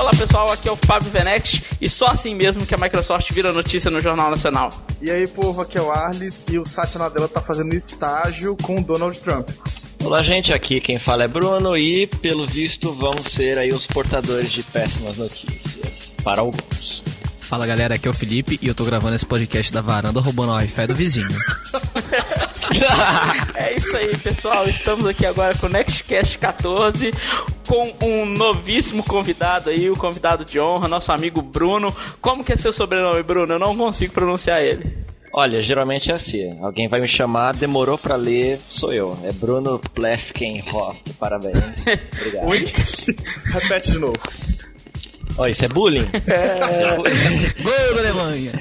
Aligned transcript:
Olá 0.00 0.12
pessoal, 0.12 0.50
aqui 0.50 0.66
é 0.66 0.72
o 0.72 0.76
Fábio 0.76 1.10
Venex 1.10 1.60
e 1.78 1.86
só 1.86 2.06
assim 2.06 2.34
mesmo 2.34 2.64
que 2.64 2.74
a 2.74 2.78
Microsoft 2.78 3.30
vira 3.32 3.52
notícia 3.52 3.90
no 3.90 4.00
Jornal 4.00 4.30
Nacional. 4.30 4.70
E 4.98 5.10
aí 5.10 5.26
povo, 5.26 5.60
aqui 5.60 5.76
é 5.76 5.82
o 5.82 5.90
Arles 5.90 6.42
e 6.50 6.58
o 6.58 6.64
Satya 6.64 6.98
Nadella 6.98 7.28
tá 7.28 7.42
fazendo 7.42 7.74
estágio 7.74 8.56
com 8.62 8.80
o 8.80 8.82
Donald 8.82 9.20
Trump. 9.20 9.50
Olá 10.02 10.22
gente, 10.22 10.54
aqui 10.54 10.80
quem 10.80 10.98
fala 10.98 11.24
é 11.24 11.28
Bruno 11.28 11.76
e 11.76 12.06
pelo 12.06 12.46
visto 12.46 12.94
vão 12.94 13.12
ser 13.18 13.58
aí 13.58 13.68
os 13.74 13.86
portadores 13.86 14.50
de 14.50 14.62
péssimas 14.62 15.18
notícias 15.18 16.14
para 16.24 16.40
alguns. 16.40 17.02
Fala 17.38 17.66
galera, 17.66 17.96
aqui 17.96 18.08
é 18.08 18.10
o 18.10 18.14
Felipe 18.14 18.58
e 18.62 18.68
eu 18.68 18.74
tô 18.74 18.86
gravando 18.86 19.16
esse 19.16 19.26
podcast 19.26 19.70
da 19.70 19.82
varanda 19.82 20.18
roubando 20.18 20.52
o 20.52 20.54
Wi-Fi 20.54 20.86
do 20.86 20.94
vizinho. 20.94 21.28
é 23.54 23.76
isso 23.76 23.96
aí, 23.96 24.16
pessoal. 24.16 24.68
Estamos 24.68 25.06
aqui 25.06 25.26
agora 25.26 25.56
com 25.56 25.66
o 25.66 25.68
Nextcast 25.68 26.38
14 26.38 27.12
com 27.66 27.92
um 28.02 28.26
novíssimo 28.26 29.02
convidado 29.02 29.70
aí, 29.70 29.90
o 29.90 29.96
convidado 29.96 30.44
de 30.44 30.58
honra, 30.58 30.88
nosso 30.88 31.12
amigo 31.12 31.42
Bruno. 31.42 31.94
Como 32.20 32.44
que 32.44 32.52
é 32.52 32.56
seu 32.56 32.72
sobrenome, 32.72 33.22
Bruno? 33.22 33.54
Eu 33.54 33.58
não 33.58 33.76
consigo 33.76 34.12
pronunciar 34.12 34.62
ele. 34.62 34.98
Olha, 35.32 35.62
geralmente 35.62 36.10
é 36.10 36.14
assim. 36.14 36.58
Alguém 36.60 36.88
vai 36.88 37.00
me 37.00 37.08
chamar, 37.08 37.54
demorou 37.54 37.96
para 37.96 38.16
ler, 38.16 38.60
sou 38.68 38.92
eu. 38.92 39.16
É 39.22 39.32
Bruno 39.32 39.78
Plefkenhost. 39.94 41.12
Parabéns. 41.14 41.84
Obrigado. 42.18 42.48
Repete 43.52 43.92
de 43.92 43.98
novo. 43.98 44.18
Ó, 45.38 45.44
oh, 45.44 45.46
isso 45.46 45.64
é 45.64 45.68
bullying? 45.68 46.08
É. 46.26 46.96
Gol 47.62 47.94
da 47.94 48.00
Alemanha. 48.00 48.52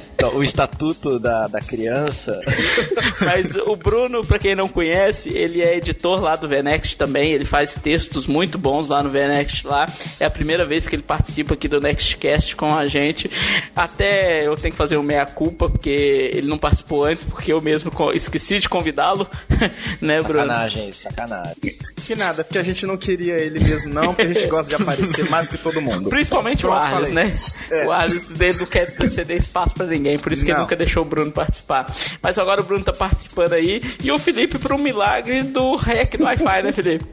Não. 0.20 0.28
Então, 0.28 0.36
o 0.36 0.44
estatuto 0.44 1.18
da, 1.18 1.46
da 1.46 1.60
criança. 1.60 2.40
Mas 3.20 3.56
o 3.56 3.74
Bruno, 3.76 4.24
para 4.24 4.38
quem 4.38 4.54
não 4.54 4.68
conhece, 4.68 5.30
ele 5.30 5.62
é 5.62 5.76
editor 5.76 6.20
lá 6.20 6.36
do 6.36 6.48
Venext 6.48 6.96
também. 6.96 7.32
Ele 7.32 7.44
faz 7.44 7.74
textos 7.74 8.26
muito 8.26 8.58
bons 8.58 8.88
lá 8.88 9.02
no 9.02 9.10
Venext 9.10 9.64
lá. 9.66 9.86
É 10.18 10.26
a 10.26 10.30
primeira 10.30 10.64
vez 10.64 10.86
que 10.86 10.94
ele 10.94 11.02
participa 11.02 11.54
aqui 11.54 11.68
do 11.68 11.80
Nextcast 11.80 12.54
com 12.56 12.74
a 12.74 12.86
gente. 12.86 13.30
Até 13.74 14.46
eu 14.46 14.56
tenho 14.56 14.72
que 14.72 14.78
fazer 14.78 14.96
o 14.96 15.02
meia 15.02 15.26
culpa 15.26 15.68
porque 15.68 16.30
ele 16.34 16.46
não 16.46 16.58
participou 16.58 17.04
antes 17.04 17.24
porque 17.24 17.52
eu 17.52 17.60
mesmo 17.60 17.90
esqueci 18.14 18.58
de 18.58 18.68
convidá-lo, 18.68 19.26
né, 20.00 20.22
Bruno? 20.22 20.46
Sacanagem, 20.46 20.92
sacanagem. 20.92 21.56
Que 22.04 22.14
nada, 22.14 22.44
porque 22.44 22.58
a 22.58 22.62
gente 22.62 22.84
não 22.86 22.96
queria 22.96 23.40
ele 23.40 23.60
mesmo 23.60 23.92
não, 23.92 24.08
porque 24.08 24.22
a 24.22 24.32
gente 24.32 24.46
gosta 24.46 24.76
de 24.76 24.82
aparecer 24.82 25.28
mais 25.28 25.48
que 25.48 25.58
todo 25.58 25.80
mundo. 25.80 26.08
Principalmente 26.08 26.62
Pronto, 26.62 26.74
o 26.74 26.94
Arles, 26.94 27.10
né? 27.10 27.32
É. 27.70 27.86
O 27.86 27.92
Arles 27.92 28.30
não 28.58 28.66
quer 28.66 28.90
ceder 29.08 29.36
espaço 29.36 29.74
para 29.74 29.86
ninguém 29.86 30.09
ninguém, 30.10 30.18
por 30.18 30.32
isso 30.32 30.44
que 30.44 30.50
ele 30.50 30.58
nunca 30.58 30.76
deixou 30.76 31.02
o 31.02 31.06
Bruno 31.06 31.30
participar. 31.30 31.94
Mas 32.22 32.38
agora 32.38 32.60
o 32.60 32.64
Bruno 32.64 32.84
tá 32.84 32.92
participando 32.92 33.52
aí. 33.52 33.82
E 34.02 34.10
o 34.10 34.18
Felipe, 34.18 34.58
por 34.58 34.72
um 34.72 34.78
milagre 34.78 35.42
do 35.42 35.76
hack 35.76 36.16
do 36.16 36.24
Wi-Fi, 36.24 36.62
né, 36.62 36.72
Felipe? 36.72 37.06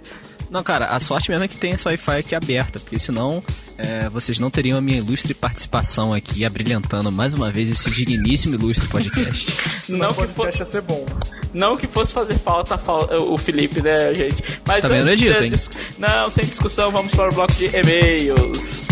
Não, 0.49 0.63
cara, 0.63 0.85
a 0.85 0.99
sorte 0.99 1.29
mesmo 1.29 1.43
é 1.43 1.47
que 1.47 1.57
tem 1.57 1.71
esse 1.73 1.85
Wi-Fi 1.85 2.19
aqui 2.19 2.33
aberta, 2.33 2.79
porque 2.79 2.97
senão 2.97 3.43
é, 3.77 4.07
vocês 4.07 4.39
não 4.39 4.49
teriam 4.49 4.77
a 4.77 4.81
minha 4.81 4.97
ilustre 4.97 5.33
participação 5.33 6.13
aqui, 6.13 6.45
abrilhantando 6.45 7.11
mais 7.11 7.33
uma 7.33 7.51
vez 7.51 7.69
esse 7.69 7.91
digníssimo 7.91 8.55
ilustre 8.55 8.87
podcast. 8.87 9.91
não 9.91 10.13
que 10.13 10.27
podcast 10.27 10.61
ia 10.61 10.65
ser 10.65 10.81
bom. 10.81 11.05
Não 11.53 11.75
que 11.75 11.85
fosse 11.85 12.13
fazer 12.13 12.35
falta 12.35 12.79
o 13.19 13.37
Felipe, 13.37 13.81
né, 13.81 14.13
gente? 14.13 14.41
Mas 14.65 14.81
tá 14.81 14.87
vendo, 14.87 15.09
Edito, 15.09 15.43
hein? 15.43 15.51
Não, 15.97 16.29
sem 16.29 16.45
discussão, 16.45 16.91
vamos 16.91 17.13
para 17.13 17.29
o 17.29 17.33
bloco 17.33 17.53
de 17.53 17.65
e-mails. 17.65 18.87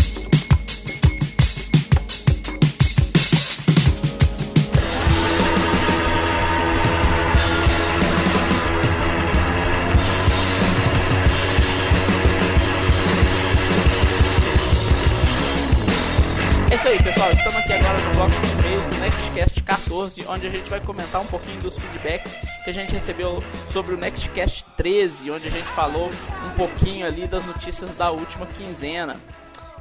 Bloco 18.16 18.32
de 18.32 18.52
e-mails 18.54 18.82
do 18.82 18.96
Nextcast 18.96 19.64
14, 19.64 20.26
onde 20.30 20.48
a 20.48 20.50
gente 20.50 20.70
vai 20.70 20.80
comentar 20.80 21.22
um 21.22 21.26
pouquinho 21.26 21.60
dos 21.60 21.78
feedbacks 21.78 22.38
que 22.64 22.70
a 22.70 22.74
gente 22.74 22.94
recebeu 22.94 23.44
sobre 23.74 23.94
o 23.94 23.98
Nextcast 23.98 24.66
13, 24.78 25.32
onde 25.32 25.50
a 25.50 25.52
gente 25.52 25.68
falou 25.68 26.10
um 26.46 26.50
pouquinho 26.52 27.06
ali 27.06 27.28
das 27.28 27.46
notícias 27.46 27.98
da 27.98 28.12
última 28.12 28.46
quinzena. 28.46 29.20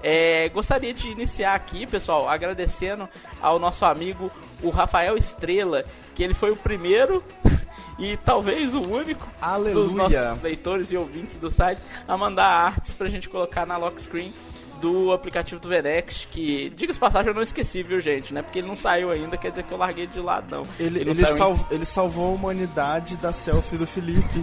É, 0.02 0.48
gostaria 0.48 0.92
de 0.92 1.08
iniciar 1.10 1.54
aqui, 1.54 1.86
pessoal, 1.86 2.28
agradecendo 2.28 3.08
ao 3.40 3.60
nosso 3.60 3.84
amigo, 3.84 4.28
o 4.62 4.70
Rafael 4.70 5.16
Estrela, 5.16 5.84
que 6.12 6.24
ele 6.24 6.34
foi 6.34 6.50
o 6.50 6.56
primeiro 6.56 7.22
e 8.00 8.16
talvez 8.16 8.74
o 8.74 8.80
único 8.80 9.28
Aleluia. 9.40 9.74
dos 9.74 9.92
nossos 9.92 10.42
leitores 10.42 10.90
e 10.90 10.96
ouvintes 10.96 11.36
do 11.36 11.52
site 11.52 11.80
a 12.08 12.16
mandar 12.16 12.46
artes 12.46 12.94
pra 12.94 13.08
gente 13.08 13.28
colocar 13.28 13.64
na 13.64 13.76
lock 13.76 14.02
screen 14.02 14.32
do 14.80 15.12
aplicativo 15.12 15.60
do 15.60 15.68
Venex, 15.68 16.26
que, 16.30 16.70
diga-se 16.70 16.98
passagem, 16.98 17.28
eu 17.28 17.34
não 17.34 17.42
esqueci, 17.42 17.82
viu, 17.82 18.00
gente, 18.00 18.32
né? 18.32 18.42
Porque 18.42 18.58
ele 18.58 18.68
não 18.68 18.76
saiu 18.76 19.10
ainda, 19.10 19.36
quer 19.36 19.50
dizer 19.50 19.64
que 19.64 19.72
eu 19.72 19.78
larguei 19.78 20.06
de 20.06 20.20
lado, 20.20 20.46
não. 20.50 20.62
Ele, 20.78 21.00
ele, 21.00 21.10
ele, 21.10 21.26
salv, 21.26 21.60
ele 21.70 21.84
salvou 21.84 22.30
a 22.30 22.34
humanidade 22.34 23.16
da 23.16 23.32
selfie 23.32 23.78
do 23.78 23.86
Felipe. 23.86 24.42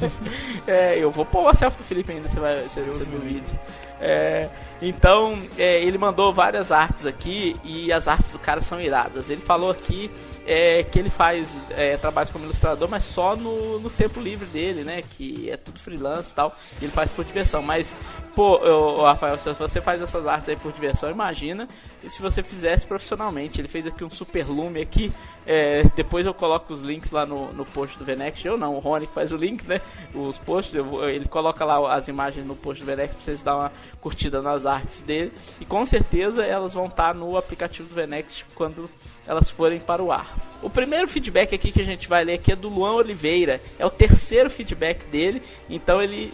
é, 0.66 0.98
eu 0.98 1.10
vou 1.10 1.24
pôr 1.24 1.48
a 1.48 1.54
selfie 1.54 1.78
do 1.78 1.84
Felipe 1.84 2.12
ainda, 2.12 2.28
você 2.28 2.40
vai 2.40 2.62
você, 2.62 2.80
você 2.82 3.10
no 3.10 3.18
vídeo. 3.20 3.58
É, 4.00 4.48
então, 4.80 5.38
é, 5.56 5.80
ele 5.80 5.96
mandou 5.96 6.32
várias 6.32 6.72
artes 6.72 7.06
aqui 7.06 7.56
e 7.62 7.92
as 7.92 8.08
artes 8.08 8.30
do 8.32 8.38
cara 8.38 8.60
são 8.60 8.80
iradas. 8.80 9.30
Ele 9.30 9.40
falou 9.40 9.70
aqui 9.70 10.10
é, 10.46 10.82
que 10.82 10.98
ele 10.98 11.10
faz 11.10 11.56
é, 11.70 11.96
trabalhos 11.96 12.30
como 12.30 12.44
ilustrador, 12.44 12.88
mas 12.88 13.04
só 13.04 13.36
no, 13.36 13.78
no 13.78 13.90
tempo 13.90 14.20
livre 14.20 14.46
dele, 14.46 14.82
né? 14.82 15.02
Que 15.02 15.50
é 15.50 15.56
tudo 15.56 15.78
freelance 15.78 16.32
e 16.32 16.34
tal. 16.34 16.56
E 16.80 16.84
ele 16.84 16.92
faz 16.92 17.10
por 17.10 17.24
diversão. 17.24 17.62
Mas, 17.62 17.94
pô, 18.34 18.56
eu, 18.58 19.02
Rafael, 19.02 19.38
se 19.38 19.52
você 19.52 19.80
faz 19.80 20.02
essas 20.02 20.26
artes 20.26 20.48
aí 20.48 20.56
por 20.56 20.72
diversão, 20.72 21.10
imagina 21.10 21.68
se 22.06 22.20
você 22.20 22.42
fizesse 22.42 22.86
profissionalmente. 22.86 23.60
Ele 23.60 23.68
fez 23.68 23.86
aqui 23.86 24.04
um 24.04 24.10
super 24.10 24.46
lume 24.46 24.80
aqui. 24.80 25.12
É, 25.44 25.84
depois 25.96 26.24
eu 26.24 26.32
coloco 26.32 26.72
os 26.72 26.82
links 26.82 27.10
lá 27.10 27.26
no, 27.26 27.52
no 27.52 27.64
post 27.64 27.98
do 27.98 28.04
Venex. 28.04 28.44
Eu 28.44 28.56
não, 28.56 28.74
o 28.74 28.78
Rony 28.78 29.06
faz 29.06 29.32
o 29.32 29.36
link, 29.36 29.66
né? 29.66 29.80
Os 30.14 30.38
posts, 30.38 30.74
eu, 30.74 31.08
ele 31.08 31.26
coloca 31.26 31.64
lá 31.64 31.94
as 31.94 32.08
imagens 32.08 32.46
no 32.46 32.56
post 32.56 32.82
do 32.82 32.86
Venex 32.86 33.14
pra 33.14 33.24
vocês 33.24 33.42
dar 33.42 33.56
uma 33.56 33.72
curtida 34.00 34.42
nas 34.42 34.66
artes 34.66 35.02
dele. 35.02 35.32
E 35.60 35.64
com 35.64 35.84
certeza 35.86 36.44
elas 36.44 36.74
vão 36.74 36.86
estar 36.86 37.14
no 37.14 37.36
aplicativo 37.36 37.88
do 37.88 37.94
Venex 37.94 38.44
quando 38.54 38.88
elas 39.26 39.50
forem 39.50 39.80
para 39.80 40.02
o 40.02 40.12
ar. 40.12 40.36
O 40.62 40.70
primeiro 40.70 41.08
feedback 41.08 41.54
aqui 41.54 41.72
que 41.72 41.80
a 41.80 41.84
gente 41.84 42.08
vai 42.08 42.24
ler 42.24 42.34
aqui 42.34 42.52
é 42.52 42.56
do 42.56 42.68
Luan 42.68 42.92
Oliveira. 42.92 43.60
É 43.78 43.86
o 43.86 43.90
terceiro 43.90 44.48
feedback 44.48 45.04
dele, 45.06 45.42
então 45.68 46.02
ele 46.02 46.32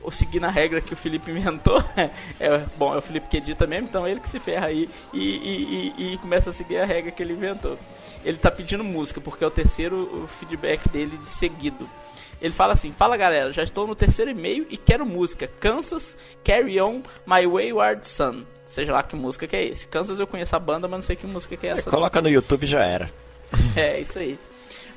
ou 0.00 0.10
seguindo 0.10 0.44
a 0.44 0.50
regra 0.50 0.80
que 0.80 0.94
o 0.94 0.96
Felipe 0.96 1.30
inventou, 1.30 1.82
é, 2.38 2.64
bom, 2.76 2.94
é 2.94 2.98
o 2.98 3.02
Felipe 3.02 3.28
que 3.28 3.36
edita 3.36 3.66
mesmo, 3.66 3.88
então 3.88 4.06
ele 4.06 4.20
que 4.20 4.28
se 4.28 4.38
ferra 4.38 4.68
aí 4.68 4.88
e, 5.12 5.18
e, 5.18 5.94
e, 5.98 6.14
e 6.14 6.18
começa 6.18 6.50
a 6.50 6.52
seguir 6.52 6.78
a 6.78 6.86
regra 6.86 7.10
que 7.10 7.22
ele 7.22 7.32
inventou. 7.32 7.78
Ele 8.24 8.36
está 8.36 8.50
pedindo 8.50 8.82
música, 8.82 9.20
porque 9.20 9.44
é 9.44 9.46
o 9.46 9.50
terceiro 9.50 10.28
feedback 10.38 10.88
dele 10.88 11.16
de 11.16 11.26
seguido. 11.26 11.88
Ele 12.40 12.52
fala 12.52 12.72
assim: 12.72 12.92
Fala 12.92 13.16
galera, 13.16 13.52
já 13.52 13.62
estou 13.62 13.86
no 13.86 13.94
terceiro 13.94 14.30
e-mail 14.30 14.66
e 14.70 14.76
quero 14.76 15.04
música. 15.04 15.48
Kansas, 15.60 16.16
Carry 16.44 16.80
On, 16.80 17.02
My 17.26 17.46
Wayward 17.46 18.06
Son. 18.06 18.44
Seja 18.66 18.92
lá 18.92 19.02
que 19.02 19.16
música 19.16 19.46
que 19.46 19.56
é 19.56 19.64
esse. 19.64 19.86
Kansas 19.86 20.18
eu 20.18 20.26
conheço 20.26 20.54
a 20.54 20.58
banda, 20.58 20.86
mas 20.86 20.98
não 20.98 21.04
sei 21.04 21.16
que 21.16 21.26
música 21.26 21.56
que 21.56 21.66
é 21.66 21.70
essa. 21.70 21.88
É, 21.88 21.90
coloca 21.90 22.20
no 22.20 22.28
YouTube 22.28 22.66
já 22.66 22.80
era. 22.80 23.10
É, 23.74 23.98
isso 23.98 24.18
aí. 24.18 24.38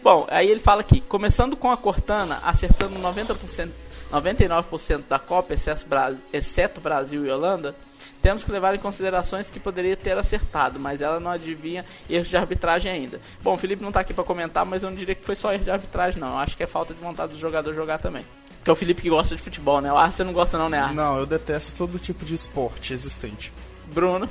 Bom, 0.04 0.26
aí 0.30 0.50
ele 0.50 0.60
fala 0.60 0.82
aqui, 0.82 1.00
começando 1.00 1.56
com 1.56 1.72
a 1.72 1.78
Cortana, 1.78 2.40
acertando 2.44 3.00
90%, 3.00 3.70
99% 4.12 5.04
da 5.08 5.20
Copa, 5.20 5.54
exceto 5.54 6.82
Brasil 6.82 7.26
e 7.26 7.30
Holanda, 7.30 7.76
temos 8.22 8.44
que 8.44 8.52
levar 8.52 8.76
em 8.76 8.80
considerações 8.80 9.50
que 9.50 9.60
poderia 9.60 9.98
ter 9.98 10.18
acertado, 10.18 10.80
mas 10.80 11.02
ela 11.02 11.20
não 11.20 11.32
adivinha 11.32 11.86
erros 12.10 12.28
de 12.28 12.38
arbitragem 12.38 12.92
ainda. 12.92 13.20
Bom, 13.42 13.56
o 13.56 13.58
Felipe 13.58 13.82
não 13.82 13.90
está 13.90 14.02
aqui 14.02 14.14
para 14.14 14.24
comentar, 14.24 14.66
mas 14.66 14.84
eu 14.84 14.90
não 14.90 14.98
diria 14.98 15.16
que 15.16 15.26
foi 15.26 15.36
só 15.36 15.54
erro 15.54 15.64
de 15.64 15.72
arbitragem, 15.72 16.20
não. 16.20 16.34
Eu 16.34 16.38
acho 16.38 16.56
que 16.56 16.64
é 16.64 16.68
falta 16.68 16.94
de 16.94 17.02
vontade 17.02 17.34
do 17.34 17.40
jogador 17.40 17.74
jogar 17.74 17.98
também. 17.98 18.26
Que 18.64 18.70
é 18.70 18.74
o 18.74 18.76
Felipe 18.76 19.02
que 19.02 19.10
gosta 19.10 19.36
de 19.36 19.42
futebol, 19.42 19.82
né? 19.82 19.92
O 19.92 19.98
Arthur 19.98 20.18
você 20.18 20.24
não 20.24 20.34
gosta 20.34 20.58
não, 20.58 20.70
né, 20.70 20.80
Arthur? 20.80 20.96
Não, 20.96 21.18
eu 21.18 21.26
detesto 21.26 21.74
todo 21.76 21.98
tipo 21.98 22.24
de 22.24 22.36
esporte 22.36 22.94
existente. 22.94 23.52
Bruno? 23.92 24.30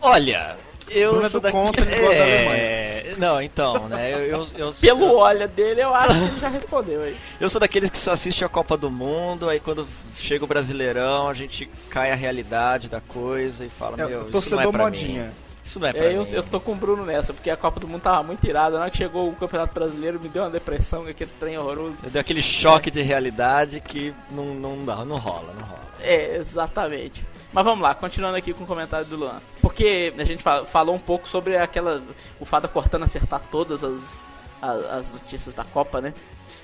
Olha, 0.00 0.56
eu 0.90 1.10
Bruno 1.10 1.26
é 1.26 1.28
do 1.28 1.40
daqui... 1.40 1.56
contra, 1.56 1.82
ele 1.82 2.00
gosta 2.00 2.14
é... 2.14 2.18
da 2.18 2.50
Alemanha. 2.50 3.16
Não, 3.18 3.42
então, 3.42 3.88
né, 3.88 4.12
eu... 4.12 4.18
eu, 4.18 4.48
eu 4.56 4.72
Pelo 4.80 5.04
eu... 5.04 5.16
olha 5.16 5.48
dele, 5.48 5.82
eu 5.82 5.94
acho 5.94 6.18
que 6.18 6.26
ele 6.26 6.40
já 6.40 6.48
respondeu 6.48 7.02
aí. 7.02 7.16
Eu 7.40 7.50
sou 7.50 7.60
daqueles 7.60 7.90
que 7.90 7.98
só 7.98 8.12
assiste 8.12 8.44
a 8.44 8.48
Copa 8.48 8.76
do 8.76 8.90
Mundo, 8.90 9.48
aí 9.48 9.60
quando 9.60 9.86
chega 10.16 10.44
o 10.44 10.48
Brasileirão, 10.48 11.28
a 11.28 11.34
gente 11.34 11.68
cai 11.90 12.10
a 12.10 12.14
realidade 12.14 12.88
da 12.88 13.00
coisa 13.00 13.64
e 13.64 13.68
fala, 13.68 13.96
é, 14.00 14.06
meu, 14.06 14.28
isso 14.28 14.54
não 14.54 14.62
é 14.62 14.70
pra 14.70 14.84
modinha. 14.84 15.24
Mim. 15.24 15.30
Isso 15.64 15.78
não 15.78 15.88
é 15.88 15.92
pra 15.92 16.04
é, 16.04 16.16
eu, 16.16 16.24
eu, 16.24 16.42
tô 16.42 16.60
com 16.60 16.72
o 16.72 16.74
Bruno 16.74 17.04
nessa, 17.04 17.32
porque 17.32 17.48
a 17.48 17.56
Copa 17.56 17.78
do 17.78 17.86
Mundo 17.86 18.02
tava 18.02 18.22
muito 18.22 18.44
irada. 18.46 18.76
Na 18.76 18.82
hora 18.82 18.90
que 18.90 18.98
chegou 18.98 19.28
o 19.28 19.36
Campeonato 19.36 19.72
Brasileiro, 19.72 20.20
me 20.20 20.28
deu 20.28 20.42
uma 20.42 20.50
depressão, 20.50 21.06
aquele 21.06 21.30
trem 21.38 21.56
horroroso. 21.56 21.98
Deu 22.10 22.20
aquele 22.20 22.42
choque 22.42 22.88
é. 22.88 22.92
de 22.92 23.00
realidade 23.00 23.80
que 23.80 24.12
não, 24.30 24.54
não 24.54 24.84
dá, 24.84 25.04
não 25.04 25.18
rola, 25.18 25.54
não 25.54 25.64
rola. 25.64 25.91
É, 26.02 26.36
exatamente. 26.36 27.24
Mas 27.52 27.64
vamos 27.64 27.82
lá, 27.82 27.94
continuando 27.94 28.36
aqui 28.36 28.52
com 28.52 28.64
o 28.64 28.66
comentário 28.66 29.06
do 29.06 29.16
Luan. 29.16 29.40
Porque 29.60 30.12
a 30.16 30.24
gente 30.24 30.42
falou 30.42 30.94
um 30.94 30.98
pouco 30.98 31.28
sobre 31.28 31.56
aquela. 31.56 32.02
O 32.40 32.44
Fada 32.44 32.66
cortando 32.66 33.04
acertar 33.04 33.42
todas 33.50 33.84
as 33.84 34.22
as, 34.62 34.84
as 34.86 35.12
notícias 35.12 35.54
da 35.54 35.64
Copa, 35.64 36.00
né? 36.00 36.14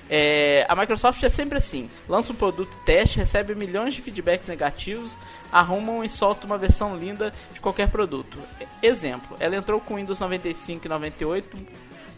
É, 0.09 0.65
a 0.67 0.75
Microsoft 0.75 1.21
é 1.21 1.29
sempre 1.29 1.57
assim: 1.57 1.89
lança 2.07 2.31
um 2.31 2.35
produto 2.35 2.75
teste, 2.85 3.17
recebe 3.17 3.53
milhões 3.53 3.93
de 3.93 4.01
feedbacks 4.01 4.47
negativos, 4.47 5.17
arrumam 5.51 6.03
e 6.03 6.09
solta 6.09 6.47
uma 6.47 6.57
versão 6.57 6.95
linda 6.95 7.33
de 7.53 7.59
qualquer 7.59 7.89
produto. 7.89 8.37
Exemplo: 8.81 9.35
ela 9.39 9.55
entrou 9.55 9.81
com 9.81 9.97
Windows 9.97 10.19
95 10.19 10.85
e 10.85 10.89
98 10.89 11.57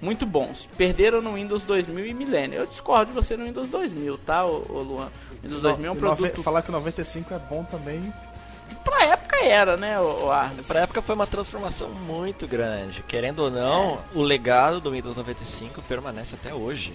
muito 0.01 0.25
bons. 0.25 0.67
Perderam 0.77 1.21
no 1.21 1.33
Windows 1.33 1.63
2000 1.63 2.07
e 2.07 2.13
Millennium. 2.13 2.59
Eu 2.59 2.67
discordo 2.67 3.07
de 3.07 3.13
você 3.13 3.37
no 3.37 3.45
Windows 3.45 3.69
2000, 3.69 4.17
tá, 4.19 4.45
ô, 4.45 4.65
ô 4.69 4.79
Luan? 4.81 5.09
Windows 5.43 5.61
2000 5.61 5.87
é 5.87 5.91
um 5.91 5.95
produto. 5.95 6.43
Falar 6.43 6.61
que 6.61 6.69
o 6.69 6.73
95 6.73 7.33
é 7.33 7.39
bom 7.39 7.63
também 7.63 8.11
pra 8.83 9.05
época 9.05 9.43
era, 9.43 9.77
né, 9.77 9.99
o? 9.99 10.29
Pra 10.67 10.81
época 10.81 11.01
foi 11.01 11.15
uma 11.15 11.27
transformação 11.27 11.89
muito 11.89 12.47
grande. 12.47 13.03
Querendo 13.03 13.39
ou 13.39 13.51
não, 13.51 13.93
é. 13.93 14.17
o 14.17 14.21
legado 14.21 14.79
do 14.79 14.91
Windows 14.91 15.15
95 15.15 15.81
permanece 15.83 16.35
até 16.35 16.53
hoje. 16.53 16.93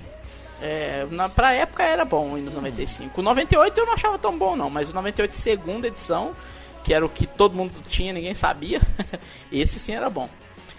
É, 0.60 1.06
na, 1.10 1.28
pra 1.28 1.52
época 1.52 1.82
era 1.82 2.04
bom 2.04 2.30
o 2.30 2.34
Windows 2.34 2.54
95. 2.54 3.20
O 3.20 3.24
98 3.24 3.78
eu 3.78 3.86
não 3.86 3.92
achava 3.92 4.18
tão 4.18 4.36
bom 4.36 4.56
não, 4.56 4.70
mas 4.70 4.90
o 4.90 4.94
98 4.94 5.32
segunda 5.34 5.86
edição, 5.86 6.32
que 6.82 6.94
era 6.94 7.04
o 7.04 7.08
que 7.08 7.26
todo 7.26 7.54
mundo 7.54 7.72
tinha, 7.86 8.12
ninguém 8.12 8.34
sabia, 8.34 8.80
esse 9.52 9.78
sim 9.78 9.94
era 9.94 10.08
bom. 10.08 10.28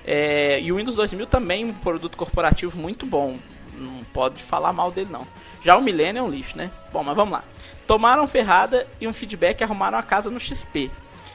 É, 0.08 0.62
e 0.62 0.72
o 0.72 0.78
Windows 0.78 0.96
2000 0.96 1.28
também 1.28 1.66
um 1.66 1.74
produto 1.74 2.16
corporativo 2.18 2.80
muito 2.80 3.06
bom. 3.06 3.38
Não 3.78 4.06
pode 4.06 4.42
falar 4.42 4.72
mal 4.72 4.90
dele 4.90 5.10
não. 5.12 5.28
Já 5.64 5.76
o 5.76 5.82
Millennium 5.82 6.24
é 6.24 6.28
um 6.28 6.32
lixo, 6.32 6.58
né? 6.58 6.72
Bom, 6.94 7.04
mas 7.04 7.16
vamos 7.16 7.34
lá. 7.34 7.44
Tomaram 7.86 8.26
ferrada 8.26 8.88
e 9.02 9.08
um 9.08 9.14
feedback 9.14 9.62
arrumaram 9.62 9.98
a 9.98 10.04
casa 10.04 10.30
no 10.30 10.40
XP. 10.40 10.90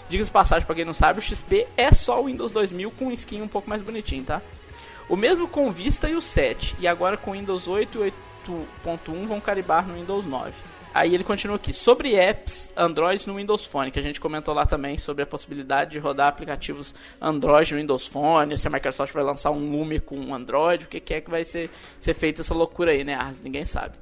Diga-se 0.09 0.31
passagem 0.31 0.67
para 0.67 0.75
quem 0.75 0.85
não 0.85 0.95
sabe, 0.95 1.19
o 1.19 1.23
XP 1.23 1.67
é 1.77 1.93
só 1.93 2.21
o 2.21 2.27
Windows 2.27 2.51
2000 2.51 2.91
com 2.93 3.07
um 3.07 3.13
skin 3.13 3.43
um 3.43 3.49
pouco 3.49 3.69
mais 3.69 3.83
bonitinho, 3.83 4.25
tá? 4.25 4.43
O 5.09 5.17
mesmo 5.17 5.47
com 5.47 5.69
o 5.69 5.73
Vista 5.73 6.09
e 6.09 6.15
o 6.15 6.23
7, 6.23 6.77
e 6.79 6.87
agora 6.87 7.17
com 7.17 7.31
o 7.31 7.35
Windows 7.35 7.69
8 7.69 8.05
e 8.05 8.13
8.1 8.85 9.27
vão 9.27 9.41
caribar 9.41 9.87
no 9.87 9.95
Windows 9.95 10.27
9. 10.27 10.53
Aí 10.95 11.15
ele 11.15 11.25
continua 11.25 11.57
aqui, 11.57 11.73
sobre 11.73 12.15
apps 12.15 12.71
Android 12.77 13.27
no 13.27 13.37
Windows 13.37 13.65
Phone, 13.65 13.91
que 13.91 13.99
a 13.99 14.03
gente 14.03 14.21
comentou 14.21 14.53
lá 14.53 14.67
também 14.67 14.99
sobre 14.99 15.23
a 15.23 15.27
possibilidade 15.27 15.93
de 15.93 15.99
rodar 15.99 16.29
aplicativos 16.29 16.95
Android 17.21 17.73
no 17.73 17.81
Windows 17.81 18.07
Phone, 18.07 18.59
se 18.59 18.67
a 18.67 18.71
Microsoft 18.71 19.13
vai 19.13 19.23
lançar 19.23 19.51
um 19.51 19.71
Lume 19.71 20.01
com 20.01 20.35
Android, 20.35 20.85
o 20.85 20.89
que, 20.89 21.01
que 21.01 21.15
é 21.15 21.21
que 21.21 21.31
vai 21.31 21.45
ser, 21.45 21.71
ser 21.99 22.15
feita 22.15 22.43
essa 22.43 22.55
loucura 22.55 22.93
aí, 22.93 23.05
né, 23.05 23.15
Ars? 23.15 23.41
Ninguém 23.41 23.65
sabe. 23.65 23.95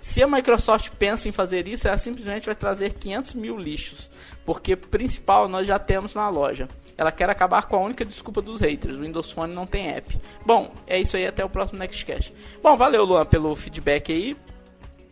Se 0.00 0.22
a 0.22 0.28
Microsoft 0.28 0.90
pensa 0.98 1.28
em 1.28 1.32
fazer 1.32 1.66
isso, 1.66 1.88
ela 1.88 1.96
simplesmente 1.96 2.46
vai 2.46 2.54
trazer 2.54 2.92
500 2.92 3.34
mil 3.34 3.58
lixos, 3.58 4.10
porque 4.44 4.76
principal 4.76 5.48
nós 5.48 5.66
já 5.66 5.78
temos 5.78 6.14
na 6.14 6.28
loja. 6.28 6.68
Ela 6.96 7.12
quer 7.12 7.30
acabar 7.30 7.66
com 7.66 7.76
a 7.76 7.80
única 7.80 8.04
desculpa 8.04 8.40
dos 8.40 8.60
haters, 8.60 8.96
o 8.96 9.00
Windows 9.00 9.30
Phone 9.30 9.54
não 9.54 9.66
tem 9.66 9.90
app. 9.90 10.20
Bom, 10.44 10.72
é 10.86 11.00
isso 11.00 11.16
aí, 11.16 11.26
até 11.26 11.44
o 11.44 11.48
próximo 11.48 11.78
Nextcast. 11.78 12.32
Bom, 12.62 12.76
valeu 12.76 13.04
Luan 13.04 13.24
pelo 13.24 13.54
feedback 13.54 14.12
aí. 14.12 14.36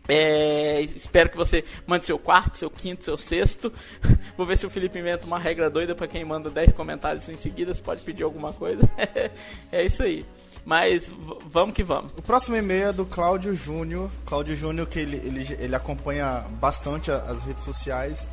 É, 0.09 0.81
espero 0.81 1.31
que 1.31 1.37
você 1.37 1.65
mande 1.87 2.07
seu 2.07 2.19
quarto, 2.19 2.59
seu 2.59 2.71
quinto, 2.71 3.05
seu 3.05 3.19
sexto. 3.19 3.73
Vou 4.37 4.47
ver 4.47 4.57
se 4.57 4.67
o 4.67 4.71
Felipe 4.71 4.99
inventa 4.99 5.27
uma 5.27 5.39
regra 5.39 5.69
doida 5.69 5.95
para 5.95 6.07
quem 6.07 6.25
manda 6.25 6.51
10 6.51 6.73
comentários 6.73 7.29
em 7.29 7.37
seguida. 7.37 7.73
Você 7.73 7.83
pode 7.83 8.01
pedir 8.03 8.23
alguma 8.23 8.53
coisa. 8.53 8.83
é 9.73 9.85
isso 9.85 10.03
aí. 10.03 10.25
Mas 10.65 11.09
vamos 11.47 11.75
que 11.75 11.85
vamos. 11.85 12.11
O 12.19 12.23
próximo 12.23 12.57
e-mail 12.57 12.89
é 12.89 12.93
do 12.93 13.07
Cláudio 13.07 13.55
Júnior. 13.55 14.11
Cláudio 14.25 14.57
Júnior, 14.57 14.89
que 14.89 14.99
ele, 14.99 15.17
ele, 15.19 15.57
ele 15.61 15.77
acompanha 15.77 16.45
bastante 16.61 17.11
as 17.11 17.45
redes 17.45 17.63
sociais. 17.63 18.27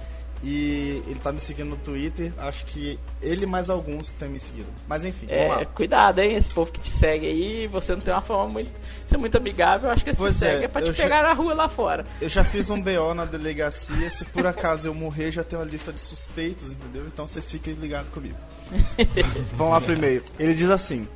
E 0.43 1.01
ele 1.07 1.19
tá 1.23 1.31
me 1.31 1.39
seguindo 1.39 1.69
no 1.69 1.77
Twitter. 1.77 2.33
Acho 2.37 2.65
que 2.65 2.99
ele 3.21 3.45
mais 3.45 3.69
alguns 3.69 4.11
que 4.11 4.17
tem 4.17 4.27
me 4.27 4.37
seguido. 4.37 4.67
Mas 4.89 5.05
enfim, 5.05 5.25
é, 5.29 5.47
vamos 5.47 5.63
lá. 5.63 5.65
Cuidado, 5.67 6.19
hein? 6.19 6.35
Esse 6.35 6.49
povo 6.49 6.69
que 6.69 6.81
te 6.81 6.91
segue 6.91 7.25
aí, 7.25 7.67
você 7.67 7.93
não 7.95 8.01
tem 8.01 8.13
uma 8.13 8.21
forma 8.21 8.51
muito. 8.51 8.69
Ser 9.07 9.15
muito 9.15 9.37
amigável. 9.37 9.89
Acho 9.89 10.03
que 10.03 10.09
esse 10.09 10.19
pois 10.19 10.35
segue 10.35 10.63
é, 10.63 10.65
é 10.65 10.67
pra 10.67 10.81
te 10.81 10.91
pegar 10.91 11.21
já, 11.21 11.27
na 11.29 11.33
rua 11.33 11.53
lá 11.53 11.69
fora. 11.69 12.05
Eu 12.19 12.27
já 12.27 12.43
fiz 12.43 12.69
um 12.69 12.81
BO 12.81 13.13
na 13.15 13.23
delegacia. 13.23 14.09
Se 14.09 14.25
por 14.25 14.45
acaso 14.45 14.89
eu 14.89 14.93
morrer, 14.93 15.31
já 15.31 15.45
tem 15.45 15.57
uma 15.57 15.65
lista 15.65 15.93
de 15.93 16.01
suspeitos, 16.01 16.73
entendeu? 16.73 17.05
Então 17.07 17.25
vocês 17.25 17.49
fiquem 17.49 17.75
ligados 17.75 18.11
comigo. 18.11 18.35
vamos 19.55 19.71
lá 19.71 19.79
primeiro. 19.79 20.25
Ele 20.37 20.53
diz 20.53 20.69
assim. 20.69 21.07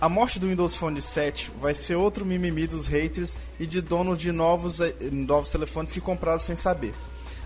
A 0.00 0.08
morte 0.08 0.38
do 0.38 0.46
Windows 0.46 0.76
Phone 0.76 1.02
7 1.02 1.50
vai 1.60 1.74
ser 1.74 1.96
outro 1.96 2.24
mimimi 2.24 2.68
dos 2.68 2.86
haters 2.86 3.36
e 3.58 3.66
de 3.66 3.80
donos 3.80 4.16
de 4.16 4.30
novos, 4.30 4.80
eh, 4.80 4.94
novos 5.10 5.50
telefones 5.50 5.90
que 5.90 6.00
compraram 6.00 6.38
sem 6.38 6.54
saber. 6.54 6.94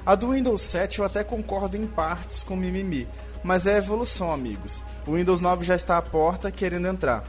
A 0.04 0.16
do 0.16 0.32
Windows 0.32 0.60
7 0.62 0.98
eu 0.98 1.04
até 1.04 1.22
concordo 1.22 1.76
em 1.76 1.86
partes 1.86 2.42
com 2.42 2.54
o 2.54 2.56
mimimi, 2.56 3.06
mas 3.44 3.68
é 3.68 3.76
evolução, 3.76 4.32
amigos. 4.32 4.82
O 5.06 5.14
Windows 5.14 5.40
9 5.40 5.64
já 5.64 5.76
está 5.76 5.96
à 5.96 6.02
porta 6.02 6.50
querendo 6.50 6.88
entrar. 6.88 7.22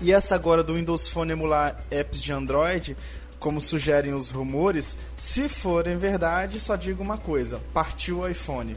E 0.00 0.10
essa 0.10 0.34
agora 0.34 0.64
do 0.64 0.74
Windows 0.74 1.08
Phone 1.08 1.32
emular 1.32 1.78
apps 1.90 2.22
de 2.22 2.32
Android, 2.32 2.96
como 3.38 3.60
sugerem 3.60 4.14
os 4.14 4.30
rumores, 4.30 4.96
se 5.14 5.46
forem 5.46 5.98
verdade, 5.98 6.58
só 6.58 6.74
digo 6.74 7.02
uma 7.02 7.18
coisa: 7.18 7.60
partiu 7.74 8.20
o 8.20 8.28
iPhone. 8.28 8.74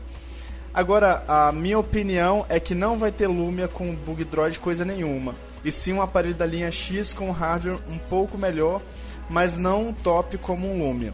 Agora, 0.73 1.23
a 1.29 1.49
minha 1.53 1.79
opinião 1.79 2.45
é 2.49 2.59
que 2.59 2.75
não 2.75 2.97
vai 2.97 3.11
ter 3.11 3.27
Lumia 3.27 3.69
com 3.69 3.95
bug 3.95 4.25
droid 4.25 4.59
coisa 4.59 4.83
nenhuma. 4.83 5.33
E 5.63 5.71
sim 5.71 5.93
um 5.93 6.01
aparelho 6.01 6.35
da 6.35 6.45
linha 6.45 6.69
X 6.69 7.13
com 7.13 7.31
hardware 7.31 7.79
um 7.87 7.97
pouco 7.97 8.37
melhor, 8.37 8.81
mas 9.29 9.57
não 9.57 9.87
um 9.87 9.93
top 9.93 10.37
como 10.37 10.69
um 10.69 10.85
Lumia. 10.85 11.13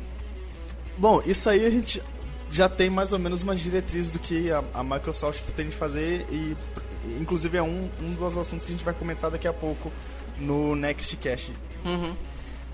Bom, 0.97 1.21
isso 1.25 1.49
aí 1.49 1.65
a 1.65 1.69
gente 1.69 2.01
já 2.51 2.67
tem 2.67 2.89
mais 2.89 3.11
ou 3.11 3.19
menos 3.19 3.41
uma 3.41 3.55
diretriz 3.55 4.09
do 4.09 4.19
que 4.19 4.51
a, 4.51 4.63
a 4.73 4.83
Microsoft 4.83 5.43
pretende 5.43 5.75
fazer 5.75 6.25
e 6.31 6.55
inclusive 7.19 7.57
é 7.57 7.63
um, 7.63 7.89
um 8.01 8.13
dos 8.13 8.37
assuntos 8.37 8.65
que 8.65 8.71
a 8.71 8.75
gente 8.75 8.85
vai 8.85 8.93
comentar 8.93 9.31
daqui 9.31 9.47
a 9.47 9.53
pouco 9.53 9.91
no 10.39 10.75
Nextcast. 10.75 11.53
Uhum. 11.85 12.15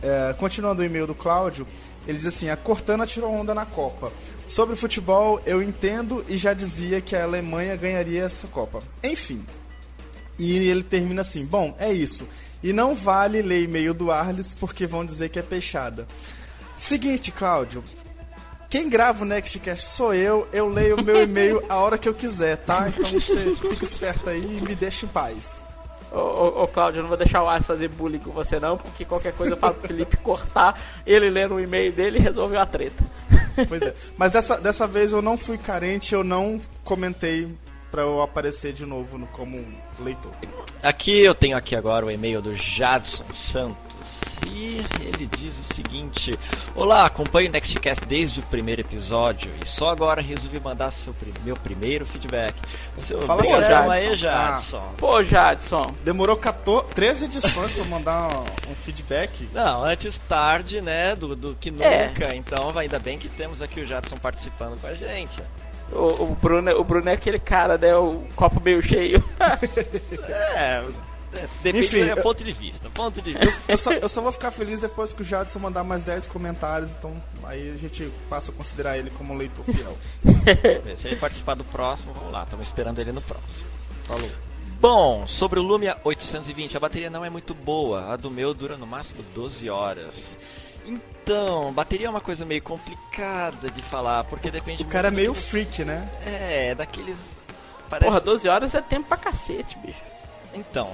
É, 0.01 0.33
continuando 0.33 0.81
o 0.81 0.85
e-mail 0.85 1.07
do 1.07 1.15
Cláudio, 1.15 1.67
ele 2.07 2.17
diz 2.17 2.27
assim: 2.27 2.49
a 2.49 2.57
Cortana 2.57 3.05
tirou 3.05 3.31
onda 3.31 3.53
na 3.53 3.65
Copa. 3.65 4.11
Sobre 4.47 4.75
futebol, 4.75 5.41
eu 5.45 5.61
entendo 5.61 6.23
e 6.27 6.37
já 6.37 6.53
dizia 6.53 6.99
que 7.01 7.15
a 7.15 7.23
Alemanha 7.23 7.75
ganharia 7.75 8.23
essa 8.23 8.47
Copa. 8.47 8.83
Enfim. 9.03 9.45
E 10.37 10.67
ele 10.67 10.83
termina 10.83 11.21
assim: 11.21 11.45
bom, 11.45 11.75
é 11.79 11.91
isso. 11.91 12.27
E 12.61 12.71
não 12.73 12.95
vale 12.95 13.41
ler 13.41 13.63
e-mail 13.63 13.93
do 13.93 14.11
Arles 14.11 14.53
porque 14.53 14.87
vão 14.87 15.05
dizer 15.05 15.29
que 15.29 15.39
é 15.39 15.41
peixada. 15.41 16.07
Seguinte, 16.75 17.31
Cláudio. 17.31 17.83
Quem 18.73 18.89
grava 18.89 19.21
o 19.21 19.25
Nextcast 19.27 19.85
sou 19.85 20.15
eu, 20.15 20.47
eu 20.51 20.67
leio 20.67 20.95
o 20.95 21.03
meu 21.03 21.21
e-mail 21.21 21.63
a 21.69 21.77
hora 21.77 21.95
que 21.95 22.09
eu 22.09 22.13
quiser, 22.15 22.57
tá? 22.57 22.89
Então 22.89 23.11
você 23.11 23.53
fica 23.53 23.85
esperto 23.85 24.27
aí 24.27 24.41
e 24.41 24.61
me 24.61 24.73
deixa 24.73 25.05
em 25.05 25.09
paz. 25.09 25.61
Ô, 26.11 26.17
ô, 26.17 26.63
ô 26.63 26.67
Cláudio, 26.67 26.97
eu 26.97 27.01
não 27.03 27.09
vou 27.09 27.15
deixar 27.15 27.43
o 27.43 27.47
Ars 27.47 27.67
fazer 27.67 27.87
bullying 27.87 28.17
com 28.17 28.31
você 28.31 28.59
não, 28.59 28.75
porque 28.75 29.05
qualquer 29.05 29.31
coisa 29.33 29.53
eu 29.53 29.57
falo 29.57 29.75
pro 29.75 29.87
Felipe 29.87 30.17
cortar 30.17 30.81
ele 31.05 31.29
lendo 31.29 31.53
o 31.53 31.59
e-mail 31.59 31.93
dele 31.93 32.17
e 32.17 32.21
resolveu 32.21 32.59
a 32.59 32.65
treta. 32.65 33.03
Pois 33.69 33.83
é. 33.83 33.93
Mas 34.17 34.31
dessa, 34.31 34.59
dessa 34.59 34.87
vez 34.87 35.11
eu 35.11 35.21
não 35.21 35.37
fui 35.37 35.59
carente, 35.59 36.15
eu 36.15 36.23
não 36.23 36.59
comentei 36.83 37.55
para 37.91 38.01
eu 38.01 38.23
aparecer 38.23 38.73
de 38.73 38.87
novo 38.87 39.19
no, 39.19 39.27
como 39.27 39.63
leitor. 39.99 40.31
Aqui 40.81 41.23
eu 41.23 41.35
tenho 41.35 41.55
aqui 41.55 41.75
agora 41.75 42.07
o 42.07 42.09
e-mail 42.09 42.41
do 42.41 42.57
Jadson 42.57 43.23
Santos 43.35 43.82
e 44.49 44.83
ele 44.99 45.27
diz 45.37 45.57
o 45.59 45.73
seguinte: 45.73 46.37
Olá, 46.75 47.05
acompanho 47.05 47.49
o 47.49 47.51
Nextcast 47.51 48.05
desde 48.05 48.39
o 48.39 48.43
primeiro 48.43 48.81
episódio 48.81 49.51
e 49.63 49.67
só 49.67 49.89
agora 49.89 50.21
resolvi 50.21 50.59
mandar 50.59 50.91
seu, 50.91 51.13
meu 51.43 51.55
primeiro 51.55 52.05
feedback. 52.05 52.55
Você, 52.97 53.15
Fala 53.21 53.43
sério, 53.43 53.67
Jadson. 53.67 53.91
aí, 53.91 54.15
Jadson. 54.15 54.77
Ah. 54.77 54.93
Pô, 54.97 55.23
Jadson. 55.23 55.95
Demorou 56.03 56.35
14, 56.35 56.87
13 56.93 57.25
edições 57.25 57.71
pra 57.71 57.83
mandar 57.85 58.29
um, 58.35 58.71
um, 58.71 58.75
feedback? 58.75 59.47
Não, 59.53 59.83
antes 59.83 60.17
tarde, 60.27 60.81
né, 60.81 61.15
do, 61.15 61.35
do 61.35 61.55
que 61.55 61.69
é. 61.79 62.07
nunca. 62.07 62.25
É. 62.25 62.35
Então, 62.35 62.77
ainda 62.77 62.99
bem 62.99 63.17
que 63.17 63.29
temos 63.29 63.61
aqui 63.61 63.81
o 63.81 63.87
Jadson 63.87 64.17
participando 64.17 64.79
com 64.79 64.87
a 64.87 64.93
gente. 64.93 65.41
O, 65.91 66.23
o, 66.23 66.37
Bruno, 66.41 66.71
o 66.71 66.83
Bruno 66.83 67.09
é 67.09 67.13
aquele 67.13 67.39
cara, 67.39 67.77
né? 67.77 67.95
O 67.95 68.23
copo 68.35 68.59
meio 68.59 68.81
cheio. 68.81 69.23
é, 70.55 70.83
Depende 71.61 71.85
Enfim, 71.85 72.05
do 72.13 72.21
ponto 72.21 72.43
de 72.43 72.53
vista. 72.53 72.89
Ponto 72.89 73.21
de 73.21 73.33
vista. 73.33 73.61
Eu, 73.67 73.73
eu, 73.73 73.77
só, 73.77 73.93
eu, 73.93 74.09
só, 74.09 74.21
vou 74.21 74.31
ficar 74.31 74.51
feliz 74.51 74.79
depois 74.79 75.13
que 75.13 75.21
o 75.21 75.25
Jadson 75.25 75.59
mandar 75.59 75.83
mais 75.83 76.03
10 76.03 76.27
comentários, 76.27 76.93
então 76.93 77.21
aí 77.43 77.71
a 77.73 77.77
gente 77.77 78.09
passa 78.29 78.51
a 78.51 78.53
considerar 78.53 78.97
ele 78.97 79.09
como 79.11 79.33
um 79.33 79.37
leitor 79.37 79.65
fiel. 79.65 79.97
Se 81.01 81.07
ele 81.07 81.15
participar 81.15 81.55
do 81.55 81.63
próximo, 81.63 82.13
vamos 82.13 82.31
lá, 82.31 82.43
estamos 82.43 82.67
esperando 82.67 82.99
ele 82.99 83.11
no 83.11 83.21
próximo. 83.21 83.67
Falou. 84.05 84.29
Bom, 84.79 85.25
sobre 85.27 85.59
o 85.59 85.63
Lumia 85.63 85.97
820, 86.03 86.75
a 86.75 86.79
bateria 86.79 87.09
não 87.09 87.23
é 87.23 87.29
muito 87.29 87.53
boa. 87.53 88.11
A 88.11 88.17
do 88.17 88.29
meu 88.29 88.53
dura 88.53 88.75
no 88.75 88.85
máximo 88.85 89.23
12 89.33 89.69
horas. 89.69 90.35
Então, 90.85 91.71
bateria 91.71 92.07
é 92.07 92.09
uma 92.09 92.19
coisa 92.19 92.43
meio 92.43 92.61
complicada 92.61 93.69
de 93.69 93.81
falar, 93.83 94.25
porque 94.25 94.51
depende 94.51 94.83
O 94.83 94.87
cara 94.87 95.07
é 95.07 95.11
meio 95.11 95.33
freak, 95.33 95.85
né? 95.85 96.05
É, 96.25 96.75
daqueles. 96.75 97.17
Parece... 97.89 98.05
Porra, 98.05 98.19
12 98.19 98.49
horas 98.49 98.75
é 98.75 98.81
tempo 98.81 99.07
pra 99.07 99.15
cacete, 99.15 99.77
bicho. 99.79 100.01
Então, 100.53 100.91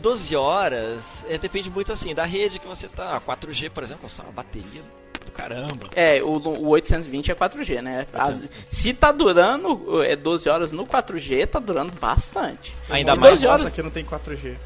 12 0.00 0.34
horas, 0.34 1.00
é, 1.28 1.38
depende 1.38 1.70
muito 1.70 1.92
assim 1.92 2.14
da 2.14 2.24
rede 2.24 2.58
que 2.58 2.66
você 2.66 2.88
tá. 2.88 3.20
4G, 3.20 3.70
por 3.70 3.82
exemplo, 3.82 4.08
é 4.18 4.22
uma 4.22 4.32
bateria 4.32 4.82
do 5.24 5.30
caramba. 5.30 5.88
É, 5.94 6.22
o, 6.22 6.36
o 6.36 6.68
820 6.68 7.30
é 7.30 7.34
4G, 7.34 7.82
né? 7.82 8.06
As, 8.12 8.48
se 8.68 8.92
tá 8.92 9.12
durando 9.12 10.02
é 10.02 10.16
12 10.16 10.48
horas 10.48 10.72
no 10.72 10.86
4G, 10.86 11.46
tá 11.46 11.58
durando 11.58 11.92
bastante. 11.92 12.74
Ainda 12.88 13.14
mais. 13.14 13.34
12 13.34 13.46
horas... 13.46 13.60
Nossa, 13.60 13.72
aqui 13.72 13.82
não 13.82 13.90
tem 13.90 14.04
4G. 14.04 14.56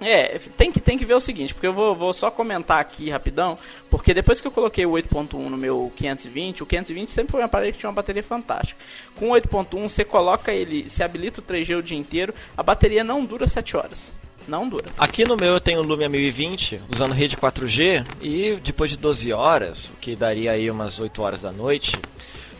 É, 0.00 0.38
tem 0.56 0.70
que, 0.70 0.80
tem 0.80 0.98
que 0.98 1.04
ver 1.04 1.14
o 1.14 1.20
seguinte, 1.20 1.54
porque 1.54 1.66
eu 1.66 1.72
vou, 1.72 1.94
vou 1.94 2.12
só 2.12 2.30
comentar 2.30 2.78
aqui 2.80 3.08
rapidão, 3.08 3.56
porque 3.88 4.12
depois 4.12 4.40
que 4.40 4.46
eu 4.46 4.50
coloquei 4.50 4.84
o 4.84 4.90
8.1 4.90 5.48
no 5.48 5.56
meu 5.56 5.90
520, 5.96 6.62
o 6.62 6.66
520 6.66 7.10
sempre 7.10 7.30
foi 7.30 7.40
um 7.40 7.44
aparelho 7.44 7.72
que 7.72 7.78
tinha 7.78 7.88
uma 7.88 7.94
bateria 7.94 8.22
fantástica. 8.22 8.78
Com 9.16 9.30
o 9.30 9.34
8.1 9.34 9.88
você 9.88 10.04
coloca 10.04 10.52
ele, 10.52 10.90
se 10.90 11.02
habilita 11.02 11.40
o 11.40 11.44
3G 11.44 11.78
o 11.78 11.82
dia 11.82 11.96
inteiro, 11.96 12.34
a 12.56 12.62
bateria 12.62 13.02
não 13.04 13.24
dura 13.24 13.48
7 13.48 13.76
horas. 13.76 14.12
Não 14.46 14.68
dura. 14.68 14.86
Aqui 14.98 15.24
no 15.24 15.36
meu 15.36 15.54
eu 15.54 15.60
tenho 15.60 15.80
o 15.80 15.82
Lumia 15.82 16.08
1020, 16.08 16.80
usando 16.94 17.12
rede 17.12 17.36
4G, 17.36 18.04
e 18.20 18.56
depois 18.56 18.90
de 18.90 18.96
12 18.96 19.32
horas, 19.32 19.86
o 19.86 19.96
que 19.96 20.14
daria 20.14 20.52
aí 20.52 20.70
umas 20.70 20.98
8 20.98 21.22
horas 21.22 21.40
da 21.40 21.50
noite, 21.50 21.96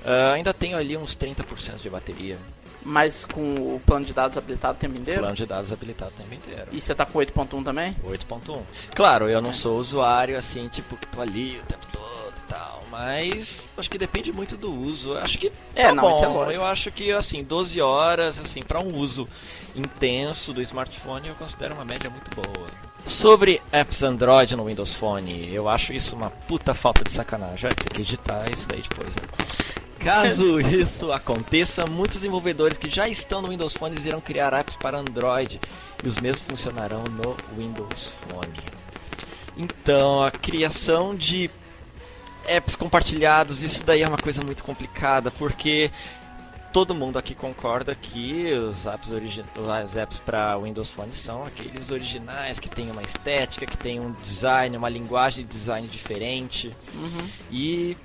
uh, 0.05 0.33
ainda 0.33 0.55
tenho 0.55 0.77
ali 0.77 0.97
uns 0.97 1.17
30% 1.17 1.83
de 1.83 1.91
bateria. 1.91 2.39
Mas 2.85 3.25
com 3.25 3.55
o 3.55 3.81
plano 3.85 4.05
de 4.05 4.13
dados 4.13 4.37
habilitado 4.37 4.77
o 4.77 4.81
tempo 4.81 4.99
inteiro? 4.99 5.21
Plano 5.21 5.37
de 5.37 5.47
dados 5.47 5.73
habilitado 5.73 6.13
o 6.15 6.23
tempo 6.23 6.35
inteiro. 6.35 6.69
E 6.71 6.81
você 6.81 6.95
tá 6.95 7.07
com 7.07 7.19
8.1 7.19 7.65
também? 7.65 7.97
8.1. 8.05 8.61
Claro, 8.95 9.29
eu 9.29 9.41
não 9.41 9.55
sou 9.55 9.79
usuário 9.79 10.37
assim, 10.37 10.69
tipo, 10.69 10.97
que 10.97 11.07
tô 11.07 11.23
ali 11.23 11.59
o 11.59 11.63
tempo 11.65 11.87
todo 11.91 12.35
e 12.37 12.53
tal, 12.53 12.84
mas 12.95 13.65
acho 13.77 13.91
que 13.91 13.99
depende 13.99 14.31
muito 14.31 14.57
do 14.57 14.73
uso. 14.73 15.19
Acho 15.19 15.37
que 15.37 15.51
é, 15.75 15.87
tá 15.87 15.95
não, 15.95 16.05
bom. 16.05 16.11
isso 16.13 16.51
é. 16.53 16.57
Eu 16.57 16.65
acho 16.65 16.93
que 16.93 17.11
assim, 17.11 17.43
12 17.43 17.81
horas 17.81 18.39
assim 18.39 18.63
para 18.63 18.81
um 18.81 18.97
uso 18.97 19.27
intenso 19.75 20.53
do 20.53 20.63
smartphone 20.63 21.27
eu 21.27 21.35
considero 21.35 21.75
uma 21.75 21.85
média 21.85 22.09
muito 22.09 22.31
boa. 22.37 22.69
Sobre 23.09 23.61
apps 23.73 24.05
Android 24.05 24.55
no 24.55 24.67
Windows 24.67 24.95
Phone, 24.95 25.53
eu 25.53 25.69
acho 25.69 25.93
isso 25.93 26.15
uma 26.15 26.31
puta 26.31 26.73
falta 26.73 27.03
de 27.03 27.11
sacanagem. 27.11 27.63
Vai 27.63 27.75
ter 27.75 27.89
que 27.93 28.03
editar 28.03 28.47
isso 28.53 28.69
daí 28.69 28.81
depois, 28.81 29.09
né? 29.09 29.23
Caso 29.99 30.61
isso 30.71 31.11
aconteça, 31.11 31.87
muitos 31.87 32.19
desenvolvedores 32.19 32.79
que 32.79 32.89
já 32.89 33.09
estão 33.09 33.43
no 33.43 33.49
Windows 33.49 33.75
Phone 33.75 33.97
irão 34.07 34.21
criar 34.21 34.55
apps 34.55 34.77
para 34.77 35.01
Android 35.01 35.61
e 36.03 36.09
os 36.09 36.19
mesmos 36.21 36.47
funcionarão 36.47 37.03
no 37.03 37.37
Windows 37.59 38.13
Phone. 38.29 38.55
Então, 39.57 40.23
a 40.23 40.31
criação 40.31 41.15
de 41.15 41.51
apps 42.47 42.75
compartilhados, 42.75 43.63
isso 43.63 43.85
daí 43.85 44.03
é 44.03 44.09
uma 44.09 44.19
coisa 44.19 44.41
muito 44.45 44.65
complicada, 44.65 45.31
porque 45.31 45.91
todo 46.75 46.93
mundo 46.93 47.17
aqui 47.19 47.37
concorda 47.37 47.95
que 47.95 48.53
os 48.53 48.85
apps, 48.85 49.09
as 49.71 49.95
apps 49.95 50.19
para 50.19 50.59
Windows 50.59 50.91
Phone 50.91 51.13
são 51.13 51.45
aqueles 51.45 51.93
originais 51.93 52.59
que 52.59 52.69
tem 52.69 52.91
uma 52.91 53.01
estética, 53.01 53.65
que 53.65 53.77
tem 53.77 54.01
um 54.01 54.11
design, 54.11 54.77
uma 54.77 54.89
linguagem 54.89 55.47
de 55.47 55.53
design 55.53 55.87
diferente. 55.87 56.75
Uhum. 56.93 57.31
E 57.49 57.97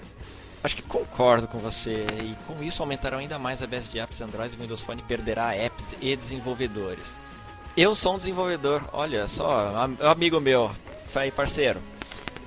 acho 0.64 0.76
que 0.76 0.84
concordo 0.84 1.48
com 1.48 1.58
você. 1.58 2.06
E 2.22 2.36
com 2.46 2.64
isso 2.64 2.84
aumentarão 2.84 3.18
ainda 3.18 3.40
mais 3.40 3.64
a 3.64 3.66
base 3.66 3.90
de 3.90 4.00
apps 4.00 4.22
Android 4.22 4.56
e 4.56 4.62
Windows 4.62 4.82
Phone 4.82 5.02
perderá 5.02 5.56
apps 5.56 5.86
e 6.00 6.16
desenvolvedores. 6.16 7.06
Eu 7.76 7.96
sou 7.96 8.14
um 8.14 8.18
desenvolvedor, 8.18 8.84
olha 8.94 9.28
só, 9.28 9.88
um 10.00 10.08
amigo 10.08 10.40
meu, 10.40 10.70
parceiro. 11.36 11.82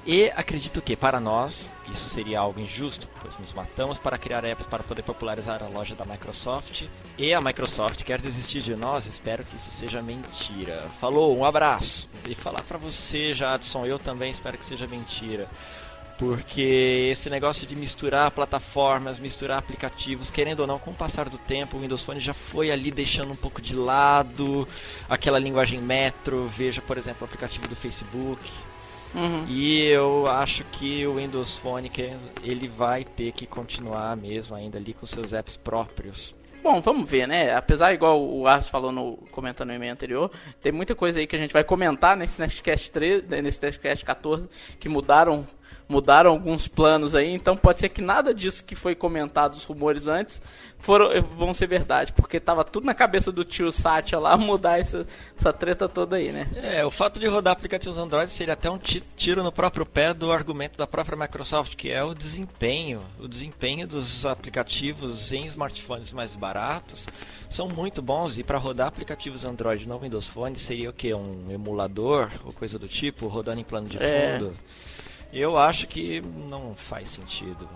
E 0.06 0.30
acredito 0.37 0.80
que 0.80 0.94
para 0.94 1.18
nós 1.18 1.68
isso 1.92 2.08
seria 2.08 2.40
algo 2.40 2.61
injusto, 2.61 3.08
pois 3.20 3.38
nos 3.38 3.52
matamos 3.52 3.99
para 3.99 4.18
criar 4.18 4.44
apps 4.44 4.66
para 4.66 4.82
poder 4.82 5.02
popularizar 5.02 5.62
a 5.62 5.68
loja 5.68 5.94
da 5.94 6.04
Microsoft 6.04 6.84
e 7.18 7.34
a 7.34 7.40
Microsoft 7.40 8.02
quer 8.02 8.20
desistir 8.20 8.62
de 8.62 8.75
nós. 8.75 9.06
Espero 9.06 9.44
que 9.44 9.54
isso 9.54 9.70
seja 9.72 10.02
mentira. 10.02 10.90
Falou, 11.00 11.37
um 11.37 11.44
abraço. 11.44 12.08
E 12.28 12.34
falar 12.34 12.62
para 12.62 12.78
você, 12.78 13.32
Jadson, 13.32 13.84
eu 13.84 13.99
também 13.99 14.30
espero 14.30 14.58
que 14.58 14.64
seja 14.64 14.87
mentira. 14.87 15.49
Porque 16.18 17.08
esse 17.11 17.28
negócio 17.28 17.66
de 17.66 17.75
misturar 17.75 18.30
plataformas, 18.30 19.18
misturar 19.18 19.58
aplicativos, 19.58 20.30
querendo 20.30 20.61
ou 20.61 20.66
não, 20.66 20.78
com 20.78 20.92
o 20.92 20.94
passar 20.94 21.28
do 21.28 21.38
tempo, 21.38 21.76
o 21.76 21.80
Windows 21.80 22.02
Phone 22.02 22.20
já 22.20 22.32
foi 22.32 22.70
ali 22.70 22.90
deixando 22.90 23.32
um 23.32 23.37
pouco 23.37 23.61
de 23.61 23.75
lado 23.75 24.68
aquela 25.08 25.38
linguagem 25.38 25.80
Metro. 25.80 26.46
Veja, 26.56 26.80
por 26.80 26.96
exemplo, 26.96 27.22
o 27.22 27.25
aplicativo 27.25 27.66
do 27.66 27.75
Facebook. 27.75 28.40
Uhum. 29.14 29.45
E 29.49 29.87
eu 29.87 30.26
acho 30.26 30.64
que 30.64 31.07
o 31.07 31.16
Windows 31.16 31.54
Phone 31.57 31.90
ele 32.42 32.69
vai 32.69 33.04
ter 33.04 33.33
que 33.33 33.47
continuar 33.47 34.16
mesmo 34.16 34.54
ainda 34.54 34.78
ali 34.78 34.95
com 34.95 35.07
seus 35.07 35.33
apps 35.33 35.57
próprios. 35.57 36.35
Bom, 36.62 36.81
vamos 36.81 37.11
ver, 37.11 37.26
né? 37.26 37.52
Apesar, 37.54 37.92
igual 37.92 38.23
o 38.25 38.47
Ars 38.47 38.69
falou 38.69 38.92
no 38.92 39.16
comentando 39.33 39.69
no 39.69 39.75
e-mail 39.75 39.92
anterior, 39.92 40.31
tem 40.62 40.71
muita 40.71 40.95
coisa 40.95 41.19
aí 41.19 41.26
que 41.26 41.35
a 41.35 41.38
gente 41.38 41.52
vai 41.52 41.64
comentar 41.64 42.16
nesse 42.16 42.40
Nextcast 42.40 42.92
3, 42.92 43.28
nesse 43.42 43.61
Nextcast 43.61 44.04
14, 44.04 44.49
que 44.78 44.88
mudaram 44.88 45.45
mudaram 45.88 46.31
alguns 46.31 46.67
planos 46.67 47.14
aí, 47.14 47.31
então 47.31 47.57
pode 47.57 47.81
ser 47.81 47.88
que 47.88 48.00
nada 48.00 48.33
disso 48.33 48.64
que 48.64 48.75
foi 48.75 48.95
comentado, 48.95 49.55
os 49.55 49.64
rumores 49.64 50.07
antes, 50.07 50.41
foram, 50.79 51.23
vão 51.37 51.55
ser 51.55 51.67
verdade, 51.69 52.12
porque 52.12 52.41
tava 52.41 52.64
tudo 52.64 52.85
na 52.87 52.95
cabeça 52.95 53.31
do 53.31 53.45
tio 53.45 53.71
Satya 53.71 54.19
lá 54.19 54.37
mudar 54.38 54.81
essa, 54.81 55.07
essa 55.38 55.52
treta 55.52 55.88
toda 55.88 56.17
aí, 56.17 56.33
né? 56.33 56.49
É, 56.57 56.85
o 56.85 56.91
fato 56.91 57.21
de 57.21 57.26
rodar 57.29 57.52
aplicativos 57.52 57.99
Android 57.99 58.33
seria 58.33 58.55
até 58.55 58.71
um 58.71 58.79
tiro 58.79 59.43
no 59.43 59.52
próprio 59.52 59.87
pé 59.87 60.12
do 60.12 60.33
argumento 60.33 60.76
da 60.76 60.87
própria 60.87 61.17
Microsoft, 61.17 61.76
que 61.76 61.91
é 61.91 62.02
o 62.02 62.14
desempenho. 62.14 63.00
O 63.19 63.29
desempenho 63.29 63.87
dos 63.87 64.26
aplicativos 64.26 65.33
em 65.33 65.45
smartphones 65.45 66.11
mais 66.11 66.35
baratos 66.35 67.07
são 67.50 67.69
muito 67.69 68.02
bons 68.02 68.38
e 68.38 68.43
para 68.43 68.59
rodar 68.59 68.88
aplicativos 68.88 69.45
Android 69.45 69.87
no 69.87 69.99
Windows 69.99 70.26
Phone 70.26 70.59
seria 70.59 70.91
o 70.91 70.93
que? 70.93 71.14
Um 71.14 71.50
emulador 71.50 72.31
ou 72.45 72.52
coisa 72.52 72.79
do 72.79 72.88
tipo, 72.88 73.29
rodando 73.29 73.61
em 73.61 73.64
plano 73.64 73.88
de 73.88 73.99
fundo. 73.99 74.52
É. 74.52 74.93
Eu 75.33 75.59
acho 75.59 75.87
que 75.87 76.21
não 76.21 76.75
faz 76.89 77.09
sentido. 77.11 77.69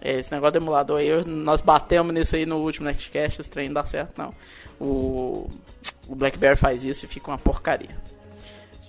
É, 0.00 0.18
esse 0.18 0.32
negócio 0.32 0.52
do 0.52 0.64
emulador 0.64 0.98
aí, 0.98 1.24
nós 1.24 1.60
batemos 1.60 2.12
nisso 2.12 2.36
aí 2.36 2.46
no 2.46 2.58
último 2.58 2.86
Nextcast, 2.86 3.40
esse 3.40 3.50
trem 3.50 3.68
não 3.68 3.74
dá 3.74 3.84
certo 3.84 4.18
não. 4.18 4.34
O, 4.80 5.50
o 6.06 6.14
BlackBerry 6.14 6.56
faz 6.56 6.84
isso 6.84 7.04
e 7.04 7.08
fica 7.08 7.30
uma 7.30 7.38
porcaria. 7.38 7.96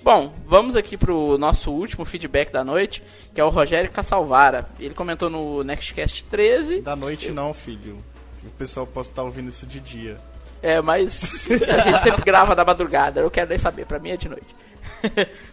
Bom, 0.01 0.34
vamos 0.46 0.75
aqui 0.75 0.96
pro 0.96 1.38
nosso 1.38 1.72
último 1.72 2.06
feedback 2.06 2.51
da 2.51 2.63
noite, 2.63 3.04
que 3.34 3.42
é 3.42 3.44
o 3.44 3.50
Rogério 3.50 3.92
Cassalvara. 3.92 4.70
Ele 4.80 4.94
comentou 4.94 5.30
no 5.30 5.63
Nextcast 5.63 6.24
13. 6.24 6.82
Da 6.82 6.96
noite 6.96 7.32
não, 7.32 7.54
filho. 7.54 7.98
O 8.44 8.50
pessoal 8.51 8.88
pode 8.88 9.08
estar 9.08 9.24
ouvindo 9.24 9.50
isso 9.50 9.66
de 9.66 9.80
dia. 9.80 10.18
É, 10.62 10.82
mas 10.82 11.48
a 11.68 11.80
gente 11.80 12.04
sempre 12.04 12.24
grava 12.24 12.56
da 12.56 12.63
madrugada, 12.63 13.22
eu 13.22 13.32
quero 13.32 13.50
nem 13.50 13.58
saber, 13.58 13.86
pra 13.86 14.00
mim 14.00 14.12
é 14.12 14.18
de 14.18 14.30
noite. 14.30 14.56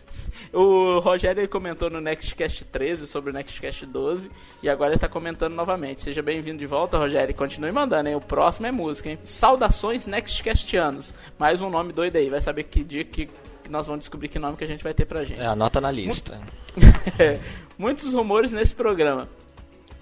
O 0.56 1.00
Rogério 1.00 1.46
comentou 1.50 1.90
no 1.90 2.00
Nextcast 2.00 2.64
13 2.64 3.06
sobre 3.06 3.28
o 3.28 3.32
Nextcast 3.34 3.84
12 3.84 4.30
e 4.62 4.70
agora 4.70 4.88
ele 4.88 4.94
está 4.94 5.06
comentando 5.06 5.52
novamente. 5.52 6.00
Seja 6.02 6.22
bem-vindo 6.22 6.56
de 6.56 6.66
volta, 6.66 6.96
Rogério. 6.96 7.34
Continue 7.34 7.70
mandando, 7.70 8.08
hein? 8.08 8.14
O 8.14 8.22
próximo 8.22 8.66
é 8.66 8.72
música, 8.72 9.10
hein? 9.10 9.18
Saudações 9.22 10.06
Nextcastianos. 10.06 11.12
Mais 11.38 11.60
um 11.60 11.68
nome 11.68 11.92
doido 11.92 12.16
aí. 12.16 12.30
Vai 12.30 12.40
saber 12.40 12.62
que 12.62 12.82
dia 12.82 13.04
que 13.04 13.28
nós 13.68 13.86
vamos 13.86 14.00
descobrir 14.00 14.28
que 14.28 14.38
nome 14.38 14.56
que 14.56 14.64
a 14.64 14.66
gente 14.66 14.82
vai 14.82 14.94
ter 14.94 15.04
pra 15.04 15.24
gente. 15.24 15.42
É, 15.42 15.46
anota 15.46 15.78
na 15.78 15.90
lista. 15.90 16.40
Muitos 17.76 18.14
rumores 18.14 18.50
nesse 18.50 18.74
programa. 18.74 19.28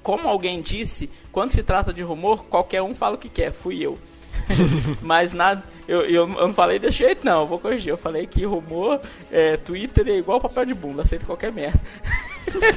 Como 0.04 0.28
alguém 0.28 0.62
disse, 0.62 1.10
quando 1.32 1.50
se 1.50 1.64
trata 1.64 1.92
de 1.92 2.04
rumor, 2.04 2.44
qualquer 2.44 2.80
um 2.80 2.94
fala 2.94 3.16
o 3.16 3.18
que 3.18 3.28
quer. 3.28 3.50
Fui 3.50 3.84
eu. 3.84 3.98
Mas 5.00 5.32
nada. 5.32 5.62
Eu, 5.86 6.02
eu, 6.02 6.28
eu, 6.28 6.46
não 6.46 6.54
falei 6.54 6.78
desse 6.78 6.98
jeito, 6.98 7.24
não. 7.24 7.42
Eu 7.42 7.46
vou 7.46 7.58
corrigir. 7.58 7.90
Eu 7.90 7.98
falei 7.98 8.26
que 8.26 8.44
rumor, 8.44 9.00
é, 9.30 9.56
Twitter 9.56 10.06
é 10.08 10.16
igual 10.16 10.40
papel 10.40 10.66
de 10.66 10.74
bunda, 10.74 11.02
aceita 11.02 11.26
qualquer 11.26 11.52
merda. 11.52 11.80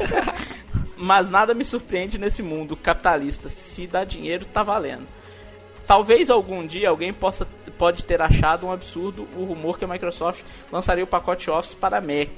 Mas 0.98 1.30
nada 1.30 1.54
me 1.54 1.64
surpreende 1.64 2.18
nesse 2.18 2.42
mundo 2.42 2.76
capitalista. 2.76 3.50
Se 3.50 3.86
dá 3.86 4.04
dinheiro, 4.04 4.46
tá 4.46 4.64
valendo. 4.64 5.06
Talvez 5.86 6.30
algum 6.30 6.66
dia 6.66 6.90
alguém 6.90 7.14
possa 7.14 7.48
pode 7.78 8.04
ter 8.04 8.22
achado 8.22 8.66
um 8.66 8.72
absurdo 8.72 9.28
o 9.36 9.44
rumor 9.44 9.78
que 9.78 9.86
a 9.86 9.88
Microsoft 9.88 10.44
lançaria 10.72 11.04
o 11.04 11.08
pacote 11.08 11.50
Office 11.50 11.74
para 11.74 12.02
Mac, 12.02 12.30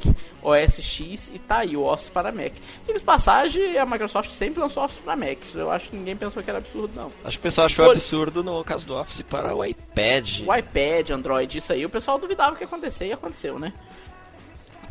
OS 0.41 0.81
X 0.81 1.31
e 1.33 1.39
tá 1.39 1.59
aí 1.59 1.75
o 1.75 1.83
Office 1.83 2.09
para 2.09 2.31
Mac. 2.31 2.53
E 2.87 2.93
de 2.93 2.99
passagem, 2.99 3.77
a 3.77 3.85
Microsoft 3.85 4.31
sempre 4.31 4.59
lançou 4.59 4.83
Office 4.83 4.99
para 4.99 5.15
Mac. 5.15 5.37
Eu 5.55 5.71
acho 5.71 5.89
que 5.89 5.95
ninguém 5.95 6.15
pensou 6.15 6.43
que 6.43 6.49
era 6.49 6.59
absurdo 6.59 6.91
não. 6.95 7.11
Acho 7.23 7.37
que 7.37 7.41
o 7.41 7.43
pessoal 7.43 7.67
achou 7.67 7.85
Por... 7.85 7.91
absurdo 7.91 8.43
no 8.43 8.63
caso 8.63 8.85
do 8.85 8.95
Office 8.95 9.21
para 9.21 9.55
o 9.55 9.65
iPad. 9.65 10.41
O 10.45 10.55
iPad, 10.55 11.09
Android, 11.11 11.57
isso 11.57 11.73
aí, 11.73 11.85
o 11.85 11.89
pessoal 11.89 12.17
duvidava 12.17 12.55
que 12.55 12.63
ia 12.63 12.67
acontecer 12.67 13.07
e 13.07 13.13
aconteceu, 13.13 13.57
né? 13.57 13.73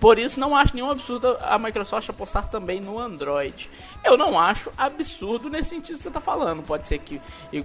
Por 0.01 0.19
isso, 0.19 0.39
não 0.39 0.55
acho 0.55 0.75
nenhum 0.75 0.91
absurdo 0.91 1.37
a 1.41 1.59
Microsoft 1.59 2.09
apostar 2.09 2.49
também 2.49 2.81
no 2.81 2.99
Android. 2.99 3.69
Eu 4.05 4.17
não 4.17 4.39
acho 4.39 4.73
absurdo 4.79 5.51
nesse 5.51 5.71
sentido 5.71 5.97
que 5.97 6.03
você 6.03 6.09
está 6.09 6.21
falando. 6.21 6.63
Pode 6.63 6.87
ser 6.87 6.99
que, 6.99 7.21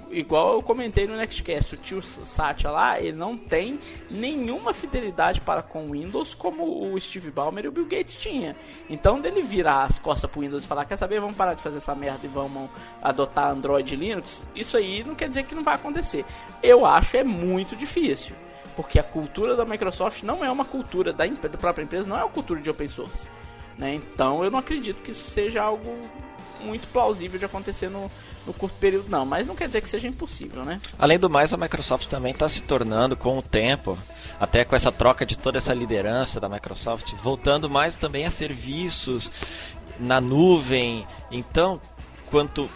igual 0.09 0.53
eu 0.53 0.63
comentei 0.63 1.05
no 1.05 1.15
Nextcast, 1.15 1.75
o 1.75 1.77
tio 1.77 2.01
Satya 2.01 2.71
lá, 2.71 2.99
ele 2.99 3.17
não 3.17 3.37
tem 3.37 3.79
nenhuma 4.09 4.73
fidelidade 4.73 5.41
para 5.41 5.61
com 5.61 5.87
o 5.87 5.91
Windows 5.91 6.33
como 6.33 6.91
o 6.91 6.99
Steve 6.99 7.29
Ballmer 7.29 7.65
e 7.65 7.67
o 7.67 7.71
Bill 7.71 7.85
Gates 7.85 8.17
tinha. 8.17 8.55
Então, 8.89 9.19
dele 9.19 9.41
virar 9.43 9.83
as 9.83 9.99
costas 9.99 10.29
para 10.29 10.39
o 10.39 10.41
Windows 10.41 10.63
e 10.63 10.67
falar: 10.67 10.85
Quer 10.85 10.97
saber, 10.97 11.19
vamos 11.19 11.35
parar 11.35 11.53
de 11.53 11.61
fazer 11.61 11.77
essa 11.77 11.93
merda 11.93 12.21
e 12.23 12.27
vamos 12.27 12.69
adotar 13.01 13.51
Android 13.51 13.93
e 13.93 13.97
Linux, 13.97 14.43
isso 14.55 14.77
aí 14.77 15.03
não 15.03 15.15
quer 15.15 15.29
dizer 15.29 15.43
que 15.43 15.53
não 15.53 15.63
vai 15.63 15.75
acontecer. 15.75 16.25
Eu 16.61 16.85
acho 16.85 17.15
é 17.15 17.23
muito 17.23 17.75
difícil 17.75 18.35
porque 18.75 18.99
a 18.99 19.03
cultura 19.03 19.55
da 19.55 19.65
Microsoft 19.65 20.23
não 20.23 20.43
é 20.43 20.51
uma 20.51 20.65
cultura 20.65 21.13
da, 21.13 21.25
da 21.25 21.57
própria 21.57 21.83
empresa, 21.83 22.07
não 22.07 22.17
é 22.17 22.23
uma 22.23 22.31
cultura 22.31 22.59
de 22.59 22.69
open 22.69 22.89
source. 22.89 23.27
Né? 23.77 23.95
Então 23.95 24.43
eu 24.43 24.51
não 24.51 24.59
acredito 24.59 25.01
que 25.01 25.11
isso 25.11 25.25
seja 25.25 25.61
algo 25.61 25.97
muito 26.63 26.87
plausível 26.87 27.37
de 27.37 27.45
acontecer 27.45 27.89
no, 27.89 28.09
no 28.47 28.53
curto 28.53 28.75
período, 28.79 29.09
não. 29.09 29.25
Mas 29.25 29.45
não 29.45 29.55
quer 29.55 29.67
dizer 29.67 29.81
que 29.81 29.89
seja 29.89 30.07
impossível, 30.07 30.63
né? 30.63 30.79
Além 30.97 31.19
do 31.19 31.29
mais, 31.29 31.53
a 31.53 31.57
Microsoft 31.57 32.07
também 32.07 32.31
está 32.31 32.47
se 32.47 32.61
tornando, 32.61 33.17
com 33.17 33.37
o 33.37 33.41
tempo, 33.41 33.97
até 34.39 34.63
com 34.63 34.75
essa 34.75 34.91
troca 34.91 35.25
de 35.25 35.37
toda 35.37 35.57
essa 35.57 35.73
liderança 35.73 36.39
da 36.39 36.47
Microsoft, 36.47 37.13
voltando 37.21 37.69
mais 37.69 37.95
também 37.95 38.25
a 38.25 38.31
serviços 38.31 39.29
na 39.99 40.19
nuvem. 40.19 41.05
Então, 41.31 41.81
quanto 42.31 42.69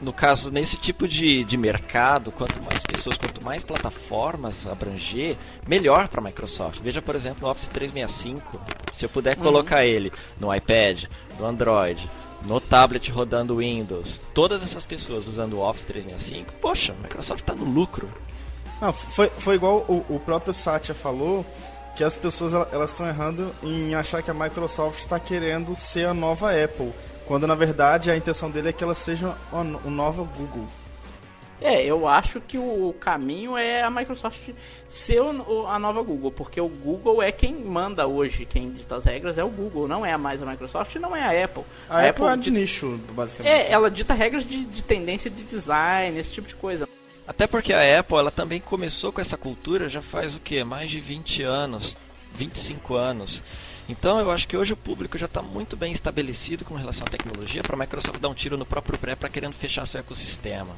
no 0.00 0.12
caso, 0.12 0.50
nesse 0.50 0.76
tipo 0.76 1.08
de, 1.08 1.44
de 1.44 1.56
mercado, 1.56 2.30
quanto 2.30 2.60
mais 2.62 2.82
pessoas, 2.82 3.16
quanto 3.16 3.42
mais 3.44 3.62
plataformas 3.62 4.66
abranger, 4.66 5.36
melhor 5.66 6.08
para 6.08 6.20
a 6.20 6.24
Microsoft. 6.24 6.80
Veja, 6.80 7.00
por 7.00 7.14
exemplo, 7.14 7.46
o 7.46 7.50
Office 7.50 7.66
365. 7.66 8.60
Se 8.94 9.04
eu 9.04 9.08
puder 9.08 9.36
uhum. 9.36 9.42
colocar 9.42 9.84
ele 9.84 10.12
no 10.38 10.54
iPad, 10.54 11.04
no 11.38 11.46
Android, 11.46 12.08
no 12.42 12.60
tablet 12.60 13.10
rodando 13.10 13.56
Windows, 13.56 14.20
todas 14.34 14.62
essas 14.62 14.84
pessoas 14.84 15.26
usando 15.26 15.54
o 15.54 15.60
Office 15.60 15.84
365, 15.84 16.52
poxa, 16.60 16.92
a 16.92 17.02
Microsoft 17.02 17.40
está 17.40 17.54
no 17.54 17.64
lucro. 17.64 18.08
Não, 18.80 18.92
foi, 18.92 19.28
foi 19.38 19.54
igual 19.54 19.84
o, 19.88 20.04
o 20.08 20.20
próprio 20.20 20.52
Satya 20.52 20.94
falou, 20.94 21.44
que 21.96 22.04
as 22.04 22.14
pessoas 22.14 22.52
elas 22.52 22.90
estão 22.90 23.08
errando 23.08 23.50
em 23.62 23.94
achar 23.94 24.22
que 24.22 24.30
a 24.30 24.34
Microsoft 24.34 24.98
está 24.98 25.18
querendo 25.18 25.74
ser 25.74 26.06
a 26.06 26.12
nova 26.14 26.52
Apple. 26.52 26.92
Quando 27.26 27.46
na 27.46 27.54
verdade 27.54 28.10
a 28.10 28.16
intenção 28.16 28.50
dele 28.50 28.68
é 28.68 28.72
que 28.72 28.84
ela 28.84 28.94
seja 28.94 29.36
o 29.52 29.90
nova 29.90 30.22
Google. 30.22 30.66
É, 31.60 31.82
eu 31.84 32.06
acho 32.06 32.40
que 32.40 32.58
o 32.58 32.94
caminho 33.00 33.56
é 33.56 33.82
a 33.82 33.90
Microsoft 33.90 34.50
ser 34.88 35.20
a 35.68 35.78
nova 35.78 36.02
Google, 36.02 36.30
porque 36.30 36.60
o 36.60 36.68
Google 36.68 37.22
é 37.22 37.32
quem 37.32 37.54
manda 37.54 38.06
hoje, 38.06 38.44
quem 38.44 38.70
dita 38.70 38.96
as 38.96 39.04
regras 39.04 39.38
é 39.38 39.44
o 39.44 39.48
Google, 39.48 39.88
não 39.88 40.04
é 40.04 40.14
mais 40.18 40.42
a 40.42 40.46
Microsoft, 40.46 40.96
não 40.96 41.16
é 41.16 41.22
a 41.22 41.44
Apple. 41.44 41.64
A, 41.88 41.96
a 41.96 42.08
Apple, 42.08 42.24
Apple 42.24 42.26
é 42.26 42.36
de 42.36 42.50
nicho, 42.50 43.00
basicamente. 43.12 43.52
É, 43.52 43.72
ela 43.72 43.90
dita 43.90 44.12
regras 44.12 44.46
de, 44.46 44.64
de 44.66 44.82
tendência 44.82 45.30
de 45.30 45.42
design, 45.44 46.18
esse 46.18 46.30
tipo 46.30 46.46
de 46.46 46.54
coisa. 46.54 46.86
Até 47.26 47.46
porque 47.46 47.72
a 47.72 48.00
Apple, 48.00 48.18
ela 48.18 48.30
também 48.30 48.60
começou 48.60 49.10
com 49.10 49.20
essa 49.20 49.36
cultura 49.38 49.88
já 49.88 50.02
faz 50.02 50.36
o 50.36 50.40
que? 50.40 50.62
Mais 50.62 50.90
de 50.90 51.00
20 51.00 51.42
anos, 51.42 51.96
25 52.34 52.94
anos. 52.94 53.42
Então 53.88 54.18
eu 54.18 54.30
acho 54.32 54.48
que 54.48 54.56
hoje 54.56 54.72
o 54.72 54.76
público 54.76 55.16
já 55.16 55.26
está 55.26 55.40
muito 55.40 55.76
bem 55.76 55.92
estabelecido 55.92 56.64
com 56.64 56.74
relação 56.74 57.04
à 57.06 57.10
tecnologia 57.10 57.62
para 57.62 57.76
a 57.76 57.78
Microsoft 57.78 58.18
dar 58.18 58.28
um 58.28 58.34
tiro 58.34 58.56
no 58.56 58.66
próprio 58.66 58.98
pé 58.98 59.14
para 59.14 59.28
querendo 59.28 59.54
fechar 59.54 59.86
seu 59.86 60.00
ecossistema. 60.00 60.74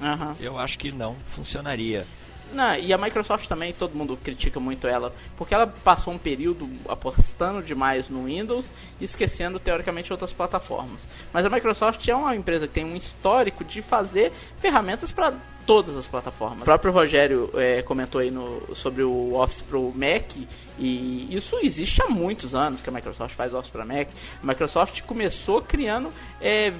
Uhum. 0.00 0.34
Eu 0.40 0.58
acho 0.58 0.78
que 0.78 0.92
não 0.92 1.16
funcionaria. 1.34 2.06
Não, 2.52 2.76
e 2.76 2.92
a 2.92 2.98
Microsoft 2.98 3.48
também, 3.48 3.72
todo 3.72 3.96
mundo 3.96 4.16
critica 4.16 4.60
muito 4.60 4.86
ela, 4.86 5.12
porque 5.36 5.54
ela 5.54 5.66
passou 5.66 6.14
um 6.14 6.18
período 6.18 6.70
apostando 6.88 7.60
demais 7.62 8.08
no 8.08 8.26
Windows 8.26 8.70
e 9.00 9.04
esquecendo 9.04 9.58
teoricamente 9.58 10.12
outras 10.12 10.32
plataformas. 10.32 11.06
Mas 11.32 11.44
a 11.44 11.50
Microsoft 11.50 12.06
é 12.06 12.14
uma 12.14 12.36
empresa 12.36 12.68
que 12.68 12.74
tem 12.74 12.84
um 12.84 12.96
histórico 12.96 13.64
de 13.64 13.82
fazer 13.82 14.32
ferramentas 14.60 15.10
para 15.10 15.34
todas 15.66 15.96
as 15.96 16.06
plataformas. 16.06 16.62
O 16.62 16.64
próprio 16.64 16.92
Rogério 16.92 17.50
é, 17.54 17.82
comentou 17.82 18.20
aí 18.20 18.30
no, 18.30 18.74
sobre 18.74 19.02
o 19.02 19.34
Office 19.34 19.62
Pro 19.62 19.92
Mac 19.94 20.32
e 20.78 21.28
isso 21.30 21.58
existe 21.62 22.02
há 22.02 22.08
muitos 22.08 22.54
anos 22.54 22.82
que 22.82 22.88
a 22.88 22.92
Microsoft 22.92 23.34
faz 23.34 23.54
Office 23.54 23.70
para 23.70 23.84
Mac. 23.84 24.08
A 24.42 24.46
Microsoft 24.46 25.02
começou 25.02 25.62
criando 25.62 26.12
é, 26.40 26.72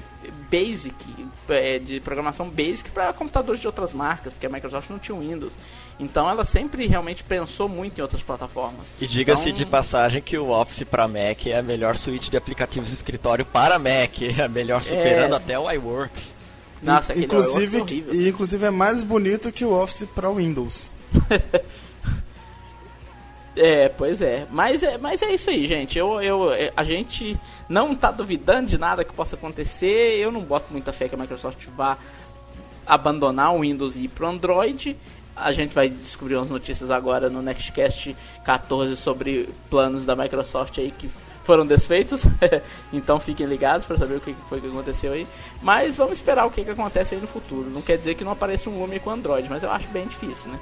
Basic, 0.50 0.94
é, 1.48 1.78
de 1.78 2.00
programação 2.00 2.48
Basic 2.48 2.90
para 2.90 3.12
computadores 3.12 3.60
de 3.60 3.66
outras 3.66 3.92
marcas, 3.92 4.32
porque 4.32 4.46
a 4.46 4.50
Microsoft 4.50 4.90
não 4.90 4.98
tinha 4.98 5.16
Windows. 5.16 5.52
Então 5.98 6.28
ela 6.28 6.44
sempre 6.44 6.86
realmente 6.86 7.22
pensou 7.22 7.68
muito 7.68 7.98
em 7.98 8.02
outras 8.02 8.22
plataformas. 8.22 8.86
E 9.00 9.06
diga-se 9.06 9.50
então... 9.50 9.58
de 9.58 9.66
passagem 9.66 10.20
que 10.20 10.36
o 10.36 10.50
Office 10.50 10.82
para 10.82 11.06
Mac 11.06 11.46
é 11.46 11.58
a 11.58 11.62
melhor 11.62 11.96
suíte 11.96 12.30
de 12.30 12.36
aplicativos 12.36 12.88
de 12.88 12.96
escritório 12.96 13.44
para 13.44 13.78
Mac, 13.78 14.20
é 14.36 14.42
a 14.42 14.48
melhor 14.48 14.82
superando 14.82 15.34
é... 15.34 15.36
até 15.36 15.58
o 15.58 15.70
iWorks. 15.70 16.33
Nossa, 16.84 17.18
inclusive, 17.18 17.78
é 17.78 18.14
e, 18.14 18.28
inclusive 18.28 18.66
é 18.66 18.70
mais 18.70 19.02
bonito 19.02 19.50
que 19.50 19.64
o 19.64 19.72
Office 19.72 20.06
para 20.14 20.30
Windows. 20.30 20.88
é, 23.56 23.88
pois 23.88 24.20
é. 24.20 24.46
Mas 24.50 24.82
é, 24.82 24.98
mas 24.98 25.22
é 25.22 25.34
isso 25.34 25.50
aí, 25.50 25.66
gente. 25.66 25.98
Eu, 25.98 26.20
eu, 26.20 26.52
é, 26.52 26.72
a 26.76 26.84
gente 26.84 27.38
não 27.68 27.94
tá 27.94 28.10
duvidando 28.10 28.68
de 28.68 28.78
nada 28.78 29.04
que 29.04 29.12
possa 29.12 29.34
acontecer. 29.34 30.18
Eu 30.18 30.30
não 30.30 30.42
boto 30.42 30.66
muita 30.70 30.92
fé 30.92 31.08
que 31.08 31.14
a 31.14 31.18
Microsoft 31.18 31.66
vá 31.76 31.98
abandonar 32.86 33.54
o 33.54 33.60
Windows 33.60 33.96
e 33.96 34.04
ir 34.04 34.08
pro 34.08 34.26
Android. 34.26 34.96
A 35.34 35.52
gente 35.52 35.74
vai 35.74 35.88
descobrir 35.88 36.36
umas 36.36 36.50
notícias 36.50 36.90
agora 36.90 37.28
no 37.28 37.42
Nextcast 37.42 38.14
14 38.44 38.96
sobre 38.96 39.48
planos 39.68 40.04
da 40.04 40.14
Microsoft 40.14 40.78
aí 40.78 40.92
que 40.92 41.10
foram 41.44 41.66
desfeitos. 41.66 42.24
então 42.92 43.20
fiquem 43.20 43.46
ligados 43.46 43.86
para 43.86 43.96
saber 43.96 44.16
o 44.16 44.20
que 44.20 44.34
foi 44.48 44.60
que 44.60 44.66
aconteceu 44.66 45.12
aí. 45.12 45.26
Mas 45.62 45.96
vamos 45.96 46.14
esperar 46.14 46.46
o 46.46 46.50
que, 46.50 46.64
que 46.64 46.70
acontece 46.70 47.14
aí 47.14 47.20
no 47.20 47.26
futuro. 47.26 47.70
Não 47.70 47.82
quer 47.82 47.96
dizer 47.96 48.14
que 48.14 48.24
não 48.24 48.32
apareça 48.32 48.68
um 48.68 48.78
Lume 48.78 48.98
com 48.98 49.10
Android, 49.10 49.48
mas 49.48 49.62
eu 49.62 49.70
acho 49.70 49.86
bem 49.88 50.06
difícil, 50.06 50.50
né? 50.50 50.58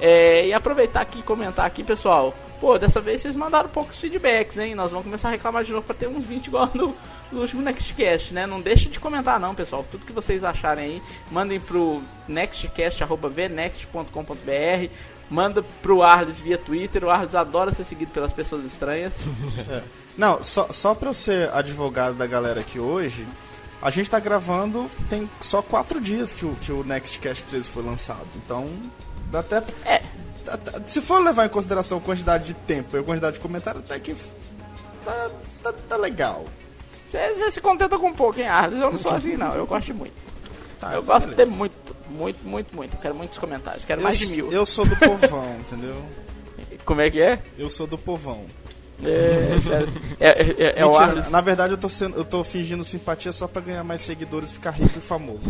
É, 0.00 0.46
e 0.46 0.52
aproveitar 0.52 1.00
aqui 1.00 1.20
e 1.20 1.22
comentar 1.22 1.64
aqui, 1.64 1.84
pessoal. 1.84 2.34
Pô, 2.60 2.78
dessa 2.78 3.00
vez 3.00 3.20
vocês 3.20 3.34
mandaram 3.34 3.68
poucos 3.68 3.98
feedbacks, 3.98 4.58
hein? 4.58 4.74
Nós 4.74 4.90
vamos 4.90 5.04
começar 5.04 5.28
a 5.28 5.32
reclamar 5.32 5.64
de 5.64 5.72
novo 5.72 5.84
para 5.84 5.96
ter 5.96 6.08
uns 6.08 6.24
20 6.24 6.46
igual 6.46 6.70
no, 6.74 6.94
no 7.30 7.40
último 7.40 7.62
Nextcast, 7.62 8.32
né? 8.32 8.46
Não 8.46 8.60
deixe 8.60 8.88
de 8.88 9.00
comentar 9.00 9.40
não, 9.40 9.54
pessoal. 9.54 9.84
Tudo 9.90 10.06
que 10.06 10.12
vocês 10.12 10.44
acharem 10.44 10.84
aí, 10.84 11.02
mandem 11.30 11.58
pro 11.58 12.00
nextcast.vnext.com.br 12.28 14.90
manda 15.32 15.64
pro 15.80 16.02
Arles 16.02 16.38
via 16.38 16.58
Twitter. 16.58 17.02
O 17.04 17.10
Arles 17.10 17.34
adora 17.34 17.72
ser 17.72 17.84
seguido 17.84 18.12
pelas 18.12 18.32
pessoas 18.32 18.64
estranhas. 18.64 19.14
É. 19.68 19.82
Não, 20.16 20.42
só, 20.42 20.68
só 20.70 20.94
pra 20.94 21.08
eu 21.08 21.14
ser 21.14 21.50
advogado 21.54 22.14
da 22.14 22.26
galera 22.26 22.60
aqui 22.60 22.78
hoje, 22.78 23.26
a 23.80 23.88
gente 23.88 24.10
tá 24.10 24.20
gravando, 24.20 24.90
tem 25.08 25.28
só 25.40 25.62
quatro 25.62 26.00
dias 26.00 26.34
que 26.34 26.44
o, 26.44 26.54
que 26.56 26.70
o 26.70 26.84
Nextcast 26.84 27.46
13 27.46 27.70
foi 27.70 27.82
lançado. 27.82 28.26
Então, 28.36 28.68
dá 29.30 29.40
até. 29.40 29.62
É. 29.86 30.02
Se 30.84 31.00
for 31.00 31.22
levar 31.22 31.46
em 31.46 31.48
consideração 31.48 31.96
a 31.96 32.00
quantidade 32.00 32.44
de 32.44 32.54
tempo 32.54 32.94
e 32.94 33.00
a 33.00 33.02
quantidade 33.02 33.34
de 33.34 33.40
comentário, 33.40 33.80
até 33.80 33.98
que 33.98 34.14
tá, 35.04 35.30
tá, 35.62 35.72
tá 35.88 35.96
legal. 35.96 36.44
Você 37.08 37.50
se 37.50 37.60
contenta 37.60 37.98
com 37.98 38.08
um 38.08 38.14
pouco, 38.14 38.38
hein, 38.38 38.48
Arles? 38.48 38.78
Eu 38.78 38.90
não 38.90 38.98
sou 38.98 39.12
assim, 39.12 39.36
não. 39.36 39.54
Eu 39.54 39.66
gosto 39.66 39.94
muito. 39.94 40.31
Tá, 40.82 40.94
eu 40.94 41.02
gosto 41.04 41.28
beleza. 41.28 41.44
de 41.44 41.50
ter 41.50 41.56
muito, 41.56 41.96
muito, 42.10 42.44
muito, 42.44 42.74
muito. 42.74 42.96
Quero 42.96 43.14
muitos 43.14 43.38
comentários. 43.38 43.84
Quero 43.84 44.00
eu, 44.00 44.02
mais 44.02 44.18
de 44.18 44.26
mil. 44.26 44.50
Eu 44.50 44.66
sou 44.66 44.84
do 44.84 44.96
povão, 44.96 45.56
entendeu? 45.60 45.94
Como 46.84 47.00
é 47.00 47.08
que 47.08 47.22
é? 47.22 47.38
Eu 47.56 47.70
sou 47.70 47.86
do 47.86 47.96
povão. 47.96 48.44
É, 49.04 49.58
sério. 49.60 49.88
É, 50.18 50.28
é, 50.28 50.50
é, 50.50 50.80
é 50.80 50.84
Mentira, 50.84 51.30
Na 51.30 51.40
verdade, 51.40 51.72
eu 51.72 51.78
tô, 51.78 51.88
sendo, 51.88 52.16
eu 52.16 52.24
tô 52.24 52.42
fingindo 52.42 52.82
simpatia 52.82 53.30
só 53.30 53.46
pra 53.46 53.62
ganhar 53.62 53.84
mais 53.84 54.00
seguidores 54.00 54.50
e 54.50 54.54
ficar 54.54 54.72
rico 54.72 54.98
e 54.98 55.00
famoso. 55.00 55.48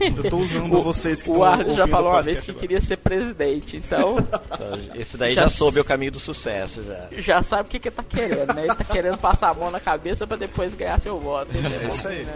Eu 0.00 0.28
tô 0.28 0.38
usando 0.42 0.76
o, 0.76 0.82
vocês 0.82 1.22
que 1.22 1.30
O 1.30 1.44
Arthur 1.44 1.74
já 1.74 1.86
falou 1.86 2.10
uma 2.10 2.22
vez 2.22 2.40
que 2.40 2.50
agora. 2.50 2.60
queria 2.60 2.80
ser 2.80 2.96
presidente, 2.96 3.76
então. 3.76 4.16
Esse 4.94 5.16
daí 5.16 5.34
já, 5.34 5.42
já 5.42 5.50
soube 5.50 5.78
o 5.78 5.84
caminho 5.84 6.10
do 6.10 6.20
sucesso, 6.20 6.82
já. 6.82 7.08
Já 7.18 7.42
sabe 7.44 7.68
o 7.68 7.70
que, 7.70 7.78
que 7.78 7.88
ele 7.88 7.94
tá 7.94 8.02
querendo, 8.02 8.52
né? 8.54 8.64
Ele 8.64 8.74
tá 8.74 8.84
querendo 8.84 9.18
passar 9.18 9.50
a 9.50 9.54
mão 9.54 9.70
na 9.70 9.78
cabeça 9.78 10.26
pra 10.26 10.36
depois 10.36 10.74
ganhar 10.74 10.98
seu 11.00 11.18
voto. 11.20 11.50
É 11.52 11.88
isso 11.88 12.08
aí. 12.08 12.26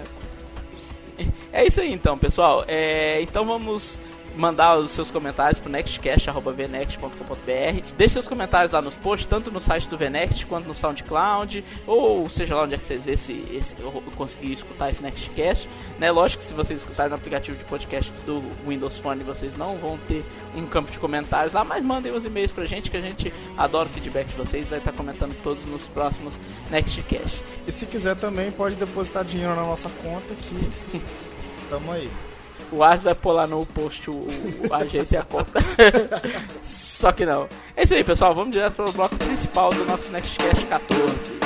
É 1.52 1.66
isso 1.66 1.80
aí 1.80 1.92
então, 1.92 2.16
pessoal. 2.16 2.64
É, 2.68 3.20
então 3.22 3.44
vamos 3.44 4.00
mandar 4.38 4.78
os 4.78 4.92
seus 4.92 5.10
comentários 5.10 5.58
pro 5.58 5.68
nextcast.vnext.com.br. 5.68 7.82
Deixe 7.96 8.12
seus 8.12 8.28
comentários 8.28 8.70
lá 8.70 8.80
nos 8.80 8.94
posts, 8.94 9.28
tanto 9.28 9.50
no 9.50 9.60
site 9.60 9.88
do 9.88 9.98
Vnext 9.98 10.46
quanto 10.46 10.68
no 10.68 10.74
SoundCloud, 10.74 11.64
ou 11.86 12.30
seja 12.30 12.54
lá 12.54 12.62
onde 12.62 12.76
é 12.76 12.78
que 12.78 12.86
vocês 12.86 13.02
vê 13.02 13.14
esse, 13.14 13.32
esse 13.52 13.74
conseguir 14.16 14.52
escutar 14.52 14.90
esse 14.90 15.02
Nextcast. 15.02 15.68
Né? 15.98 16.12
Lógico 16.12 16.42
que 16.42 16.48
se 16.48 16.54
vocês 16.54 16.78
escutarem 16.78 17.10
no 17.10 17.16
aplicativo 17.16 17.58
de 17.58 17.64
podcast 17.64 18.12
do 18.24 18.40
Windows 18.66 18.96
Phone, 18.98 19.24
vocês 19.24 19.56
não 19.56 19.76
vão 19.76 19.98
ter 20.06 20.24
um 20.54 20.64
campo 20.66 20.92
de 20.92 21.00
comentários 21.00 21.52
lá, 21.52 21.64
mas 21.64 21.82
mandem 21.82 22.12
os 22.12 22.24
e-mails 22.24 22.52
pra 22.52 22.64
gente 22.64 22.88
que 22.90 22.96
a 22.96 23.00
gente 23.00 23.34
adora 23.56 23.88
o 23.88 23.92
feedback 23.92 24.28
de 24.28 24.34
vocês, 24.34 24.68
vai 24.68 24.78
estar 24.78 24.92
comentando 24.92 25.34
todos 25.42 25.66
nos 25.66 25.82
próximos 25.88 26.34
Nextcast. 26.70 27.42
E 27.66 27.72
se 27.72 27.86
quiser 27.86 28.14
também 28.14 28.52
pode 28.52 28.76
depositar 28.76 29.24
dinheiro 29.24 29.56
na 29.56 29.64
nossa 29.64 29.88
conta 29.88 30.32
que 30.36 31.00
tamo 31.68 31.90
aí. 31.90 32.08
O 32.70 32.82
Ars 32.82 33.02
vai 33.02 33.14
pular 33.14 33.48
no 33.48 33.64
post 33.66 34.10
o, 34.10 34.14
o 34.14 34.74
a 34.74 34.78
agência 34.78 35.16
e 35.16 35.18
a 35.18 35.22
conta. 35.22 35.58
Só 36.62 37.12
que 37.12 37.24
não. 37.24 37.48
É 37.76 37.84
isso 37.84 37.94
aí, 37.94 38.04
pessoal. 38.04 38.34
Vamos 38.34 38.52
direto 38.52 38.74
para 38.74 38.90
o 38.90 38.92
bloco 38.92 39.16
principal 39.16 39.70
do 39.70 39.84
nosso 39.84 40.10
Nextcast 40.12 40.66
14. 40.66 41.37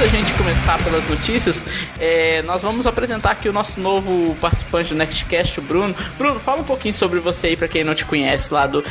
Da 0.00 0.06
gente 0.06 0.32
começar 0.32 0.82
pelas 0.82 1.06
notícias, 1.10 1.62
é, 2.00 2.40
nós 2.42 2.62
vamos 2.62 2.86
apresentar 2.86 3.32
aqui 3.32 3.50
o 3.50 3.52
nosso 3.52 3.78
novo 3.78 4.34
participante 4.40 4.88
do 4.88 4.94
Nextcast, 4.94 5.60
o 5.60 5.62
Bruno. 5.62 5.94
Bruno, 6.16 6.40
fala 6.40 6.62
um 6.62 6.64
pouquinho 6.64 6.94
sobre 6.94 7.20
você 7.20 7.48
aí, 7.48 7.56
para 7.56 7.68
quem 7.68 7.84
não 7.84 7.94
te 7.94 8.06
conhece 8.06 8.52
lá 8.54 8.66
do. 8.66 8.82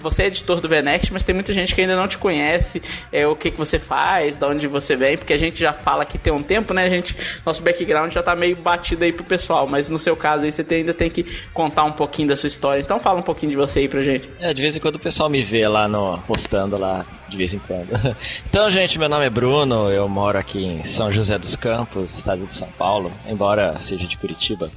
Você 0.00 0.22
é 0.22 0.26
editor 0.28 0.62
do 0.62 0.66
Venext, 0.66 1.12
mas 1.12 1.24
tem 1.24 1.34
muita 1.34 1.52
gente 1.52 1.74
que 1.74 1.82
ainda 1.82 1.94
não 1.94 2.08
te 2.08 2.16
conhece, 2.16 2.80
é, 3.12 3.26
o 3.26 3.36
que, 3.36 3.50
que 3.50 3.58
você 3.58 3.78
faz, 3.78 4.38
de 4.38 4.46
onde 4.46 4.66
você 4.66 4.96
vem, 4.96 5.18
porque 5.18 5.34
a 5.34 5.38
gente 5.38 5.60
já 5.60 5.74
fala 5.74 6.06
que 6.06 6.16
tem 6.16 6.32
um 6.32 6.42
tempo, 6.42 6.72
né? 6.72 6.84
A 6.84 6.88
gente, 6.88 7.14
nosso 7.44 7.62
background 7.62 8.10
já 8.10 8.22
tá 8.22 8.34
meio 8.34 8.56
batido 8.56 9.04
aí 9.04 9.12
pro 9.12 9.24
pessoal, 9.24 9.66
mas 9.66 9.90
no 9.90 9.98
seu 9.98 10.16
caso 10.16 10.44
aí 10.44 10.52
você 10.52 10.64
tem, 10.64 10.78
ainda 10.78 10.94
tem 10.94 11.10
que 11.10 11.22
contar 11.52 11.84
um 11.84 11.92
pouquinho 11.92 12.28
da 12.28 12.36
sua 12.36 12.48
história. 12.48 12.80
Então 12.80 12.98
fala 12.98 13.18
um 13.18 13.22
pouquinho 13.22 13.50
de 13.50 13.56
você 13.58 13.80
aí 13.80 13.88
pra 13.88 14.02
gente. 14.02 14.26
É, 14.40 14.54
de 14.54 14.62
vez 14.62 14.74
em 14.74 14.80
quando 14.80 14.94
o 14.94 15.00
pessoal 15.00 15.28
me 15.28 15.42
vê 15.42 15.68
lá 15.68 15.86
no 15.86 16.16
postando 16.20 16.78
lá 16.78 17.04
de 17.28 17.36
vez 17.36 17.52
em 17.52 17.58
quando. 17.58 17.88
Então, 18.48 18.70
gente, 18.72 18.98
meu 18.98 19.08
nome 19.08 19.26
é 19.26 19.30
Bruno, 19.30 19.90
eu 19.90 20.08
moro 20.08 20.38
aqui 20.38 20.64
em 20.64 20.86
São 20.86 21.12
José 21.12 21.38
dos 21.38 21.56
Campos, 21.56 22.14
estado 22.14 22.46
de 22.46 22.54
São 22.54 22.68
Paulo, 22.72 23.12
embora 23.28 23.78
seja 23.80 24.06
de 24.06 24.16
Curitiba. 24.16 24.70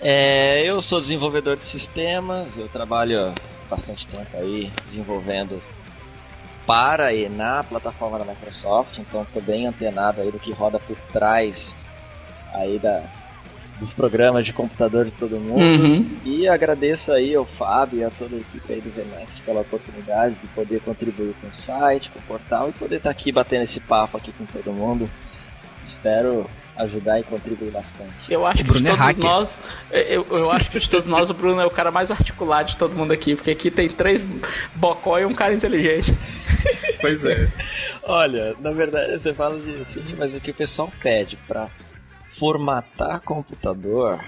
É, 0.00 0.68
eu 0.68 0.80
sou 0.80 1.00
desenvolvedor 1.00 1.56
de 1.56 1.64
sistemas, 1.66 2.56
eu 2.56 2.68
trabalho 2.68 3.32
bastante 3.68 4.06
tempo 4.06 4.34
aí 4.34 4.70
desenvolvendo 4.86 5.62
para 6.66 7.12
e 7.12 7.28
na 7.28 7.62
plataforma 7.62 8.18
da 8.18 8.24
Microsoft, 8.24 8.98
então 8.98 9.22
estou 9.22 9.42
bem 9.42 9.66
antenado 9.66 10.20
aí 10.20 10.30
do 10.30 10.38
que 10.38 10.52
roda 10.52 10.78
por 10.78 10.96
trás 11.12 11.74
aí 12.54 12.78
da, 12.78 13.02
dos 13.82 13.92
programas 13.92 14.44
de 14.44 14.52
computador 14.52 15.04
de 15.04 15.10
todo 15.10 15.38
mundo. 15.38 15.60
Uhum. 15.60 16.06
E 16.24 16.48
agradeço 16.48 17.10
aí 17.12 17.34
ao 17.34 17.44
Fábio 17.44 17.98
e 17.98 18.04
a 18.04 18.10
toda 18.10 18.36
a 18.36 18.38
equipe 18.38 18.72
aí 18.72 18.80
do 18.80 18.90
VNext 18.90 19.42
pela 19.42 19.60
oportunidade 19.60 20.36
de 20.40 20.46
poder 20.48 20.80
contribuir 20.80 21.34
com 21.40 21.48
o 21.48 21.54
site, 21.54 22.08
com 22.10 22.20
o 22.20 22.22
portal 22.22 22.68
e 22.68 22.72
poder 22.72 22.96
estar 22.96 23.12
tá 23.12 23.18
aqui 23.18 23.32
batendo 23.32 23.64
esse 23.64 23.80
papo 23.80 24.16
aqui 24.16 24.32
com 24.32 24.46
todo 24.46 24.72
mundo. 24.72 25.10
Espero 25.86 26.46
ajudar 26.76 27.18
e 27.20 27.24
contribuir 27.24 27.70
bastante. 27.70 28.12
Eu 28.30 28.46
acho 28.46 28.64
que 28.64 28.72
de 28.72 28.86
é 28.86 28.90
todos 28.90 29.08
é 29.08 29.14
nós, 29.20 29.60
eu, 29.90 30.26
eu 30.30 30.52
acho 30.52 30.70
que 30.70 30.78
de 30.78 30.88
todos 30.88 31.06
nós 31.06 31.28
o 31.28 31.34
Bruno 31.34 31.60
é 31.60 31.66
o 31.66 31.70
cara 31.70 31.90
mais 31.90 32.10
articulado 32.10 32.68
de 32.68 32.76
todo 32.76 32.94
mundo 32.94 33.12
aqui, 33.12 33.34
porque 33.34 33.50
aqui 33.50 33.70
tem 33.70 33.88
três 33.88 34.24
bocó 34.74 35.18
e 35.18 35.24
um 35.24 35.34
cara 35.34 35.52
inteligente. 35.52 36.16
Pois 37.00 37.24
é. 37.24 37.48
Olha, 38.04 38.54
na 38.60 38.70
verdade 38.70 39.18
você 39.18 39.34
fala 39.34 39.58
de 39.58 39.74
assim, 39.82 40.14
mas 40.16 40.32
o 40.32 40.40
que 40.40 40.52
o 40.52 40.54
pessoal 40.54 40.90
pede 41.02 41.36
para 41.48 41.68
formatar 42.42 43.20
computador 43.20 44.18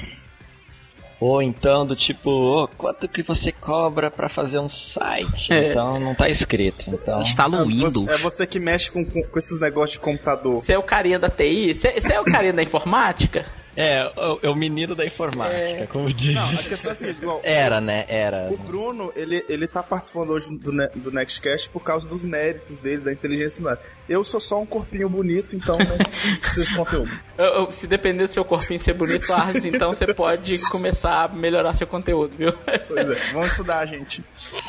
ou 1.21 1.43
então 1.43 1.85
do 1.85 1.97
tipo, 1.97 2.31
oh, 2.31 2.69
quanto 2.69 3.09
que 3.09 3.25
você 3.25 3.51
cobra 3.51 4.09
para 4.09 4.29
fazer 4.29 4.61
um 4.61 4.69
site? 4.69 5.53
É. 5.53 5.71
Então 5.75 5.99
não 5.99 6.15
tá 6.15 6.29
escrito. 6.29 6.85
Então... 6.89 7.21
Instala 7.23 7.63
o 7.63 7.67
Windows. 7.67 8.09
É 8.09 8.19
você 8.19 8.47
que 8.47 8.61
mexe 8.61 8.93
com, 8.93 9.05
com, 9.05 9.21
com 9.21 9.39
esses 9.39 9.59
negócios 9.59 9.95
de 9.95 10.01
computador. 10.01 10.55
Você 10.55 10.75
é 10.75 10.79
o 10.79 10.83
carinha 10.83 11.19
da 11.19 11.29
TI? 11.29 11.75
Você 11.75 12.13
é 12.13 12.21
o 12.21 12.25
carinha 12.25 12.53
da 12.53 12.63
informática? 12.63 13.47
É, 13.77 14.13
é 14.43 14.49
o 14.49 14.55
menino 14.55 14.95
da 14.95 15.05
informática, 15.05 15.83
é... 15.83 15.87
como 15.87 16.13
diz. 16.13 16.35
Não, 16.35 16.49
a 16.51 16.63
questão 16.63 16.91
é 16.91 16.93
a 16.93 16.95
seguinte, 16.95 17.19
igual, 17.23 17.41
Era, 17.43 17.81
né? 17.81 18.05
Era. 18.09 18.49
O 18.51 18.57
Bruno, 18.57 19.13
ele, 19.17 19.45
ele 19.49 19.67
tá 19.67 19.83
participando 19.83 20.31
hoje 20.31 20.51
do, 20.51 20.71
do 20.71 21.11
Nextcast 21.11 21.69
por 21.71 21.83
causa 21.83 22.09
dos 22.09 22.25
méritos 22.25 22.81
dele, 22.81 23.03
da 23.03 23.13
inteligência 23.13 23.61
humana. 23.61 23.79
Eu 24.09 24.23
sou 24.23 24.41
só 24.41 24.61
um 24.61 24.67
corpinho 24.67 25.09
bonito, 25.09 25.57
então 25.57 25.77
não 25.79 25.97
preciso 26.41 26.71
de 26.71 26.77
conteúdo. 26.77 27.11
Eu, 27.37 27.45
eu, 27.45 27.73
se 27.73 27.87
depender 27.87 28.27
do 28.27 28.33
seu 28.33 28.45
corpinho 28.45 28.79
ser 28.79 28.95
bonito, 28.95 29.33
Arles, 29.33 29.65
então 29.65 29.93
você 29.93 30.13
pode 30.15 30.59
começar 30.71 31.25
a 31.25 31.29
melhorar 31.29 31.75
seu 31.75 31.87
conteúdo, 31.87 32.35
viu? 32.37 32.53
Pois 32.87 33.11
é, 33.11 33.33
vamos 33.33 33.51
estudar, 33.51 33.85
gente. 33.87 34.23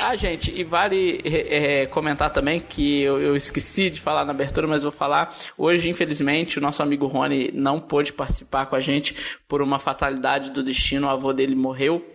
Ah, 0.04 0.16
gente, 0.16 0.52
e 0.52 0.64
vale 0.64 1.22
é, 1.24 1.84
é, 1.84 1.86
comentar 1.86 2.32
também 2.32 2.60
que 2.60 3.02
eu, 3.02 3.22
eu 3.22 3.36
esqueci 3.36 3.90
de 3.90 4.02
falar 4.02 4.26
na 4.26 4.32
abertura, 4.32 4.68
mas 4.68 4.84
vou 4.84 4.92
falar. 4.92 5.36
Hoje, 5.58 5.90
infelizmente, 5.90 6.58
o 6.58 6.62
nosso 6.62 6.82
amigo 6.82 7.06
Rony 7.08 7.52
não 7.54 7.80
pôde 7.80 8.12
participar 8.12 8.66
com 8.66 8.76
a 8.76 8.82
gente 8.82 8.95
por 9.48 9.62
uma 9.62 9.80
fatalidade 9.80 10.52
do 10.52 10.64
destino, 10.64 11.08
o 11.08 11.10
avô 11.10 11.34
dele 11.34 11.56
morreu. 11.56 12.06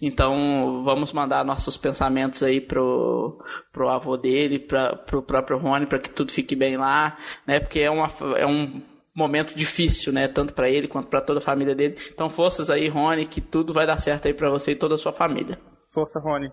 Então 0.00 0.82
vamos 0.84 1.12
mandar 1.12 1.44
nossos 1.44 1.76
pensamentos 1.76 2.42
aí 2.42 2.60
pro, 2.60 3.42
pro 3.72 3.88
avô 3.88 4.16
dele, 4.16 4.58
pra, 4.58 4.96
pro 4.96 5.22
próprio 5.22 5.58
Rony, 5.58 5.86
para 5.86 5.98
que 5.98 6.10
tudo 6.10 6.32
fique 6.32 6.54
bem 6.54 6.76
lá, 6.76 7.18
né? 7.46 7.60
Porque 7.60 7.80
é, 7.80 7.90
uma, 7.90 8.10
é 8.36 8.46
um 8.46 8.80
momento 9.14 9.54
difícil, 9.54 10.12
né? 10.12 10.28
Tanto 10.28 10.52
para 10.52 10.70
ele 10.70 10.88
quanto 10.88 11.08
para 11.08 11.20
toda 11.20 11.38
a 11.38 11.42
família 11.42 11.74
dele. 11.74 11.96
Então 12.12 12.30
forças 12.30 12.70
aí, 12.70 12.88
Rony, 12.88 13.26
que 13.26 13.40
tudo 13.40 13.72
vai 13.72 13.86
dar 13.86 13.98
certo 13.98 14.26
aí 14.26 14.34
para 14.34 14.50
você 14.50 14.72
e 14.72 14.76
toda 14.76 14.94
a 14.94 14.98
sua 14.98 15.12
família. 15.12 15.58
Força, 15.92 16.20
Rony. 16.20 16.50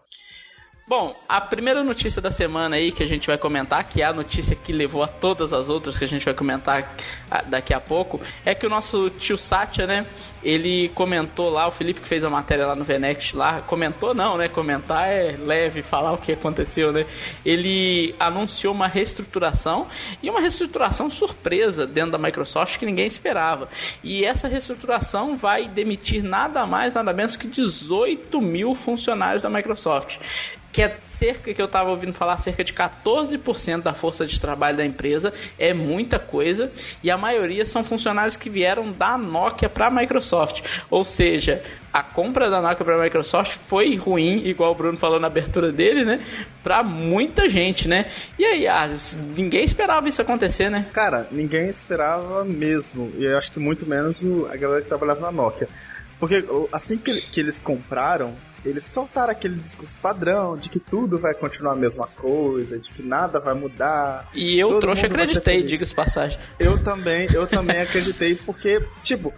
Bom, 0.89 1.15
a 1.29 1.39
primeira 1.39 1.83
notícia 1.83 2.19
da 2.19 2.31
semana 2.31 2.75
aí 2.75 2.91
que 2.91 3.03
a 3.03 3.05
gente 3.05 3.27
vai 3.27 3.37
comentar, 3.37 3.83
que 3.83 4.01
é 4.01 4.05
a 4.05 4.11
notícia 4.11 4.55
que 4.55 4.73
levou 4.73 5.03
a 5.03 5.07
todas 5.07 5.53
as 5.53 5.69
outras 5.69 5.99
que 5.99 6.03
a 6.03 6.07
gente 6.07 6.25
vai 6.25 6.33
comentar 6.33 6.95
daqui 7.45 7.75
a 7.75 7.79
pouco, 7.79 8.19
é 8.43 8.55
que 8.55 8.65
o 8.65 8.69
nosso 8.71 9.07
tio 9.11 9.37
Satya, 9.37 9.85
né, 9.85 10.07
ele 10.43 10.89
comentou 10.95 11.51
lá, 11.51 11.67
o 11.67 11.71
Felipe 11.71 12.01
que 12.01 12.07
fez 12.07 12.23
a 12.23 12.29
matéria 12.31 12.65
lá 12.65 12.75
no 12.75 12.83
Venext 12.83 13.35
lá, 13.35 13.61
comentou 13.61 14.15
não, 14.15 14.35
né, 14.35 14.47
comentar 14.47 15.07
é 15.07 15.35
leve, 15.37 15.83
falar 15.83 16.13
o 16.13 16.17
que 16.17 16.31
aconteceu, 16.31 16.91
né, 16.91 17.05
ele 17.45 18.15
anunciou 18.19 18.73
uma 18.73 18.87
reestruturação 18.87 19.85
e 20.23 20.29
uma 20.31 20.41
reestruturação 20.41 21.07
surpresa 21.07 21.85
dentro 21.85 22.13
da 22.13 22.17
Microsoft 22.17 22.79
que 22.79 22.85
ninguém 22.87 23.05
esperava. 23.05 23.69
E 24.03 24.25
essa 24.25 24.47
reestruturação 24.47 25.37
vai 25.37 25.67
demitir 25.67 26.23
nada 26.23 26.65
mais, 26.65 26.95
nada 26.95 27.13
menos 27.13 27.35
que 27.35 27.45
18 27.45 28.41
mil 28.41 28.73
funcionários 28.73 29.43
da 29.43 29.51
Microsoft 29.51 30.17
que 30.71 30.81
é 30.81 30.97
cerca, 31.03 31.53
que 31.53 31.61
eu 31.61 31.65
estava 31.65 31.89
ouvindo 31.89 32.13
falar, 32.13 32.37
cerca 32.37 32.63
de 32.63 32.73
14% 32.73 33.81
da 33.81 33.93
força 33.93 34.25
de 34.25 34.39
trabalho 34.39 34.77
da 34.77 34.85
empresa, 34.85 35.33
é 35.57 35.73
muita 35.73 36.19
coisa, 36.19 36.71
e 37.03 37.09
a 37.09 37.17
maioria 37.17 37.65
são 37.65 37.83
funcionários 37.83 38.37
que 38.37 38.49
vieram 38.49 38.91
da 38.91 39.17
Nokia 39.17 39.67
para 39.67 39.87
a 39.87 39.91
Microsoft. 39.91 40.61
Ou 40.89 41.03
seja, 41.03 41.63
a 41.91 42.03
compra 42.03 42.49
da 42.49 42.61
Nokia 42.61 42.85
para 42.85 42.95
a 42.95 43.03
Microsoft 43.03 43.57
foi 43.67 43.95
ruim, 43.95 44.45
igual 44.45 44.71
o 44.71 44.75
Bruno 44.75 44.97
falou 44.97 45.19
na 45.19 45.27
abertura 45.27 45.71
dele, 45.71 46.05
né? 46.05 46.23
Para 46.63 46.83
muita 46.83 47.49
gente, 47.49 47.87
né? 47.87 48.11
E 48.37 48.45
aí, 48.45 48.67
ah, 48.67 48.89
ninguém 49.35 49.63
esperava 49.63 50.07
isso 50.07 50.21
acontecer, 50.21 50.69
né? 50.69 50.85
Cara, 50.93 51.27
ninguém 51.31 51.67
esperava 51.67 52.45
mesmo, 52.45 53.11
e 53.17 53.25
eu 53.25 53.37
acho 53.37 53.51
que 53.51 53.59
muito 53.59 53.87
menos 53.87 54.23
a 54.51 54.55
galera 54.55 54.81
que 54.81 54.87
trabalhava 54.87 55.21
na 55.21 55.31
Nokia. 55.31 55.67
Porque 56.19 56.43
assim 56.71 56.97
que 56.97 57.39
eles 57.39 57.59
compraram, 57.59 58.35
eles 58.65 58.85
soltaram 58.85 59.31
aquele 59.31 59.55
discurso 59.55 59.99
padrão 59.99 60.57
de 60.57 60.69
que 60.69 60.79
tudo 60.79 61.19
vai 61.19 61.33
continuar 61.33 61.73
a 61.73 61.75
mesma 61.75 62.07
coisa, 62.07 62.77
de 62.77 62.91
que 62.91 63.03
nada 63.03 63.39
vai 63.39 63.53
mudar. 63.53 64.29
E 64.33 64.61
eu 64.61 64.79
trouxe 64.79 65.05
acreditei, 65.05 65.63
diga-se 65.63 65.93
passagem. 65.93 66.39
Eu 66.59 66.81
também, 66.81 67.27
eu 67.33 67.47
também 67.47 67.79
acreditei 67.81 68.35
porque, 68.35 68.81
tipo, 69.01 69.33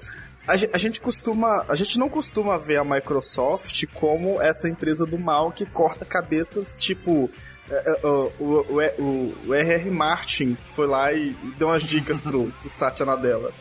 a 0.47 0.77
gente 0.77 0.99
costuma, 0.99 1.65
a 1.67 1.75
gente 1.75 1.97
não 1.97 2.09
costuma 2.09 2.57
ver 2.57 2.77
a 2.77 2.83
Microsoft 2.83 3.85
como 3.93 4.41
essa 4.41 4.67
empresa 4.67 5.05
do 5.05 5.17
mal 5.17 5.51
que 5.51 5.65
corta 5.65 6.03
cabeças, 6.03 6.77
tipo, 6.79 7.29
o, 8.03 8.31
o, 8.39 8.65
o, 8.99 9.35
o 9.47 9.53
R.R. 9.53 9.89
Martin 9.89 10.57
foi 10.63 10.87
lá 10.87 11.11
e 11.13 11.35
deu 11.57 11.67
umas 11.69 11.83
dicas 11.83 12.21
pro, 12.21 12.51
pro 12.51 12.69
Satya 12.69 13.05
Nadella. 13.05 13.51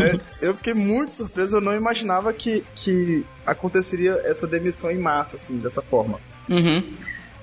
é, 0.00 0.20
eu 0.46 0.54
fiquei 0.54 0.74
muito 0.74 1.14
surpreso, 1.14 1.56
eu 1.56 1.60
não 1.60 1.74
imaginava 1.74 2.32
que, 2.32 2.64
que 2.74 3.24
aconteceria 3.46 4.20
essa 4.24 4.46
demissão 4.46 4.90
em 4.90 4.98
massa, 4.98 5.36
assim, 5.36 5.58
dessa 5.58 5.82
forma. 5.82 6.20
Uhum. 6.48 6.82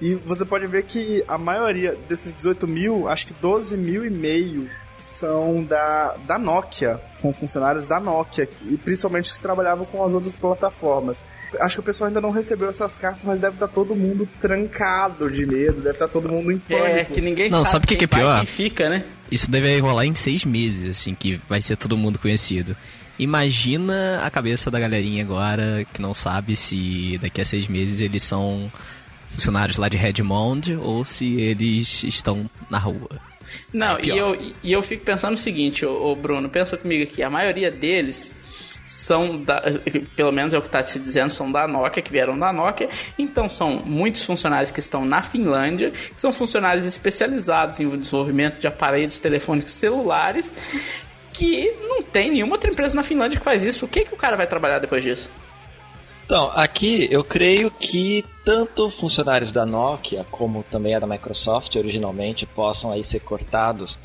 E 0.01 0.15
você 0.15 0.43
pode 0.43 0.65
ver 0.65 0.83
que 0.83 1.23
a 1.27 1.37
maioria 1.37 1.95
desses 2.09 2.33
18 2.33 2.67
mil, 2.67 3.07
acho 3.07 3.27
que 3.27 3.33
12 3.33 3.77
mil 3.77 4.03
e 4.03 4.09
meio 4.09 4.67
são 5.01 5.63
da, 5.63 6.15
da 6.27 6.37
Nokia, 6.37 6.99
são 7.13 7.33
funcionários 7.33 7.87
da 7.87 7.99
Nokia, 7.99 8.47
e 8.65 8.77
principalmente 8.77 9.25
os 9.25 9.33
que 9.33 9.41
trabalhavam 9.41 9.85
com 9.85 10.03
as 10.03 10.13
outras 10.13 10.35
plataformas. 10.35 11.23
Acho 11.59 11.77
que 11.77 11.79
o 11.79 11.83
pessoal 11.83 12.07
ainda 12.07 12.21
não 12.21 12.31
recebeu 12.31 12.69
essas 12.69 12.97
cartas, 12.97 13.23
mas 13.25 13.39
deve 13.39 13.55
estar 13.55 13.67
todo 13.67 13.95
mundo 13.95 14.27
trancado 14.39 15.29
de 15.29 15.45
medo, 15.45 15.81
deve 15.81 15.91
estar 15.91 16.07
todo 16.07 16.29
mundo 16.29 16.51
em 16.51 16.59
pânico. 16.59 16.85
É, 16.85 17.03
que 17.05 17.21
ninguém 17.21 17.49
não, 17.49 17.59
sabe, 17.59 17.71
sabe 17.71 17.87
que, 17.87 17.95
que 17.97 18.05
é 18.05 18.07
pior? 18.07 18.37
quem 18.37 18.45
fica, 18.45 18.89
né? 18.89 19.03
Isso 19.31 19.49
deve 19.49 19.79
rolar 19.79 20.05
em 20.05 20.15
seis 20.15 20.43
meses, 20.43 20.89
assim, 20.89 21.15
que 21.15 21.39
vai 21.47 21.61
ser 21.61 21.77
todo 21.77 21.97
mundo 21.97 22.19
conhecido. 22.19 22.75
Imagina 23.17 24.21
a 24.23 24.31
cabeça 24.31 24.71
da 24.71 24.79
galerinha 24.79 25.23
agora 25.23 25.85
que 25.93 26.01
não 26.01 26.13
sabe 26.13 26.55
se 26.55 27.19
daqui 27.21 27.39
a 27.39 27.45
seis 27.45 27.67
meses 27.67 27.99
eles 27.99 28.23
são 28.23 28.71
funcionários 29.29 29.77
lá 29.77 29.87
de 29.87 29.97
Redmond 29.97 30.75
ou 30.75 31.05
se 31.05 31.39
eles 31.39 32.03
estão 32.03 32.49
na 32.69 32.77
rua. 32.77 33.19
Não, 33.73 33.97
é 33.97 34.01
e, 34.03 34.09
eu, 34.09 34.53
e 34.63 34.71
eu 34.71 34.81
fico 34.81 35.03
pensando 35.03 35.33
o 35.33 35.37
seguinte, 35.37 35.85
ô, 35.85 36.11
ô, 36.11 36.15
Bruno, 36.15 36.49
pensa 36.49 36.77
comigo 36.77 37.03
aqui, 37.03 37.23
a 37.23 37.29
maioria 37.29 37.71
deles 37.71 38.33
são 38.91 39.41
da, 39.41 39.63
pelo 40.17 40.33
menos 40.33 40.53
é 40.53 40.57
o 40.57 40.61
que 40.61 40.67
está 40.67 40.83
se 40.83 40.99
dizendo, 40.99 41.33
são 41.33 41.49
da 41.49 41.65
Nokia, 41.65 42.03
que 42.03 42.11
vieram 42.11 42.37
da 42.37 42.51
Nokia. 42.51 42.89
Então 43.17 43.49
são 43.49 43.81
muitos 43.85 44.25
funcionários 44.25 44.69
que 44.69 44.81
estão 44.81 45.05
na 45.05 45.21
Finlândia, 45.21 45.91
que 45.91 46.21
são 46.21 46.33
funcionários 46.33 46.85
especializados 46.85 47.79
em 47.79 47.87
desenvolvimento 47.87 48.59
de 48.59 48.67
aparelhos 48.67 49.17
telefônicos 49.19 49.73
celulares, 49.73 50.53
que 51.31 51.73
não 51.87 52.01
tem 52.01 52.31
nenhuma 52.31 52.53
outra 52.53 52.69
empresa 52.69 52.93
na 52.93 53.03
Finlândia 53.03 53.39
que 53.39 53.45
faz 53.45 53.63
isso. 53.63 53.85
O 53.85 53.87
que, 53.87 54.03
que 54.03 54.13
o 54.13 54.17
cara 54.17 54.35
vai 54.35 54.45
trabalhar 54.45 54.79
depois 54.79 55.01
disso? 55.01 55.29
Então, 56.31 56.49
aqui 56.55 57.09
eu 57.11 57.25
creio 57.25 57.69
que 57.69 58.23
tanto 58.45 58.89
funcionários 58.91 59.51
da 59.51 59.65
Nokia 59.65 60.25
como 60.31 60.63
também 60.63 60.95
a 60.95 60.99
da 60.99 61.05
Microsoft 61.05 61.75
originalmente 61.75 62.45
possam 62.45 62.89
aí 62.89 63.03
ser 63.03 63.19
cortados, 63.19 63.99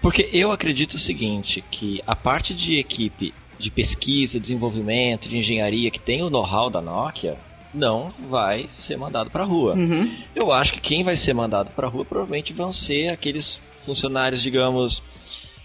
porque 0.00 0.30
eu 0.32 0.50
acredito 0.50 0.94
o 0.94 0.98
seguinte, 0.98 1.62
que 1.70 2.00
a 2.06 2.16
parte 2.16 2.54
de 2.54 2.78
equipe 2.78 3.34
de 3.58 3.70
pesquisa, 3.70 4.40
desenvolvimento, 4.40 5.28
de 5.28 5.36
engenharia 5.36 5.90
que 5.90 6.00
tem 6.00 6.22
o 6.22 6.30
know-how 6.30 6.70
da 6.70 6.80
Nokia, 6.80 7.36
não 7.74 8.14
vai 8.30 8.66
ser 8.80 8.96
mandado 8.96 9.28
para 9.28 9.44
a 9.44 9.46
rua. 9.46 9.74
Uhum. 9.74 10.10
Eu 10.34 10.50
acho 10.50 10.72
que 10.72 10.80
quem 10.80 11.04
vai 11.04 11.16
ser 11.16 11.34
mandado 11.34 11.70
para 11.72 11.86
a 11.86 11.90
rua 11.90 12.06
provavelmente 12.06 12.50
vão 12.50 12.72
ser 12.72 13.10
aqueles 13.10 13.60
funcionários, 13.84 14.40
digamos, 14.40 15.02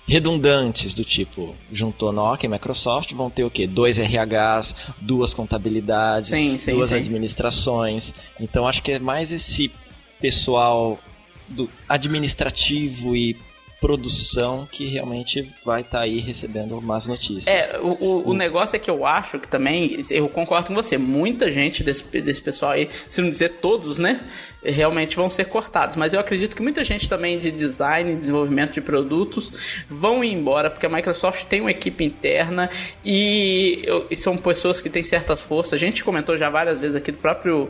redundantes 0.07 0.93
do 0.93 1.03
tipo 1.03 1.55
juntou 1.71 2.11
Nokia 2.11 2.47
e 2.47 2.51
Microsoft 2.51 3.11
vão 3.13 3.29
ter 3.29 3.43
o 3.43 3.49
quê? 3.49 3.65
Dois 3.67 3.97
RHs, 3.97 4.75
duas 4.99 5.33
contabilidades, 5.33 6.29
Sim, 6.29 6.57
sim, 6.57 6.73
duas 6.73 6.89
sim. 6.89 6.95
administrações. 6.95 8.13
Então 8.39 8.67
acho 8.67 8.81
que 8.81 8.91
é 8.91 8.99
mais 8.99 9.31
esse 9.31 9.71
pessoal 10.19 10.99
do 11.47 11.69
administrativo 11.87 13.15
e 13.15 13.35
produção 13.83 14.65
que 14.71 14.87
realmente 14.87 15.51
vai 15.65 15.81
estar 15.81 15.99
aí 15.99 16.21
recebendo 16.21 16.81
más 16.81 17.05
notícias. 17.05 17.45
É, 17.45 17.77
o, 17.81 17.89
o, 17.89 18.29
o 18.29 18.33
negócio 18.33 18.77
é 18.77 18.79
que 18.79 18.89
eu 18.89 19.05
acho 19.05 19.37
que 19.37 19.47
também, 19.47 19.99
eu 20.09 20.29
concordo 20.29 20.67
com 20.67 20.73
você, 20.73 20.97
muita 20.97 21.51
gente 21.51 21.83
desse, 21.83 22.01
desse 22.21 22.41
pessoal 22.41 22.71
aí, 22.71 22.89
se 23.09 23.21
não 23.21 23.29
dizer 23.29 23.57
todos, 23.59 23.99
né, 23.99 24.21
realmente 24.63 25.17
vão 25.17 25.29
ser 25.29 25.47
cortados. 25.47 25.97
Mas 25.97 26.13
eu 26.13 26.19
acredito 26.21 26.55
que 26.55 26.61
muita 26.61 26.81
gente 26.81 27.09
também 27.09 27.37
de 27.37 27.51
design 27.51 28.13
e 28.13 28.15
desenvolvimento 28.15 28.71
de 28.71 28.79
produtos 28.79 29.51
vão 29.89 30.23
ir 30.23 30.31
embora, 30.31 30.69
porque 30.69 30.85
a 30.85 30.89
Microsoft 30.89 31.43
tem 31.47 31.59
uma 31.59 31.71
equipe 31.71 32.05
interna 32.05 32.69
e, 33.03 33.85
e 34.09 34.15
são 34.15 34.37
pessoas 34.37 34.79
que 34.79 34.89
têm 34.89 35.03
certas 35.03 35.41
forças. 35.41 35.73
A 35.73 35.77
gente 35.77 36.05
comentou 36.05 36.37
já 36.37 36.49
várias 36.49 36.79
vezes 36.79 36.95
aqui 36.95 37.11
do 37.11 37.17
próprio 37.17 37.69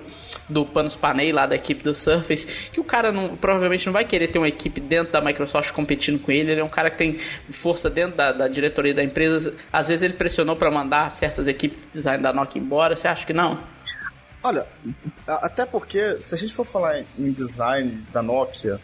do 0.49 0.65
Panos 0.65 0.95
Panay 0.95 1.31
lá 1.31 1.45
da 1.45 1.55
equipe 1.55 1.83
do 1.83 1.95
Surface, 1.95 2.69
que 2.71 2.79
o 2.79 2.83
cara 2.83 3.11
não, 3.11 3.35
provavelmente 3.35 3.85
não 3.85 3.93
vai 3.93 4.05
querer 4.05 4.27
ter 4.27 4.37
uma 4.39 4.47
equipe 4.47 4.79
dentro 4.81 5.11
da 5.13 5.21
Microsoft 5.21 5.71
competindo 5.71 6.19
com 6.19 6.31
ele. 6.31 6.51
Ele 6.51 6.61
é 6.61 6.63
um 6.63 6.69
cara 6.69 6.89
que 6.89 6.97
tem 6.97 7.19
força 7.51 7.89
dentro 7.89 8.17
da, 8.17 8.31
da 8.31 8.47
diretoria 8.47 8.93
da 8.93 9.03
empresa. 9.03 9.53
Às 9.71 9.87
vezes 9.87 10.03
ele 10.03 10.13
pressionou 10.13 10.55
para 10.55 10.69
mandar 10.69 11.11
certas 11.15 11.47
equipes 11.47 11.77
de 11.79 11.93
design 11.93 12.21
da 12.21 12.33
Nokia 12.33 12.61
embora. 12.61 12.95
Você 12.95 13.07
acha 13.07 13.25
que 13.25 13.33
não? 13.33 13.59
Olha, 14.41 14.65
até 15.25 15.65
porque, 15.65 16.17
se 16.19 16.35
a 16.35 16.37
gente 16.37 16.53
for 16.53 16.65
falar 16.65 16.99
em- 16.99 17.31
design 17.31 18.03
da 18.11 18.21
Nokia, 18.21 18.79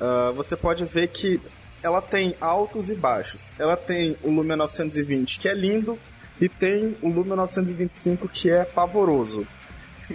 ah, 0.00 0.32
você 0.34 0.56
pode 0.56 0.84
ver 0.84 1.06
que 1.08 1.40
ela 1.82 2.02
tem 2.02 2.34
altos 2.40 2.90
e 2.90 2.94
baixos. 2.94 3.52
Ela 3.58 3.76
tem 3.76 4.16
o 4.22 4.30
Lumia 4.30 4.56
920, 4.56 5.38
que 5.38 5.48
é 5.48 5.54
lindo, 5.54 5.98
e 6.40 6.48
tem 6.48 6.96
o 7.00 7.08
Lumia 7.08 7.36
925, 7.36 8.28
que 8.28 8.50
é 8.50 8.64
pavoroso. 8.64 9.46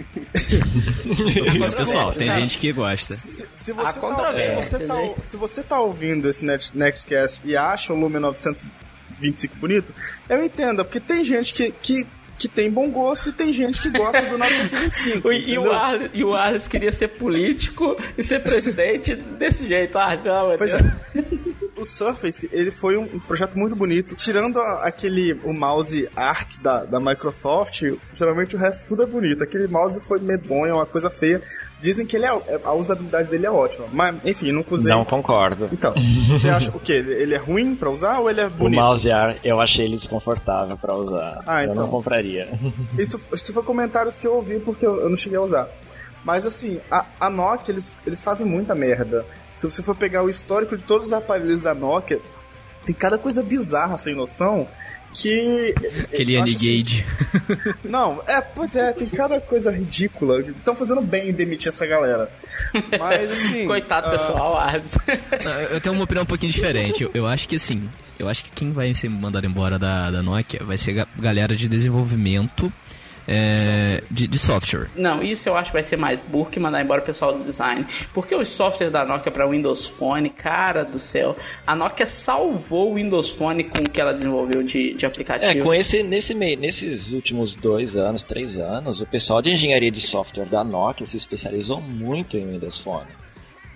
Mas, 1.58 1.74
pessoal, 1.74 2.12
tem 2.12 2.28
cara. 2.28 2.40
gente 2.40 2.58
que 2.58 2.72
gosta. 2.72 3.14
Se, 3.14 3.46
se 3.50 3.72
você 3.72 4.00
tá, 4.00 4.34
se, 4.36 4.52
você 4.54 4.78
tá, 4.86 4.94
se 5.20 5.36
você 5.36 5.62
tá 5.62 5.80
ouvindo 5.80 6.28
esse 6.28 6.44
Net- 6.44 6.70
Nextcast 6.76 7.42
e 7.44 7.56
acha 7.56 7.92
o 7.92 7.96
Lumia 7.98 8.20
925 8.20 9.56
bonito, 9.56 9.92
eu 10.28 10.44
entendo, 10.44 10.84
porque 10.84 11.00
tem 11.00 11.24
gente 11.24 11.52
que, 11.54 11.70
que, 11.72 12.06
que 12.38 12.48
tem 12.48 12.70
bom 12.70 12.88
gosto 12.90 13.30
e 13.30 13.32
tem 13.32 13.52
gente 13.52 13.80
que 13.80 13.90
gosta 13.90 14.22
do 14.22 14.36
925. 14.38 15.32
E, 15.32 15.50
e 15.52 15.58
o? 15.58 15.72
Arles, 15.72 16.10
e 16.14 16.24
o 16.24 16.34
Arles 16.34 16.68
queria 16.68 16.92
ser 16.92 17.08
político 17.08 17.96
e 18.16 18.22
ser 18.22 18.42
presidente 18.42 19.14
desse 19.14 19.66
jeito, 19.66 19.96
Arles, 19.98 20.20
pelo 20.20 20.34
amor 20.36 20.52
de 20.52 20.58
Pois 20.58 20.70
Deus. 20.70 20.82
é. 20.84 21.57
O 21.78 21.84
Surface, 21.84 22.48
ele 22.52 22.70
foi 22.70 22.96
um 22.96 23.08
um 23.14 23.18
projeto 23.20 23.56
muito 23.56 23.74
bonito. 23.76 24.14
Tirando 24.14 24.58
a- 24.60 24.82
aquele, 24.86 25.32
o 25.44 25.52
mouse 25.52 26.08
ARC 26.14 26.58
da, 26.60 26.84
da 26.84 27.00
Microsoft, 27.00 27.82
geralmente 28.12 28.54
o 28.56 28.58
resto 28.58 28.86
tudo 28.86 29.02
é 29.02 29.06
bonito. 29.06 29.42
Aquele 29.42 29.66
mouse 29.68 29.98
foi 30.06 30.18
medonho, 30.20 30.66
é 30.66 30.74
uma 30.74 30.86
coisa 30.86 31.08
feia. 31.10 31.40
Dizem 31.80 32.04
que 32.04 32.16
ele 32.16 32.26
é, 32.26 32.32
a 32.64 32.72
usabilidade 32.72 33.30
dele 33.30 33.46
é 33.46 33.50
ótima. 33.50 33.86
Mas, 33.92 34.16
enfim, 34.24 34.50
não 34.52 34.64
usei. 34.68 34.92
Não 34.92 35.04
concordo. 35.04 35.68
Então, 35.72 35.94
você 36.28 36.48
acha 36.48 36.70
o 36.70 36.80
quê? 36.80 36.94
Ele 36.94 37.34
é 37.34 37.38
ruim 37.38 37.74
pra 37.76 37.88
usar 37.88 38.18
ou 38.18 38.28
ele 38.28 38.40
é 38.40 38.46
O 38.46 38.50
bonito? 38.50 38.80
mouse 38.80 39.10
ar, 39.10 39.36
eu 39.44 39.60
achei 39.60 39.84
ele 39.84 39.96
desconfortável 39.96 40.76
pra 40.76 40.94
usar. 40.94 41.42
Ah, 41.46 41.62
eu 41.64 41.70
então. 41.70 41.82
não 41.82 41.88
compraria. 41.88 42.48
Isso, 42.98 43.28
isso 43.32 43.52
foi 43.52 43.62
comentários 43.62 44.18
que 44.18 44.26
eu 44.26 44.34
ouvi 44.34 44.58
porque 44.58 44.84
eu, 44.84 45.00
eu 45.00 45.08
não 45.08 45.16
cheguei 45.16 45.38
a 45.38 45.42
usar. 45.42 45.68
Mas 46.24 46.44
assim, 46.44 46.80
a, 46.90 47.06
a 47.20 47.30
Nokia, 47.30 47.72
eles, 47.72 47.94
eles 48.06 48.22
fazem 48.24 48.46
muita 48.46 48.74
merda. 48.74 49.24
Se 49.58 49.68
você 49.68 49.82
for 49.82 49.94
pegar 49.96 50.22
o 50.22 50.28
histórico 50.28 50.76
de 50.76 50.84
todos 50.84 51.08
os 51.08 51.12
aparelhos 51.12 51.62
da 51.62 51.74
Nokia, 51.74 52.20
tem 52.86 52.94
cada 52.94 53.18
coisa 53.18 53.42
bizarra, 53.42 53.96
sem 53.96 54.14
noção, 54.14 54.68
que... 55.12 55.74
Aquele 56.04 56.36
acho 56.36 56.54
assim- 56.54 56.68
Anigade. 56.70 57.06
Não, 57.82 58.22
é, 58.26 58.40
pois 58.40 58.76
é, 58.76 58.92
tem 58.92 59.08
cada 59.08 59.40
coisa 59.40 59.72
ridícula. 59.72 60.40
Estão 60.40 60.76
fazendo 60.76 61.00
bem 61.02 61.30
em 61.30 61.32
demitir 61.32 61.68
essa 61.68 61.84
galera. 61.86 62.30
Mas 62.98 63.32
assim... 63.32 63.66
Coitado 63.66 64.06
ah, 64.06 64.10
pessoal, 64.10 64.56
Arles. 64.56 64.92
Não, 65.44 65.52
Eu 65.62 65.80
tenho 65.80 65.94
uma 65.96 66.04
opinião 66.04 66.22
um 66.22 66.26
pouquinho 66.26 66.52
diferente. 66.52 67.02
Eu, 67.02 67.10
eu 67.12 67.26
acho 67.26 67.48
que 67.48 67.56
assim, 67.56 67.88
eu 68.16 68.28
acho 68.28 68.44
que 68.44 68.50
quem 68.52 68.70
vai 68.70 68.94
ser 68.94 69.08
mandado 69.10 69.44
embora 69.46 69.76
da, 69.76 70.08
da 70.10 70.22
Nokia 70.22 70.60
vai 70.62 70.78
ser 70.78 70.92
ga- 70.92 71.08
galera 71.18 71.56
de 71.56 71.66
desenvolvimento 71.66 72.72
é, 73.28 74.02
de, 74.10 74.26
de 74.26 74.38
software. 74.38 74.88
Não, 74.96 75.22
isso 75.22 75.48
eu 75.48 75.56
acho 75.56 75.70
que 75.70 75.74
vai 75.74 75.82
ser 75.82 75.98
mais 75.98 76.18
burro 76.18 76.50
que 76.50 76.58
mandar 76.58 76.82
embora 76.82 77.02
o 77.02 77.04
pessoal 77.04 77.36
do 77.36 77.44
design. 77.44 77.86
Porque 78.14 78.34
os 78.34 78.48
softwares 78.48 78.90
da 78.90 79.04
Nokia 79.04 79.30
para 79.30 79.46
Windows 79.46 79.86
Phone, 79.86 80.30
cara 80.30 80.82
do 80.84 80.98
céu, 80.98 81.36
a 81.66 81.76
Nokia 81.76 82.06
salvou 82.06 82.92
o 82.92 82.94
Windows 82.94 83.30
Phone 83.30 83.64
com 83.64 83.78
o 83.80 83.90
que 83.90 84.00
ela 84.00 84.14
desenvolveu 84.14 84.62
de, 84.62 84.94
de 84.94 85.04
aplicativo. 85.04 85.60
É, 85.60 85.62
com 85.62 85.74
esse, 85.74 86.02
nesse 86.02 86.34
meio, 86.34 86.58
nesses 86.58 87.10
últimos 87.10 87.54
dois 87.54 87.96
anos, 87.96 88.22
três 88.22 88.56
anos, 88.56 89.00
o 89.02 89.06
pessoal 89.06 89.42
de 89.42 89.50
engenharia 89.50 89.90
de 89.90 90.00
software 90.00 90.46
da 90.46 90.64
Nokia 90.64 91.06
se 91.06 91.18
especializou 91.18 91.80
muito 91.80 92.36
em 92.36 92.46
Windows 92.46 92.78
Phone. 92.78 93.08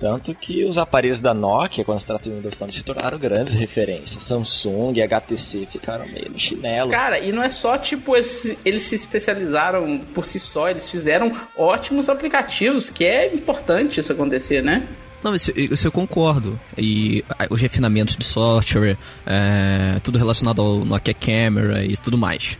Tanto 0.03 0.35
que 0.35 0.65
os 0.65 0.77
aparelhos 0.77 1.21
da 1.21 1.33
Nokia, 1.33 1.85
quando 1.85 2.01
se 2.01 2.07
trata 2.07 2.29
de 2.29 2.35
Windows 2.35 2.57
Phone, 2.57 2.73
se 2.73 2.83
tornaram 2.83 3.17
grandes 3.19 3.55
referências. 3.55 4.21
Samsung 4.25 4.95
e 4.97 5.01
HTC 5.03 5.69
ficaram 5.71 6.05
meio 6.09 6.29
no 6.33 6.38
chinelo. 6.41 6.91
Cara, 6.91 7.21
e 7.21 7.31
não 7.31 7.41
é 7.41 7.49
só 7.49 7.79
tipo, 7.79 8.17
esse- 8.17 8.59
eles 8.65 8.83
se 8.83 8.97
especializaram 8.97 10.01
por 10.12 10.27
si 10.27 10.41
só, 10.41 10.69
eles 10.69 10.91
fizeram 10.91 11.35
ótimos 11.57 12.09
aplicativos, 12.09 12.91
que 12.91 13.05
é 13.05 13.33
importante 13.33 14.01
isso 14.01 14.11
acontecer, 14.12 14.61
né? 14.61 14.83
Não, 15.23 15.37
isso, 15.37 15.53
isso 15.57 15.87
eu 15.87 15.93
concordo. 15.93 16.59
E 16.77 17.25
ah, 17.38 17.47
os 17.49 17.61
refinamentos 17.61 18.17
de 18.17 18.25
software, 18.25 18.97
é, 19.25 20.01
tudo 20.03 20.19
relacionado 20.19 20.61
ao 20.61 20.85
Nokia 20.85 21.15
Camera 21.15 21.85
e 21.85 21.97
tudo 21.97 22.19
mais. 22.19 22.59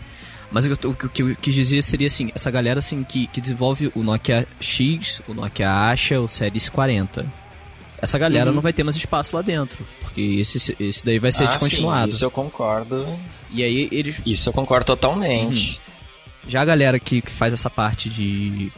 Mas 0.52 0.66
o 0.66 0.72
o 0.88 0.94
que 1.08 1.22
eu 1.22 1.34
quis 1.40 1.54
dizer 1.54 1.82
seria 1.82 2.06
assim, 2.08 2.30
essa 2.34 2.50
galera 2.50 2.78
assim 2.78 3.02
que, 3.02 3.26
que 3.28 3.40
desenvolve 3.40 3.90
o 3.94 4.02
Nokia 4.02 4.46
X, 4.60 5.22
o 5.26 5.32
Nokia 5.34 5.70
Asha, 5.70 6.20
o 6.20 6.28
Series 6.28 6.68
40. 6.68 7.24
Essa 8.00 8.18
galera 8.18 8.50
Uhum. 8.50 8.56
não 8.56 8.62
vai 8.62 8.72
ter 8.72 8.82
mais 8.82 8.96
espaço 8.96 9.34
lá 9.36 9.42
dentro, 9.42 9.86
porque 10.00 10.20
esse, 10.20 10.74
esse 10.78 11.04
daí 11.06 11.18
vai 11.20 11.30
ser 11.32 11.44
Ah, 11.44 11.46
descontinuado. 11.48 12.10
sim, 12.10 12.16
isso 12.16 12.24
eu 12.24 12.30
concordo. 12.30 13.06
E 13.50 13.62
aí 13.62 13.88
eles 13.92 14.16
Isso 14.26 14.48
eu 14.48 14.52
concordo 14.52 14.86
totalmente. 14.86 15.80
já 16.48 16.60
a 16.62 16.64
galera 16.64 16.98
que, 16.98 17.22
que 17.22 17.30
faz 17.30 17.52
essa 17.54 17.70
parte 17.70 18.10
de 18.10 18.70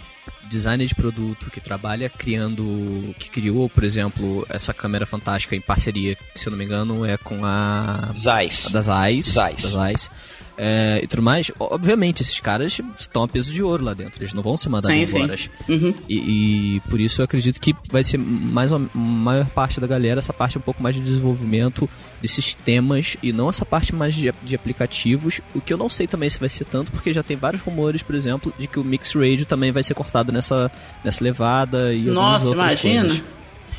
design 0.49 0.87
de 0.87 0.95
produto, 0.95 1.51
que 1.51 1.59
trabalha 1.61 2.09
criando, 2.11 3.15
que 3.19 3.31
criou, 3.31 3.69
por 3.69 3.83
exemplo, 3.83 4.47
essa 4.51 4.75
câmera 4.75 5.07
fantástica 5.07 5.57
em 5.57 5.61
parceria, 5.61 6.17
se 6.35 6.47
eu 6.47 6.51
não 6.51 6.59
me 6.59 6.65
engano, 6.67 7.05
é 7.05 7.17
com 7.17 7.45
a, 7.45 8.11
Zeiss. 8.19 8.67
a 8.67 8.71
das 8.71 8.85
Zeiss, 8.85 9.27
Zeiss. 9.27 9.63
das 9.63 9.73
Zeiss, 9.73 10.11
é, 10.57 11.01
e 11.03 11.07
tudo 11.07 11.23
mais. 11.23 11.51
Obviamente, 11.59 12.23
esses 12.23 12.39
caras 12.41 12.81
estão 12.99 13.23
a 13.23 13.29
peso 13.29 13.53
de 13.53 13.63
ouro 13.63 13.85
lá 13.85 13.95
dentro, 13.95 14.23
eles 14.23 14.33
não 14.33 14.43
vão 14.43 14.57
ser 14.57 14.69
mandados 14.69 14.97
Sim, 14.97 15.07
sim. 15.07 15.19
embora. 15.19 15.39
Uhum. 15.69 15.95
E, 16.09 16.77
e 16.77 16.81
por 16.89 17.01
isso 17.01 17.21
eu 17.21 17.25
acredito 17.25 17.61
que 17.61 17.75
vai 17.91 18.03
ser 18.03 18.19
mais 18.19 18.73
a 18.73 18.81
maior 18.95 19.47
parte 19.47 19.81
da 19.81 19.87
galera 19.87 20.19
essa 20.19 20.33
parte 20.33 20.59
um 20.59 20.61
pouco 20.61 20.83
mais 20.83 20.95
de 20.95 21.01
desenvolvimento 21.03 21.89
de 22.21 22.29
sistemas 22.29 23.17
e 23.23 23.33
não 23.33 23.51
essa 23.51 23.65
parte 23.65 23.95
mais 23.95 24.15
de, 24.15 24.33
de 24.43 24.55
aplicativos. 24.55 25.41
O 25.55 25.61
que 25.61 25.73
eu 25.73 25.77
não 25.77 25.89
sei 25.89 26.07
também 26.07 26.31
se 26.31 26.39
vai 26.39 26.49
ser 26.49 26.65
tanto, 26.65 26.91
porque 26.91 27.13
já 27.13 27.23
tem 27.23 27.37
vários 27.37 27.63
rumores, 27.63 28.03
por 28.03 28.15
exemplo, 28.15 28.53
de 28.59 28.67
que 28.67 28.79
o 28.79 28.85
Mix 28.85 29.13
Radio 29.13 29.45
também 29.47 29.71
vai 29.73 29.83
ser 29.83 29.95
cortado 29.95 30.33
nessa, 30.33 30.71
nessa 31.05 31.23
levada 31.23 31.93
e 31.93 32.03
Nossa, 32.03 32.49
imagina. 32.49 33.01
coisas. 33.03 33.25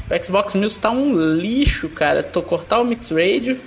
O 0.10 0.24
Xbox 0.24 0.54
Music 0.54 0.80
tá 0.80 0.92
um 0.92 1.34
lixo, 1.34 1.90
cara. 1.90 2.22
Tô 2.22 2.42
cortar 2.42 2.80
o 2.80 2.86
Mix 2.86 3.10
Radio. 3.10 3.58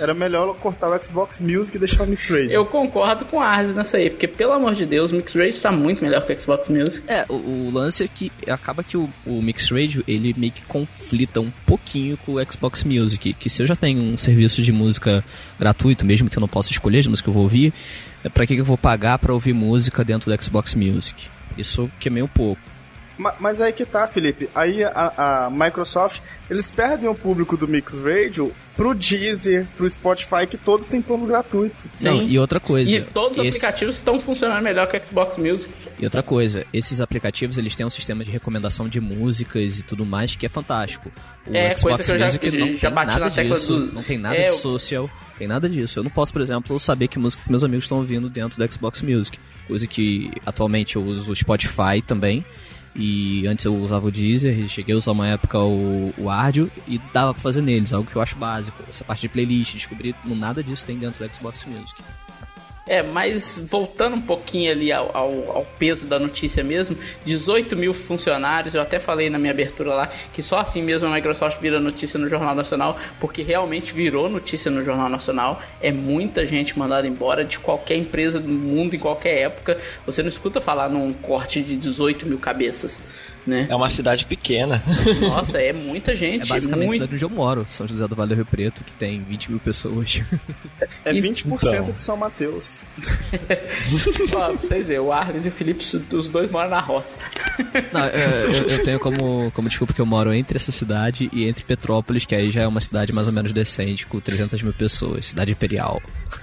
Era 0.00 0.14
melhor 0.14 0.56
cortar 0.56 0.88
o 0.88 1.04
Xbox 1.04 1.40
Music 1.40 1.76
e 1.76 1.78
deixar 1.78 2.04
o 2.04 2.06
Mix 2.06 2.26
Radio. 2.30 2.50
Eu 2.50 2.64
concordo 2.64 3.26
com 3.26 3.38
a 3.38 3.46
Arles 3.46 3.76
nessa 3.76 3.98
aí, 3.98 4.08
porque 4.08 4.26
pelo 4.26 4.52
amor 4.52 4.74
de 4.74 4.86
Deus, 4.86 5.12
o 5.12 5.14
Mix 5.14 5.34
Radio 5.34 5.60
tá 5.60 5.70
muito 5.70 6.02
melhor 6.02 6.24
que 6.24 6.32
o 6.32 6.40
Xbox 6.40 6.68
Music. 6.70 7.04
É, 7.06 7.26
o, 7.28 7.34
o 7.34 7.70
lance 7.70 8.02
é 8.02 8.08
que 8.08 8.32
acaba 8.48 8.82
que 8.82 8.96
o, 8.96 9.10
o 9.26 9.42
Mix 9.42 9.68
Radio 9.68 10.02
ele 10.08 10.34
meio 10.38 10.52
que 10.52 10.62
conflita 10.62 11.38
um 11.38 11.50
pouquinho 11.66 12.16
com 12.24 12.32
o 12.32 12.44
Xbox 12.50 12.82
Music. 12.82 13.34
Que 13.34 13.50
se 13.50 13.62
eu 13.62 13.66
já 13.66 13.76
tenho 13.76 14.00
um 14.00 14.16
serviço 14.16 14.62
de 14.62 14.72
música 14.72 15.22
gratuito, 15.58 16.06
mesmo 16.06 16.30
que 16.30 16.38
eu 16.38 16.40
não 16.40 16.48
possa 16.48 16.72
escolher 16.72 17.00
as 17.00 17.06
músicas 17.06 17.24
que 17.24 17.28
eu 17.28 17.34
vou 17.34 17.42
ouvir, 17.42 17.70
é 18.24 18.30
pra 18.30 18.46
que, 18.46 18.54
que 18.54 18.60
eu 18.62 18.64
vou 18.64 18.78
pagar 18.78 19.18
pra 19.18 19.34
ouvir 19.34 19.52
música 19.52 20.02
dentro 20.02 20.34
do 20.34 20.42
Xbox 20.42 20.74
Music? 20.74 21.28
Isso 21.58 21.90
queimei 22.00 22.22
um 22.22 22.28
pouco. 22.28 22.60
Ma- 23.20 23.34
Mas 23.38 23.60
aí 23.60 23.72
que 23.72 23.84
tá, 23.84 24.06
Felipe. 24.08 24.48
Aí 24.54 24.82
a, 24.82 25.46
a 25.46 25.50
Microsoft, 25.50 26.20
eles 26.48 26.72
perdem 26.72 27.08
o 27.08 27.14
público 27.14 27.56
do 27.56 27.68
Mix 27.68 27.96
Radio 27.98 28.52
pro 28.76 28.94
Deezer, 28.94 29.66
pro 29.76 29.88
Spotify, 29.88 30.46
que 30.48 30.56
todos 30.56 30.88
têm 30.88 31.02
plano 31.02 31.26
gratuito. 31.26 31.84
Não, 32.00 32.18
Sim. 32.20 32.26
e 32.28 32.38
outra 32.38 32.58
coisa. 32.58 32.90
E 32.90 33.02
todos 33.02 33.36
os 33.38 33.44
esse- 33.44 33.58
aplicativos 33.58 33.96
estão 33.96 34.18
funcionando 34.18 34.62
melhor 34.62 34.86
que 34.86 34.96
o 34.96 35.06
Xbox 35.06 35.36
Music. 35.36 35.70
E 35.98 36.04
outra 36.04 36.22
coisa, 36.22 36.64
esses 36.72 36.98
aplicativos 37.00 37.58
eles 37.58 37.76
têm 37.76 37.84
um 37.84 37.90
sistema 37.90 38.24
de 38.24 38.30
recomendação 38.30 38.88
de 38.88 39.00
músicas 39.02 39.78
e 39.78 39.82
tudo 39.82 40.06
mais 40.06 40.34
que 40.34 40.46
é 40.46 40.48
fantástico. 40.48 41.10
O 41.46 41.54
É, 41.54 41.74
coisa 41.74 41.78
Xbox 42.02 42.06
que 42.06 42.12
eu 42.12 42.18
já- 42.18 42.24
Music 42.24 42.50
não 42.52 42.66
já 42.78 42.90
tem 42.90 43.06
nada 43.06 43.30
disso, 43.30 43.76
do- 43.76 43.92
não 43.92 44.02
tem 44.02 44.16
nada 44.18 44.36
É, 44.36 44.46
de 44.46 44.52
eu- 44.54 44.58
social, 44.58 45.10
tem 45.36 45.46
nada 45.46 45.68
disso. 45.68 45.98
Eu 45.98 46.02
não 46.04 46.10
posso, 46.10 46.32
por 46.32 46.40
exemplo, 46.40 46.80
saber 46.80 47.08
que 47.08 47.18
música 47.18 47.42
que 47.44 47.50
meus 47.50 47.62
amigos 47.62 47.84
estão 47.84 47.98
ouvindo 47.98 48.30
dentro 48.30 48.56
do 48.58 48.72
Xbox 48.72 49.02
Music, 49.02 49.38
coisa 49.68 49.86
que 49.86 50.30
atualmente 50.46 50.96
eu 50.96 51.02
uso 51.02 51.30
o 51.30 51.36
Spotify 51.36 52.00
também. 52.06 52.42
E 52.94 53.46
antes 53.46 53.64
eu 53.64 53.74
usava 53.76 54.08
o 54.08 54.10
Deezer, 54.10 54.68
cheguei 54.68 54.94
a 54.94 54.98
usar 54.98 55.12
uma 55.12 55.28
época 55.28 55.58
o, 55.58 56.12
o 56.18 56.28
Ardio 56.28 56.70
e 56.88 56.98
dava 57.12 57.32
pra 57.32 57.42
fazer 57.42 57.62
neles, 57.62 57.92
algo 57.92 58.10
que 58.10 58.16
eu 58.16 58.22
acho 58.22 58.36
básico. 58.36 58.82
Essa 58.88 59.04
parte 59.04 59.22
de 59.22 59.28
playlist, 59.28 59.74
descobrir 59.74 60.14
nada 60.24 60.62
disso 60.62 60.84
tem 60.84 60.98
dentro 60.98 61.24
do 61.24 61.34
Xbox 61.34 61.64
Music. 61.64 62.02
É, 62.92 63.04
mas 63.04 63.56
voltando 63.70 64.16
um 64.16 64.20
pouquinho 64.20 64.72
ali 64.72 64.90
ao, 64.90 65.16
ao- 65.16 65.58
ao 65.58 65.64
peso 65.78 66.06
da 66.08 66.18
notícia 66.18 66.64
mesmo, 66.64 66.98
18 67.24 67.76
mil 67.76 67.94
funcionários, 67.94 68.74
eu 68.74 68.82
até 68.82 68.98
falei 68.98 69.30
na 69.30 69.38
minha 69.38 69.52
abertura 69.52 69.94
lá, 69.94 70.08
que 70.34 70.42
só 70.42 70.58
assim 70.58 70.82
mesmo 70.82 71.06
a 71.06 71.12
Microsoft 71.14 71.60
vira 71.60 71.78
notícia 71.78 72.18
no 72.18 72.28
Jornal 72.28 72.52
Nacional, 72.52 72.98
porque 73.20 73.42
realmente 73.42 73.92
virou 73.92 74.28
notícia 74.28 74.72
no 74.72 74.84
Jornal 74.84 75.08
Nacional, 75.08 75.62
é 75.80 75.92
muita 75.92 76.44
gente 76.44 76.76
mandada 76.76 77.06
embora 77.06 77.44
de 77.44 77.60
qualquer 77.60 77.94
empresa 77.94 78.40
do 78.40 78.48
mundo, 78.48 78.96
em 78.96 78.98
qualquer 78.98 79.38
época, 79.38 79.78
você 80.04 80.20
não 80.20 80.28
escuta 80.28 80.60
falar 80.60 80.88
num 80.88 81.12
corte 81.12 81.62
de 81.62 81.76
18 81.76 82.26
mil 82.26 82.40
cabeças, 82.40 83.00
né? 83.46 83.66
É 83.68 83.74
uma 83.74 83.88
cidade 83.88 84.24
pequena. 84.26 84.82
Nossa, 85.20 85.60
é 85.60 85.72
muita 85.72 86.14
gente, 86.14 86.42
É 86.42 86.46
basicamente 86.46 86.84
a 86.84 86.86
muito... 86.88 86.92
cidade 87.02 87.14
onde 87.14 87.24
eu 87.24 87.30
moro, 87.30 87.66
São 87.68 87.86
José 87.86 88.06
do 88.06 88.14
Vale 88.14 88.28
do 88.30 88.34
Rio 88.36 88.46
Preto, 88.46 88.84
que 88.84 88.92
tem 88.92 89.22
20 89.22 89.50
mil 89.50 89.60
pessoas. 89.60 90.22
É 91.04 91.12
E- 91.14 91.20
20% 91.20 91.44
Então. 91.46 91.84
de 91.92 91.98
São 91.98 92.16
Mateus. 92.16 92.84
Ó, 94.36 94.48
pra 94.52 94.60
vocês 94.60 94.86
verem, 94.86 95.00
o 95.02 95.12
Arles 95.12 95.44
e 95.44 95.48
o 95.48 95.52
Felipe, 95.52 95.84
os 96.14 96.28
dois 96.28 96.50
moram 96.50 96.70
na 96.70 96.80
roça. 96.80 97.16
Não, 97.92 98.04
é, 98.04 98.44
eu, 98.46 98.62
eu 98.70 98.82
tenho 98.82 98.98
como, 98.98 99.50
como 99.54 99.68
desculpa 99.68 99.92
que 99.92 100.00
eu 100.00 100.06
moro 100.06 100.32
entre 100.32 100.56
essa 100.56 100.72
cidade 100.72 101.28
e 101.32 101.46
entre 101.48 101.64
Petrópolis, 101.64 102.24
que 102.24 102.34
aí 102.34 102.50
já 102.50 102.62
é 102.62 102.66
uma 102.66 102.80
cidade 102.80 103.12
mais 103.12 103.26
ou 103.26 103.32
menos 103.32 103.52
decente, 103.52 104.06
com 104.06 104.20
300 104.20 104.62
mil 104.62 104.72
pessoas, 104.72 105.26
cidade 105.26 105.52
imperial. 105.52 106.00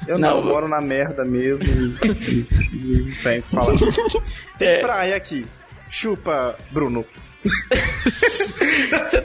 Eu 0.07 0.17
não, 0.17 0.29
Não, 0.29 0.37
eu 0.39 0.45
moro 0.45 0.67
na 0.67 0.81
merda 0.81 1.23
mesmo 1.25 1.65
e, 1.67 2.07
e- 2.11 2.47
e 2.73 3.01
não 3.05 3.23
tenho 3.23 3.39
o 3.39 3.43
que 3.43 3.49
falar. 3.51 3.77
Tem 4.57 4.67
É. 4.69 4.79
praia 4.81 5.15
aqui. 5.15 5.45
Chupa, 5.89 6.55
Bruno. 6.71 7.05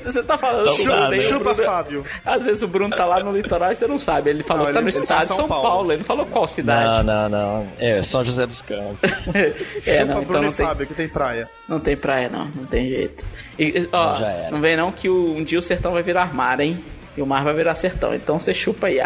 Você 0.05 0.23
tá 0.23 0.39
falando 0.39 0.67
Não 0.67 0.77
dá, 0.77 0.83
Bruno, 0.93 1.09
né? 1.11 1.19
Chupa, 1.19 1.55
Bruno- 1.55 1.69
Fábio. 1.71 2.07
Às 2.25 2.43
vezes 2.43 2.63
o 2.63 2.69
Bruno 2.69 2.95
tá 2.97 3.05
lá 3.05 3.23
no 3.23 3.33
litoral 3.37 3.73
e 3.73 3.75
você 3.75 3.87
não 3.87 3.99
sabe. 3.99 4.31
Ele 4.31 4.43
falou 4.43 4.65
Não, 4.65 4.69
que 4.69 4.73
tá 4.75 4.81
ele- 4.81 4.87
no 4.91 4.93
tá 4.93 5.01
estado 5.03 5.21
de 5.23 5.27
São 5.27 5.37
São 5.37 5.49
Paulo. 5.49 5.63
Paulo. 5.63 5.93
Ele 5.93 5.99
não 5.99 6.05
falou 6.05 6.27
qual 6.27 6.43
Não, 6.45 6.49
cidade. 6.49 7.03
não, 7.05 7.29
não. 7.29 7.69
É 7.79 8.03
São 8.03 8.25
José 8.25 8.47
dos 8.47 8.63
Campos. 8.63 8.99
é, 9.35 9.53
Chupa, 9.81 10.05
não, 10.05 10.23
então 10.23 10.25
Bruno 10.25 10.43
não 10.45 10.51
e 10.51 10.53
tem, 10.55 10.67
Fábio, 10.67 10.87
que 10.87 10.95
tem 10.95 11.09
praia. 11.09 11.49
não 11.69 11.81
tem 11.81 11.97
praia, 11.97 12.29
não. 12.29 12.45
Não 12.55 12.65
tem 12.67 12.89
jeito. 12.89 13.25
E, 13.59 13.89
ó, 13.93 14.19
Não, 14.19 14.51
não 14.53 14.61
vem 14.61 14.77
não 14.77 14.93
que 14.93 15.09
um 15.09 15.43
dia 15.43 15.59
o 15.59 15.63
sertão 15.63 15.93
vai 15.93 16.03
virar 16.03 16.33
mar, 16.35 16.61
hein? 16.61 16.83
E 17.17 17.23
o 17.23 17.27
mar 17.27 17.43
vai 17.45 17.55
virar 17.55 17.75
sertão. 17.75 18.15
Então 18.15 18.39
você 18.39 18.55
chupa 18.55 18.87
aí. 18.89 18.99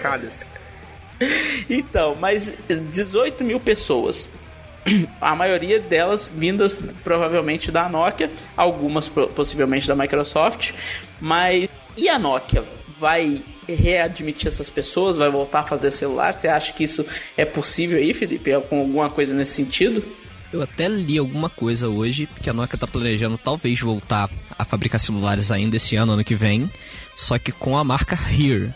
Cálice. 0.00 0.54
Então, 1.70 2.16
mas 2.20 2.52
18 2.68 3.44
mil 3.44 3.60
pessoas. 3.60 4.28
A 5.20 5.34
maioria 5.34 5.80
delas 5.80 6.30
vindas 6.34 6.78
provavelmente 7.02 7.70
da 7.70 7.88
Nokia, 7.88 8.30
algumas 8.56 9.08
po- 9.08 9.28
possivelmente 9.28 9.88
da 9.88 9.94
Microsoft. 9.96 10.72
Mas 11.20 11.68
e 11.96 12.08
a 12.08 12.18
Nokia? 12.18 12.62
Vai 13.00 13.40
readmitir 13.66 14.48
essas 14.48 14.68
pessoas? 14.68 15.16
Vai 15.16 15.30
voltar 15.30 15.60
a 15.60 15.64
fazer 15.64 15.90
celular? 15.90 16.34
Você 16.34 16.48
acha 16.48 16.72
que 16.72 16.84
isso 16.84 17.04
é 17.36 17.44
possível 17.44 17.98
aí, 17.98 18.12
Felipe? 18.12 18.52
Com 18.68 18.80
alguma 18.80 19.08
coisa 19.10 19.34
nesse 19.34 19.52
sentido? 19.52 20.04
Eu 20.52 20.62
até 20.62 20.86
li 20.86 21.18
alguma 21.18 21.50
coisa 21.50 21.88
hoje, 21.88 22.28
que 22.40 22.48
a 22.48 22.52
Nokia 22.52 22.78
tá 22.78 22.86
planejando 22.86 23.36
talvez 23.36 23.80
voltar 23.80 24.30
a 24.56 24.64
fabricar 24.64 25.00
celulares 25.00 25.50
ainda 25.50 25.76
esse 25.76 25.96
ano, 25.96 26.12
ano 26.12 26.22
que 26.22 26.34
vem, 26.36 26.70
só 27.16 27.38
que 27.38 27.50
com 27.50 27.76
a 27.76 27.82
marca 27.82 28.16
Here, 28.30 28.70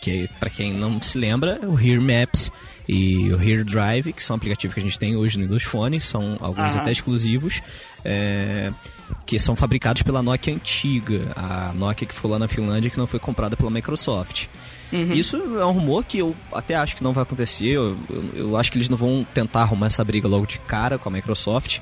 que 0.00 0.28
para 0.38 0.48
quem 0.48 0.72
não 0.72 1.00
se 1.02 1.18
lembra, 1.18 1.58
é 1.60 1.66
o 1.66 1.76
Here 1.76 1.98
Maps 1.98 2.52
e 2.88 3.32
o 3.32 3.40
Here 3.42 3.64
Drive, 3.64 4.12
que 4.12 4.22
são 4.22 4.36
aplicativos 4.36 4.74
que 4.74 4.80
a 4.80 4.82
gente 4.82 4.98
tem 4.98 5.16
hoje 5.16 5.38
no 5.38 5.44
Windows 5.44 5.62
Phone, 5.64 6.00
são 6.00 6.36
alguns 6.40 6.72
Aham. 6.74 6.80
até 6.82 6.92
exclusivos, 6.92 7.62
é, 8.04 8.70
que 9.24 9.38
são 9.38 9.56
fabricados 9.56 10.02
pela 10.02 10.22
Nokia 10.22 10.54
antiga, 10.54 11.32
a 11.34 11.72
Nokia 11.74 12.06
que 12.06 12.14
ficou 12.14 12.30
lá 12.30 12.38
na 12.38 12.48
Finlândia 12.48 12.90
que 12.90 12.98
não 12.98 13.06
foi 13.06 13.18
comprada 13.20 13.56
pela 13.56 13.70
Microsoft. 13.70 14.46
Isso 15.12 15.36
é 15.36 15.64
um 15.66 15.72
rumor 15.72 16.04
que 16.04 16.18
eu 16.18 16.36
até 16.52 16.76
acho 16.76 16.94
que 16.94 17.02
não 17.02 17.12
vai 17.12 17.22
acontecer. 17.24 17.66
Eu, 17.66 17.96
eu- 18.08 18.24
eu 18.34 18.56
acho 18.56 18.70
que 18.70 18.78
eles 18.78 18.88
não 18.88 18.96
vão 18.96 19.26
tentar 19.34 19.62
arrumar 19.62 19.86
essa 19.86 20.04
briga 20.04 20.28
logo 20.28 20.46
de 20.46 20.58
cara 20.60 20.98
com 20.98 21.08
a 21.08 21.12
Microsoft. 21.12 21.80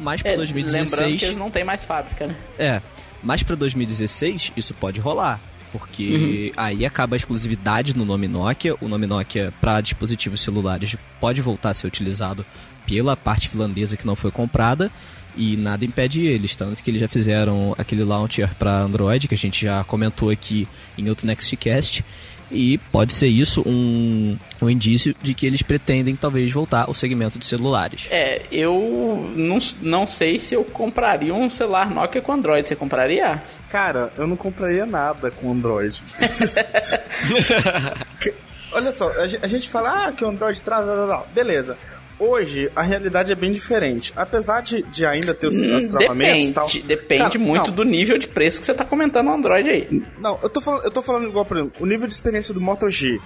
Mas 0.00 0.22
para 0.22 0.32
É, 0.32 0.36
lembrando 0.36 0.54
2016. 0.54 1.20
que 1.20 1.26
eles 1.26 1.36
não 1.36 1.52
têm 1.52 1.62
mais 1.62 1.84
fábrica, 1.84 2.26
né? 2.26 2.34
É, 2.58 2.82
mas 3.22 3.44
para 3.44 3.54
2016 3.54 4.50
isso 4.56 4.74
pode 4.74 4.98
rolar. 4.98 5.38
Porque 5.72 6.52
aí 6.56 6.84
acaba 6.84 7.14
a 7.14 7.18
exclusividade 7.18 7.96
no 7.96 8.04
nome 8.04 8.26
Nokia. 8.28 8.74
O 8.80 8.88
nome 8.88 9.06
Nokia 9.06 9.52
para 9.60 9.80
dispositivos 9.80 10.40
celulares 10.40 10.96
pode 11.20 11.40
voltar 11.40 11.70
a 11.70 11.74
ser 11.74 11.86
utilizado 11.86 12.44
pela 12.86 13.16
parte 13.16 13.48
finlandesa 13.48 13.96
que 13.96 14.06
não 14.06 14.16
foi 14.16 14.30
comprada. 14.30 14.90
E 15.36 15.56
nada 15.56 15.84
impede 15.84 16.26
eles, 16.26 16.56
tanto 16.56 16.82
que 16.82 16.90
eles 16.90 17.00
já 17.00 17.06
fizeram 17.06 17.74
aquele 17.78 18.02
launcher 18.02 18.52
para 18.58 18.80
Android, 18.80 19.28
que 19.28 19.34
a 19.34 19.38
gente 19.38 19.64
já 19.64 19.84
comentou 19.84 20.30
aqui 20.30 20.66
em 20.96 21.08
outro 21.08 21.26
Nextcast. 21.26 22.04
E 22.50 22.78
pode 22.90 23.12
ser 23.12 23.26
isso 23.28 23.62
um, 23.66 24.36
um 24.62 24.70
indício 24.70 25.14
de 25.22 25.34
que 25.34 25.44
eles 25.46 25.60
pretendem 25.62 26.16
talvez 26.16 26.50
voltar 26.50 26.84
ao 26.86 26.94
segmento 26.94 27.38
de 27.38 27.44
celulares. 27.44 28.06
É, 28.10 28.42
eu 28.50 29.30
não, 29.36 29.58
não 29.82 30.06
sei 30.08 30.38
se 30.38 30.54
eu 30.54 30.64
compraria 30.64 31.34
um 31.34 31.50
celular 31.50 31.90
Nokia 31.90 32.22
com 32.22 32.32
Android. 32.32 32.66
Você 32.66 32.74
compraria? 32.76 33.42
Cara, 33.70 34.10
eu 34.16 34.26
não 34.26 34.36
compraria 34.36 34.86
nada 34.86 35.30
com 35.30 35.52
Android. 35.52 36.02
Que- 38.20 38.34
Olha 38.72 38.92
só, 38.92 39.10
a 39.12 39.26
gen- 39.26 39.40
a 39.42 39.46
gente 39.46 39.68
fala 39.68 40.08
ah, 40.08 40.12
que 40.12 40.22
o 40.22 40.28
Android 40.28 40.60
traz. 40.62 40.84
blá, 40.84 40.94
blá, 40.94 41.06
blá. 41.06 41.24
Beleza. 41.34 41.76
Hoje 42.18 42.70
a 42.74 42.82
realidade 42.82 43.30
é 43.30 43.34
bem 43.34 43.52
diferente. 43.52 44.12
Apesar 44.16 44.60
de, 44.60 44.82
de 44.82 45.06
ainda 45.06 45.34
ter 45.34 45.46
os, 45.46 45.54
os 45.54 45.86
travamentos 45.86 46.44
e 46.44 46.52
tal. 46.52 46.66
Depende, 46.66 46.86
depende 46.86 47.22
Cara, 47.22 47.38
muito 47.38 47.68
não, 47.68 47.76
do 47.76 47.84
nível 47.84 48.18
de 48.18 48.26
preço 48.28 48.58
que 48.60 48.66
você 48.66 48.74
tá 48.74 48.84
comentando 48.84 49.26
no 49.26 49.34
Android 49.34 49.68
aí. 49.68 50.02
Não, 50.18 50.38
eu 50.42 50.50
tô 50.50 50.60
falando, 50.60 50.84
eu 50.84 50.90
tô 50.90 51.02
falando 51.02 51.28
igual, 51.28 51.44
por 51.44 51.56
exemplo, 51.56 51.76
o 51.80 51.86
nível 51.86 52.06
de 52.06 52.14
experiência 52.14 52.52
do 52.52 52.60
Moto 52.60 52.88
G. 52.88 53.20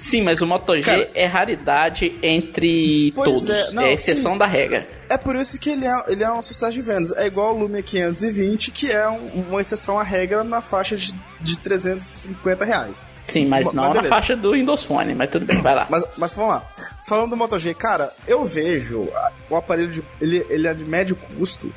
Sim, 0.00 0.22
mas 0.22 0.40
o 0.40 0.46
Moto 0.46 0.76
G 0.76 0.82
Cara- 0.82 1.10
é 1.12 1.26
raridade 1.26 2.16
entre 2.22 3.10
todos. 3.16 3.48
é, 3.50 3.60
É, 3.62 3.70
não, 3.72 3.82
exceção 3.88 4.32
sim. 4.34 4.38
da 4.38 4.46
regra. 4.46 4.86
É 5.10 5.18
por 5.18 5.34
isso 5.34 5.58
que 5.58 5.70
ele 5.70 5.86
é, 5.86 6.04
ele 6.06 6.22
é 6.22 6.30
um 6.30 6.40
sucesso 6.40 6.72
de 6.72 6.82
vendas. 6.82 7.10
É 7.16 7.26
igual 7.26 7.52
o 7.52 7.58
Lumia 7.58 7.82
520, 7.82 8.70
que 8.70 8.92
é 8.92 9.08
um- 9.08 9.44
uma 9.48 9.60
exceção 9.60 9.98
à 9.98 10.04
regra 10.04 10.44
na 10.44 10.60
faixa 10.60 10.96
de, 10.96 11.12
de 11.40 11.58
350 11.58 12.64
reais. 12.64 13.04
Sim, 13.24 13.46
mas 13.46 13.66
Mas 13.66 13.74
não 13.74 13.82
na 13.84 13.88
beleza. 13.94 14.08
faixa 14.08 14.36
do 14.36 14.52
Windows 14.52 14.84
Phone, 14.84 15.14
mas 15.16 15.30
tudo 15.30 15.46
bem, 15.46 15.60
vai 15.60 15.74
lá. 15.74 15.86
Mas, 15.90 16.04
mas 16.16 16.32
vamos 16.32 16.54
lá. 16.54 16.70
Falando 17.06 17.30
do 17.30 17.36
Moto 17.36 17.58
G, 17.58 17.74
cara, 17.74 18.12
eu 18.26 18.44
vejo 18.44 19.08
o 19.50 19.56
aparelho 19.56 19.90
de. 19.90 20.02
Ele, 20.20 20.46
ele 20.48 20.68
é 20.68 20.74
de 20.74 20.84
médio 20.84 21.16
custo. 21.16 21.74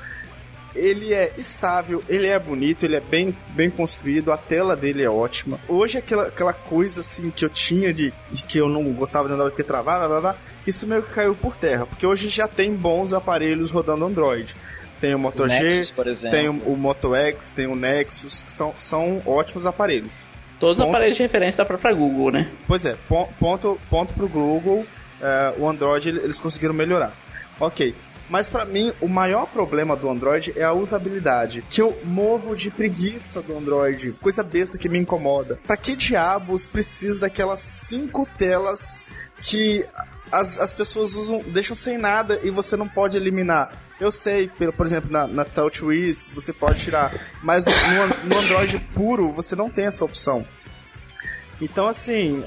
Ele 0.74 1.14
é 1.14 1.34
estável, 1.38 2.02
ele 2.08 2.28
é 2.28 2.40
bonito, 2.40 2.84
ele 2.86 2.96
é 2.96 3.00
bem, 3.02 3.36
bem 3.50 3.70
construído, 3.70 4.32
a 4.32 4.38
tela 4.38 4.76
dele 4.76 5.04
é 5.04 5.10
ótima. 5.10 5.60
Hoje 5.68 5.98
aquela, 5.98 6.28
aquela 6.28 6.54
coisa 6.54 7.02
assim 7.02 7.30
que 7.30 7.44
eu 7.44 7.50
tinha 7.50 7.94
de, 7.94 8.14
de 8.32 8.44
que 8.44 8.58
eu 8.58 8.70
não 8.70 8.84
gostava 8.94 9.28
de 9.28 9.34
andar 9.34 9.44
porque 9.46 9.64
travava, 9.64 10.08
blá, 10.08 10.22
blá, 10.22 10.36
isso 10.66 10.88
meio 10.88 11.04
que 11.04 11.12
caiu 11.14 11.36
por 11.36 11.56
terra, 11.58 11.86
porque 11.86 12.08
hoje 12.08 12.30
já 12.30 12.48
tem 12.48 12.74
bons 12.74 13.12
aparelhos 13.14 13.72
rodando 13.72 14.06
Android. 14.06 14.56
Tem 15.02 15.16
o 15.16 15.20
Moto 15.20 15.44
O 15.44 15.48
G, 15.48 15.60
Nexus, 15.64 15.94
tem 16.30 16.48
o, 16.48 16.54
o 16.54 16.78
Moto 16.78 17.16
X, 17.16 17.52
tem 17.52 17.66
o 17.66 17.76
Nexus, 17.76 18.46
são, 18.48 18.74
são 18.78 19.22
ótimos 19.26 19.66
aparelhos. 19.66 20.20
Todos 20.60 20.78
os 20.78 20.84
Ponto. 20.86 20.90
aparelhos 20.94 21.18
de 21.18 21.24
referência 21.24 21.58
da 21.58 21.66
própria 21.66 21.92
Google, 21.92 22.32
né? 22.32 22.52
Pois 22.68 22.86
é, 22.86 22.96
pon- 23.10 23.28
ponto, 23.40 23.80
ponto 23.90 24.14
pro 24.14 24.28
Google, 24.28 24.86
é, 25.20 25.54
o 25.58 25.68
Android 25.68 26.08
ele- 26.08 26.20
eles 26.20 26.40
conseguiram 26.40 26.74
melhorar. 26.76 27.12
Ok. 27.60 27.96
Mas 28.32 28.48
pra 28.48 28.63
mim, 28.65 28.94
o 29.02 29.10
maior 29.10 29.46
problema 29.46 29.94
do 29.94 30.10
Android 30.10 30.54
é 30.56 30.63
a 30.63 30.72
usabilidade. 30.72 31.65
Que 31.70 31.82
eu 31.82 32.00
morro 32.06 32.56
de 32.56 32.72
preguiça 32.72 33.41
do 33.41 33.58
Android. 33.58 34.13
Coisa 34.22 34.41
besta 34.41 34.78
que 34.78 34.88
me 34.88 34.98
incomoda. 34.98 35.60
Pra 35.67 35.76
que 35.76 35.98
diabos 35.98 36.65
precisa 36.65 37.20
daquelas 37.20 37.60
cinco 37.60 38.26
telas 38.38 39.02
que 39.44 39.86
as, 40.32 40.58
as 40.58 40.73
pessoas 40.73 41.13
usam, 41.15 41.44
deixam 41.44 41.75
sem 41.75 41.98
nada 41.98 42.40
e 42.42 42.50
você 42.50 42.77
não 42.77 42.88
pode 42.88 43.17
eliminar? 43.17 43.73
Eu 44.00 44.13
sei, 44.13 44.48
por, 44.48 44.71
por 44.71 44.86
exemplo, 44.86 45.12
na, 45.12 45.27
na 45.27 45.44
TouchWiz 45.44 46.32
você 46.34 46.54
pode 46.54 46.79
tirar. 46.79 47.13
Mas 47.44 47.65
no, 47.65 47.73
no- 48.29 48.40
Android 48.40 48.79
puro, 48.94 49.29
você 49.29 49.58
não 49.58 49.69
tem 49.69 49.88
essa 49.88 50.06
opção. 50.06 50.48
Então, 51.62 51.86
assim, 51.86 52.44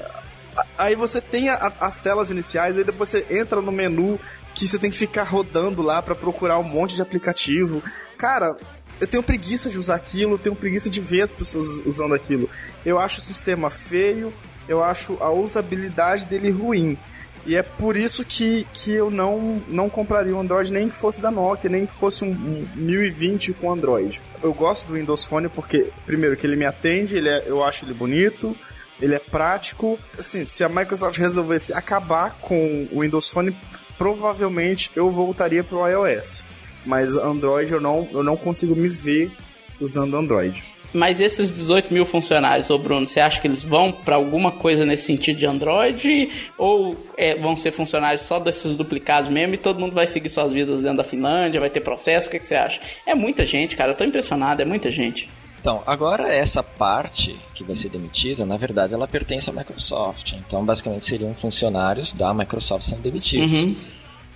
aí 0.77 0.95
você 0.95 1.21
tem 1.21 1.49
a- 1.49 1.71
as 1.79 1.95
telas 1.97 2.31
iniciais, 2.31 2.75
aí 2.75 2.83
depois 2.83 3.07
você 3.09 3.23
entra 3.29 3.61
no 3.61 3.71
menu, 3.71 4.19
que 4.55 4.67
você 4.67 4.79
tem 4.79 4.89
que 4.89 4.97
ficar 4.97 5.23
rodando 5.23 5.81
lá 5.81 6.01
para 6.01 6.15
procurar 6.15 6.57
um 6.57 6.63
monte 6.63 6.95
de 6.95 7.01
aplicativo. 7.01 7.83
Cara, 8.17 8.55
eu 8.99 9.05
tenho 9.05 9.21
preguiça 9.21 9.69
de 9.69 9.77
usar 9.77 9.95
aquilo, 9.95 10.37
tenho 10.37 10.55
preguiça 10.55 10.89
de 10.89 11.01
ver 11.01 11.21
as 11.21 11.33
pessoas 11.33 11.81
usando 11.85 12.15
aquilo. 12.15 12.49
Eu 12.85 12.97
acho 12.97 13.19
o 13.19 13.21
sistema 13.21 13.69
feio, 13.69 14.33
eu 14.67 14.81
acho 14.81 15.17
a 15.19 15.29
usabilidade 15.29 16.25
dele 16.25 16.49
ruim. 16.49 16.97
E 17.45 17.55
é 17.55 17.61
por 17.61 17.95
isso 17.95 18.25
que, 18.25 18.65
que 18.73 18.91
eu 18.91 19.11
não, 19.11 19.61
não 19.67 19.87
compraria 19.87 20.35
um 20.35 20.39
Android 20.39 20.73
nem 20.73 20.89
que 20.89 20.95
fosse 20.95 21.21
da 21.21 21.29
Nokia, 21.29 21.69
nem 21.69 21.85
que 21.85 21.93
fosse 21.93 22.23
um, 22.23 22.29
um 22.29 22.67
1020 22.75 23.53
com 23.53 23.71
Android. 23.71 24.19
Eu 24.41 24.53
gosto 24.53 24.87
do 24.87 24.93
Windows 24.93 25.25
Phone 25.25 25.47
porque, 25.49 25.89
primeiro, 26.05 26.35
que 26.35 26.47
ele 26.47 26.55
me 26.55 26.65
atende, 26.65 27.15
ele 27.17 27.29
é, 27.29 27.43
eu 27.45 27.63
acho 27.63 27.85
ele 27.85 27.93
bonito, 27.93 28.57
ele 28.99 29.13
é 29.13 29.19
prático. 29.19 29.99
Assim, 30.17 30.43
se 30.43 30.63
a 30.63 30.69
Microsoft 30.69 31.19
resolvesse 31.19 31.71
acabar 31.71 32.35
com 32.41 32.87
o 32.91 33.01
Windows 33.01 33.29
Phone, 33.29 33.55
provavelmente 33.97 34.91
eu 34.95 35.09
voltaria 35.09 35.63
para 35.63 35.77
o 35.77 35.87
iOS. 35.87 36.45
Mas 36.85 37.15
Android 37.15 37.71
eu 37.71 37.81
não, 37.81 38.07
eu 38.11 38.23
não 38.23 38.37
consigo 38.37 38.75
me 38.75 38.87
ver 38.87 39.31
usando 39.79 40.15
Android. 40.15 40.63
Mas 40.95 41.19
esses 41.19 41.51
18 41.51 41.93
mil 41.93 42.05
funcionários, 42.05 42.69
ô 42.69 42.77
Bruno, 42.77 43.05
você 43.05 43.19
acha 43.19 43.41
que 43.41 43.47
eles 43.47 43.65
vão 43.65 43.91
para 43.91 44.15
alguma 44.15 44.49
coisa 44.49 44.85
nesse 44.85 45.03
sentido 45.03 45.37
de 45.37 45.45
Android? 45.45 46.29
Ou 46.57 46.95
é, 47.17 47.35
vão 47.35 47.53
ser 47.55 47.73
funcionários 47.73 48.21
só 48.21 48.39
desses 48.39 48.77
duplicados 48.77 49.29
mesmo 49.29 49.55
e 49.55 49.57
todo 49.57 49.79
mundo 49.79 49.93
vai 49.93 50.07
seguir 50.07 50.29
suas 50.29 50.53
vidas 50.53 50.81
dentro 50.81 50.97
da 50.97 51.03
Finlândia, 51.03 51.59
vai 51.59 51.69
ter 51.69 51.81
processo? 51.81 52.29
O 52.29 52.31
que, 52.31 52.39
que 52.39 52.47
você 52.47 52.55
acha? 52.55 52.79
É 53.05 53.13
muita 53.13 53.43
gente, 53.43 53.75
cara, 53.75 53.91
eu 53.91 53.95
tô 53.95 54.05
impressionado, 54.05 54.61
é 54.61 54.65
muita 54.65 54.89
gente. 54.89 55.27
Então, 55.65 55.81
agora 55.87 56.31
essa 56.31 56.61
parte 56.61 57.35
que 57.55 57.63
vai 57.63 57.75
ser 57.75 57.89
demitida, 57.89 58.45
na 58.45 58.55
verdade, 58.55 58.93
ela 58.93 59.07
pertence 59.07 59.49
à 59.49 59.53
Microsoft. 59.53 60.31
Então, 60.33 60.63
basicamente, 60.63 61.05
seriam 61.05 61.33
funcionários 61.33 62.13
da 62.13 62.31
Microsoft 62.35 62.85
sendo 62.85 63.01
demitidos. 63.01 63.51
Uhum. 63.51 63.75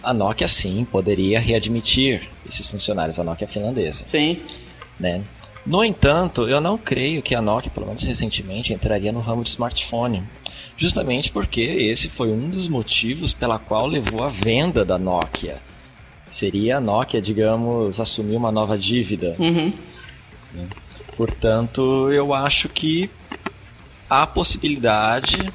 A 0.01 0.11
Nokia, 0.11 0.47
sim, 0.47 0.83
poderia 0.91 1.39
readmitir 1.39 2.27
esses 2.47 2.65
funcionários, 2.65 3.19
a 3.19 3.23
Nokia 3.23 3.47
finlandesa. 3.47 4.05
Sim. 4.07 4.41
Né? 4.99 5.21
No 5.63 5.85
entanto, 5.85 6.49
eu 6.49 6.59
não 6.59 6.79
creio 6.79 7.21
que 7.21 7.35
a 7.35 7.41
Nokia, 7.43 7.69
pelo 7.69 7.85
menos 7.85 8.01
recentemente, 8.01 8.73
entraria 8.73 9.11
no 9.11 9.19
ramo 9.19 9.43
de 9.43 9.51
smartphone. 9.51 10.23
Justamente 10.79 11.29
porque 11.29 11.61
esse 11.61 12.09
foi 12.09 12.31
um 12.31 12.49
dos 12.49 12.67
motivos 12.67 13.33
pela 13.33 13.59
qual 13.59 13.85
levou 13.85 14.23
a 14.23 14.29
venda 14.29 14.83
da 14.83 14.97
Nokia. 14.97 15.57
Seria 16.31 16.77
a 16.77 16.81
Nokia, 16.81 17.21
digamos, 17.21 17.99
assumir 17.99 18.35
uma 18.35 18.51
nova 18.51 18.75
dívida. 18.75 19.35
Uhum. 19.37 19.71
Portanto, 21.19 22.09
eu 22.13 22.33
acho 22.33 22.69
que 22.69 23.09
há 24.09 24.25
possibilidade, 24.25 25.51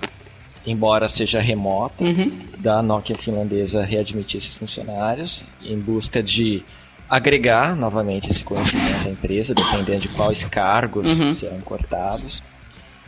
embora 0.67 1.09
seja 1.09 1.41
remota, 1.41 2.05
uhum. 2.05 2.31
da 2.59 2.83
Nokia 2.83 3.17
finlandesa 3.17 3.83
readmitir 3.83 4.37
esses 4.37 4.55
funcionários 4.57 5.43
em 5.65 5.79
busca 5.79 6.23
de 6.23 6.63
agregar 7.09 7.75
novamente 7.75 8.31
esse 8.31 8.45
conhecimento 8.45 9.09
à 9.09 9.11
empresa, 9.11 9.55
dependendo 9.55 10.01
de 10.01 10.09
quais 10.09 10.45
cargos 10.45 11.19
uhum. 11.19 11.33
serão 11.33 11.63
cortados. 11.63 12.43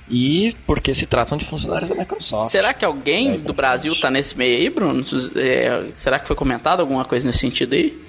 E 0.08 0.56
porque 0.66 0.94
se 0.94 1.04
tratam 1.04 1.36
de 1.36 1.44
funcionários 1.44 1.90
da 1.90 1.94
Microsoft. 1.94 2.50
Será 2.50 2.72
que 2.72 2.86
alguém 2.86 3.38
do 3.38 3.52
Brasil 3.52 3.92
está 3.92 4.10
nesse 4.10 4.34
meio 4.34 4.56
aí, 4.56 4.70
Bruno? 4.70 5.04
É, 5.36 5.90
será 5.92 6.18
que 6.18 6.26
foi 6.26 6.34
comentado 6.34 6.80
alguma 6.80 7.04
coisa 7.04 7.26
nesse 7.26 7.40
sentido 7.40 7.74
aí? 7.74 8.02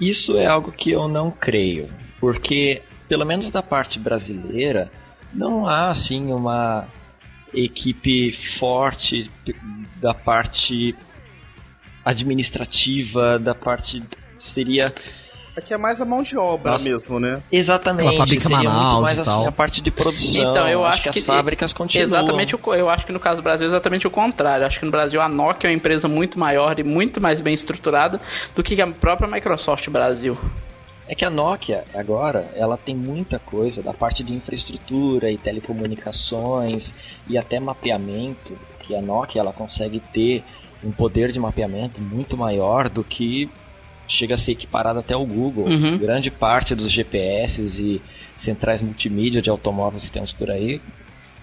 Isso 0.00 0.38
é 0.38 0.46
algo 0.46 0.70
que 0.70 0.92
eu 0.92 1.08
não 1.08 1.32
creio. 1.32 1.90
Porque, 2.20 2.82
pelo 3.08 3.24
menos 3.24 3.50
da 3.50 3.62
parte 3.62 3.98
brasileira, 3.98 4.90
não 5.32 5.66
há 5.66 5.90
assim 5.90 6.32
uma 6.32 6.86
equipe 7.54 8.32
forte 8.58 9.30
da 10.00 10.14
parte 10.14 10.94
administrativa, 12.04 13.38
da 13.38 13.54
parte 13.54 14.02
seria 14.36 14.94
Aqui 15.56 15.72
é 15.72 15.78
mais 15.78 16.02
a 16.02 16.04
mão 16.04 16.20
de 16.20 16.36
obra 16.36 16.72
Nossa. 16.72 16.84
mesmo, 16.84 17.18
né? 17.18 17.40
Exatamente. 17.50 18.04
Aquela 18.04 18.18
fábrica 18.18 18.42
seria 18.42 18.56
Manaus 18.58 18.92
muito 18.92 19.02
mais 19.02 19.16
e 19.16 19.20
assim, 19.22 19.46
a 19.46 19.52
parte 19.52 19.80
de 19.80 19.90
produção. 19.90 20.50
Então, 20.50 20.68
eu 20.68 20.84
acho, 20.84 20.94
acho 20.94 21.02
que, 21.04 21.12
que, 21.12 21.18
as 21.20 21.24
fábricas 21.24 21.72
continuam. 21.72 22.04
Exatamente, 22.04 22.54
o, 22.54 22.74
eu 22.74 22.90
acho 22.90 23.06
que 23.06 23.12
no 23.12 23.18
caso 23.18 23.36
do 23.36 23.42
Brasil 23.42 23.66
é 23.66 23.70
exatamente 23.70 24.06
o 24.06 24.10
contrário. 24.10 24.66
Acho 24.66 24.78
que 24.78 24.84
no 24.84 24.90
Brasil 24.90 25.18
a 25.18 25.30
Nokia 25.30 25.68
é 25.68 25.70
uma 25.70 25.76
empresa 25.76 26.06
muito 26.08 26.38
maior 26.38 26.78
e 26.78 26.82
muito 26.82 27.22
mais 27.22 27.40
bem 27.40 27.54
estruturada 27.54 28.20
do 28.54 28.62
que 28.62 28.80
a 28.82 28.86
própria 28.86 29.26
Microsoft 29.26 29.88
Brasil. 29.88 30.36
É 31.08 31.14
que 31.14 31.24
a 31.24 31.30
Nokia, 31.30 31.84
agora, 31.94 32.50
ela 32.56 32.76
tem 32.76 32.94
muita 32.94 33.38
coisa 33.38 33.82
da 33.82 33.94
parte 33.94 34.24
de 34.24 34.32
infraestrutura 34.32 35.30
e 35.30 35.38
telecomunicações 35.38 36.92
e 37.28 37.38
até 37.38 37.60
mapeamento, 37.60 38.58
que 38.80 38.94
a 38.94 39.00
Nokia 39.00 39.40
ela 39.40 39.52
consegue 39.52 40.00
ter 40.00 40.42
um 40.82 40.90
poder 40.90 41.30
de 41.30 41.38
mapeamento 41.38 42.00
muito 42.00 42.36
maior 42.36 42.88
do 42.88 43.04
que 43.04 43.48
chega 44.08 44.34
a 44.34 44.38
ser 44.38 44.52
equiparado 44.52 44.98
até 44.98 45.14
ao 45.14 45.24
Google. 45.24 45.66
Uhum. 45.66 45.96
Grande 45.96 46.30
parte 46.30 46.74
dos 46.74 46.90
GPS 46.90 47.62
e 47.62 48.02
centrais 48.36 48.82
multimídia 48.82 49.40
de 49.40 49.48
automóveis 49.48 50.06
que 50.06 50.12
temos 50.12 50.32
por 50.32 50.50
aí, 50.50 50.80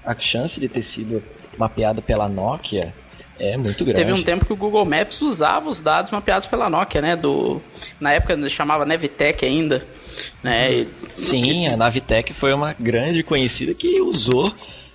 a 0.05 0.13
chance 0.15 0.59
de 0.59 0.67
ter 0.67 0.83
sido 0.83 1.23
mapeado 1.57 2.01
pela 2.01 2.27
Nokia 2.27 2.93
é 3.39 3.57
muito 3.57 3.83
grande. 3.83 3.99
Teve 3.99 4.13
um 4.13 4.23
tempo 4.23 4.45
que 4.45 4.53
o 4.53 4.55
Google 4.55 4.85
Maps 4.85 5.21
usava 5.21 5.69
os 5.69 5.79
dados 5.79 6.11
mapeados 6.11 6.47
pela 6.47 6.69
Nokia, 6.69 7.01
né? 7.01 7.15
Do, 7.15 7.61
na 7.99 8.13
época 8.13 8.49
chamava 8.49 8.85
Navitec 8.85 9.45
ainda. 9.45 9.85
Né? 10.43 10.85
Sim, 11.15 11.67
a 11.67 11.77
Navitec 11.77 12.33
foi 12.33 12.53
uma 12.53 12.75
grande 12.79 13.23
conhecida 13.23 13.73
que 13.73 13.99
usou 14.01 14.53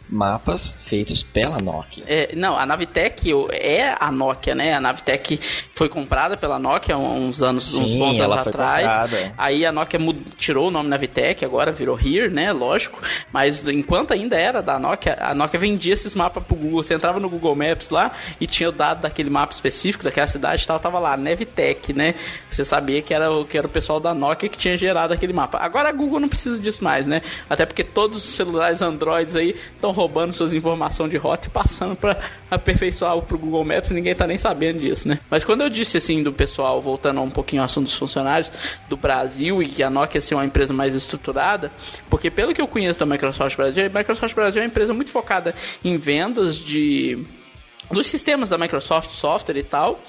mapas 0.09 0.75
feitos 0.87 1.23
pela 1.23 1.59
Nokia. 1.59 2.05
É, 2.07 2.35
não, 2.35 2.57
a 2.57 2.65
Navitec 2.65 3.31
é 3.51 3.95
a 3.99 4.11
Nokia, 4.11 4.55
né? 4.55 4.75
A 4.75 4.81
Navitec 4.81 5.39
foi 5.75 5.89
comprada 5.89 6.37
pela 6.37 6.59
Nokia 6.59 6.95
há 6.95 6.99
uns 6.99 7.43
anos, 7.43 7.65
Sim, 7.71 7.83
uns 7.83 7.93
bons 7.93 8.21
anos 8.21 8.39
atrás. 8.39 8.87
Comprada. 8.87 9.35
Aí 9.37 9.67
a 9.67 9.73
Nokia 9.73 10.01
tirou 10.37 10.69
o 10.69 10.71
nome 10.71 10.89
Navitec, 10.89 11.45
agora 11.45 11.73
virou 11.73 11.99
Here, 11.99 12.29
né? 12.29 12.53
Lógico. 12.53 13.01
Mas 13.33 13.67
enquanto 13.69 14.13
ainda 14.13 14.37
era 14.37 14.63
da 14.63 14.79
Nokia, 14.79 15.17
a 15.21 15.35
Nokia 15.35 15.61
vendia 15.61 15.93
esses 15.93 16.15
mapas 16.15 16.43
pro 16.45 16.57
Google. 16.57 16.83
Você 16.83 16.95
entrava 16.95 17.21
no 17.21 17.29
Google 17.29 17.55
Maps 17.55 17.91
lá 17.91 18.13
e 18.41 18.47
tinha 18.47 18.69
o 18.69 18.73
dado 18.73 19.03
daquele 19.03 19.31
mapa 19.31 19.53
específico 19.53 20.05
daquela 20.05 20.27
cidade 20.27 20.65
e 20.65 20.67
tal, 20.67 20.79
tava 20.81 20.99
lá, 20.99 21.17
Navitec, 21.17 21.93
né? 21.93 22.15
Você 22.51 22.65
sabia 22.65 23.03
que 23.03 23.13
era, 23.13 23.31
o, 23.31 23.45
que 23.45 23.59
era 23.59 23.67
o 23.67 23.71
pessoal 23.71 24.01
da 24.01 24.15
Nokia 24.15 24.49
que 24.49 24.57
tinha 24.57 24.77
gerado 24.77 25.13
aquele 25.13 25.33
mapa. 25.33 25.59
Agora 25.59 25.89
a 25.91 25.93
Google 25.93 26.21
não 26.21 26.29
precisa 26.29 26.59
disso 26.59 26.83
mais, 26.83 27.07
né? 27.07 27.23
Até 27.49 27.67
porque 27.67 27.85
todos 27.85 28.19
os 28.19 28.35
celulares 28.35 28.81
Androids 28.81 29.37
aí 29.37 29.55
estão 29.75 29.98
roubando 29.99 30.33
suas 30.33 30.55
informações 30.55 31.11
de 31.11 31.17
rota 31.17 31.49
e 31.49 31.51
passando 31.51 31.97
para 31.97 32.17
aperfeiçoar 32.51 33.21
pro 33.23 33.37
Google 33.37 33.65
Maps, 33.65 33.91
ninguém 33.91 34.15
tá 34.15 34.27
nem 34.27 34.39
sabendo 34.39 34.79
disso, 34.79 35.09
né? 35.09 35.19
Mas 35.29 35.45
quando 35.45 35.63
eu 35.63 35.69
disse 35.69 35.99
assim 35.99 36.23
do 36.23 36.33
pessoal, 36.33 36.81
voltando 36.81 37.21
um 37.21 37.31
pouquinho 37.31 37.63
ao 37.63 37.67
assunto 37.67 37.87
dos 37.87 37.97
funcionários 37.97 38.51
do 38.89 38.97
Brasil 38.97 39.63
e 39.63 39.69
que 39.69 39.83
a 39.83 39.91
Nokia 39.91 40.21
ser 40.21 40.37
uma 40.37 40.45
empresa 40.45 40.73
mais 40.73 40.95
estruturada, 40.95 41.71
porque 42.09 42.31
pelo 42.31 42.55
que 42.55 42.63
eu 42.63 42.69
conheço 42.69 43.01
da 43.01 43.07
Microsoft 43.07 43.57
Brasil, 43.57 43.85
a 43.85 43.99
Microsoft 43.99 44.35
Brasil 44.35 44.63
é 44.63 44.65
uma 44.65 44.71
empresa 44.71 44.95
muito 44.95 45.11
focada 45.11 45.55
em 45.85 45.97
vendas 45.97 46.57
de 46.57 47.19
dos 47.91 48.07
sistemas 48.07 48.49
da 48.49 48.59
Microsoft 48.59 49.11
Software 49.13 49.57
e 49.57 49.63
tal, 49.63 50.01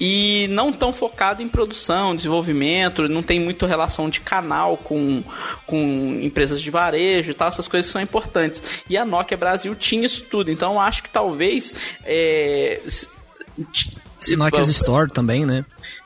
e 0.00 0.46
não 0.50 0.72
tão 0.72 0.92
focado 0.92 1.42
em 1.42 1.48
produção, 1.48 2.14
desenvolvimento, 2.14 3.08
não 3.08 3.22
tem 3.22 3.40
muito 3.40 3.66
relação 3.66 4.08
de 4.08 4.20
canal 4.20 4.76
com, 4.76 5.22
com 5.66 6.18
empresas 6.22 6.60
de 6.60 6.70
varejo 6.70 7.30
e 7.30 7.34
tal, 7.34 7.48
essas 7.48 7.68
coisas 7.68 7.90
são 7.90 8.00
importantes. 8.00 8.84
E 8.88 8.96
a 8.96 9.04
Nokia 9.04 9.36
Brasil 9.36 9.74
tinha 9.74 10.06
isso 10.06 10.24
tudo, 10.24 10.50
então 10.50 10.74
eu 10.74 10.80
acho 10.80 11.02
que 11.02 11.10
talvez. 11.10 11.72
É, 12.04 12.80
Nokia 14.36 14.60
Store 14.60 15.10
também, 15.10 15.44
né? 15.44 15.64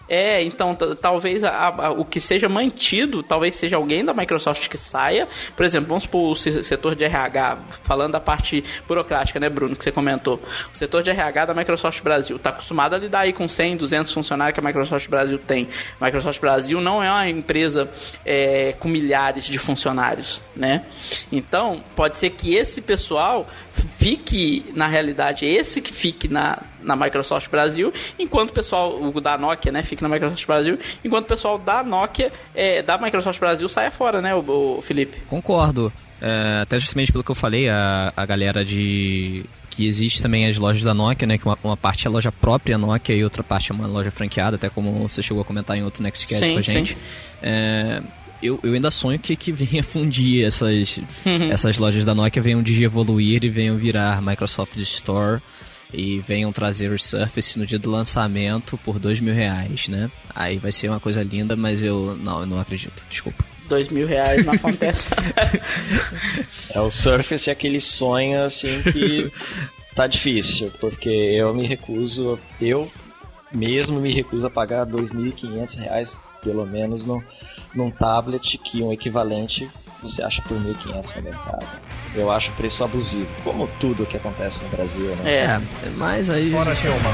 É, 0.09 0.43
então 0.43 0.77
talvez 1.01 1.43
a, 1.43 1.69
a, 1.69 1.91
o 1.91 2.05
que 2.05 2.21
seja 2.21 2.49
mantido, 2.49 3.23
talvez 3.23 3.55
seja 3.55 3.77
alguém 3.77 4.05
da 4.05 4.15
Microsoft 4.15 4.69
que 4.69 4.77
saia. 4.77 5.29
Por 5.57 5.65
exemplo, 5.65 5.89
vamos 5.89 6.05
supor 6.05 6.33
o 6.33 6.37
setor 6.37 6.95
de 6.95 7.05
RH, 7.05 7.59
falando 7.83 8.13
da 8.13 8.21
parte 8.21 8.63
burocrática, 8.87 9.41
né, 9.41 9.49
Bruno, 9.49 9.75
que 9.75 9.83
você 9.83 9.93
comentou. 9.93 10.41
O 10.73 10.77
setor 10.77 11.03
de 11.03 11.11
RH 11.11 11.47
da 11.47 11.55
Microsoft 11.55 12.03
Brasil 12.03 12.37
está 12.37 12.51
acostumado 12.51 12.95
a 12.95 12.99
lidar 12.99 13.21
aí 13.21 13.33
com 13.33 13.49
100, 13.49 13.77
200 13.77 14.13
funcionários 14.13 14.55
que 14.55 14.61
a 14.61 14.67
Microsoft 14.67 15.09
Brasil 15.09 15.39
tem. 15.39 15.69
A 16.01 16.05
Microsoft 16.05 16.41
Brasil 16.41 16.81
não 16.81 17.03
é 17.03 17.11
uma 17.11 17.29
empresa 17.29 17.91
é, 18.25 18.75
com 18.79 18.89
milhares 18.89 19.45
de 19.45 19.59
funcionários, 19.59 20.41
né? 20.55 20.83
Então, 21.31 21.77
pode 21.95 22.17
ser 22.17 22.31
que 22.31 22.55
esse 22.55 22.81
pessoal 22.81 23.47
fique, 23.99 24.65
na 24.75 24.87
realidade, 24.87 25.45
esse 25.45 25.81
que 25.81 25.93
fique 25.93 26.29
na, 26.29 26.59
na 26.81 26.97
Microsoft 26.97 27.51
Brasil, 27.51 27.93
enquanto 28.19 28.51
o 28.51 28.53
pessoal, 28.53 29.01
o 29.01 29.21
da 29.21 29.37
Nokia, 29.37 29.73
né, 29.73 29.83
fique 29.97 30.03
na 30.03 30.09
Microsoft 30.09 30.47
Brasil, 30.47 30.79
enquanto 31.05 31.25
o 31.25 31.29
pessoal 31.29 31.59
da 31.59 31.83
Nokia, 31.83 32.33
é, 32.55 32.83
da 32.83 32.99
Microsoft 32.99 33.41
Brasil, 33.41 33.69
saia 33.69 33.91
fora, 33.91 34.21
né, 34.21 34.35
o, 34.35 34.79
o 34.79 34.83
Felipe? 34.83 35.21
Concordo. 35.29 35.93
É, 36.21 36.61
até 36.63 36.79
justamente 36.79 37.13
pelo 37.13 37.25
que 37.25 37.31
eu 37.31 37.35
falei, 37.35 37.69
a, 37.69 38.13
a 38.17 38.25
galera 38.25 38.65
de 38.65 39.45
que 39.77 39.87
existe 39.87 40.23
também 40.23 40.47
as 40.47 40.57
lojas 40.57 40.83
da 40.83 40.95
Nokia, 40.95 41.27
né? 41.29 41.37
Que 41.37 41.45
uma, 41.45 41.59
uma 41.63 41.77
parte 41.77 42.07
é 42.07 42.11
loja 42.11 42.33
própria 42.33 42.79
Nokia 42.79 43.15
e 43.15 43.23
outra 43.23 43.43
parte 43.43 43.71
é 43.71 43.75
uma 43.75 43.87
loja 43.87 44.11
franqueada, 44.11 44.57
até 44.57 44.71
como 44.71 44.91
você 45.07 45.23
chegou 45.23 45.43
a 45.43 45.45
comentar 45.45 45.77
em 45.77 45.83
outro 45.83 46.03
Nextcast 46.03 46.51
com 46.51 46.59
a 46.59 46.63
gente. 46.63 46.97
É, 47.43 48.01
eu, 48.43 48.59
eu 48.63 48.73
ainda 48.73 48.91
sonho 48.91 49.19
que, 49.19 49.37
que 49.37 49.53
venha 49.53 49.83
fundir 49.85 50.47
essas, 50.47 50.99
essas 51.51 51.77
lojas 51.77 52.07
da 52.07 52.15
Nokia, 52.15 52.41
venham 52.41 52.63
de 52.63 52.83
evoluir 52.83 53.45
e 53.45 53.51
venham 53.51 53.77
virar 53.77 54.23
Microsoft 54.23 54.77
Store. 54.77 55.43
E 55.93 56.19
venham 56.21 56.53
trazer 56.53 56.91
os 56.91 57.05
Surface 57.05 57.59
no 57.59 57.67
dia 57.67 57.79
do 57.79 57.91
lançamento 57.91 58.79
por 58.79 58.99
dois 58.99 59.21
mil 59.21 59.35
reais, 59.35 59.89
né? 59.89 60.11
Aí 60.35 60.59
vai 60.59 60.73
ser 60.73 60.89
uma 60.89 61.01
coisa 61.01 61.23
linda, 61.23 61.57
mas 61.57 61.83
eu 61.83 62.17
não, 62.17 62.41
eu 62.41 62.47
não 62.47 62.61
acredito, 62.61 63.05
desculpa. 63.09 63.45
Dois 63.69 63.89
mil 63.89 64.07
reais 64.07 64.45
não 64.45 64.55
acontece. 64.55 65.05
é 66.71 66.81
o 66.81 66.91
Surface 66.91 67.49
é 67.49 67.53
aquele 67.53 67.81
sonho 67.81 68.45
assim 68.45 68.83
que 68.83 69.31
tá 69.95 70.07
difícil, 70.07 70.71
porque 70.81 71.09
eu 71.09 71.55
me 71.55 71.67
recuso, 71.67 72.39
eu 72.61 72.91
mesmo 73.53 74.01
me 74.01 74.13
recuso 74.13 74.47
a 74.47 74.51
pagar 74.51 74.85
dois 74.85 75.11
mil 75.13 75.27
e 75.27 75.33
quinhentos 75.33 75.75
reais 75.77 76.17
pelo 76.43 76.65
menos 76.65 77.05
no, 77.05 77.23
num 77.75 77.91
tablet 77.91 78.57
que 78.59 78.83
um 78.83 78.93
equivalente 78.93 79.69
você 80.09 80.23
acha 80.23 80.43
por 80.43 80.57
1.500 80.59 81.17
no 81.17 81.23
mercado. 81.23 81.67
Eu 82.15 82.31
acho 82.31 82.51
o 82.51 82.55
preço 82.55 82.83
abusivo, 82.83 83.29
como 83.45 83.69
tudo 83.81 84.07
que 84.07 84.17
acontece 84.17 84.59
no 84.63 84.69
Brasil, 84.69 85.17
né? 85.17 85.31
É, 85.31 85.61
mas 85.97 86.31
aí... 86.31 86.51
Fora 86.51 86.75
Gelman. 86.75 87.13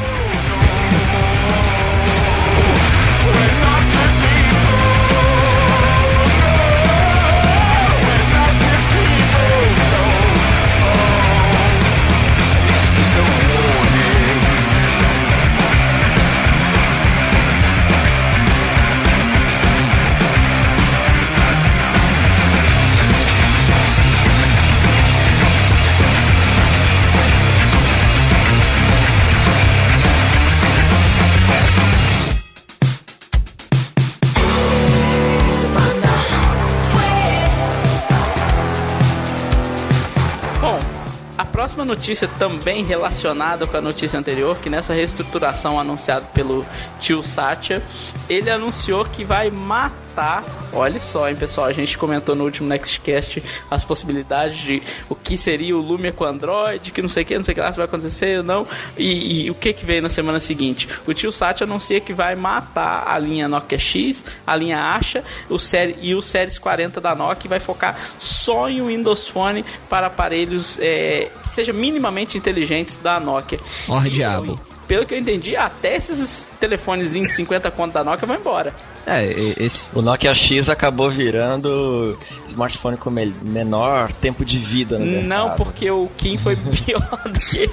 Notícia 41.93 42.27
também 42.39 42.83
relacionada 42.83 43.67
com 43.67 43.77
a 43.77 43.81
notícia 43.81 44.19
anterior, 44.19 44.57
que 44.57 44.71
nessa 44.71 44.95
reestruturação 44.95 45.79
anunciada 45.79 46.25
pelo 46.33 46.65
tio 46.99 47.23
Satya, 47.23 47.83
ele 48.31 48.49
anunciou 48.49 49.05
que 49.05 49.25
vai 49.25 49.51
matar. 49.51 50.43
Olha 50.73 50.99
só, 50.99 51.29
hein, 51.29 51.37
pessoal, 51.37 51.67
a 51.67 51.73
gente 51.73 51.99
comentou 51.99 52.35
no 52.35 52.45
último 52.45 52.69
Nextcast 52.69 53.43
as 53.71 53.85
possibilidades 53.85 54.59
de 54.59 54.83
o 55.09 55.15
que 55.15 55.37
seria 55.37 55.77
o 55.77 55.81
Lumia 55.81 56.13
com 56.13 56.25
Android, 56.25 56.91
que 56.91 57.03
não 57.03 57.09
sei 57.11 57.25
o 57.25 57.27
que, 57.27 57.37
não 57.37 57.45
sei 57.45 57.53
o 57.53 57.55
que 57.57 57.61
lá 57.61 57.71
se 57.71 57.77
vai 57.77 57.85
acontecer 57.85 58.39
ou 58.39 58.43
não. 58.43 58.67
E, 58.97 59.45
e, 59.45 59.51
o 59.51 59.55
que 59.55 59.73
que 59.75 59.85
veio 59.85 60.01
na 60.01 60.09
semana 60.09 60.41
seguinte? 60.41 60.89
O 61.07 61.13
tio 61.13 61.31
Satya 61.31 61.67
anuncia 61.67 62.01
que 62.01 62.15
vai 62.15 62.35
matar 62.35 63.05
a 63.07 63.19
linha 63.19 63.49
Nokia 63.49 63.79
X, 63.79 64.25
a 64.47 64.57
linha 64.57 64.79
Asha, 64.81 65.23
o 65.51 65.59
série 65.59 65.97
e 66.01 66.15
o 66.15 66.23
Series 66.23 66.59
40 66.59 67.01
da 67.03 67.15
Nokia 67.15 67.47
e 67.47 67.49
vai 67.49 67.61
focar 67.61 67.99
só 68.19 68.69
em 68.69 68.83
Windows 68.83 69.29
Phone 69.29 69.65
para 69.91 70.07
aparelhos 70.07 70.79
é, 70.81 71.31
que 71.43 71.49
seja 71.51 71.73
minimamente 71.83 72.39
inteligentes 72.39 72.97
da 72.97 73.19
Nokia. 73.19 73.59
Ó, 73.89 73.99
diabo. 74.03 74.61
Pelo 74.87 75.05
que 75.05 75.15
eu 75.15 75.19
entendi, 75.19 75.57
até 75.57 75.97
esses 75.97 76.49
telefones 76.61 77.13
de 77.13 77.29
50 77.29 77.71
conto 77.73 77.93
da 77.93 78.05
Nokia 78.05 78.27
vão 78.27 78.37
embora. 78.37 78.73
É, 79.05 79.25
esse... 79.59 79.91
O 79.93 80.01
Nokia 80.01 80.33
X 80.33 80.69
acabou 80.69 81.11
virando 81.11 82.17
smartphone 82.49 82.97
com 82.97 83.11
menor 83.11 84.13
tempo 84.13 84.45
de 84.45 84.59
vida 84.59 84.99
mercado. 84.99 85.27
Não, 85.27 85.51
porque 85.57 85.91
o 85.91 86.09
Kim 86.17 86.39
foi 86.39 86.55
pior 86.87 87.21
do 87.25 87.41
que... 87.41 87.69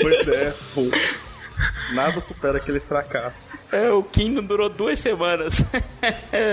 pois 0.00 0.28
é, 0.28 0.54
pô. 0.74 0.82
Nada 1.92 2.20
supera 2.20 2.58
aquele 2.58 2.80
fracasso. 2.80 3.54
É, 3.72 3.90
o 3.90 4.04
não 4.30 4.42
durou 4.42 4.68
duas 4.68 4.98
semanas. 5.00 5.62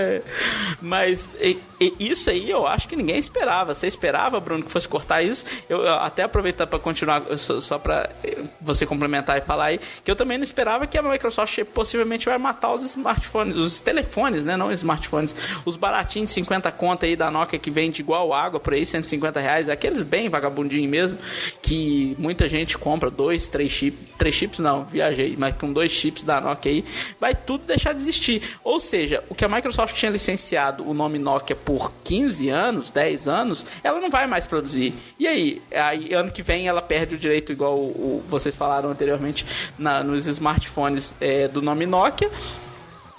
Mas 0.82 1.36
e, 1.40 1.60
e, 1.80 1.96
isso 2.00 2.30
aí 2.30 2.50
eu 2.50 2.68
acho 2.68 2.88
que 2.88 2.96
ninguém 2.96 3.18
esperava. 3.18 3.74
Você 3.74 3.88
esperava, 3.88 4.40
Bruno, 4.40 4.64
que 4.64 4.72
fosse 4.72 4.88
cortar 4.88 5.22
isso? 5.22 5.46
Eu, 5.70 5.82
eu 5.82 5.94
até 5.96 6.24
aproveitar 6.24 6.68
para 6.68 6.80
continuar, 6.80 7.24
só, 7.38 7.60
só 7.60 7.80
para 7.80 8.10
eh, 8.24 8.44
você 8.60 8.86
complementar 8.86 9.38
e 9.38 9.42
falar 9.42 9.66
aí, 9.66 9.80
que 10.04 10.10
eu 10.10 10.16
também 10.16 10.38
não 10.38 10.44
esperava 10.44 10.86
que 10.86 10.98
a 10.98 11.02
Microsoft 11.02 11.64
possivelmente 11.66 12.26
vai 12.26 12.38
matar 12.38 12.74
os 12.74 12.84
smartphones, 12.84 13.56
os 13.56 13.80
telefones, 13.80 14.46
né? 14.46 14.58
Não 14.58 14.68
os 14.68 14.80
smartphones. 14.80 15.36
Os 15.66 15.76
baratinhos 15.76 16.30
de 16.30 16.34
50 16.36 16.72
conta 16.72 17.06
aí 17.06 17.16
da 17.16 17.32
Nokia 17.32 17.60
que 17.60 17.72
vende 17.72 18.02
igual 18.02 18.34
água 18.34 18.60
por 18.60 18.74
aí, 18.74 18.86
150 18.86 19.40
reais. 19.40 19.70
Aqueles 19.70 20.04
bem 20.04 20.30
vagabundinhos 20.30 20.90
mesmo, 20.90 21.18
que 21.62 22.16
muita 22.18 22.48
gente 22.48 22.78
compra 22.78 23.10
dois, 23.10 23.48
três 23.48 23.72
chips. 23.72 24.00
Três 24.18 24.36
chips 24.36 24.60
não, 24.60 24.86
viajei, 24.86 25.31
mas 25.38 25.56
com 25.56 25.72
dois 25.72 25.92
chips 25.92 26.24
da 26.24 26.40
Nokia 26.42 26.72
aí, 26.72 26.86
vai 27.20 27.36
tudo 27.36 27.64
deixar 27.66 27.94
de 27.94 28.02
existir. 28.02 28.42
Ou 28.64 28.80
seja, 28.80 29.24
o 29.30 29.36
que 29.36 29.46
a 29.46 29.50
Microsoft 29.50 29.96
tinha 29.96 30.12
licenciado 30.12 30.88
o 30.88 30.94
nome 30.94 31.20
Nokia 31.20 31.56
por 31.56 31.92
15 32.04 32.50
anos, 32.50 32.92
10 32.92 33.28
anos, 33.28 33.66
ela 33.84 34.00
não 34.00 34.10
vai 34.10 34.28
mais 34.28 34.46
produzir. 34.46 34.94
E 35.20 35.28
aí? 35.28 35.62
Aí 35.72 36.14
ano 36.14 36.32
que 36.32 36.44
vem 36.44 36.68
ela 36.68 36.82
perde 36.82 37.16
o 37.16 37.18
direito, 37.18 37.52
igual 37.52 37.78
o, 37.78 37.90
o, 37.90 38.24
vocês 38.28 38.56
falaram 38.58 38.90
anteriormente, 38.90 39.46
na, 39.78 40.04
nos 40.04 40.28
smartphones 40.28 41.16
é, 41.20 41.48
do 41.48 41.62
nome 41.62 41.86
Nokia. 41.86 42.30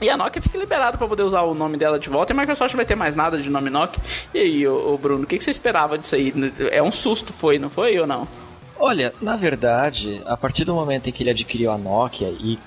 E 0.00 0.10
a 0.10 0.16
Nokia 0.16 0.42
fica 0.42 0.58
liberada 0.58 0.98
para 0.98 1.06
poder 1.06 1.22
usar 1.22 1.42
o 1.42 1.54
nome 1.54 1.76
dela 1.76 1.96
de 1.96 2.08
volta 2.08 2.32
e 2.32 2.36
a 2.36 2.40
Microsoft 2.40 2.74
vai 2.74 2.84
ter 2.84 2.96
mais 2.96 3.14
nada 3.14 3.38
de 3.38 3.48
nome 3.48 3.70
Nokia. 3.70 4.02
E 4.34 4.38
aí, 4.40 4.66
ô, 4.66 4.94
ô 4.94 4.98
Bruno, 4.98 5.22
o 5.22 5.26
que, 5.26 5.38
que 5.38 5.44
você 5.44 5.52
esperava 5.52 5.96
disso 5.96 6.16
aí? 6.16 6.34
É 6.72 6.82
um 6.82 6.90
susto, 6.90 7.32
foi, 7.32 7.56
não 7.56 7.70
foi 7.70 7.98
ou 8.00 8.06
não? 8.06 8.26
Olha, 8.84 9.12
na 9.22 9.36
verdade, 9.36 10.20
a 10.26 10.36
partir 10.36 10.64
do 10.64 10.74
momento 10.74 11.08
em 11.08 11.12
que 11.12 11.22
ele 11.22 11.30
adquiriu 11.30 11.70
a 11.70 11.78
Nokia 11.78 12.30
e 12.30 12.58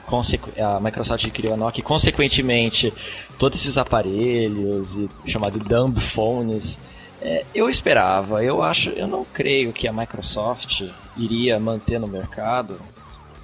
a 0.57 0.80
Microsoft 0.80 1.26
adquiriu 1.26 1.53
a 1.53 1.57
Nokia 1.57 1.82
e 1.82 1.84
consequentemente 1.84 2.93
todos 3.38 3.59
esses 3.59 3.78
aparelhos 3.78 4.95
e 4.95 5.09
chamado 5.30 5.59
dumb 5.59 5.99
phones, 6.11 6.80
é, 7.22 7.43
eu 7.53 7.70
esperava, 7.70 8.41
eu 8.41 8.63
acho, 8.63 8.91
eu 8.91 9.07
não 9.07 9.26
creio 9.26 9.74
que 9.74 9.89
a 9.89 9.91
Microsoft 9.91 10.84
iria 11.18 11.59
manter 11.59 11.99
no 11.99 12.07
mercado. 12.07 12.80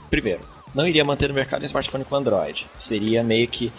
Primeiro, 0.09 0.39
não 0.73 0.87
iria 0.87 1.03
manter 1.03 1.27
no 1.27 1.35
mercado 1.35 1.63
um 1.63 1.65
smartphone 1.65 2.05
com 2.05 2.15
Android. 2.15 2.65
Seria 2.79 3.21
meio 3.21 3.49
que 3.49 3.69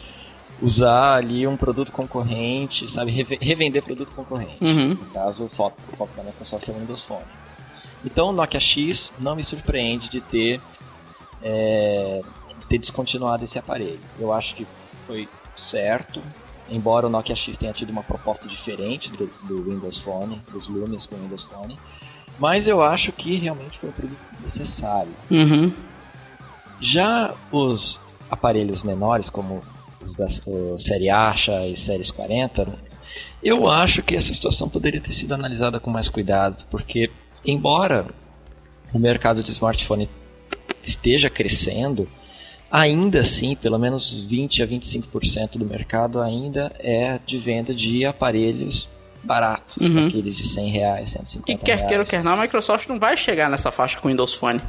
usar 0.60 1.14
ali 1.14 1.46
um 1.46 1.56
produto 1.56 1.90
concorrente, 1.90 2.92
sabe, 2.92 3.10
revender 3.40 3.82
produto 3.82 4.12
concorrente. 4.14 4.58
Uhum. 4.60 4.88
No 4.88 5.06
caso, 5.14 5.46
o 5.46 5.48
foco, 5.48 5.78
o 5.90 5.96
foco 5.96 6.14
da 6.14 6.22
Microsoft 6.22 6.68
é 6.68 6.72
o 6.72 6.74
Windows 6.74 7.02
Phone. 7.04 7.24
Então 8.04 8.28
o 8.28 8.32
Nokia 8.32 8.60
X 8.60 9.10
não 9.18 9.36
me 9.36 9.44
surpreende 9.44 10.08
de 10.08 10.20
ter, 10.20 10.60
é, 11.42 12.22
de 12.60 12.66
ter 12.66 12.78
descontinuado 12.78 13.44
esse 13.44 13.58
aparelho. 13.58 14.00
Eu 14.18 14.32
acho 14.32 14.54
que 14.54 14.66
foi 15.06 15.28
certo, 15.56 16.22
embora 16.68 17.06
o 17.06 17.10
Nokia 17.10 17.36
X 17.36 17.56
tenha 17.56 17.72
tido 17.72 17.90
uma 17.90 18.02
proposta 18.02 18.48
diferente 18.48 19.10
do, 19.12 19.30
do 19.44 19.64
Windows 19.64 19.98
Phone, 19.98 20.40
dos 20.52 20.66
Lumias 20.68 21.06
com 21.06 21.14
o 21.14 21.18
Windows 21.18 21.44
Phone, 21.44 21.78
mas 22.38 22.66
eu 22.66 22.82
acho 22.82 23.12
que 23.12 23.36
realmente 23.36 23.78
foi 23.78 23.90
um 23.90 23.92
produto 23.92 24.18
necessário. 24.42 25.12
Uhum. 25.30 25.72
Já 26.80 27.34
os 27.50 28.00
aparelhos 28.30 28.82
menores, 28.82 29.30
como 29.30 29.62
os 30.00 30.14
da 30.16 30.26
o 30.46 30.78
série 30.78 31.10
Asha 31.10 31.66
e 31.66 31.76
séries 31.76 32.10
40, 32.10 32.66
eu 33.42 33.70
acho 33.70 34.02
que 34.02 34.16
essa 34.16 34.32
situação 34.32 34.68
poderia 34.68 35.00
ter 35.00 35.12
sido 35.12 35.34
analisada 35.34 35.78
com 35.78 35.90
mais 35.90 36.08
cuidado, 36.08 36.64
porque 36.70 37.10
embora 37.44 38.06
o 38.92 38.98
mercado 38.98 39.42
de 39.42 39.50
smartphone 39.50 40.08
esteja 40.82 41.30
crescendo, 41.30 42.08
ainda 42.70 43.20
assim, 43.20 43.54
pelo 43.54 43.78
menos 43.78 44.24
20 44.24 44.62
a 44.62 44.66
25% 44.66 45.58
do 45.58 45.64
mercado 45.64 46.20
ainda 46.20 46.72
é 46.78 47.18
de 47.24 47.38
venda 47.38 47.74
de 47.74 48.04
aparelhos 48.04 48.88
baratos, 49.22 49.76
uhum. 49.76 50.08
aqueles 50.08 50.36
de 50.36 50.44
100 50.44 50.70
reais, 50.70 51.10
150 51.10 51.52
E 51.52 51.56
quer 51.64 51.76
reais. 51.76 51.88
queira 51.88 52.02
ou 52.02 52.08
quer 52.08 52.24
não, 52.24 52.32
a 52.32 52.42
Microsoft 52.42 52.88
não 52.88 52.98
vai 52.98 53.16
chegar 53.16 53.48
nessa 53.48 53.70
faixa 53.70 54.00
com 54.00 54.08
o 54.08 54.10
Windows 54.10 54.34
Phone. 54.34 54.60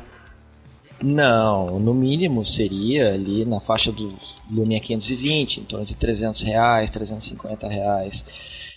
Não, 1.01 1.79
no 1.79 1.93
mínimo 1.93 2.45
seria 2.45 3.13
ali 3.13 3.43
na 3.45 3.59
faixa 3.59 3.91
do 3.91 4.13
Lumia 4.49 4.79
520, 4.79 5.59
em 5.59 5.63
torno 5.63 5.85
de 5.85 5.95
300 5.95 6.41
reais, 6.43 6.89
350 6.91 7.67
reais. 7.67 8.23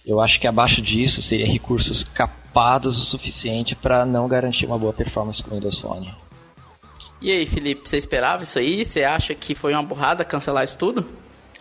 Eu 0.06 0.20
acho 0.20 0.38
que 0.38 0.46
abaixo 0.46 0.80
disso 0.80 1.20
seria 1.20 1.46
recursos 1.46 2.04
capados 2.04 2.96
o 2.96 3.02
suficiente 3.02 3.74
para 3.74 4.06
não 4.06 4.28
garantir 4.28 4.64
uma 4.64 4.78
boa 4.78 4.92
performance 4.92 5.42
com 5.42 5.50
o 5.50 5.54
Windows 5.54 5.80
Phone. 5.80 6.14
E 7.20 7.32
aí, 7.32 7.44
Felipe, 7.44 7.88
você 7.88 7.96
esperava 7.96 8.44
isso 8.44 8.58
aí? 8.58 8.84
Você 8.84 9.02
acha 9.02 9.34
que 9.34 9.54
foi 9.54 9.72
uma 9.72 9.82
burrada 9.82 10.24
cancelar 10.24 10.62
isso 10.62 10.78
tudo? 10.78 11.04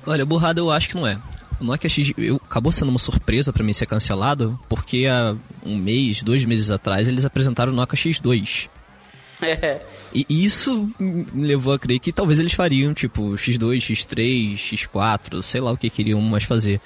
Olha, 0.05 0.23
burrada 0.23 0.59
eu 0.59 0.69
acho 0.69 0.89
que 0.89 0.95
não 0.95 1.07
é. 1.07 1.19
O 1.59 1.63
Nokia 1.63 1.89
X 1.89 2.11
eu, 2.17 2.35
acabou 2.35 2.71
sendo 2.71 2.89
uma 2.89 2.99
surpresa 2.99 3.51
para 3.51 3.63
mim 3.63 3.73
ser 3.73 3.87
cancelado, 3.87 4.59
porque 4.69 5.07
há 5.07 5.35
um 5.65 5.75
mês, 5.75 6.21
dois 6.21 6.45
meses 6.45 6.69
atrás, 6.69 7.07
eles 7.07 7.25
apresentaram 7.25 7.71
o 7.71 7.75
Nokia 7.75 7.97
X2. 7.97 8.69
É. 9.41 9.81
E 10.13 10.25
isso 10.29 10.89
me 10.97 11.45
levou 11.45 11.73
a 11.73 11.77
crer 11.77 11.99
que 11.99 12.13
talvez 12.13 12.39
eles 12.39 12.53
fariam, 12.53 12.93
tipo, 12.93 13.33
X2, 13.33 13.79
X3, 13.79 14.55
X4, 14.55 15.41
sei 15.41 15.59
lá 15.59 15.73
o 15.73 15.77
que 15.77 15.89
queriam 15.89 16.21
mais 16.21 16.45
fazer. 16.45 16.79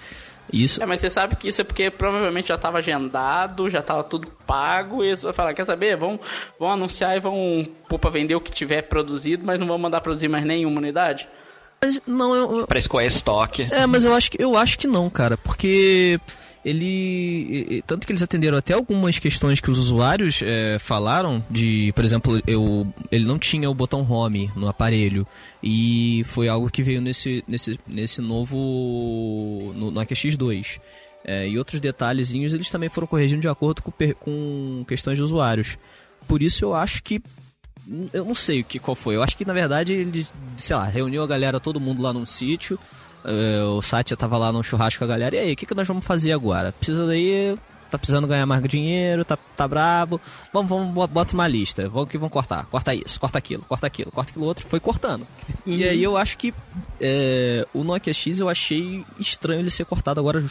Isso. 0.52 0.82
É, 0.82 0.86
mas 0.86 1.00
você 1.00 1.10
sabe 1.10 1.36
que 1.36 1.48
isso 1.48 1.62
é 1.62 1.64
porque 1.64 1.90
provavelmente 1.92 2.48
já 2.48 2.56
estava 2.56 2.80
agendado, 2.80 3.70
já 3.70 3.80
estava 3.80 4.04
tudo 4.04 4.28
pago, 4.48 5.04
e 5.04 5.08
eles 5.08 5.22
vão 5.22 5.34
falar, 5.34 5.54
quer 5.54 5.66
saber? 5.66 5.96
Vão, 5.96 6.20
vão 6.60 6.72
anunciar 6.72 7.16
e 7.16 7.20
vão 7.20 7.68
pôr 7.88 8.00
pra 8.00 8.10
vender 8.10 8.36
o 8.36 8.42
que 8.42 8.52
tiver 8.52 8.84
produzido, 8.84 9.46
mas 9.46 9.60
não 9.60 9.68
vão 9.68 9.78
mandar 9.78 10.02
produzir 10.02 10.28
mais 10.28 10.46
nenhuma 10.46 10.80
unidade? 10.80 11.28
Mas 11.82 12.02
não, 12.06 12.36
eu, 12.36 12.68
Pra 12.68 12.80
escolher 12.80 13.08
estoque. 13.08 13.68
É, 13.72 13.86
mas 13.86 14.04
eu 14.04 14.14
acho 14.14 14.32
que 14.32 14.42
eu 14.42 14.58
acho 14.58 14.78
que 14.78 14.88
não, 14.88 15.10
cara, 15.10 15.38
porque 15.38 16.20
ele 16.64 17.84
tanto 17.88 18.06
que 18.06 18.12
eles 18.12 18.22
atenderam 18.22 18.58
até 18.58 18.74
algumas 18.74 19.18
questões 19.18 19.60
que 19.60 19.72
os 19.72 19.78
usuários 19.78 20.42
é, 20.44 20.78
falaram 20.80 21.44
de, 21.50 21.92
por 21.94 22.04
exemplo, 22.04 22.42
eu 22.46 22.92
ele 23.12 23.26
não 23.26 23.40
tinha 23.40 23.70
o 23.70 23.74
botão 23.74 24.06
home 24.10 24.52
no 24.56 24.68
aparelho 24.68 25.26
e 25.64 26.24
foi 26.26 26.48
algo 26.48 26.70
que 26.70 26.84
veio 26.84 27.02
nesse 27.02 27.44
nesse 27.48 27.80
nesse 27.88 28.22
novo 28.22 29.74
no, 29.76 29.92
no 29.92 30.02
X2. 30.02 30.80
É, 31.24 31.48
e 31.48 31.58
outros 31.58 31.82
detalhezinhos 31.82 32.54
eles 32.54 32.70
também 32.70 32.88
foram 32.88 33.06
corrigindo 33.06 33.42
de 33.42 33.50
acordo 33.50 33.82
com, 33.82 33.92
com 34.20 34.86
questões 34.88 35.18
de 35.18 35.24
usuários. 35.24 35.78
Por 36.28 36.42
isso 36.42 36.64
eu 36.64 36.74
acho 36.74 37.04
que 37.04 37.22
eu 38.14 38.24
não 38.24 38.36
sei 38.36 38.62
o 38.62 38.64
que 38.64 38.80
qual 38.80 38.96
foi. 38.96 39.16
Eu 39.16 39.24
acho 39.24 39.36
que 39.36 39.46
na 39.46 39.54
verdade 39.54 39.94
ele, 39.94 40.26
sei 40.58 40.76
lá, 40.76 40.86
reuniu 40.86 41.24
a 41.24 41.28
galera, 41.28 41.60
todo 41.60 41.80
mundo 41.80 42.02
lá 42.02 42.14
num 42.14 42.26
sítio. 42.26 42.80
Eh, 43.26 43.64
o 43.64 43.82
Satya 43.82 44.16
tava 44.18 44.38
lá 44.38 44.52
num 44.52 44.64
churrasco 44.64 45.00
com 45.00 45.06
a 45.06 45.08
galera. 45.08 45.36
E 45.36 45.40
aí, 45.40 45.54
o 45.54 45.56
que, 45.56 45.66
que 45.66 45.76
nós 45.76 45.88
vamos 45.88 46.06
fazer 46.06 46.32
agora? 46.32 46.72
Precisa 46.72 47.06
daí. 47.06 47.58
Tá 47.92 47.98
precisando 47.98 48.28
ganhar 48.28 48.46
mais 48.46 48.62
dinheiro, 48.68 49.26
tá, 49.26 49.36
tá 49.58 49.68
brabo. 49.68 50.22
Vamos, 50.54 50.70
vamos, 50.70 50.94
bo- 50.94 51.08
bota 51.08 51.34
uma 51.34 51.48
lista. 51.48 51.90
Vamos 51.90 52.08
que 52.08 52.20
vão 52.20 52.30
cortar. 52.30 52.66
Corta 52.68 52.94
isso, 52.94 53.20
corta 53.20 53.40
aquilo, 53.40 53.64
corta 53.68 53.88
aquilo, 53.88 54.12
corta 54.12 54.30
aquilo 54.30 54.46
outro. 54.46 54.68
Foi 54.68 54.80
cortando. 54.80 55.26
E 55.66 55.84
aí 55.84 56.04
eu 56.04 56.16
acho 56.16 56.38
que 56.38 56.54
é, 57.02 57.66
o 57.74 57.84
Nokia 57.84 58.14
X 58.14 58.40
eu 58.40 58.48
achei 58.48 59.04
estranho 59.20 59.62
ele 59.62 59.72
ser 59.72 59.86
cortado 59.86 60.20
agora 60.20 60.46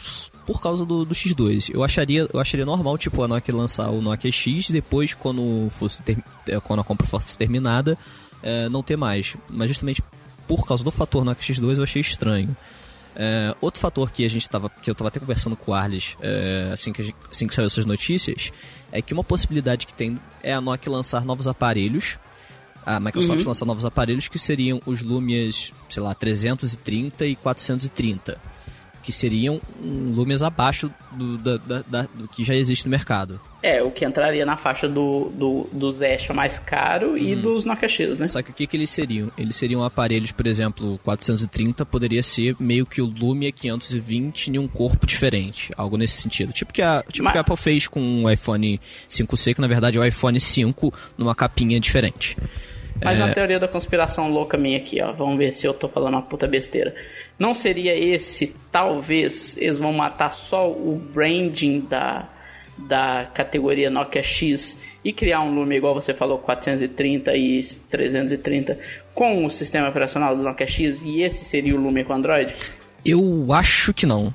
por 0.45 0.61
causa 0.61 0.85
do, 0.85 1.05
do 1.05 1.15
X2. 1.15 1.71
Eu 1.73 1.81
acharia, 1.81 2.27
eu 2.33 2.41
acharia 2.41 2.65
normal, 2.65 2.97
tipo, 2.97 3.23
a 3.23 3.27
Nokia 3.29 3.55
lançar 3.55 3.89
o 3.89 4.01
Nokia 4.01 4.33
X 4.33 4.69
depois, 4.69 5.13
quando, 5.13 5.69
fosse 5.69 6.03
ter- 6.03 6.21
é, 6.45 6.59
quando 6.59 6.81
a 6.81 6.83
compra 6.83 7.07
fosse 7.07 7.37
terminada, 7.37 7.97
é, 8.43 8.67
não 8.67 8.83
ter 8.83 8.97
mais. 8.97 9.37
Mas 9.49 9.69
justamente 9.69 10.03
por 10.49 10.67
causa 10.67 10.83
do 10.83 10.91
fator 10.91 11.23
Nokia 11.23 11.55
X2 11.55 11.77
eu 11.77 11.83
achei 11.83 12.01
estranho. 12.01 12.53
É, 13.15 13.55
outro 13.61 13.79
fator 13.79 14.11
que 14.11 14.23
a 14.25 14.29
gente 14.29 14.49
tava, 14.49 14.69
que 14.69 14.89
eu 14.89 14.95
tava 14.95 15.07
até 15.09 15.19
conversando 15.19 15.55
com 15.55 15.71
o 15.71 15.73
Arles 15.73 16.15
é, 16.21 16.69
assim, 16.73 16.91
que 16.93 17.01
a 17.01 17.05
gente- 17.05 17.15
assim 17.31 17.47
que 17.47 17.53
saiu 17.55 17.65
essas 17.65 17.85
notícias, 17.85 18.51
é 18.91 19.01
que 19.01 19.13
uma 19.13 19.23
possibilidade 19.23 19.85
que 19.87 19.93
tem 19.93 20.17
é 20.43 20.53
a 20.53 20.59
Nokia 20.61 20.91
lançar 20.91 21.23
novos 21.23 21.47
aparelhos. 21.47 22.17
A 22.85 22.99
Microsoft 22.99 23.39
lançar 23.45 23.65
novos 23.65 23.83
aparelhos 23.85 24.27
que 24.27 24.39
seriam 24.39 24.81
os 24.85 25.01
Lumias, 25.03 25.71
sei 25.89 26.01
lá, 26.01 26.15
330 26.15 27.25
e 27.25 27.35
430. 27.35 28.37
Que 29.03 29.11
seriam 29.11 29.59
um, 29.83 30.13
Lumias 30.15 30.41
abaixo 30.41 30.91
do, 31.11 31.37
da- 31.37 31.57
da- 31.57 31.83
da- 31.87 32.07
do 32.15 32.27
que 32.27 32.43
já 32.43 32.55
existe 32.55 32.85
no 32.85 32.91
mercado. 32.91 33.39
É, 33.61 33.83
o 33.83 33.91
que 33.91 34.05
entraria 34.05 34.45
na 34.45 34.55
faixa 34.55 34.87
do, 34.87 35.29
do, 35.33 35.67
do 35.73 35.91
Zesha 35.91 36.33
mais 36.33 36.57
caro 36.57 37.17
e 37.17 37.35
dos 37.35 37.65
Nokia 37.65 37.89
X, 37.89 38.17
né? 38.17 38.25
Só 38.25 38.41
que 38.41 38.51
o 38.51 38.53
que, 38.53 38.65
que 38.65 38.77
eles 38.77 38.89
seriam? 38.89 39.29
Eles 39.37 39.57
seriam 39.57 39.83
aparelhos, 39.83 40.31
por 40.31 40.47
exemplo, 40.47 40.97
430 41.03 41.85
poderia 41.85 42.23
ser 42.23 42.55
meio 42.57 42.85
que 42.85 43.01
o 43.01 43.05
Lumia 43.05 43.51
520 43.51 44.47
em 44.51 44.57
um 44.57 44.65
corpo 44.67 45.05
diferente, 45.05 45.73
algo 45.75 45.97
nesse 45.97 46.21
sentido. 46.21 46.53
Tipo 46.53 46.71
que 46.71 46.81
a, 46.81 47.03
tipo 47.11 47.23
Mas- 47.25 47.33
que 47.33 47.37
a 47.37 47.41
Apple 47.41 47.57
fez 47.57 47.85
com 47.85 48.23
o 48.23 48.29
iPhone 48.31 48.79
5C, 49.09 49.53
que 49.55 49.59
na 49.61 49.67
verdade 49.67 49.97
é 49.97 50.01
o 50.01 50.05
iPhone 50.05 50.39
5 50.39 50.93
numa 51.17 51.35
capinha 51.35 51.79
diferente. 51.81 52.37
Mas 53.03 53.19
É. 53.19 53.23
uma 53.25 53.33
teoria 53.33 53.59
da 53.59 53.67
conspiração 53.67 54.31
louca 54.31 54.57
minha 54.57 54.77
aqui, 54.77 55.01
ó. 55.01 55.11
Vamos 55.11 55.37
ver 55.37 55.51
se 55.51 55.65
eu 55.65 55.73
tô 55.73 55.87
falando 55.89 56.13
uma 56.13 56.21
puta 56.21 56.47
besteira. 56.47 56.95
Não 57.37 57.53
seria 57.53 57.93
esse, 57.93 58.55
talvez, 58.71 59.57
eles 59.57 59.77
vão 59.77 59.91
matar 59.93 60.31
só 60.33 60.69
o 60.69 60.95
branding 61.13 61.81
da, 61.81 62.27
da 62.87 63.29
categoria 63.33 63.89
Nokia 63.89 64.23
X 64.23 64.77
e 65.03 65.11
criar 65.11 65.41
um 65.41 65.53
Lumia, 65.53 65.77
igual 65.77 65.93
você 65.93 66.13
falou, 66.13 66.37
430 66.37 67.35
e 67.35 67.63
330, 67.89 68.79
com 69.13 69.45
o 69.45 69.51
sistema 69.51 69.89
operacional 69.89 70.35
do 70.35 70.43
Nokia 70.43 70.67
X, 70.67 71.01
e 71.03 71.21
esse 71.21 71.43
seria 71.45 71.75
o 71.75 71.81
Lumia 71.81 72.05
com 72.05 72.13
Android? 72.13 72.53
Eu 73.05 73.51
acho 73.53 73.93
que 73.93 74.05
não. 74.05 74.33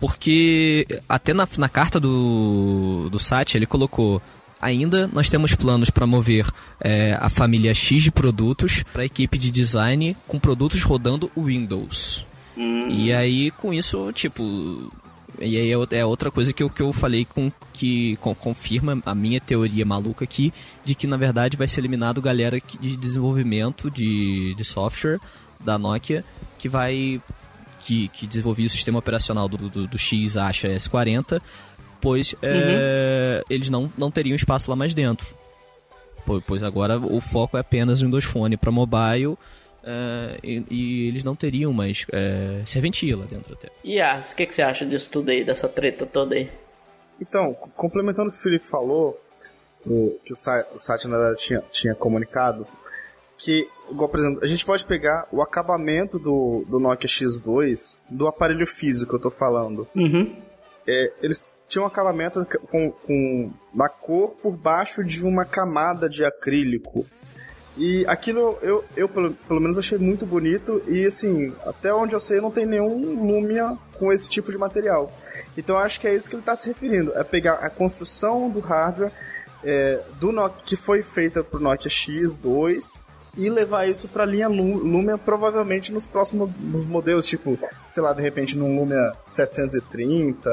Porque 0.00 0.86
até 1.08 1.34
na, 1.34 1.46
na 1.58 1.68
carta 1.68 2.00
do, 2.00 3.08
do 3.10 3.18
Satya 3.18 3.58
ele 3.58 3.66
colocou. 3.66 4.22
Ainda 4.60 5.08
nós 5.12 5.30
temos 5.30 5.54
planos 5.54 5.88
para 5.88 6.06
mover 6.06 6.46
é, 6.80 7.16
a 7.18 7.30
família 7.30 7.72
X 7.72 8.02
de 8.02 8.10
produtos 8.10 8.82
para 8.92 9.02
a 9.02 9.06
equipe 9.06 9.38
de 9.38 9.50
design 9.50 10.16
com 10.26 10.38
produtos 10.38 10.82
rodando 10.82 11.30
Windows. 11.36 12.26
E 12.90 13.12
aí 13.12 13.50
com 13.52 13.72
isso, 13.72 14.12
tipo. 14.12 14.92
E 15.40 15.56
aí 15.56 15.70
é 15.72 15.76
outra- 15.78 15.98
é 15.98 16.04
outra 16.04 16.30
coisa 16.30 16.52
que 16.52 16.62
eu, 16.62 16.68
que 16.68 16.82
eu 16.82 16.92
falei 16.92 17.24
com 17.24 17.50
que 17.72 18.16
com- 18.16 18.34
confirma 18.34 19.00
a 19.06 19.14
minha 19.14 19.40
teoria 19.40 19.84
maluca 19.86 20.24
aqui 20.24 20.52
de 20.84 20.94
que 20.94 21.06
na 21.06 21.16
verdade 21.16 21.56
vai 21.56 21.66
ser 21.66 21.80
eliminado 21.80 22.20
galera 22.20 22.60
de 22.80 22.96
desenvolvimento 22.96 23.90
de, 23.90 24.54
de 24.54 24.64
software 24.64 25.18
da 25.58 25.78
Nokia 25.78 26.24
que 26.58 26.68
vai 26.68 27.20
que, 27.80 28.08
que 28.08 28.26
desenvolvia 28.26 28.66
o 28.66 28.70
sistema 28.70 28.98
operacional 28.98 29.48
do, 29.48 29.56
do, 29.56 29.86
do 29.86 29.98
X 29.98 30.36
Acha 30.36 30.68
S40, 30.68 31.40
pois 32.00 32.34
é, 32.42 33.42
eles 33.48 33.70
não, 33.70 33.90
não 33.96 34.10
teriam 34.10 34.34
espaço 34.36 34.68
lá 34.70 34.76
mais 34.76 34.92
dentro. 34.92 35.34
Po- 36.26 36.42
Pois 36.46 36.62
agora 36.62 36.98
o 36.98 37.18
foco 37.20 37.56
é 37.56 37.60
apenas 37.60 38.02
o 38.02 38.04
Windows 38.04 38.26
Phone 38.26 38.58
para 38.58 38.70
mobile 38.70 39.36
é, 39.84 40.38
e, 40.42 40.64
e 40.70 41.08
eles 41.08 41.24
não 41.24 41.34
teriam 41.34 41.72
mais 41.72 42.06
é, 42.12 42.62
serventia 42.66 43.16
lá 43.16 43.24
dentro 43.24 43.54
até. 43.54 43.68
E 43.84 44.00
ah, 44.00 44.22
o 44.30 44.36
que, 44.36 44.46
que 44.46 44.54
você 44.54 44.62
acha 44.62 44.84
disso 44.84 45.10
tudo 45.10 45.30
aí, 45.30 45.44
dessa 45.44 45.68
treta 45.68 46.04
toda 46.06 46.34
aí? 46.34 46.50
Então, 47.20 47.52
complementando 47.54 48.28
o 48.28 48.32
que 48.32 48.38
o 48.38 48.42
Felipe 48.42 48.64
falou, 48.64 49.20
o, 49.86 50.18
que 50.24 50.32
o, 50.32 50.36
Sa- 50.36 50.66
o 50.74 50.78
Satya 50.78 51.08
na 51.10 51.18
verdade 51.18 51.40
tinha, 51.40 51.62
tinha 51.70 51.94
comunicado, 51.94 52.66
que, 53.38 53.66
igual, 53.90 54.08
por 54.08 54.20
exemplo, 54.20 54.40
a 54.42 54.46
gente 54.46 54.64
pode 54.64 54.84
pegar 54.84 55.26
o 55.32 55.40
acabamento 55.42 56.18
do, 56.18 56.64
do 56.68 56.78
Nokia 56.78 57.08
X2 57.08 58.00
do 58.08 58.26
aparelho 58.28 58.66
físico 58.66 59.10
que 59.10 59.16
eu 59.16 59.20
tô 59.20 59.30
falando. 59.30 59.88
Uhum. 59.94 60.34
É, 60.86 61.12
eles 61.22 61.50
tinham 61.68 61.84
um 61.84 61.86
acabamento 61.86 62.44
com, 62.70 62.90
com 62.90 63.50
da 63.72 63.88
cor 63.88 64.30
por 64.42 64.52
baixo 64.56 65.04
de 65.04 65.22
uma 65.24 65.44
camada 65.44 66.08
de 66.08 66.24
acrílico. 66.24 67.06
E 67.76 68.04
aquilo 68.06 68.58
eu, 68.62 68.84
eu 68.96 69.08
pelo, 69.08 69.32
pelo 69.32 69.60
menos 69.60 69.78
achei 69.78 69.96
muito 69.96 70.26
bonito 70.26 70.82
e 70.88 71.04
assim, 71.06 71.52
até 71.64 71.94
onde 71.94 72.14
eu 72.14 72.20
sei 72.20 72.40
não 72.40 72.50
tem 72.50 72.66
nenhum 72.66 73.24
Lumia 73.26 73.76
com 73.98 74.12
esse 74.12 74.28
tipo 74.28 74.50
de 74.50 74.58
material. 74.58 75.10
Então 75.56 75.78
acho 75.78 76.00
que 76.00 76.06
é 76.08 76.14
isso 76.14 76.28
que 76.28 76.34
ele 76.34 76.42
está 76.42 76.54
se 76.56 76.68
referindo, 76.68 77.12
é 77.14 77.22
pegar 77.24 77.54
a 77.54 77.70
construção 77.70 78.50
do 78.50 78.60
hardware 78.60 79.12
é, 79.62 80.02
do 80.18 80.32
Nokia, 80.32 80.62
que 80.64 80.76
foi 80.76 81.00
feita 81.02 81.44
pro 81.44 81.60
Nokia 81.60 81.88
X2 81.90 83.00
e 83.38 83.48
levar 83.48 83.88
isso 83.88 84.08
para 84.08 84.24
a 84.24 84.26
linha 84.26 84.48
Lu- 84.48 84.78
Lumia 84.78 85.16
provavelmente 85.16 85.92
nos 85.92 86.08
próximos 86.08 86.50
nos 86.60 86.84
modelos, 86.84 87.24
tipo, 87.26 87.56
sei 87.88 88.02
lá, 88.02 88.12
de 88.12 88.20
repente 88.20 88.58
num 88.58 88.76
Lumia 88.78 89.12
730 89.28 90.50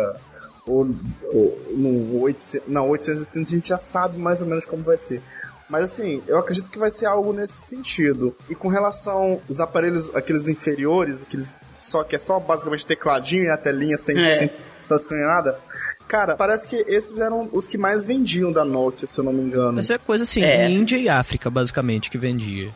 ou, 0.68 0.88
ou 1.34 1.60
no 1.76 2.22
800, 2.22 2.68
não, 2.68 2.90
830 2.90 3.50
a 3.50 3.52
gente 3.52 3.70
já 3.70 3.80
sabe 3.80 4.18
mais 4.20 4.42
ou 4.42 4.48
menos 4.48 4.66
como 4.66 4.84
vai 4.84 4.98
ser. 4.98 5.22
Mas 5.70 5.84
assim, 5.84 6.24
eu 6.28 6.38
acredito 6.38 6.72
que 6.72 6.80
vai 6.80 6.90
ser 6.90 7.06
algo 7.08 7.34
nesse 7.34 7.54
sentido. 7.68 8.36
E 8.50 8.56
com 8.56 8.68
relação 8.70 9.42
aos 9.48 9.60
aparelhos, 9.60 10.14
aqueles 10.16 10.48
inferiores, 10.48 11.24
aqueles 11.24 11.54
só 11.78 12.04
que 12.04 12.16
é 12.16 12.20
só 12.20 12.40
basicamente 12.40 12.86
tecladinho 12.86 13.44
e 13.44 13.50
a 13.50 13.58
telinha 13.58 13.98
sem, 13.98 14.18
É. 14.18 14.32
sem 14.32 14.50
touchscreen 14.88 15.24
nada. 15.26 15.60
Cara, 16.08 16.36
parece 16.38 16.68
que 16.68 16.78
esses 16.88 17.20
eram 17.20 17.50
os 17.52 17.68
que 17.68 17.78
mais 17.78 18.06
vendiam 18.06 18.52
da 18.52 18.64
Nokia, 18.64 19.06
se 19.06 19.20
eu 19.20 19.26
não 19.26 19.34
me 19.34 19.42
engano. 19.42 19.74
Mas 19.74 19.90
é 19.90 19.98
coisa 19.98 20.24
assim, 20.24 20.42
É. 20.44 20.70
Índia 20.70 20.98
e 20.98 21.10
África 21.10 21.50
basicamente 21.50 22.10
que 22.10 22.18
vendia. 22.18 22.70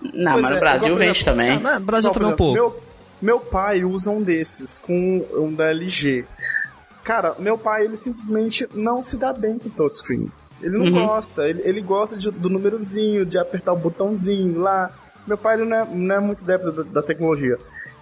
Não, 0.00 0.32
Pois 0.34 0.42
mas 0.42 0.50
é, 0.50 0.54
no 0.54 0.60
Brasil 0.60 0.86
igual, 0.88 0.98
vende 0.98 1.10
exemplo, 1.10 1.24
também. 1.24 1.50
Ah, 1.64 1.78
no 1.80 1.86
Brasil 1.86 2.10
também 2.12 2.28
um 2.28 2.36
pouco. 2.36 2.56
exemplo, 2.58 2.82
Meu, 3.20 3.36
meu 3.36 3.40
pai 3.40 3.84
usa 3.84 4.10
um 4.10 4.22
desses, 4.22 4.78
com 4.78 5.26
um 5.32 5.52
da 5.52 5.66
LG. 5.70 6.24
Cara, 7.02 7.34
meu 7.38 7.58
pai, 7.58 7.84
ele 7.84 7.96
simplesmente 7.96 8.68
não 8.72 9.02
se 9.02 9.16
dá 9.18 9.32
bem 9.32 9.58
com 9.58 9.68
touchscreen. 9.68 10.30
Ele 10.64 10.78
não 10.78 10.86
Uhum. 10.86 11.06
gosta, 11.06 11.48
ele, 11.48 11.60
ele 11.64 11.80
gosta 11.80 12.16
de- 12.16 12.30
do 12.30 12.48
númerozinho, 12.48 13.24
de 13.26 13.36
apertar 13.38 13.72
o 13.72 13.76
botãozinho 13.76 14.58
lá. 14.60 14.90
Meu 15.26 15.36
pai, 15.38 15.54
ele 15.56 15.64
não 15.64 15.76
é, 15.76 15.84
não 15.94 16.14
é 16.16 16.20
muito 16.20 16.42
adepto 16.42 16.72
da, 16.72 16.82
da 16.82 17.02
tecnologia. 17.02 17.56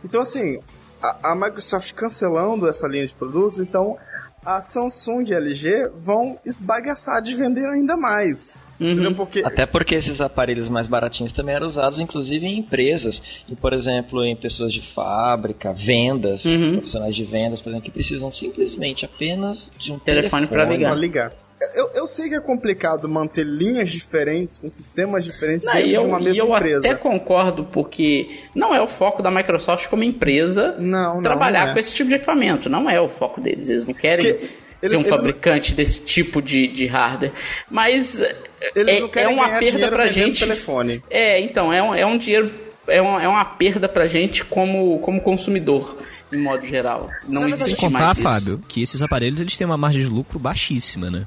Então, 0.04 0.20
assim, 0.22 0.58
a, 1.02 1.32
a 1.32 1.34
Microsoft 1.34 1.92
cancelando 1.94 2.68
essa 2.68 2.86
linha 2.88 3.04
de 3.06 3.14
produtos, 3.14 3.58
então 3.58 3.96
a 4.44 4.60
Samsung 4.60 5.24
e 5.28 5.34
a 5.34 5.36
LG 5.38 5.90
vão 6.00 6.36
esbagaçar 6.44 7.22
de 7.22 7.34
vender 7.34 7.64
ainda 7.66 7.96
mais. 7.96 8.60
Uhum. 8.80 9.14
Porque 9.14 9.40
Até 9.44 9.64
porque 9.64 9.94
esses 9.94 10.20
aparelhos 10.20 10.68
mais 10.68 10.88
baratinhos 10.88 11.32
também 11.32 11.54
eram 11.54 11.68
usados, 11.68 12.00
inclusive, 12.00 12.44
em 12.44 12.58
empresas. 12.58 13.22
E, 13.48 13.54
por 13.54 13.72
exemplo, 13.72 14.24
em 14.24 14.34
pessoas 14.34 14.72
de 14.72 14.82
fábrica, 14.92 15.72
vendas, 15.72 16.42
profissionais 16.72 17.14
de 17.14 17.22
vendas, 17.24 17.60
por 17.60 17.68
exemplo, 17.68 17.84
que 17.84 17.92
precisam 17.92 18.32
simplesmente 18.32 19.04
apenas 19.04 19.70
de 19.78 19.92
um 19.92 19.98
Telefone 20.00 20.48
telefone 20.48 20.76
ligar. 20.76 20.90
Pra 20.90 20.98
ligar. 21.00 21.32
Eu, 21.74 21.84
eu 21.86 21.90
eu 22.02 22.06
sei 22.06 22.28
que 22.28 22.34
é 22.34 22.40
complicado 22.40 23.08
manter 23.08 23.44
linhas 23.44 23.90
diferentes, 23.90 24.58
com 24.58 24.68
sistemas 24.68 25.24
diferentes 25.24 25.64
Não, 25.66 25.72
dentro 25.74 25.88
e 25.88 25.94
eu, 25.94 26.00
de 26.02 26.06
uma 26.06 26.20
mesma 26.20 26.44
eu 26.44 26.54
empresa. 26.56 26.86
até 26.86 26.94
concordo, 26.96 27.64
porque 27.64 28.40
não 28.54 28.74
é 28.74 28.80
o 28.82 28.88
foco 28.88 29.22
da 29.22 29.30
Microsoft 29.30 29.88
como 29.88 30.02
empresa 30.02 30.74
Não, 30.78 31.16
não, 31.16 31.22
trabalhar 31.22 31.64
não 31.66 31.70
é. 31.70 31.72
com 31.74 31.78
esse 31.80 31.92
tipo 31.94 32.08
de 32.08 32.16
equipamento. 32.16 32.68
Não 32.68 32.88
é 32.90 33.00
o 33.00 33.08
foco 33.08 33.40
deles. 33.40 33.68
Eles 33.68 33.86
não 33.86 33.94
querem 33.94 34.24
Que- 34.24 34.40
ser 34.40 34.50
eles- 34.82 34.94
um 34.96 35.00
eles- 35.00 35.08
fabricante 35.10 35.74
desse 35.74 36.00
tipo 36.00 36.42
de, 36.42 36.66
de 36.66 36.86
hardware. 36.86 37.32
Mas 37.70 38.20
Eles 38.74 38.96
é, 38.96 39.00
não 39.00 39.08
querem 39.08 39.30
é 39.30 39.34
uma 39.34 39.48
perda 39.58 39.88
pra 39.88 40.06
gente. 40.08 40.40
telefone. 40.40 41.02
É, 41.10 41.40
então, 41.40 41.72
é 41.72 41.82
um, 41.82 41.94
é 41.94 42.04
um 42.06 42.18
dinheiro. 42.18 42.50
É 42.88 43.00
uma, 43.00 43.22
é 43.22 43.28
uma 43.28 43.44
perda 43.44 43.88
pra 43.88 44.08
gente 44.08 44.44
como, 44.44 44.98
como 44.98 45.20
consumidor, 45.20 45.98
em 46.32 46.36
modo 46.36 46.66
geral. 46.66 47.08
Não 47.28 47.42
Sem 47.42 47.50
existe 47.52 47.76
contar, 47.80 47.98
mais 48.00 48.18
isso. 48.18 48.22
Fábio, 48.26 48.60
que 48.66 48.82
esses 48.82 49.00
aparelhos 49.02 49.40
eles 49.40 49.56
têm 49.56 49.64
uma 49.64 49.76
margem 49.76 50.02
de 50.02 50.08
lucro 50.08 50.36
baixíssima, 50.38 51.08
né? 51.08 51.24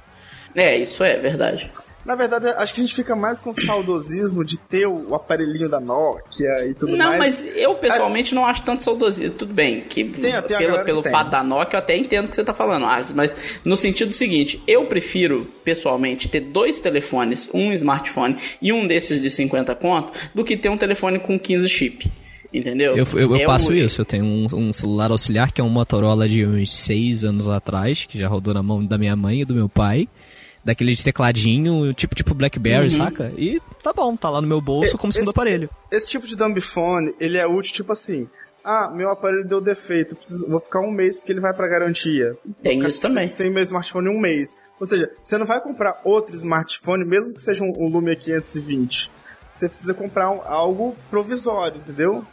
É, 0.56 0.78
isso 0.78 1.04
é 1.04 1.18
verdade. 1.20 1.68
Na 2.06 2.14
verdade, 2.14 2.46
acho 2.50 2.72
que 2.72 2.82
a 2.82 2.84
gente 2.84 2.94
fica 2.96 3.16
mais 3.16 3.42
com 3.42 3.52
saudosismo 3.52 4.46
de 4.46 4.60
ter 4.60 4.86
o 4.86 5.16
aparelhinho 5.16 5.68
da 5.68 5.80
Nokia 5.80 6.68
e 6.70 6.74
tudo 6.76 6.96
Não, 6.96 7.18
mais. 7.18 7.42
mas 7.44 7.56
eu 7.58 7.74
pessoalmente 7.76 8.36
não 8.36 8.46
acho 8.46 8.62
tanto 8.62 8.84
saudosismo. 8.84 9.36
Tudo 9.36 9.52
bem, 9.52 9.82
que 9.82 10.04
Tem- 10.04 10.22
tem 10.22 10.34
a 10.36 10.42
pela- 10.44 10.60
galera 10.62 10.80
que 10.82 10.86
pelo 10.86 11.02
tem. 11.02 11.12
fato 11.12 11.32
da 11.32 11.44
Nokia 11.44 11.78
eu 11.78 11.80
até 11.80 11.98
entendo 11.98 12.28
o 12.28 12.30
que 12.30 12.36
você 12.36 12.44
tá 12.44 12.54
falando, 12.54 12.86
Arles, 12.86 13.12
mas 13.12 13.36
no 13.66 13.76
sentido 13.76 14.12
seguinte, 14.14 14.62
eu 14.68 14.86
prefiro, 14.86 15.48
pessoalmente, 15.64 16.30
ter 16.30 16.42
dois 16.42 16.80
telefones, 16.80 17.50
um 17.52 17.74
smartphone 17.74 18.38
e 18.62 18.72
um 18.72 18.86
desses 18.86 19.20
de 19.20 19.32
50 19.32 19.74
conto, 19.74 20.12
do 20.36 20.44
que 20.46 20.56
ter 20.56 20.70
um 20.70 20.78
telefone 20.78 21.18
com 21.18 21.40
15 21.40 21.68
chip. 21.68 22.08
Entendeu? 22.54 22.96
Eu, 22.96 23.06
eu, 23.16 23.20
eu 23.32 23.36
É 23.38 23.46
passo 23.46 23.72
o- 23.72 23.76
isso. 23.76 24.00
Eu 24.00 24.06
tenho 24.06 24.24
um, 24.24 24.46
um 24.54 24.72
celular 24.72 25.10
auxiliar 25.12 25.52
que 25.52 25.60
é 25.60 25.64
um 25.64 25.70
Motorola 25.70 26.30
de 26.30 26.46
uns 26.46 26.72
seis 26.72 27.26
anos 27.26 27.50
atrás, 27.50 28.06
que 28.06 28.18
já 28.20 28.28
rodou 28.28 28.54
na 28.54 28.62
mão 28.64 28.86
da 28.86 28.98
minha 28.98 29.16
mãe 29.16 29.42
e 29.42 29.46
do 29.46 29.56
meu 29.56 29.68
pai. 29.68 30.08
Daquele 30.66 30.96
de 30.96 31.04
tecladinho, 31.04 31.94
tipo 31.94 32.16
tipo 32.16 32.34
Blackberry, 32.34 32.86
Uhum. 32.86 32.90
saca? 32.90 33.32
E 33.38 33.62
tá 33.84 33.94
bom, 33.94 34.18
tá 34.18 34.30
lá 34.32 34.42
no 34.42 34.48
meu 34.48 34.60
bolso 34.60 34.98
como 34.98 35.14
segundo 35.14 35.28
Esse- 35.30 35.38
aparelho. 35.38 35.70
Esse 35.92 36.10
tipo 36.10 36.26
de 36.26 36.36
dumbphone, 36.36 37.14
ele 37.20 37.38
é 37.38 37.46
útil 37.46 37.72
tipo 37.74 37.92
assim. 37.94 38.28
Ah, 38.64 38.90
meu 38.92 39.12
aparelho 39.12 39.48
deu 39.48 39.62
defeito, 39.62 40.16
preciso- 40.16 40.50
vou 40.50 40.60
ficar 40.60 40.80
um 40.80 40.90
mês 40.90 41.20
porque 41.20 41.32
ele 41.32 41.40
vai 41.40 41.54
pra 41.54 41.68
garantia. 41.68 42.36
Tem 42.64 42.80
isso 42.80 42.96
ficar 42.96 43.10
também. 43.10 43.28
Sem, 43.28 43.46
sem 43.46 43.54
meu 43.54 43.62
smartphone 43.62 44.10
um 44.10 44.20
mês. 44.20 44.58
Ou 44.80 44.88
seja, 44.88 45.08
você 45.22 45.38
não 45.38 45.46
vai 45.46 45.62
comprar 45.62 46.02
outro 46.04 46.36
smartphone, 46.36 47.06
mesmo 47.06 47.32
que 47.32 47.42
seja 47.42 47.64
um, 47.64 47.72
um 47.78 47.88
Lumia 47.88 48.16
520. 48.16 49.12
Você 49.54 49.70
precisa 49.70 49.94
comprar 49.94 50.32
um- 50.32 50.42
algo 50.44 50.96
provisório, 51.12 51.78
entendeu? 51.78 52.26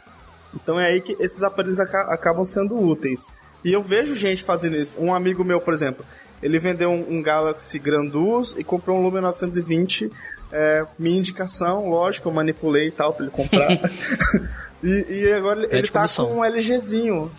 Então 0.55 0.79
é 0.79 0.87
aí 0.87 1.01
que 1.01 1.15
esses 1.19 1.43
aparelhos 1.43 1.79
aca- 1.79 2.11
acabam 2.11 2.43
sendo 2.43 2.75
úteis. 2.79 3.31
E 3.63 3.71
eu 3.71 3.81
vejo 3.81 4.15
gente 4.15 4.43
fazendo 4.43 4.75
isso. 4.75 4.99
Um 4.99 5.13
amigo 5.13 5.43
meu, 5.43 5.61
por 5.61 5.73
exemplo, 5.73 6.05
ele 6.41 6.59
vendeu 6.59 6.89
um, 6.89 7.17
um 7.17 7.21
Galaxy 7.21 7.79
Granduz 7.79 8.55
e 8.57 8.63
comprou 8.63 8.97
um 8.97 9.03
Lumia 9.03 9.21
920. 9.21 10.11
É, 10.51 10.85
minha 10.99 11.17
indicação, 11.17 11.89
lógico, 11.89 12.29
eu 12.29 12.33
manipulei 12.33 12.87
e 12.87 12.91
tal 12.91 13.13
pra 13.13 13.25
ele 13.25 13.31
comprar. 13.31 13.69
e, 14.83 15.05
e 15.09 15.33
agora 15.33 15.63
ele, 15.63 15.75
ele 15.75 15.87
tá 15.87 15.99
comissão. 15.99 16.27
com 16.27 16.35
um 16.35 16.45
LGzinho. 16.45 17.31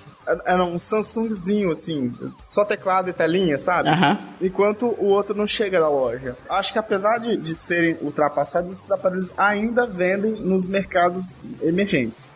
Era 0.47 0.65
um 0.65 0.79
Samsungzinho, 0.79 1.71
assim, 1.71 2.11
só 2.39 2.65
teclado 2.65 3.11
e 3.11 3.13
telinha, 3.13 3.59
sabe? 3.59 3.91
Aham. 3.91 4.19
Enquanto 4.41 4.87
o 4.87 5.09
outro 5.09 5.37
não 5.37 5.47
chega 5.47 5.79
da 5.79 5.89
loja. 5.91 6.35
Acho 6.49 6.73
que 6.73 6.79
apesar 6.79 7.19
de, 7.19 7.37
de 7.37 7.55
serem 7.55 7.99
ultrapassados, 8.01 8.71
esses 8.71 8.91
aparelhos 8.91 9.35
ainda 9.37 9.87
vendem 9.87 10.33
nos 10.33 10.67
mercados 10.67 11.39
emergentes. 11.61 12.31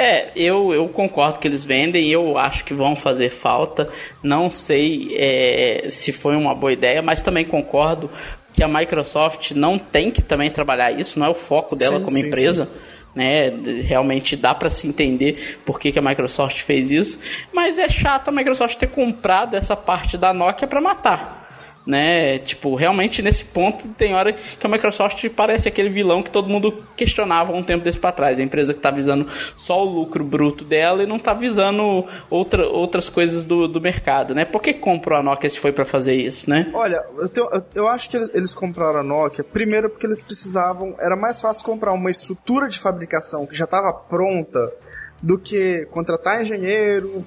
É, 0.00 0.30
eu, 0.36 0.72
eu 0.72 0.88
concordo 0.88 1.40
que 1.40 1.48
eles 1.48 1.64
vendem, 1.64 2.08
eu 2.08 2.38
acho 2.38 2.64
que 2.64 2.72
vão 2.72 2.94
fazer 2.94 3.30
falta. 3.30 3.90
Não 4.22 4.48
sei 4.48 5.12
é, 5.16 5.86
se 5.90 6.12
foi 6.12 6.36
uma 6.36 6.54
boa 6.54 6.72
ideia, 6.72 7.02
mas 7.02 7.20
também 7.20 7.44
concordo 7.44 8.08
que 8.52 8.62
a 8.62 8.68
Microsoft 8.68 9.50
não 9.50 9.76
tem 9.76 10.12
que 10.12 10.22
também 10.22 10.52
trabalhar 10.52 10.92
isso, 10.92 11.18
não 11.18 11.26
é 11.26 11.30
o 11.30 11.34
foco 11.34 11.76
dela 11.76 11.98
Sim, 11.98 12.04
como 12.04 12.16
sim, 12.16 12.26
empresa. 12.26 12.68
Né, 13.12 13.50
realmente 13.82 14.36
dá 14.36 14.54
para 14.54 14.70
se 14.70 14.86
entender 14.86 15.58
por 15.64 15.80
que, 15.80 15.90
que 15.90 15.98
a 15.98 16.02
Microsoft 16.02 16.60
fez 16.60 16.92
isso, 16.92 17.18
mas 17.52 17.76
é 17.76 17.88
chato 17.88 18.28
a 18.28 18.30
Microsoft 18.30 18.76
ter 18.76 18.90
comprado 18.90 19.56
essa 19.56 19.74
parte 19.74 20.16
da 20.16 20.32
Nokia 20.32 20.68
para 20.68 20.80
matar 20.80 21.37
né? 21.88 22.38
Tipo, 22.40 22.74
realmente 22.74 23.22
nesse 23.22 23.46
ponto 23.46 23.88
tem 23.88 24.14
hora 24.14 24.32
que 24.34 24.66
a 24.66 24.68
Microsoft 24.68 25.26
parece 25.30 25.66
aquele 25.68 25.88
vilão 25.88 26.22
que 26.22 26.30
todo 26.30 26.48
mundo 26.48 26.84
questionava 26.94 27.52
um 27.52 27.62
tempo 27.62 27.82
desse 27.82 27.98
para 27.98 28.12
trás. 28.12 28.38
A 28.38 28.42
empresa 28.42 28.74
que 28.74 28.80
tá 28.80 28.90
visando 28.90 29.26
só 29.56 29.82
o 29.84 29.88
lucro 29.90 30.22
bruto 30.22 30.64
dela 30.64 31.02
e 31.02 31.06
não 31.06 31.18
tá 31.18 31.32
visando 31.32 32.06
outra, 32.28 32.66
outras 32.68 33.08
coisas 33.08 33.44
do, 33.46 33.66
do 33.66 33.80
mercado, 33.80 34.34
né? 34.34 34.44
Por 34.44 34.60
que 34.60 34.74
comprou 34.74 35.18
a 35.18 35.22
Nokia 35.22 35.48
se 35.48 35.58
foi 35.58 35.72
para 35.72 35.86
fazer 35.86 36.14
isso, 36.14 36.50
né? 36.50 36.70
Olha, 36.74 37.02
eu, 37.16 37.28
tenho- 37.30 37.48
eu- 37.50 37.64
eu 37.74 37.88
acho 37.88 38.10
que 38.10 38.16
eles, 38.18 38.30
eles 38.34 38.54
compraram 38.54 39.00
a 39.00 39.02
Nokia, 39.02 39.42
primeiro 39.42 39.88
porque 39.88 40.06
eles 40.06 40.20
precisavam, 40.20 40.94
era 41.00 41.16
mais 41.16 41.40
fácil 41.40 41.64
comprar 41.64 41.92
uma 41.94 42.10
estrutura 42.10 42.68
de 42.68 42.78
fabricação 42.78 43.46
que 43.46 43.56
já 43.56 43.64
estava 43.64 43.92
pronta 43.94 44.58
do 45.22 45.38
que 45.38 45.86
contratar 45.90 46.42
engenheiro, 46.42 47.24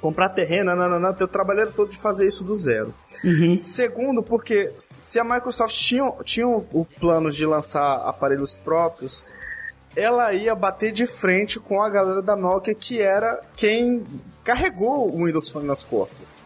comprar 0.00 0.30
terreno, 0.30 0.74
não, 0.74 1.14
ter 1.14 1.24
o 1.24 1.28
trabalheiro 1.28 1.72
todo 1.72 1.90
de 1.90 1.98
fazer 1.98 2.26
isso 2.26 2.42
do 2.42 2.54
zero. 2.54 2.94
Segundo, 3.58 4.22
porque 4.22 4.72
se 4.76 5.18
a 5.20 5.24
Microsoft 5.24 5.74
tinha, 5.74 6.10
tinha 6.24 6.46
o 6.48 6.86
plano 6.98 7.30
de 7.30 7.44
lançar 7.44 7.96
aparelhos 8.06 8.56
próprios, 8.56 9.26
ela 9.94 10.32
ia 10.32 10.54
bater 10.54 10.92
de 10.92 11.06
frente 11.06 11.58
com 11.58 11.82
a 11.82 11.88
galera 11.88 12.22
da 12.22 12.36
Nokia, 12.36 12.74
que 12.74 13.00
era 13.00 13.40
quem 13.56 14.04
carregou 14.44 15.14
o 15.14 15.24
Windows 15.24 15.48
Phone 15.48 15.66
nas 15.66 15.82
costas. 15.82 16.40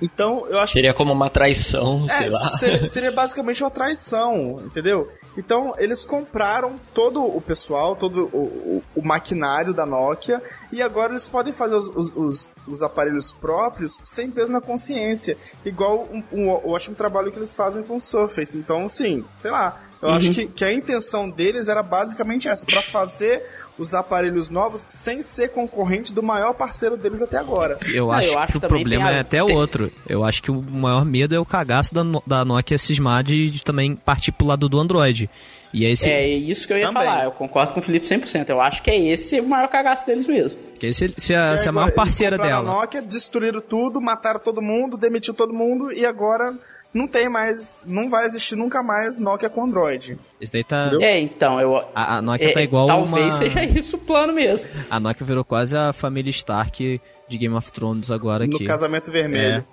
Então, 0.00 0.46
eu 0.48 0.58
acho 0.58 0.72
Seria 0.72 0.92
como 0.92 1.12
uma 1.12 1.30
traição, 1.30 2.08
sei 2.08 2.26
é, 2.26 2.30
lá. 2.30 2.50
seria, 2.50 2.82
seria 2.86 3.12
basicamente 3.12 3.62
uma 3.62 3.70
traição, 3.70 4.60
entendeu? 4.66 5.08
Então, 5.36 5.74
eles 5.78 6.04
compraram 6.04 6.78
todo 6.92 7.24
o 7.24 7.40
pessoal, 7.40 7.96
todo 7.96 8.28
o, 8.32 8.38
o- 8.38 8.82
o 8.96 9.02
maquinário 9.06 9.72
da 9.72 9.86
Nokia, 9.86 10.42
e 10.70 10.82
agora 10.82 11.12
eles 11.12 11.28
podem 11.28 11.52
fazer 11.52 11.74
os, 11.74 11.88
os- 11.88 12.12
os- 12.14 12.50
os 12.66 12.82
aparelhos 12.82 13.32
próprios 13.32 14.00
sem 14.04 14.30
peso 14.30 14.52
na 14.52 14.60
consciência. 14.60 15.36
Igual 15.64 16.08
um, 16.12 16.22
um 16.32 16.48
ótimo 16.70 16.94
trabalho 16.96 17.32
que 17.32 17.38
eles 17.38 17.56
fazem 17.56 17.82
com 17.82 17.96
o 17.96 18.00
Surface. 18.00 18.56
Então, 18.58 18.86
sim, 18.88 19.24
sei 19.36 19.50
lá. 19.50 19.80
Eu 20.02 20.08
acho 20.10 20.32
que, 20.32 20.46
que 20.46 20.64
a 20.64 20.72
intenção 20.72 21.30
deles 21.30 21.68
era 21.68 21.80
basicamente 21.82 22.48
essa, 22.48 22.66
para 22.66 22.82
fazer 22.82 23.40
os 23.78 23.94
aparelhos 23.94 24.48
novos 24.48 24.84
sem 24.88 25.22
ser 25.22 25.50
concorrente 25.50 26.12
do 26.12 26.22
maior 26.22 26.52
parceiro 26.54 26.96
deles 26.96 27.22
até 27.22 27.38
agora. 27.38 27.78
Eu 27.94 28.10
Ah, 28.10 28.16
acho 28.16 28.28
eu 28.32 28.38
acho 28.40 28.52
que 28.52 28.58
o 28.58 28.60
problema 28.60 29.04
tem 29.06 29.14
a- 29.14 29.16
é 29.18 29.20
até 29.20 29.44
tem- 29.44 29.54
outro. 29.56 29.92
Eu 30.08 30.24
acho 30.24 30.42
que 30.42 30.50
o 30.50 30.60
maior 30.60 31.04
medo 31.04 31.34
é 31.34 31.38
o 31.38 31.44
cagaço 31.46 31.94
da, 31.94 32.02
da 32.26 32.44
Nokia 32.44 32.76
cismar 32.78 33.22
de, 33.22 33.48
de 33.48 33.62
também 33.62 33.94
partir 33.94 34.32
pro 34.32 34.46
lado 34.46 34.68
do 34.68 34.80
Android. 34.80 35.30
E 35.72 35.86
aí, 35.86 35.96
se, 35.96 36.10
É 36.10 36.26
isso 36.28 36.66
que 36.66 36.72
eu 36.74 36.78
ia 36.78 36.88
Também. 36.88 37.04
falar. 37.04 37.24
Eu 37.24 37.30
concordo 37.30 37.72
com 37.72 37.78
o 37.80 37.82
Felipe 37.82 38.06
100%. 38.06 38.50
Eu 38.50 38.60
acho 38.60 38.82
que 38.82 38.90
é 38.90 38.98
esse 39.08 39.40
o 39.40 39.48
maior 39.48 39.68
cagaço 39.68 40.04
deles 40.04 40.26
mesmo. 40.26 40.58
que 40.78 40.86
aí 40.86 40.92
se, 40.92 41.14
se 41.16 41.32
a, 41.34 41.56
se 41.56 41.66
a 41.68 41.72
maior 41.72 41.92
parceira 41.92 42.36
dela. 42.36 42.58
A 42.58 42.74
Nokia, 42.74 43.00
destruíram 43.00 43.60
tudo, 43.60 44.00
mataram 44.00 44.40
todo 44.40 44.60
mundo, 44.60 44.98
demitiu 44.98 45.32
todo 45.32 45.54
mundo 45.54 45.90
e 45.92 46.04
agora 46.04 46.52
não 46.92 47.08
tem 47.08 47.28
mais, 47.28 47.82
não 47.86 48.10
vai 48.10 48.24
existir 48.26 48.56
nunca 48.56 48.82
mais 48.82 49.18
Nokia 49.18 49.48
com 49.48 49.64
Android. 49.64 50.18
Esse 50.40 50.52
daí 50.52 50.64
tá. 50.64 50.90
É, 51.00 51.18
então, 51.18 51.60
eu. 51.60 51.76
A, 51.94 52.16
a 52.18 52.22
Nokia 52.22 52.50
é, 52.50 52.52
tá 52.52 52.62
igual 52.62 52.86
Talvez 52.86 53.34
uma... 53.34 53.38
seja 53.38 53.64
isso 53.64 53.96
o 53.96 54.00
plano 54.00 54.32
mesmo. 54.32 54.68
A 54.90 55.00
Nokia 55.00 55.26
virou 55.26 55.44
quase 55.44 55.76
a 55.76 55.92
família 55.92 56.30
Stark 56.30 57.00
de 57.28 57.38
Game 57.38 57.54
of 57.54 57.72
Thrones 57.72 58.10
agora 58.10 58.46
No 58.46 58.56
aqui. 58.56 58.64
casamento 58.66 59.10
vermelho. 59.10 59.64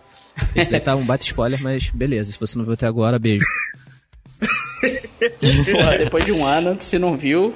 É. 0.56 0.60
Esse 0.60 0.72
daí 0.72 0.80
tá 0.80 0.96
um 0.96 1.06
baita 1.06 1.26
spoiler, 1.26 1.62
mas 1.62 1.90
beleza. 1.90 2.32
Se 2.32 2.40
você 2.40 2.58
não 2.58 2.64
viu 2.64 2.74
até 2.74 2.88
agora, 2.88 3.20
beijo. 3.20 3.44
Porra, 5.72 5.98
depois 5.98 6.24
de 6.24 6.32
um 6.32 6.46
ano, 6.46 6.78
se 6.80 6.98
não 6.98 7.18
viu. 7.18 7.54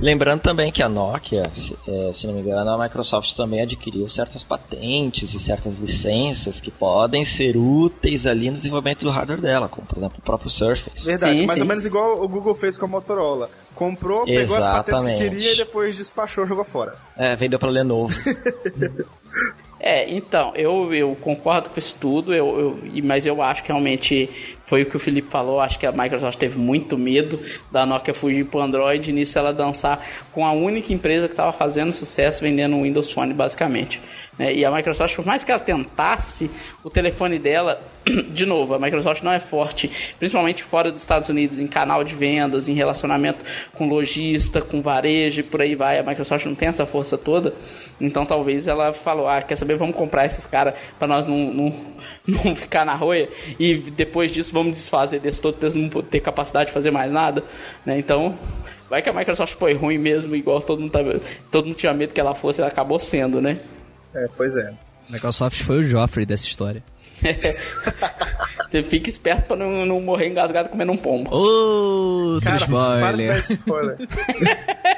Lembrando 0.00 0.40
também 0.40 0.72
que 0.72 0.82
a 0.82 0.88
Nokia, 0.88 1.44
se, 1.54 1.76
é, 1.86 2.12
se 2.12 2.26
não 2.26 2.34
me 2.34 2.40
engano, 2.40 2.70
a 2.70 2.78
Microsoft 2.78 3.34
também 3.34 3.60
adquiriu 3.60 4.08
certas 4.08 4.42
patentes 4.42 5.32
e 5.34 5.40
certas 5.40 5.76
licenças 5.76 6.60
que 6.60 6.70
podem 6.70 7.24
ser 7.24 7.56
úteis 7.56 8.26
ali 8.26 8.50
no 8.50 8.56
desenvolvimento 8.56 9.04
do 9.04 9.10
hardware 9.10 9.40
dela, 9.40 9.68
como 9.68 9.86
por 9.86 9.98
exemplo 9.98 10.18
o 10.18 10.22
próprio 10.22 10.50
Surface. 10.50 11.04
Verdade, 11.04 11.38
Sim, 11.38 11.46
mais 11.46 11.58
sim. 11.58 11.62
ou 11.62 11.68
menos 11.68 11.86
igual 11.86 12.22
o 12.22 12.28
Google 12.28 12.54
fez 12.54 12.76
com 12.76 12.86
a 12.86 12.88
Motorola. 12.88 13.48
Comprou, 13.74 14.24
pegou 14.24 14.56
as 14.56 14.66
patentes 14.66 15.02
que 15.04 15.10
Exatamente. 15.10 15.30
queria 15.30 15.54
e 15.54 15.56
depois 15.56 15.96
despachou, 15.96 16.46
jogou 16.46 16.64
fora. 16.64 16.94
É, 17.16 17.36
vendeu 17.36 17.58
pra 17.58 17.68
Lenovo. 17.68 18.14
É, 19.84 20.08
então, 20.08 20.52
eu, 20.54 20.94
eu 20.94 21.16
concordo 21.16 21.68
com 21.68 21.76
isso 21.76 21.96
tudo, 21.98 22.32
eu, 22.32 22.78
eu, 22.94 23.02
mas 23.02 23.26
eu 23.26 23.42
acho 23.42 23.62
que 23.62 23.68
realmente 23.68 24.30
foi 24.64 24.82
o 24.82 24.86
que 24.86 24.96
o 24.96 25.00
Felipe 25.00 25.28
falou. 25.30 25.60
Acho 25.60 25.78
que 25.78 25.86
a 25.86 25.92
Microsoft 25.92 26.38
teve 26.38 26.58
muito 26.58 26.96
medo 26.96 27.40
da 27.70 27.84
Nokia 27.84 28.14
fugir 28.14 28.44
pro 28.46 28.60
Android 28.60 29.10
e 29.10 29.12
nisso 29.12 29.38
ela 29.38 29.52
dançar 29.52 30.04
com 30.32 30.46
a 30.46 30.52
única 30.52 30.92
empresa 30.92 31.26
que 31.26 31.34
estava 31.34 31.52
fazendo 31.52 31.92
sucesso 31.92 32.42
vendendo 32.42 32.76
um 32.76 32.82
Windows 32.82 33.10
Phone, 33.10 33.32
basicamente. 33.34 34.00
né? 34.38 34.54
e 34.54 34.64
a 34.64 34.70
Microsoft, 34.70 35.14
por 35.16 35.26
mais 35.26 35.44
que 35.44 35.50
ela 35.50 35.60
tentasse, 35.60 36.50
o 36.82 36.90
telefone 36.90 37.38
dela, 37.38 37.82
de 38.30 38.46
novo, 38.46 38.74
a 38.74 38.78
Microsoft 38.78 39.22
não 39.22 39.32
é 39.32 39.38
forte, 39.38 39.90
principalmente 40.18 40.62
fora 40.62 40.90
dos 40.90 41.00
Estados 41.00 41.28
Unidos, 41.28 41.60
em 41.60 41.66
canal 41.66 42.02
de 42.02 42.14
vendas, 42.14 42.68
em 42.68 42.74
relacionamento 42.74 43.44
com 43.72 43.88
lojista, 43.88 44.60
com 44.60 44.82
varejo 44.82 45.40
e 45.40 45.42
por 45.42 45.60
aí 45.60 45.74
vai. 45.74 45.98
A 45.98 46.02
Microsoft 46.02 46.46
não 46.46 46.54
tem 46.54 46.68
essa 46.68 46.86
força 46.86 47.16
toda. 47.16 47.54
Então 48.00 48.26
talvez 48.26 48.66
ela 48.66 48.92
falou, 48.92 49.28
ah, 49.28 49.40
quer 49.40 49.56
saber, 49.56 49.76
vamos 49.76 49.94
comprar 49.94 50.26
esses 50.26 50.46
caras 50.46 50.74
para 50.98 51.06
nós 51.06 51.26
não, 51.26 51.52
não, 51.52 51.74
não 52.26 52.56
ficar 52.56 52.84
na 52.84 52.94
roia. 52.94 53.28
E 53.58 53.76
depois 53.76 54.32
disso 54.32 54.51
vamos 54.52 54.74
desfazer 54.74 55.20
desse 55.20 55.40
todo, 55.40 55.56
eles 55.62 55.74
não 55.74 55.88
ter 56.02 56.20
capacidade 56.20 56.66
de 56.66 56.72
fazer 56.72 56.90
mais 56.90 57.10
nada, 57.10 57.42
né? 57.84 57.98
Então, 57.98 58.38
vai 58.88 59.02
que 59.02 59.08
a 59.08 59.12
Microsoft 59.12 59.54
foi 59.54 59.74
ruim 59.74 59.98
mesmo, 59.98 60.36
igual 60.36 60.60
todo 60.60 60.80
mundo, 60.80 60.90
tá, 60.90 61.00
todo 61.50 61.66
mundo 61.66 61.76
tinha 61.76 61.92
medo 61.94 62.12
que 62.12 62.20
ela 62.20 62.34
fosse, 62.34 62.60
ela 62.60 62.68
acabou 62.68 62.98
sendo, 62.98 63.40
né? 63.40 63.58
É, 64.14 64.28
pois 64.36 64.56
é. 64.56 64.72
Microsoft 65.08 65.62
foi 65.62 65.78
o 65.78 65.82
Joffrey 65.82 66.26
dessa 66.26 66.46
história. 66.46 66.82
Você 68.72 68.82
fica 68.82 69.10
esperto 69.10 69.48
pra 69.48 69.56
não, 69.56 69.84
não 69.84 70.00
morrer 70.00 70.28
engasgado 70.28 70.70
comendo 70.70 70.92
um 70.92 70.96
pombo. 70.96 71.28
Outro 71.34 72.50
Cara, 72.50 72.66
para 72.66 73.16
de 73.18 73.26
dar 73.26 73.38
spoiler. 73.38 73.96
spoiler. 74.00 74.08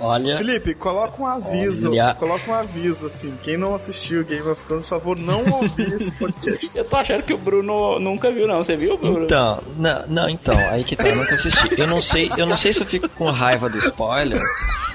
Olha, 0.00 0.36
Felipe, 0.36 0.74
coloca 0.74 1.22
um 1.22 1.26
aviso. 1.26 1.90
Olha. 1.90 2.14
Coloca 2.14 2.50
um 2.50 2.54
aviso, 2.54 3.06
assim. 3.06 3.38
Quem 3.42 3.56
não 3.56 3.74
assistiu 3.74 4.24
Game 4.24 4.46
of 4.48 4.64
Thrones, 4.66 4.86
por 4.86 4.98
favor, 4.98 5.18
não 5.18 5.44
ouvir 5.44 5.94
esse 5.94 6.12
podcast. 6.12 6.70
Eu 6.76 6.84
tô 6.84 6.96
achando 6.96 7.22
que 7.22 7.32
o 7.32 7.38
Bruno 7.38 7.98
nunca 8.00 8.30
viu, 8.30 8.46
não. 8.46 8.58
Você 8.58 8.76
viu, 8.76 8.98
Bruno? 8.98 9.24
Então, 9.24 9.62
não, 9.76 10.06
não, 10.08 10.28
então, 10.28 10.58
aí 10.70 10.84
que 10.84 10.96
tá, 10.96 11.08
eu 11.08 11.16
nunca 11.16 11.34
assisti. 11.34 11.80
Eu 11.80 11.86
não 11.86 12.02
sei, 12.02 12.30
eu 12.36 12.46
não 12.46 12.56
sei 12.56 12.72
se 12.72 12.80
eu 12.80 12.86
fico 12.86 13.08
com 13.08 13.30
raiva 13.30 13.68
do 13.68 13.78
spoiler 13.78 14.40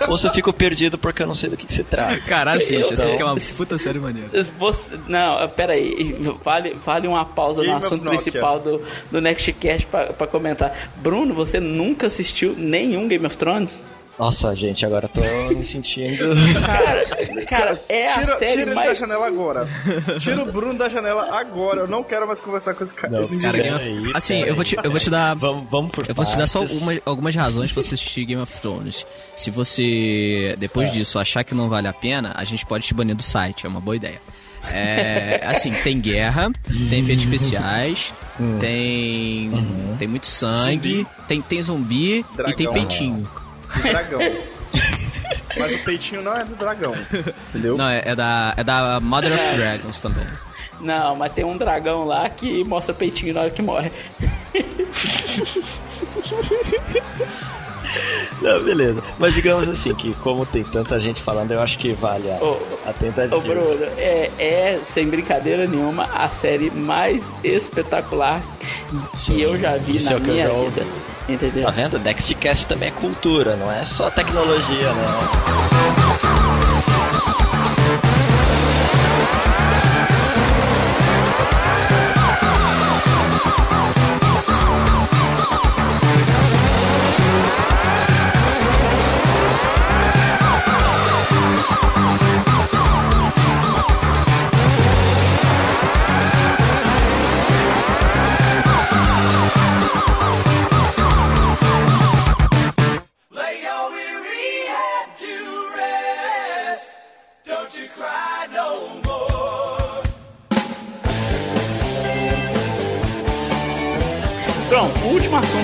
ou 0.08 0.18
se 0.18 0.28
eu 0.28 0.32
fico 0.32 0.54
perdido 0.54 0.98
porque 0.98 1.22
eu 1.24 1.28
não 1.28 1.36
sei 1.36 1.50
do 1.50 1.58
que, 1.58 1.66
que 1.66 1.74
se 1.74 1.84
trata. 1.84 2.20
Cara, 2.22 2.54
assiste, 2.54 2.94
assiste 2.94 3.16
que 3.16 3.22
é 3.22 3.26
uma 3.26 3.36
puta 3.58 3.78
série 3.78 4.00
maneira. 4.00 4.30
Você, 4.58 4.98
não, 5.08 5.48
pera 5.50 5.74
aí. 5.74 6.18
Vale, 6.44 6.74
vale 6.86 7.08
uma 7.08 7.26
pausa 7.26 7.62
Game 7.62 7.80
no 7.80 7.86
assunto. 7.86 8.09
Principal 8.10 8.60
do, 8.60 8.82
do 9.12 9.22
Nextcast 9.22 9.86
pra, 9.88 10.08
pra 10.08 10.28
comentar. 10.28 10.90
Bruno, 10.98 11.34
você 11.34 11.60
nunca 11.60 12.08
assistiu 12.08 12.54
nenhum 12.58 13.08
Game 13.08 13.26
of 13.26 13.38
Thrones? 13.38 13.82
Nossa, 14.18 14.54
gente, 14.54 14.86
agora 14.86 15.06
eu 15.16 15.22
tô 15.50 15.56
me 15.56 15.64
sentindo. 15.64 16.36
Cara, 16.68 17.06
cara 17.46 17.82
é 17.88 18.06
a 18.06 18.14
Tira, 18.20 18.36
série 18.38 18.52
tira 18.52 18.62
ele 18.64 18.70
da 18.72 18.76
mais... 18.76 18.98
janela 18.98 19.26
agora. 19.26 19.66
Tira 20.20 20.42
o 20.42 20.52
Bruno 20.52 20.78
da 20.78 20.90
janela 20.90 21.40
agora. 21.40 21.80
Eu 21.80 21.88
não 21.88 22.04
quero 22.04 22.28
mais 22.28 22.42
conversar 22.42 22.74
com 22.74 22.84
esse 22.84 22.94
cara. 22.94 23.14
Não, 23.14 23.22
esse 23.22 23.40
cara. 23.40 23.58
Game 23.58 23.76
of- 23.78 24.18
Assim, 24.18 24.42
eu 24.42 24.54
vou 24.56 24.66
te, 24.66 24.76
eu 24.84 24.92
vou 24.92 25.00
te 25.00 25.10
dar. 25.10 25.34
Vamos, 25.36 25.70
vamos 25.70 25.92
por 25.92 26.06
Eu 26.06 26.14
vou 26.14 26.26
te 26.26 26.38
dar 26.38 26.48
só 26.48 26.64
uma- 26.66 27.00
algumas 27.06 27.34
razões 27.34 27.72
pra 27.72 27.82
você 27.82 27.94
assistir 27.94 28.26
Game 28.26 28.42
of 28.42 28.60
Thrones. 28.60 29.06
Se 29.38 29.50
você, 29.50 30.54
depois 30.58 30.92
disso, 30.92 31.18
achar 31.18 31.46
que 31.46 31.56
não 31.56 31.70
vale 31.70 31.88
a 31.88 31.94
pena, 31.94 32.34
a 32.36 32.44
gente 32.44 32.66
pode 32.66 32.86
te 32.86 32.94
banir 32.94 33.16
do 33.16 33.24
site, 33.24 33.66
é 33.66 33.70
uma 33.70 33.80
boa 33.80 33.96
ideia. 33.96 34.20
É, 34.72 35.42
assim, 35.46 35.72
tem 35.72 36.00
guerra, 36.00 36.52
tem 36.90 37.00
efeitos 37.00 37.26
especiais, 37.26 38.14
tem 38.60 39.50
tem 39.98 40.08
muito 40.08 40.28
sangue, 40.28 41.08
tem, 41.28 41.42
tem 41.42 41.62
zumbi 41.62 42.20
e 42.20 42.24
tem 42.24 42.36
Dragão. 42.36 42.74
peitinho. 42.74 43.30
Dragão. 43.82 44.20
Mas 45.58 45.74
o 45.74 45.80
peitinho 45.80 46.22
não 46.22 46.36
é 46.36 46.46
do 46.46 46.56
dragão. 46.56 46.94
Entendeu? 47.50 47.76
Não, 47.76 47.90
é, 47.90 48.04
é 48.06 48.16
da, 48.16 48.54
é 48.56 48.64
da 48.64 49.00
Mother 49.00 49.34
of 49.34 49.56
Dragons 49.56 50.00
também. 50.00 50.26
Não, 50.80 51.16
mas 51.16 51.34
tem 51.34 51.44
um 51.44 51.58
dragão 51.58 52.06
lá 52.06 52.30
que 52.30 52.64
mostra 52.64 52.94
peitinho 52.94 53.34
na 53.34 53.42
hora 53.42 53.50
que 53.50 53.62
morre. 53.62 53.92
Não, 58.42 58.64
beleza. 58.64 59.04
Mas 59.18 59.34
digamos 59.34 59.68
assim, 59.68 59.94
que 59.94 60.14
como 60.16 60.46
tem 60.46 60.64
tanta 60.64 61.00
gente 61.00 61.22
falando, 61.22 61.52
eu 61.52 61.62
acho 61.62 61.78
que 61.78 61.92
vale 61.94 62.30
a, 62.30 62.40
a 62.90 62.94
tentativa. 62.94 63.36
Ô 63.36 63.42
Bruno, 63.42 63.86
é, 63.98 64.32
é, 64.40 64.80
sem 64.84 65.08
brincadeira 65.08 65.68
nenhuma, 65.68 66.06
a 66.06 66.30
série 66.30 66.70
mais 66.72 67.34
espetacular 67.44 68.42
que 69.26 69.42
eu 69.42 69.58
já 69.58 69.78
vi 69.78 70.02
na 70.04 70.14
é 70.14 70.20
minha 70.20 70.48
vida. 70.48 70.86
Entendeu? 71.28 71.64
Tá 71.64 71.72
vendo? 71.72 72.00
Nextcast 72.00 72.66
também 72.66 72.90
é 72.90 72.92
cultura, 72.92 73.56
não 73.56 73.72
é 73.72 73.86
só 73.86 74.10
tecnologia, 74.10 74.88
não. 74.94 75.99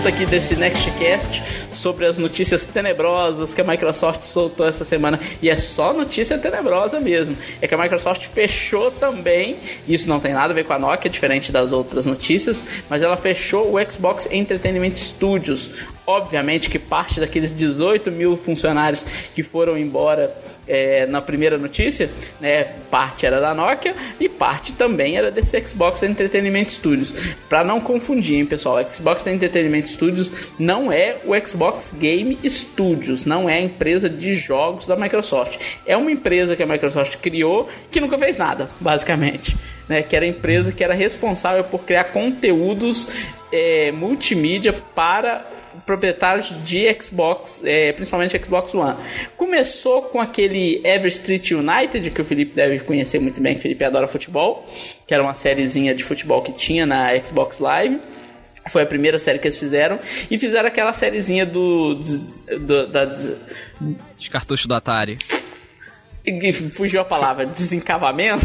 Aqui 0.07 0.25
desse 0.25 0.55
Nextcast 0.55 1.41
sobre 1.73 2.05
as 2.05 2.17
notícias 2.17 2.63
tenebrosas 2.63 3.53
que 3.53 3.61
a 3.61 3.63
Microsoft 3.63 4.23
soltou 4.23 4.67
essa 4.67 4.83
semana. 4.83 5.19
E 5.41 5.49
é 5.49 5.57
só 5.57 5.93
notícia 5.93 6.37
tenebrosa 6.37 6.99
mesmo. 6.99 7.35
É 7.61 7.67
que 7.67 7.73
a 7.73 7.77
Microsoft 7.77 8.25
fechou 8.27 8.91
também. 8.91 9.57
Isso 9.87 10.07
não 10.07 10.19
tem 10.19 10.33
nada 10.33 10.53
a 10.53 10.55
ver 10.55 10.65
com 10.65 10.73
a 10.73 10.79
Nokia, 10.79 11.09
diferente 11.09 11.51
das 11.51 11.71
outras 11.71 12.05
notícias. 12.05 12.63
Mas 12.89 13.01
ela 13.01 13.17
fechou 13.17 13.73
o 13.73 13.91
Xbox 13.91 14.27
Entertainment 14.31 14.95
Studios. 14.95 15.69
Obviamente 16.05 16.69
que 16.69 16.77
parte 16.77 17.19
daqueles 17.19 17.55
18 17.55 18.11
mil 18.11 18.37
funcionários 18.37 19.03
que 19.33 19.41
foram 19.41 19.77
embora 19.77 20.44
é, 20.67 21.05
na 21.05 21.21
primeira 21.21 21.57
notícia, 21.57 22.09
né, 22.39 22.63
parte 22.89 23.25
era 23.25 23.39
da 23.39 23.53
Nokia 23.53 23.95
e 24.19 24.27
parte 24.27 24.73
também 24.73 25.17
era 25.17 25.31
desse 25.31 25.59
Xbox 25.65 26.03
Entertainment 26.03 26.69
Studios. 26.69 27.13
Para 27.49 27.63
não 27.63 27.79
confundir, 27.79 28.37
hein, 28.37 28.45
pessoal, 28.45 28.77
o 28.77 28.93
Xbox 28.93 29.25
Entertainment 29.27 29.85
Studios 29.85 30.31
não 30.57 30.91
é 30.91 31.17
o 31.25 31.47
Xbox 31.47 31.93
Game 31.97 32.37
Studios, 32.45 33.25
não 33.25 33.49
é 33.49 33.55
a 33.55 33.61
empresa 33.61 34.09
de 34.09 34.35
jogos 34.35 34.85
da 34.85 34.95
Microsoft. 34.95 35.57
É 35.85 35.95
uma 35.95 36.11
empresa 36.11 36.55
que 36.55 36.63
a 36.63 36.65
Microsoft 36.65 37.17
criou 37.17 37.69
que 37.91 37.99
nunca 37.99 38.17
fez 38.17 38.37
nada, 38.37 38.69
basicamente. 38.79 39.55
Né, 39.87 40.01
que 40.01 40.15
era 40.15 40.25
a 40.25 40.27
empresa 40.27 40.71
que 40.71 40.83
era 40.83 40.95
responsável 40.95 41.63
por 41.63 41.81
criar 41.81 42.05
conteúdos 42.05 43.07
é, 43.51 43.91
multimídia 43.91 44.73
para 44.73 45.45
proprietários 45.85 46.53
de 46.63 46.91
Xbox, 47.01 47.61
é, 47.63 47.91
principalmente 47.93 48.37
Xbox 48.43 48.73
One. 48.73 48.97
Começou 49.37 50.03
com 50.03 50.19
aquele 50.19 50.81
Ever 50.83 51.07
Street 51.07 51.51
United, 51.51 52.09
que 52.09 52.21
o 52.21 52.25
Felipe 52.25 52.53
deve 52.55 52.79
conhecer 52.79 53.19
muito 53.19 53.39
bem, 53.39 53.53
que 53.53 53.59
o 53.59 53.61
Felipe 53.61 53.83
adora 53.83 54.07
futebol, 54.07 54.67
que 55.07 55.13
era 55.13 55.21
uma 55.21 55.35
sériezinha 55.35 55.93
de 55.93 56.03
futebol 56.03 56.41
que 56.41 56.51
tinha 56.53 56.85
na 56.85 57.17
Xbox 57.23 57.59
Live. 57.59 57.99
Foi 58.69 58.81
a 58.81 58.85
primeira 58.85 59.19
série 59.19 59.37
que 59.37 59.47
eles 59.47 59.59
fizeram. 59.59 59.99
E 60.29 60.39
fizeram 60.39 60.67
aquela 60.67 60.91
sériezinha 60.91 61.45
do. 61.45 61.95
do 62.59 62.87
da, 62.87 63.15
Os 64.17 64.27
cartuchos 64.27 64.65
do 64.65 64.73
Atari. 64.73 65.19
fugiu 66.71 66.99
a 67.01 67.05
palavra, 67.05 67.45
desencavamento? 67.47 68.43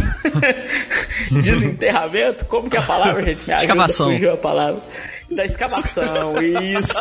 Desenterramento? 1.42 2.44
Como 2.44 2.68
que 2.68 2.76
é 2.76 2.80
a 2.80 2.82
palavra, 2.82 3.22
gente? 3.24 3.46
Me 3.46 3.54
ajuda, 3.54 3.64
Escavação. 3.64 4.12
Fugiu 4.12 4.32
a 4.34 4.36
palavra. 4.36 4.82
Da 5.30 5.44
escavação, 5.46 6.34
isso. 6.42 6.92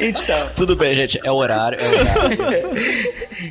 então, 0.00 0.48
Tudo 0.56 0.74
bem, 0.76 0.94
gente, 0.96 1.18
é 1.24 1.30
horário, 1.30 1.78
é 1.80 1.88
horário. 1.88 2.70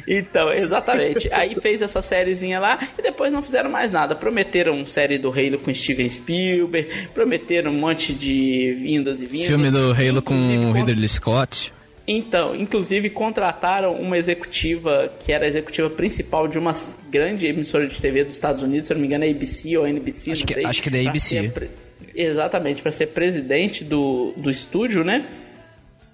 então, 0.07 0.51
exatamente. 0.51 1.31
Aí 1.31 1.55
fez 1.61 1.81
essa 1.81 2.01
sériezinha 2.01 2.59
lá 2.59 2.79
e 2.97 3.01
depois 3.01 3.31
não 3.31 3.41
fizeram 3.41 3.69
mais 3.69 3.91
nada. 3.91 4.15
Prometeram 4.15 4.85
série 4.85 5.17
do 5.17 5.29
Halo 5.29 5.59
com 5.59 5.73
Steven 5.73 6.09
Spielberg, 6.09 6.89
prometeram 7.13 7.71
um 7.71 7.79
monte 7.79 8.13
de 8.13 8.77
vindas 8.81 9.21
e 9.21 9.25
vindas. 9.25 9.47
Filme 9.47 9.69
do 9.71 9.91
Halo 9.93 10.21
com 10.21 10.33
o 10.33 10.73
con- 10.73 10.79
Ridley 10.85 11.07
Scott. 11.07 11.71
Então, 12.11 12.55
inclusive 12.55 13.07
contrataram 13.11 13.93
uma 13.93 14.17
executiva 14.17 15.11
que 15.19 15.31
era 15.31 15.45
a 15.45 15.47
executiva 15.47 15.89
principal 15.91 16.47
de 16.47 16.57
uma 16.57 16.73
grande 17.11 17.45
emissora 17.45 17.85
de 17.87 18.01
TV 18.01 18.23
dos 18.23 18.33
Estados 18.33 18.63
Unidos, 18.63 18.87
se 18.87 18.93
não 18.95 19.01
me 19.01 19.05
engano 19.05 19.25
é 19.25 19.29
ABC 19.29 19.77
ou 19.77 19.85
NBC, 19.87 20.31
Acho 20.31 20.45
que- 20.45 20.53
sei. 20.55 20.65
acho 20.65 20.81
que 20.81 20.89
é 20.89 21.03
da 21.03 21.09
ABC. 21.09 21.49
pre- 21.49 21.69
Exatamente, 22.15 22.81
para 22.81 22.91
ser 22.91 23.07
presidente 23.07 23.83
do, 23.83 24.33
do 24.35 24.49
estúdio, 24.49 25.03
né? 25.03 25.27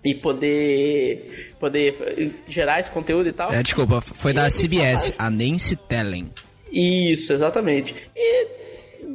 E 0.03 0.13
poder 0.13 1.53
poder 1.59 2.33
gerar 2.47 2.79
esse 2.81 2.91
conteúdo 2.91 3.29
e 3.29 3.31
tal. 3.31 3.51
É, 3.53 3.63
desculpa, 3.63 4.01
foi 4.01 4.33
da 4.33 4.47
E, 4.47 4.51
CBS, 4.51 5.13
a 5.17 5.29
Nancy 5.29 5.75
Tellen. 5.77 6.29
Isso, 6.71 7.31
exatamente. 7.31 7.95
E 8.15 8.47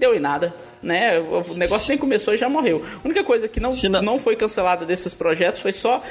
deu 0.01 0.15
em 0.15 0.19
nada, 0.19 0.53
né? 0.83 1.19
O 1.21 1.55
negócio 1.55 1.89
nem 1.91 1.99
começou 1.99 2.35
e 2.35 2.39
já 2.39 2.49
morreu. 2.49 2.83
A 3.05 3.07
única 3.07 3.23
coisa 3.23 3.47
que 3.47 3.61
não, 3.61 3.71
não- 3.91 4.03
não 4.03 4.19
foi 4.19 4.35
cancelada 4.35 4.85
desses 4.87 5.13
projetos 5.15 5.61
foi 5.61 5.73
só, 5.73 6.03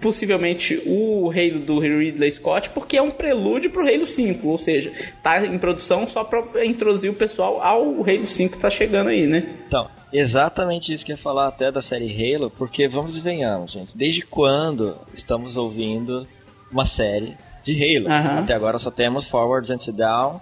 possivelmente, 0.00 0.80
o 0.86 1.30
Halo 1.30 1.58
do 1.60 1.78
Ridley 1.80 2.30
Scott, 2.32 2.70
porque 2.70 2.96
é 2.96 3.02
um 3.02 3.10
prelúdio 3.10 3.70
pro 3.70 3.86
Halo 3.88 4.06
5, 4.06 4.46
ou 4.48 4.58
seja, 4.58 4.92
tá 5.22 5.44
em 5.44 5.58
produção 5.58 6.06
só 6.06 6.22
pra 6.24 6.64
introduzir 6.64 7.10
o 7.10 7.14
pessoal 7.14 7.60
ao 7.62 7.82
Halo 8.02 8.26
5 8.26 8.56
que 8.56 8.60
tá 8.62 8.70
chegando 8.70 9.08
aí, 9.08 9.26
né? 9.26 9.48
Então, 9.66 9.88
exatamente 10.12 10.92
isso 10.92 11.04
que 11.04 11.12
eu 11.12 11.16
ia 11.16 11.22
falar 11.22 11.48
até 11.48 11.72
da 11.72 11.80
série 11.82 12.34
Halo, 12.34 12.50
porque 12.50 12.86
vamos 12.86 13.16
e 13.16 13.20
venhamos, 13.20 13.72
gente. 13.72 13.90
Desde 13.96 14.22
quando 14.22 14.96
estamos 15.14 15.56
ouvindo 15.56 16.26
uma 16.70 16.84
série 16.84 17.34
de 17.64 17.72
Halo? 17.72 18.08
Aham. 18.08 18.40
Até 18.40 18.54
agora 18.54 18.78
só 18.78 18.90
temos 18.90 19.26
Forward 19.26 19.70
and 19.72 19.78
Down 19.92 20.40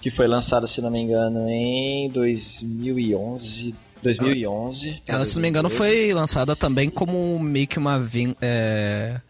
que 0.00 0.10
foi 0.10 0.26
lançada, 0.26 0.66
se 0.66 0.80
não 0.80 0.90
me 0.90 1.00
engano, 1.00 1.48
em 1.48 2.08
2011. 2.10 3.74
2011. 4.02 5.02
Ela, 5.06 5.24
se 5.24 5.34
não 5.36 5.42
me 5.42 5.48
engano, 5.48 5.68
2012. 5.68 5.76
foi 6.04 6.12
lançada 6.14 6.54
também 6.54 6.88
como 6.90 7.38
meio 7.38 7.66
que 7.66 7.78
uma. 7.78 8.00
É, 8.40 9.20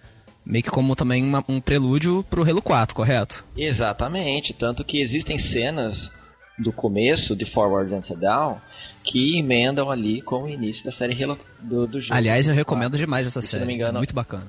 meio 0.45 0.63
que 0.63 0.71
como 0.71 0.95
também 0.97 1.23
uma- 1.25 1.43
um 1.49 1.61
prelúdio 1.61 2.25
pro 2.29 2.43
Halo 2.49 2.61
4, 2.61 2.95
correto? 2.95 3.45
Exatamente, 3.57 4.53
tanto 4.53 4.85
que 4.85 5.01
existem 5.01 5.39
cenas 5.39 6.11
do 6.59 6.73
começo 6.73 7.37
de 7.37 7.45
Forward 7.45 7.93
and 7.95 8.03
Down 8.19 8.59
que 9.05 9.39
emendam 9.39 9.91
ali 9.91 10.21
com 10.23 10.43
o 10.45 10.49
início 10.49 10.85
da 10.85 10.91
série 10.91 11.23
Halo 11.23 11.39
do, 11.61 11.87
do 11.87 12.01
jogo. 12.01 12.15
Aliás, 12.15 12.49
eu 12.49 12.55
recomendo 12.55 12.97
demais 12.97 13.27
essa 13.27 13.41
Se 13.41 13.49
série. 13.49 13.61
não 13.61 13.67
me 13.69 13.75
engano- 13.75 13.99
Muito 13.99 14.15
bacana. 14.15 14.47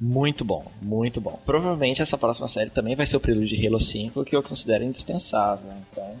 Muito 0.00 0.44
bom, 0.44 0.64
muito 0.80 1.20
bom. 1.20 1.40
Provavelmente 1.44 2.00
essa 2.00 2.16
próxima 2.16 2.46
série 2.48 2.70
também 2.70 2.94
vai 2.94 3.04
ser 3.04 3.16
o 3.16 3.20
prelúdio 3.20 3.56
de 3.58 3.66
Halo 3.66 3.80
5, 3.80 4.24
que 4.24 4.36
eu 4.36 4.42
considero 4.42 4.84
indispensável. 4.84 5.72
Então, 5.90 6.14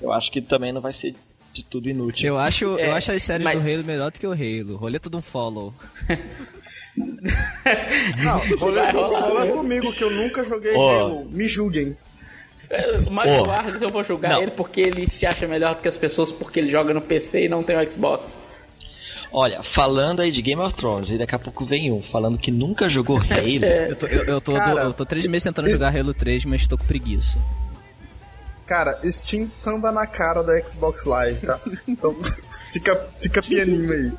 eu 0.00 0.12
acho 0.12 0.30
que 0.30 0.40
também 0.40 0.72
não 0.72 0.80
vai 0.80 0.92
ser 0.92 1.14
de 1.52 1.64
tudo 1.64 1.88
inútil. 1.88 2.26
Eu 2.26 2.38
acho, 2.38 2.64
eu 2.64 2.78
É, 2.78 2.90
acho 2.92 3.10
as 3.12 3.22
séries 3.22 3.44
mas- 3.44 3.60
do 3.60 3.68
Halo 3.68 3.82
melhor 3.84 4.10
do 4.12 4.20
que 4.20 4.26
o 4.26 4.32
Halo. 4.32 4.76
Roleta 4.76 5.10
de 5.10 5.16
um 5.16 5.22
follow. 5.22 5.74
Não, 6.96 8.38
Vai 8.38 8.54
rolê 8.56 8.90
rolar, 8.92 9.20
fala 9.20 9.44
né? 9.46 9.52
comigo 9.52 9.92
que 9.92 10.04
eu 10.04 10.10
nunca 10.10 10.44
joguei 10.44 10.74
Ó. 10.76 11.00
Halo. 11.00 11.24
Me 11.28 11.46
julguem. 11.48 11.96
Mas 13.10 13.30
Ó. 13.30 13.42
o 13.46 13.50
Argus 13.50 13.80
eu 13.82 13.88
vou 13.88 14.02
julgar 14.04 14.32
Não. 14.34 14.42
ele 14.42 14.50
porque 14.52 14.80
ele 14.80 15.06
se 15.08 15.26
acha 15.26 15.46
melhor 15.46 15.74
do 15.74 15.80
que 15.82 15.88
as 15.88 15.96
pessoas 15.98 16.30
porque 16.32 16.60
ele 16.60 16.70
joga 16.70 16.94
no 16.94 17.00
PC 17.02 17.46
e 17.46 17.48
não 17.48 17.62
tem 17.64 17.76
o 17.76 17.90
Xbox. 17.90 18.36
Olha, 19.36 19.64
falando 19.64 20.22
aí 20.22 20.30
de 20.30 20.40
Game 20.40 20.62
of 20.62 20.76
Thrones, 20.76 21.10
e 21.10 21.18
daqui 21.18 21.34
a 21.34 21.38
pouco 21.40 21.66
vem 21.66 21.90
um 21.90 22.00
falando 22.00 22.38
que 22.38 22.52
nunca 22.52 22.88
jogou 22.88 23.18
Halo. 23.18 23.64
Eu 23.90 23.96
tô, 23.96 24.06
eu, 24.06 24.24
eu 24.24 24.40
tô, 24.40 24.54
Cara, 24.54 24.82
eu 24.82 24.92
tô 24.92 25.04
três 25.04 25.26
meses 25.26 25.42
tentando 25.42 25.68
jogar 25.68 25.94
Halo 25.94 26.14
3, 26.14 26.44
mas 26.44 26.68
tô 26.68 26.78
com 26.78 26.84
preguiça. 26.84 27.36
Cara, 28.64 29.00
Steam 29.04 29.48
samba 29.48 29.90
na 29.90 30.06
cara 30.06 30.42
da 30.44 30.58
Xbox 30.64 31.04
Live, 31.04 31.44
tá? 31.44 31.58
Então 31.88 32.16
fica, 32.70 32.94
fica 33.20 33.42
pianinho 33.42 33.92
aí. 33.92 34.12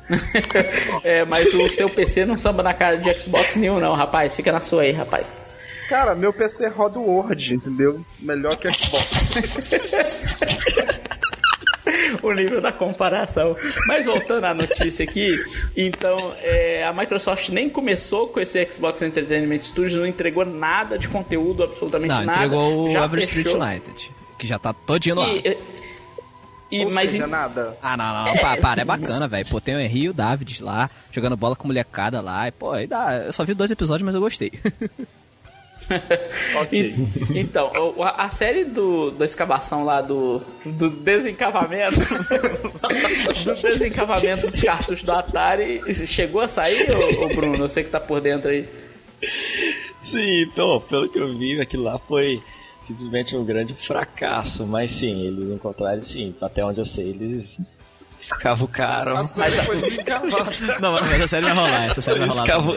É, 1.02 1.24
mas 1.24 1.52
o 1.54 1.66
seu 1.70 1.88
PC 1.88 2.26
não 2.26 2.34
samba 2.34 2.62
na 2.62 2.74
cara 2.74 2.98
de 2.98 3.18
Xbox 3.18 3.56
nenhum 3.56 3.80
não, 3.80 3.94
rapaz. 3.94 4.36
Fica 4.36 4.52
na 4.52 4.60
sua 4.60 4.82
aí, 4.82 4.92
rapaz. 4.92 5.32
Cara, 5.88 6.14
meu 6.14 6.32
PC 6.32 6.68
roda 6.68 6.98
o 6.98 7.08
Word, 7.08 7.54
entendeu? 7.54 8.04
Melhor 8.20 8.58
que 8.58 8.68
Xbox. 8.76 9.30
O 12.22 12.32
nível 12.32 12.60
da 12.60 12.72
comparação. 12.72 13.56
Mas 13.88 14.04
voltando 14.06 14.44
à 14.44 14.54
notícia 14.54 15.04
aqui, 15.04 15.28
então 15.76 16.34
é, 16.40 16.84
a 16.84 16.92
Microsoft 16.92 17.48
nem 17.50 17.68
começou 17.68 18.28
com 18.28 18.40
esse 18.40 18.64
Xbox 18.66 19.02
Entertainment 19.02 19.60
Studios, 19.60 19.94
não 19.94 20.06
entregou 20.06 20.44
nada 20.44 20.98
de 20.98 21.08
conteúdo, 21.08 21.62
absolutamente 21.62 22.08
Não, 22.14 22.24
nada. 22.24 22.32
entregou 22.44 22.88
o 22.88 22.92
já 22.92 23.04
Average 23.04 23.26
Street 23.26 23.46
fechou. 23.46 23.62
United, 23.62 24.10
que 24.38 24.46
já 24.46 24.58
tá 24.58 24.72
todinho 24.72 25.16
lá. 25.16 25.28
E, 25.28 25.58
e, 26.70 26.84
Ou 26.84 26.92
mas 26.92 27.10
seja, 27.12 27.24
em- 27.26 27.30
nada. 27.30 27.76
Ah, 27.80 27.96
não, 27.96 28.12
não, 28.12 28.24
não, 28.26 28.32
para, 28.40 28.60
para, 28.60 28.82
é 28.82 28.84
bacana, 28.84 29.28
velho. 29.28 29.46
Pô, 29.48 29.60
tem 29.60 29.76
o 29.76 29.80
Henry 29.80 30.02
e 30.04 30.08
o 30.08 30.12
David 30.12 30.62
lá, 30.64 30.90
jogando 31.12 31.36
bola 31.36 31.54
com 31.54 31.66
molecada 31.68 32.20
lá, 32.20 32.48
e 32.48 32.50
pô, 32.52 32.72
aí 32.72 32.86
dá. 32.88 33.22
Eu 33.26 33.32
só 33.32 33.44
vi 33.44 33.54
dois 33.54 33.70
episódios, 33.70 34.04
mas 34.04 34.14
eu 34.14 34.20
gostei. 34.20 34.50
E- 36.72 36.94
então, 37.34 37.70
a 38.02 38.28
série 38.30 38.64
do, 38.64 39.10
da 39.12 39.24
escavação 39.24 39.84
lá 39.84 40.00
do, 40.00 40.40
do 40.64 40.90
desencavamento 40.90 42.00
do 43.44 43.62
desencavamento 43.62 44.46
dos 44.46 44.60
cartuchos 44.60 45.02
do 45.02 45.12
Atari 45.12 45.82
chegou 46.06 46.40
a 46.40 46.48
sair, 46.48 46.88
ô, 46.94 47.24
ô 47.24 47.28
Bruno? 47.28 47.64
Eu 47.64 47.68
sei 47.68 47.84
que 47.84 47.90
tá 47.90 48.00
por 48.00 48.20
dentro 48.20 48.50
aí. 48.50 48.68
Sim, 50.04 50.42
então, 50.42 50.80
pelo 50.80 51.08
que 51.08 51.18
eu 51.18 51.36
vi, 51.36 51.60
aquilo 51.60 51.84
lá 51.84 51.98
foi 51.98 52.40
simplesmente 52.86 53.36
um 53.36 53.44
grande 53.44 53.74
fracasso. 53.86 54.66
Mas 54.66 54.92
sim, 54.92 55.26
eles 55.26 55.48
encontraram, 55.50 56.02
sim, 56.02 56.34
até 56.40 56.64
onde 56.64 56.80
eu 56.80 56.84
sei, 56.84 57.10
eles 57.10 57.58
escavucaram. 58.20 59.16
A 59.16 59.24
série 59.24 59.56
foi 59.62 59.76
desencavada. 59.76 60.50
Não, 60.80 60.92
mas 60.92 61.12
essa 61.12 61.28
série 61.28 61.44
vai 61.44 61.54
rolar, 61.54 61.84
essa 61.86 62.00
série 62.00 62.18
vai 62.20 62.28
rolar. 62.28 62.42
Escavu... 62.42 62.74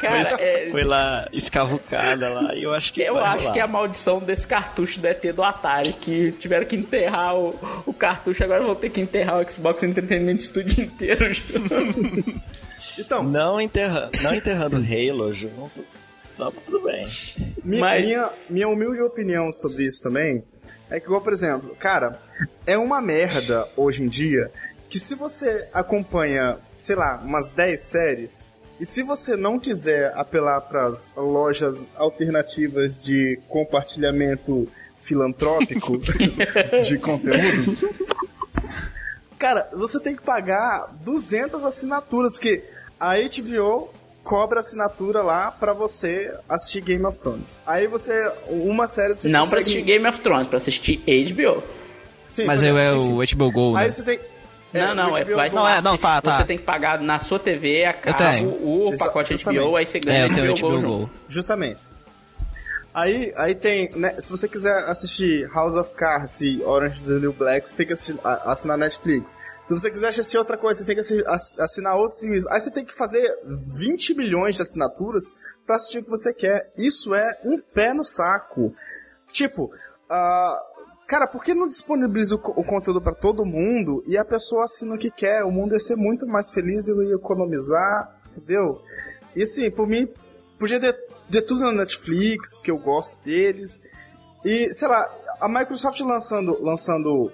Cara, 0.00 0.28
é, 0.40 0.68
Foi 0.70 0.84
lá 0.84 1.26
escavucada 1.32 2.28
lá 2.28 2.54
e 2.54 2.62
eu 2.64 2.74
acho 2.74 2.92
que 2.92 3.00
eu 3.02 3.14
vai 3.14 3.24
acho 3.24 3.38
rolar. 3.40 3.52
que 3.52 3.58
é 3.58 3.62
a 3.62 3.66
maldição 3.66 4.18
desse 4.18 4.46
cartucho 4.46 5.00
do 5.00 5.06
ET 5.06 5.22
do 5.34 5.42
Atari, 5.42 5.92
que 5.94 6.32
tiveram 6.32 6.66
que 6.66 6.76
enterrar 6.76 7.34
o, 7.36 7.54
o 7.86 7.92
cartucho, 7.94 8.42
agora 8.44 8.62
vão 8.62 8.74
ter 8.74 8.90
que 8.90 9.00
enterrar 9.00 9.40
o 9.40 9.50
Xbox 9.50 9.82
Entertainment 9.82 10.38
Studio 10.38 10.84
inteiro. 10.84 11.26
Então, 12.98 13.22
Não 13.22 13.58
enterrando, 13.58 14.10
não 14.22 14.34
enterrando 14.34 14.76
Halo 14.76 15.32
junto, 15.32 15.82
tá 16.36 16.50
tudo 16.66 16.82
bem. 16.84 17.06
Mi- 17.64 17.80
Mas- 17.80 18.04
Minha, 18.04 18.30
minha 18.50 18.68
humilde 18.68 19.00
opinião 19.02 19.50
sobre 19.50 19.86
isso 19.86 20.02
também 20.02 20.42
é 20.92 21.00
que, 21.00 21.06
igual, 21.06 21.22
por 21.22 21.32
exemplo, 21.32 21.74
cara, 21.78 22.20
é 22.66 22.76
uma 22.76 23.00
merda 23.00 23.66
hoje 23.76 24.02
em 24.02 24.08
dia 24.08 24.50
que 24.88 24.98
se 24.98 25.14
você 25.14 25.66
acompanha, 25.72 26.58
sei 26.78 26.94
lá, 26.94 27.18
umas 27.24 27.48
10 27.48 27.80
séries, 27.80 28.48
e 28.78 28.84
se 28.84 29.02
você 29.02 29.36
não 29.36 29.58
quiser 29.58 30.12
apelar 30.14 30.60
pras 30.62 31.10
lojas 31.16 31.88
alternativas 31.96 33.00
de 33.00 33.38
compartilhamento 33.48 34.68
filantrópico 35.00 35.96
de 36.84 36.98
conteúdo, 36.98 37.78
cara, 39.38 39.70
você 39.72 39.98
tem 39.98 40.14
que 40.14 40.22
pagar 40.22 40.94
200 41.02 41.64
assinaturas, 41.64 42.34
porque 42.34 42.64
a 43.00 43.14
HBO 43.14 43.88
cobra 44.22 44.60
assinatura 44.60 45.22
lá 45.22 45.50
pra 45.50 45.72
você 45.72 46.32
assistir 46.48 46.80
Game 46.80 47.04
of 47.04 47.18
Thrones. 47.18 47.58
Aí 47.66 47.86
você, 47.86 48.32
uma 48.48 48.86
série 48.86 49.14
você 49.14 49.28
Não 49.28 49.40
pra 49.40 49.58
consegue- 49.58 49.60
assistir 49.62 49.82
Game 49.82 50.06
of 50.06 50.20
Thrones, 50.20 50.48
pra 50.48 50.56
assistir 50.58 51.02
HBO. 51.06 51.62
Sim, 52.28 52.44
Mas 52.46 52.62
aí 52.62 52.70
é 52.70 52.92
o 52.92 53.22
enfim. 53.22 53.36
HBO 53.36 53.50
Go, 53.52 53.72
né? 53.74 53.82
Aí 53.82 53.90
você 53.90 54.02
tem... 54.02 54.18
é, 54.72 54.86
não, 54.86 54.94
não, 54.94 55.12
o 55.12 55.16
é, 55.18 55.24
HBO 55.24 55.36
vai 55.36 55.50
Não, 55.50 55.68
é, 55.68 55.80
não, 55.82 55.98
tá, 55.98 56.20
tá. 56.22 56.38
Você 56.38 56.44
tem 56.44 56.56
que 56.56 56.64
pagar 56.64 56.98
na 57.00 57.18
sua 57.18 57.38
TV 57.38 57.84
a 57.84 57.92
tenho. 57.92 58.46
o 58.46 58.90
Exa- 58.92 59.04
pacote 59.04 59.32
justamente. 59.32 59.60
HBO, 59.62 59.76
aí 59.76 59.86
você 59.86 60.00
ganha 60.00 60.18
É, 60.20 60.24
eu 60.24 60.34
tenho 60.34 60.52
o 60.52 60.56
HBO, 60.56 60.68
HBO. 60.80 60.98
Go. 61.00 61.10
Justamente. 61.28 61.78
Aí, 62.94 63.32
aí 63.36 63.54
tem, 63.54 63.90
né, 63.96 64.20
se 64.20 64.30
você 64.30 64.46
quiser 64.46 64.84
assistir 64.84 65.48
House 65.50 65.74
of 65.76 65.92
Cards 65.94 66.42
e 66.42 66.62
Orange 66.62 66.96
is 66.96 67.02
the 67.04 67.18
New 67.18 67.32
Black, 67.32 67.66
você 67.66 67.74
tem 67.74 67.86
que 67.86 67.94
assistir, 67.94 68.18
assinar 68.22 68.76
Netflix. 68.76 69.34
Se 69.64 69.72
você 69.72 69.90
quiser 69.90 70.08
assistir 70.08 70.36
outra 70.36 70.58
coisa, 70.58 70.80
você 70.80 70.84
tem 70.84 70.94
que 70.94 71.00
assi- 71.00 71.24
ass- 71.26 71.58
assinar 71.58 71.96
outros 71.96 72.20
serviços. 72.20 72.46
Aí 72.48 72.60
você 72.60 72.70
tem 72.70 72.84
que 72.84 72.94
fazer 72.94 73.26
20 73.76 74.14
milhões 74.14 74.56
de 74.56 74.62
assinaturas 74.62 75.24
pra 75.64 75.76
assistir 75.76 76.00
o 76.00 76.04
que 76.04 76.10
você 76.10 76.34
quer. 76.34 76.70
Isso 76.76 77.14
é 77.14 77.40
um 77.46 77.58
pé 77.74 77.94
no 77.94 78.04
saco. 78.04 78.74
Tipo, 79.32 79.70
ah, 80.10 80.62
cara, 81.06 81.26
por 81.26 81.42
que 81.42 81.54
não 81.54 81.68
disponibiliza 81.68 82.34
o, 82.36 82.38
o 82.38 82.62
conteúdo 82.62 83.00
pra 83.00 83.14
todo 83.14 83.46
mundo 83.46 84.02
e 84.06 84.18
a 84.18 84.24
pessoa 84.24 84.64
assina 84.64 84.94
o 84.94 84.98
que 84.98 85.10
quer? 85.10 85.42
O 85.44 85.50
mundo 85.50 85.72
ia 85.72 85.78
ser 85.80 85.96
muito 85.96 86.26
mais 86.26 86.50
feliz, 86.50 86.88
eu 86.88 87.02
ia 87.02 87.14
economizar, 87.14 88.20
entendeu? 88.36 88.82
E 89.34 89.42
assim, 89.44 89.70
por 89.70 89.86
mim, 89.88 90.06
podia 90.58 90.78
ter, 90.78 90.92
ter 91.32 91.42
tudo 91.42 91.60
na 91.62 91.72
Netflix, 91.72 92.56
porque 92.56 92.70
eu 92.70 92.78
gosto 92.78 93.18
deles. 93.24 93.82
E, 94.44 94.72
sei 94.72 94.86
lá, 94.88 95.10
a 95.40 95.48
Microsoft 95.48 95.98
lançando, 96.00 96.62
lançando 96.62 97.32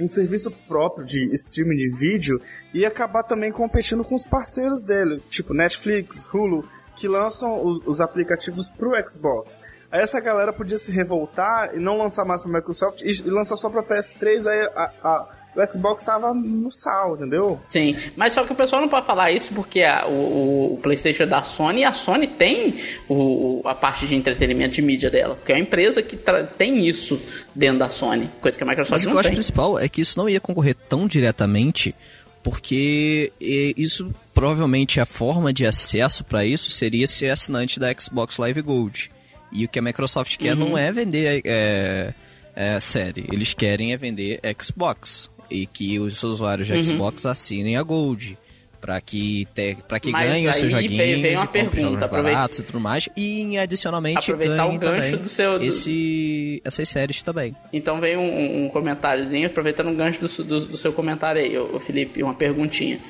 um 0.00 0.08
serviço 0.08 0.50
próprio 0.68 1.04
de 1.04 1.24
streaming 1.34 1.76
de 1.76 1.88
vídeo 1.98 2.40
e 2.72 2.86
acabar 2.86 3.22
também 3.24 3.50
competindo 3.50 4.04
com 4.04 4.14
os 4.14 4.24
parceiros 4.24 4.84
dele, 4.84 5.20
tipo 5.28 5.52
Netflix, 5.52 6.28
Hulu, 6.32 6.64
que 6.96 7.08
lançam 7.08 7.64
os, 7.64 7.84
os 7.86 8.00
aplicativos 8.00 8.68
pro 8.68 8.92
Xbox. 9.08 9.60
Aí 9.90 10.00
essa 10.02 10.20
galera 10.20 10.52
podia 10.52 10.76
se 10.78 10.92
revoltar 10.92 11.74
e 11.74 11.78
não 11.78 11.96
lançar 11.96 12.24
mais 12.24 12.42
pra 12.42 12.52
Microsoft 12.52 13.00
e, 13.02 13.10
e 13.10 13.30
lançar 13.30 13.56
só 13.56 13.68
pra 13.70 13.82
PS3, 13.82 14.46
aí 14.46 14.60
a- 14.74 14.92
a- 15.02 15.37
o 15.56 15.72
Xbox 15.72 16.02
tava 16.04 16.32
no 16.32 16.70
sal, 16.70 17.16
entendeu? 17.16 17.60
Sim, 17.68 17.96
mas 18.16 18.32
só 18.32 18.44
que 18.44 18.52
o 18.52 18.54
pessoal 18.54 18.80
não 18.82 18.88
pode 18.88 19.06
falar 19.06 19.32
isso 19.32 19.52
porque 19.54 19.82
a- 19.82 20.06
o, 20.06 20.74
o 20.74 20.78
PlayStation 20.80 21.24
é 21.24 21.26
da 21.26 21.42
Sony 21.42 21.80
e 21.80 21.84
a 21.84 21.92
Sony 21.92 22.26
tem 22.28 22.78
o, 23.08 23.60
a 23.64 23.74
parte 23.74 24.06
de 24.06 24.14
entretenimento 24.14 24.74
de 24.74 24.82
mídia 24.82 25.10
dela, 25.10 25.34
porque 25.34 25.52
é 25.52 25.56
uma 25.56 25.60
empresa 25.62 26.00
que 26.02 26.16
tem 26.56 26.88
isso 26.88 27.20
dentro 27.54 27.80
da 27.80 27.90
Sony, 27.90 28.30
coisa 28.40 28.56
que 28.56 28.62
a 28.62 28.66
Microsoft 28.66 28.92
Mas 28.92 29.02
o 29.02 29.04
que 29.04 29.08
não 29.08 29.14
eu 29.14 29.20
acho 29.20 29.28
tem. 29.30 29.34
principal 29.36 29.78
é 29.78 29.88
que 29.88 30.00
isso 30.00 30.18
não 30.18 30.28
ia 30.28 30.40
concorrer 30.40 30.74
tão 30.74 31.06
diretamente, 31.08 31.94
porque 32.42 33.32
isso 33.76 34.12
provavelmente 34.32 35.00
a 35.00 35.06
forma 35.06 35.52
de 35.52 35.66
acesso 35.66 36.24
para 36.24 36.44
isso 36.44 36.70
seria 36.70 37.06
ser 37.06 37.30
assinante 37.30 37.80
da 37.80 37.92
Xbox 37.92 38.38
Live 38.38 38.62
Gold. 38.62 39.10
E 39.50 39.64
o 39.64 39.68
que 39.68 39.78
a 39.78 39.82
Microsoft 39.82 40.36
quer 40.36 40.52
Uhum. 40.56 40.70
não 40.70 40.78
é 40.78 40.92
vender 40.92 41.40
é, 41.44 42.14
é, 42.54 42.80
série, 42.80 43.26
eles 43.32 43.54
querem 43.54 43.92
é 43.92 43.96
vender 43.96 44.40
Xbox 44.62 45.30
e 45.50 45.66
que 45.66 45.98
os 45.98 46.22
usuários 46.22 46.66
de 46.68 46.82
Xbox 46.84 47.26
assinem 47.26 47.76
a 47.76 47.82
Gold. 47.82 48.36
Pra 48.80 49.00
que, 49.00 49.44
te, 49.52 49.76
pra 49.88 49.98
que 49.98 50.06
Uhum. 50.06 50.12
Mas 50.12 50.46
os 50.46 50.56
seus 50.56 50.70
joguinhos 50.70 50.96
veio- 50.96 51.20
veio 51.20 51.34
uma 51.36 51.44
e 51.46 51.48
pergunta, 51.48 51.80
jogos 51.80 51.98
baratos 52.22 52.58
e 52.60 52.62
tudo 52.62 52.78
mais. 52.78 53.08
E 53.16 53.58
adicionalmente 53.58 54.18
Aproveitar 54.30 54.66
o 54.66 54.78
gancho 54.78 55.16
do 55.16 55.28
seu- 55.28 55.58
do- 55.58 55.64
esse, 55.64 56.62
essas 56.64 56.88
séries 56.88 57.20
também. 57.20 57.56
Então 57.72 58.00
vem 58.00 58.16
um, 58.16 58.66
um 58.66 58.68
comentáriozinho, 58.68 59.48
aproveitando 59.48 59.90
o 59.90 59.94
gancho 59.96 60.20
do, 60.20 60.44
do- 60.44 60.66
do 60.66 60.76
seu 60.76 60.92
comentário 60.92 61.42
aí, 61.42 61.58
ô 61.58 61.80
Felipe, 61.80 62.22
uma 62.22 62.34
perguntinha. 62.34 63.00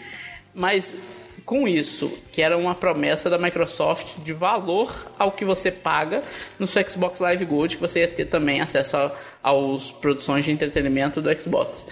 Mas 0.55 0.97
com 1.45 1.69
isso, 1.69 2.11
que 2.33 2.41
era 2.41 2.57
uma 2.57 2.75
promessa 2.75 3.29
da 3.29 3.37
Microsoft 3.37 4.19
de 4.25 4.33
valor 4.33 5.13
ao 5.19 5.33
que 5.33 5.45
você 5.45 5.71
paga 5.71 6.25
no 6.59 6.67
seu 6.67 6.83
Xbox 6.89 7.21
Live 7.21 7.45
Gold, 7.45 7.77
que 7.77 7.83
você 7.83 8.01
ia 8.01 8.09
ter 8.09 8.25
também 8.25 8.63
acesso 8.63 8.97
a- 8.97 9.15
aos 9.43 9.91
produções 9.91 10.47
de 10.47 10.51
entretenimento 10.51 11.21
do 11.21 11.31
Xbox. 11.41 11.87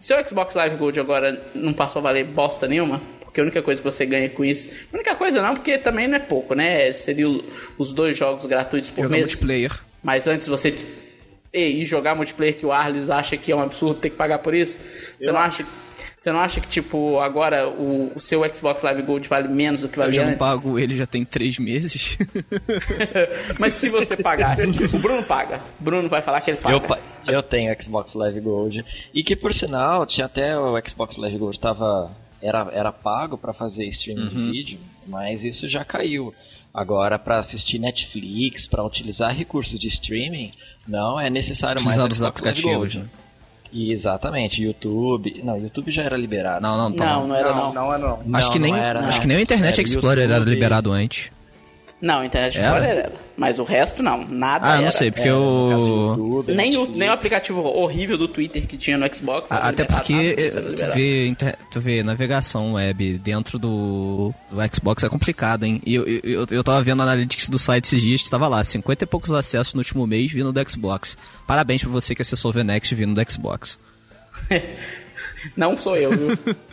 Seu 0.00 0.24
Xbox 0.26 0.54
Live 0.54 0.76
Gold 0.76 0.98
agora 0.98 1.40
não 1.54 1.72
passou 1.74 2.00
a 2.00 2.02
valer 2.02 2.24
bosta 2.24 2.66
nenhuma, 2.66 3.00
porque 3.22 3.38
a 3.38 3.42
única 3.44 3.62
coisa 3.62 3.80
que 3.82 3.84
você 3.88 4.06
ganha 4.06 4.30
com 4.30 4.42
isso. 4.44 4.70
A 4.90 4.96
única 4.96 5.14
coisa 5.14 5.42
não, 5.42 5.54
porque 5.54 5.76
também 5.76 6.08
não 6.08 6.16
é 6.16 6.18
pouco, 6.20 6.54
né? 6.54 6.90
Seria 6.92 7.28
o- 7.28 7.44
os 7.78 7.92
dois 7.92 8.16
jogos 8.16 8.46
gratuitos 8.46 8.88
por 8.90 9.02
Jogar 9.04 9.10
mês. 9.16 9.24
multiplayer. 9.26 9.78
Mas 10.02 10.26
antes 10.26 10.48
você 10.48 10.74
e, 11.52 11.82
e 11.82 11.84
jogar 11.84 12.14
multiplayer 12.14 12.56
que 12.56 12.64
o 12.64 12.72
Arles 12.72 13.10
acha 13.10 13.36
que 13.36 13.52
é 13.52 13.56
um 13.56 13.60
absurdo 13.60 14.00
ter 14.00 14.08
que 14.10 14.16
pagar 14.16 14.38
por 14.38 14.54
isso? 14.54 14.78
Você 15.20 15.30
não 15.30 15.38
acha 15.38 15.66
você 16.20 16.30
não 16.32 16.40
acha 16.40 16.60
que, 16.60 16.68
tipo, 16.68 17.18
agora 17.18 17.66
o, 17.68 18.12
o 18.14 18.20
seu 18.20 18.46
Xbox 18.54 18.82
Live 18.82 19.02
Gold 19.02 19.26
vale 19.28 19.48
menos 19.48 19.80
do 19.80 19.88
que 19.88 19.96
Eu 19.98 20.02
valia 20.02 20.12
já 20.14 20.22
não 20.22 20.28
antes? 20.30 20.38
pago 20.38 20.78
ele 20.78 20.96
já 20.96 21.06
tem 21.06 21.24
três 21.24 21.58
meses. 21.58 22.18
Mas 23.58 23.72
se 23.74 23.88
você 23.88 24.16
pagasse, 24.16 24.68
o 24.68 24.98
Bruno 24.98 25.22
paga. 25.24 25.62
O 25.80 25.82
Bruno 25.84 26.08
vai 26.08 26.22
falar 26.22 26.40
que 26.40 26.50
ele 26.50 26.58
paga. 26.58 26.74
Eu, 26.76 26.80
pa- 26.80 26.98
eu 27.26 27.42
tenho 27.42 27.74
Xbox 27.82 28.14
Live 28.14 28.40
Gold. 28.40 28.84
E 29.14 29.22
que 29.22 29.34
por 29.36 29.52
sinal, 29.54 30.06
tinha 30.06 30.26
até 30.26 30.58
o 30.58 30.74
Xbox 30.86 31.16
Live 31.16 31.38
Gold 31.38 31.58
tava. 31.60 32.14
Era, 32.42 32.68
era 32.72 32.90
pago 32.92 33.36
pra 33.36 33.52
fazer 33.52 33.84
streaming 33.88 34.28
de 34.28 34.50
vídeo, 34.50 34.78
mas 35.06 35.44
isso 35.44 35.68
já 35.68 35.84
caiu. 35.84 36.32
Agora, 36.72 37.18
pra 37.18 37.38
assistir 37.38 37.78
Netflix, 37.78 38.66
pra 38.66 38.82
utilizar 38.82 39.34
recursos 39.36 39.78
de 39.78 39.88
streaming, 39.88 40.52
não 40.88 41.20
é 41.20 41.28
necessário 41.28 41.82
mais 41.82 41.96
Xbox 41.96 42.40
Live 42.40 42.62
Gold. 42.62 42.98
né? 43.00 43.04
E, 43.72 43.92
exatamente, 43.92 44.62
YouTube. 44.62 45.40
Não, 45.44 45.56
YouTube 45.58 45.90
já 45.92 46.02
era 46.02 46.16
liberado. 46.16 46.60
Não, 46.60 46.76
não, 46.76 46.92
tá 46.92 47.04
Não, 47.04 47.20
não. 47.20 47.28
não 47.28 47.36
era 47.36 47.48
Não, 47.50 47.56
não. 47.56 47.72
não 47.72 47.94
é 47.94 47.98
não. 47.98 48.20
Não, 48.24 48.38
acho 48.38 48.50
que 48.50 48.58
nem, 48.58 48.72
não 48.72 48.78
era, 48.78 49.00
acho 49.06 49.20
que 49.20 49.26
nem 49.26 49.36
o 49.36 49.40
Internet 49.40 49.78
Era 49.80 49.82
Explorer 49.88 50.24
era 50.24 50.34
YouTube. 50.34 50.50
liberado 50.50 50.92
antes. 50.92 51.30
Não, 52.00 52.20
a 52.20 52.26
Internet 52.26 52.56
Era? 52.58 52.66
Explorer 52.68 52.88
era. 52.98 53.12
Mas 53.36 53.58
o 53.58 53.62
resto 53.64 54.02
não, 54.02 54.26
nada 54.26 54.66
Ah, 54.66 54.72
era. 54.74 54.82
não 54.82 54.90
sei, 54.90 55.10
porque 55.10 55.28
É, 55.28 55.32
no 55.32 55.68
caso, 55.70 55.90
o 55.90 56.08
YouTube, 56.36 56.54
Nem 56.54 56.76
o, 56.76 56.86
nem 56.86 57.08
o 57.08 57.12
aplicativo 57.12 57.60
horrível 57.62 58.16
do 58.18 58.26
Twitter 58.28 58.66
que 58.66 58.76
tinha 58.78 58.96
no 58.98 59.14
Xbox. 59.14 59.50
A- 59.52 59.56
era 59.56 59.68
Até 59.68 59.84
porque 59.84 60.34
eh, 60.36 60.46
era 60.46 60.62
tu 60.72 60.94
vê, 60.94 61.26
inter- 61.26 61.56
tu 61.70 61.80
vê 61.80 62.02
navegação 62.02 62.74
web 62.74 63.18
dentro 63.18 63.58
do, 63.58 64.32
do 64.50 64.74
Xbox 64.74 65.02
é 65.04 65.08
complicado, 65.08 65.64
hein? 65.64 65.80
E 65.84 65.94
eu, 65.94 66.06
eu, 66.06 66.20
eu, 66.24 66.46
eu 66.50 66.64
tava 66.64 66.82
vendo 66.82 67.00
a 67.00 67.04
analytics 67.04 67.48
do 67.48 67.58
site 67.58 67.84
esses 67.84 68.00
dias, 68.02 68.22
que 68.22 68.30
tava 68.30 68.48
lá, 68.48 68.62
50 68.64 69.04
e 69.04 69.06
poucos 69.06 69.32
acessos 69.32 69.74
no 69.74 69.80
último 69.80 70.06
mês 70.06 70.30
vindo 70.32 70.52
do 70.52 70.70
Xbox. 70.70 71.16
Parabéns 71.46 71.82
pra 71.82 71.90
você 71.90 72.14
que 72.14 72.22
acessou 72.22 72.50
o 72.50 72.54
VNext 72.54 72.94
vindo 72.94 73.14
do 73.14 73.30
Xbox. 73.30 73.78
Não 75.56 75.76
sou 75.76 75.96
eu, 75.96 76.10
viu? 76.10 76.38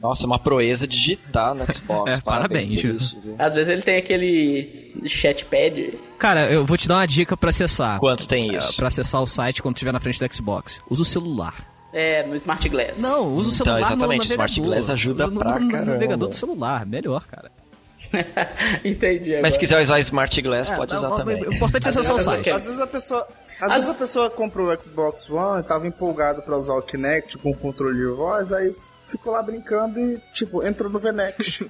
Nossa, 0.00 0.24
é 0.24 0.26
uma 0.26 0.38
proeza 0.38 0.86
digitar 0.86 1.54
no 1.54 1.64
Xbox. 1.74 2.10
É, 2.18 2.20
parabéns, 2.20 2.80
viu? 2.80 2.96
isso? 2.96 3.16
Às 3.38 3.54
vezes 3.54 3.68
ele 3.72 3.82
tem 3.82 3.96
aquele 3.96 4.94
chatpad. 5.06 5.98
Cara, 6.18 6.50
eu 6.50 6.64
vou 6.64 6.76
te 6.76 6.86
dar 6.86 6.96
uma 6.96 7.06
dica 7.06 7.36
pra 7.36 7.50
acessar. 7.50 7.98
Quanto 7.98 8.26
tem 8.28 8.54
Eh, 8.54 8.58
isso? 8.58 8.76
Pra 8.76 8.88
acessar 8.88 9.20
o 9.22 9.26
site 9.26 9.60
quando 9.62 9.74
estiver 9.76 9.92
na 9.92 10.00
frente 10.00 10.18
do 10.24 10.34
Xbox. 10.34 10.80
Usa 10.88 11.02
o 11.02 11.04
celular. 11.04 11.54
É, 11.92 12.22
no 12.26 12.36
Smart 12.36 12.68
Glass. 12.68 12.98
Não, 12.98 13.26
usa 13.34 13.50
o 13.50 13.52
Então, 13.54 13.64
celular 13.66 13.80
exatamente, 13.80 14.18
no 14.18 14.24
o 14.24 14.32
Smart. 14.34 14.60
Glass 14.60 14.90
ajuda 14.90 15.26
no, 15.26 15.32
no- 15.32 15.40
pra 15.40 15.58
no 15.58 15.70
caramba. 15.70 15.92
navegador 15.92 16.28
do 16.28 16.34
celular, 16.34 16.86
melhor, 16.86 17.24
cara. 17.26 17.50
Entendi 18.84 19.30
agora. 19.30 19.42
Mas 19.42 19.54
se 19.54 19.60
quiser 19.60 19.82
usar 19.82 19.98
Smart 20.00 20.40
Glass, 20.42 20.70
pode 20.70 20.92
É, 20.92 20.96
usar 20.96 21.08
o- 21.08 21.16
também. 21.16 21.42
O 21.42 21.52
importante 21.54 21.86
é 21.86 21.90
acessar 21.90 22.14
o 22.16 22.18
site. 22.20 22.50
às 22.50 22.64
vezes 22.66 22.80
a 22.80 22.86
pessoa. 22.86 23.26
Às 23.60 23.74
vezes 23.74 23.88
a 23.88 23.94
pessoa 23.94 24.30
comprou 24.30 24.72
o 24.72 24.82
Xbox 24.82 25.28
One, 25.28 25.64
tava 25.64 25.86
empolgado 25.86 26.42
pra 26.42 26.56
usar 26.56 26.74
o 26.74 26.82
Kinect 26.82 27.36
com 27.38 27.50
o 27.50 27.56
controle 27.56 27.96
de 27.98 28.06
voz, 28.14 28.52
aí 28.52 28.72
ficou 29.08 29.32
lá 29.32 29.42
brincando 29.42 29.98
e, 29.98 30.18
tipo, 30.32 30.64
entrou 30.66 30.90
no 30.90 30.98
Venext. 30.98 31.64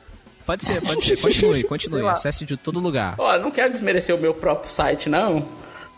Pode 0.44 0.64
ser, 0.64 0.80
pode 0.80 1.02
ser. 1.02 1.20
Continue, 1.20 1.62
continue. 1.64 2.06
Acesse 2.08 2.44
de 2.44 2.56
todo 2.56 2.80
lugar. 2.80 3.14
Ó, 3.18 3.38
não 3.38 3.50
quero 3.50 3.70
desmerecer 3.70 4.14
o 4.14 4.18
meu 4.18 4.34
próprio 4.34 4.70
site, 4.70 5.08
não. 5.08 5.46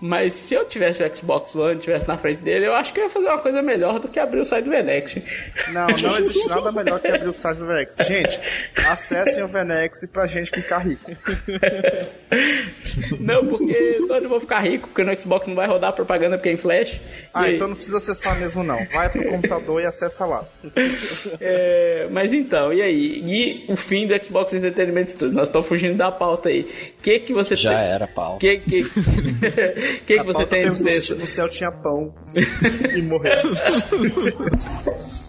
Mas 0.01 0.33
se 0.33 0.55
eu 0.55 0.65
tivesse 0.65 1.03
o 1.03 1.15
Xbox 1.17 1.55
One, 1.55 1.79
tivesse 1.79 2.09
na 2.09 2.17
frente 2.17 2.41
dele, 2.43 2.67
eu 2.67 2.75
acho 2.75 2.93
que 2.93 3.01
eu 3.01 3.05
ia 3.05 3.11
fazer 3.11 3.27
uma 3.27 3.39
coisa 3.39 3.61
melhor 3.63 3.99
do 3.99 4.09
que 4.09 4.19
abrir 4.19 4.41
o 4.41 4.45
site 4.45 4.65
do 4.65 4.71
Venex. 4.71 5.17
Não, 5.73 5.87
não 5.89 6.17
existe 6.17 6.49
nada 6.49 6.73
melhor 6.73 6.99
que 7.01 7.09
abrir 7.09 7.29
o 7.29 7.35
site 7.35 7.59
do 7.59 7.67
Venex. 7.67 7.97
Gente, 8.07 8.41
acessem 8.87 9.45
o 9.45 9.49
Venex 9.49 10.07
pra 10.13 10.27
gente 10.27 10.51
ficar 10.51 10.79
rico. 10.79 11.11
não, 13.21 13.47
porque 13.47 13.73
eu 14.09 14.21
não 14.21 14.29
vou 14.29 14.41
ficar 14.41 14.61
rico, 14.61 14.89
porque 14.89 15.03
no 15.05 15.15
Xbox 15.19 15.47
não 15.47 15.55
vai 15.55 15.67
rodar 15.67 15.93
propaganda 15.93 16.37
porque 16.39 16.49
é 16.49 16.53
em 16.53 16.57
flash. 16.57 17.01
Ah, 17.33 17.49
E 17.49 17.57
então 17.57 17.69
não 17.69 17.75
precisa 17.75 17.99
acessar 17.99 18.39
mesmo 18.39 18.63
não. 18.63 18.85
Vai 18.87 19.11
pro 19.11 19.29
computador 19.29 19.81
e 19.83 19.87
acessa 19.87 20.25
lá. 20.25 20.45
É, 21.41 22.09
mas 22.11 22.33
então, 22.33 22.73
e 22.73 22.83
aí? 22.83 23.23
E 23.25 23.65
o 23.73 23.77
fim 23.77 24.07
do 24.07 24.25
Xbox 24.25 24.53
Entertainment 24.55 25.07
Studio? 25.07 25.35
Nós 25.35 25.49
estamos 25.49 25.69
fugindo 25.69 25.97
da 25.97 26.11
pauta 26.11 26.49
aí. 26.49 26.63
O 26.99 27.03
que 27.03 27.19
que 27.21 27.33
você 27.33 27.57
Já 27.57 27.71
tem? 27.71 27.79
era, 27.79 28.07
pau. 28.07 28.39
Que 28.39 28.59
que, 28.59 28.85
que, 30.05 30.15
que 30.15 30.21
A 30.21 30.25
você 30.25 30.47
tem 30.47 30.67
a 30.67 30.71
dizer? 30.71 31.17
no 31.17 31.27
céu 31.27 31.49
tinha 31.49 31.71
pão 31.71 32.15
e 32.97 33.03
morreu. 33.03 33.33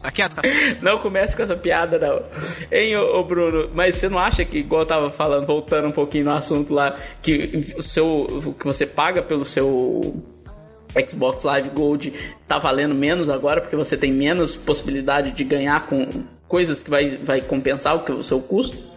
Tá 0.01 0.11
quieto, 0.11 0.35
cara. 0.35 0.47
Não 0.81 0.97
comece 0.97 1.35
com 1.35 1.43
essa 1.43 1.55
piada, 1.55 1.99
não. 1.99 2.23
Hein, 2.71 2.95
ô, 2.97 3.19
ô, 3.19 3.23
Bruno, 3.23 3.69
mas 3.73 3.95
você 3.95 4.09
não 4.09 4.17
acha 4.17 4.43
que, 4.43 4.59
igual 4.59 4.81
eu 4.81 4.87
tava 4.87 5.11
falando, 5.11 5.45
voltando 5.45 5.87
um 5.87 5.91
pouquinho 5.91 6.25
no 6.25 6.31
assunto 6.31 6.73
lá, 6.73 6.99
que 7.21 7.73
o 7.77 7.81
seu. 7.83 8.05
o 8.07 8.53
que 8.53 8.65
você 8.65 8.85
paga 8.85 9.21
pelo 9.21 9.45
seu 9.45 10.23
Xbox 11.07 11.43
Live 11.43 11.69
Gold 11.69 12.13
tá 12.47 12.57
valendo 12.57 12.95
menos 12.95 13.29
agora, 13.29 13.61
porque 13.61 13.75
você 13.75 13.95
tem 13.95 14.11
menos 14.11 14.55
possibilidade 14.55 15.31
de 15.31 15.43
ganhar 15.43 15.87
com 15.87 16.07
coisas 16.47 16.81
que 16.81 16.89
vai, 16.89 17.17
vai 17.17 17.41
compensar 17.41 17.95
o, 17.95 18.03
que, 18.03 18.11
o 18.11 18.23
seu 18.23 18.41
custo? 18.41 18.90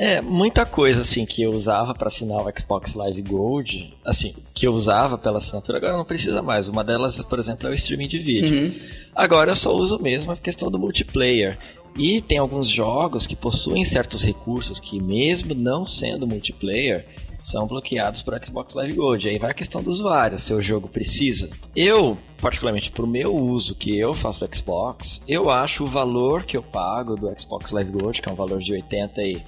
É, 0.00 0.18
muita 0.22 0.64
coisa 0.64 1.02
assim 1.02 1.26
que 1.26 1.42
eu 1.42 1.50
usava 1.50 1.92
pra 1.92 2.08
assinar 2.08 2.38
o 2.38 2.50
Xbox 2.58 2.94
Live 2.94 3.20
Gold, 3.20 3.92
assim, 4.02 4.34
que 4.54 4.66
eu 4.66 4.72
usava 4.72 5.18
pela 5.18 5.36
assinatura, 5.36 5.76
agora 5.76 5.92
não 5.92 6.06
precisa 6.06 6.40
mais. 6.40 6.66
Uma 6.66 6.82
delas, 6.82 7.18
por 7.18 7.38
exemplo, 7.38 7.68
é 7.68 7.70
o 7.70 7.74
streaming 7.74 8.08
de 8.08 8.18
vídeo. 8.18 8.62
Uhum. 8.62 8.80
Agora 9.14 9.50
eu 9.50 9.54
só 9.54 9.70
uso 9.70 9.98
mesmo 10.00 10.32
a 10.32 10.38
questão 10.38 10.70
do 10.70 10.78
multiplayer. 10.78 11.58
E 11.98 12.22
tem 12.22 12.38
alguns 12.38 12.70
jogos 12.70 13.26
que 13.26 13.36
possuem 13.36 13.84
certos 13.84 14.22
recursos 14.22 14.80
que, 14.80 14.98
mesmo 15.02 15.54
não 15.54 15.84
sendo 15.84 16.26
multiplayer, 16.26 17.04
são 17.42 17.66
bloqueados 17.66 18.22
por 18.22 18.42
Xbox 18.42 18.72
Live 18.72 18.94
Gold. 18.94 19.28
Aí 19.28 19.38
vai 19.38 19.50
a 19.50 19.54
questão 19.54 19.82
do 19.82 19.90
usuário, 19.90 20.38
se 20.38 20.54
o 20.54 20.62
jogo 20.62 20.88
precisa. 20.88 21.50
Eu, 21.76 22.16
particularmente 22.40 22.90
pro 22.90 23.06
meu 23.06 23.36
uso 23.36 23.74
que 23.74 23.98
eu 23.98 24.14
faço 24.14 24.40
do 24.40 24.56
Xbox, 24.56 25.20
eu 25.28 25.50
acho 25.50 25.84
o 25.84 25.86
valor 25.86 26.44
que 26.44 26.56
eu 26.56 26.62
pago 26.62 27.16
do 27.16 27.28
Xbox 27.38 27.70
Live 27.70 27.92
Gold, 27.92 28.22
que 28.22 28.30
é 28.30 28.32
um 28.32 28.36
valor 28.36 28.60
de 28.60 28.72
80 28.72 29.22
e 29.24 29.42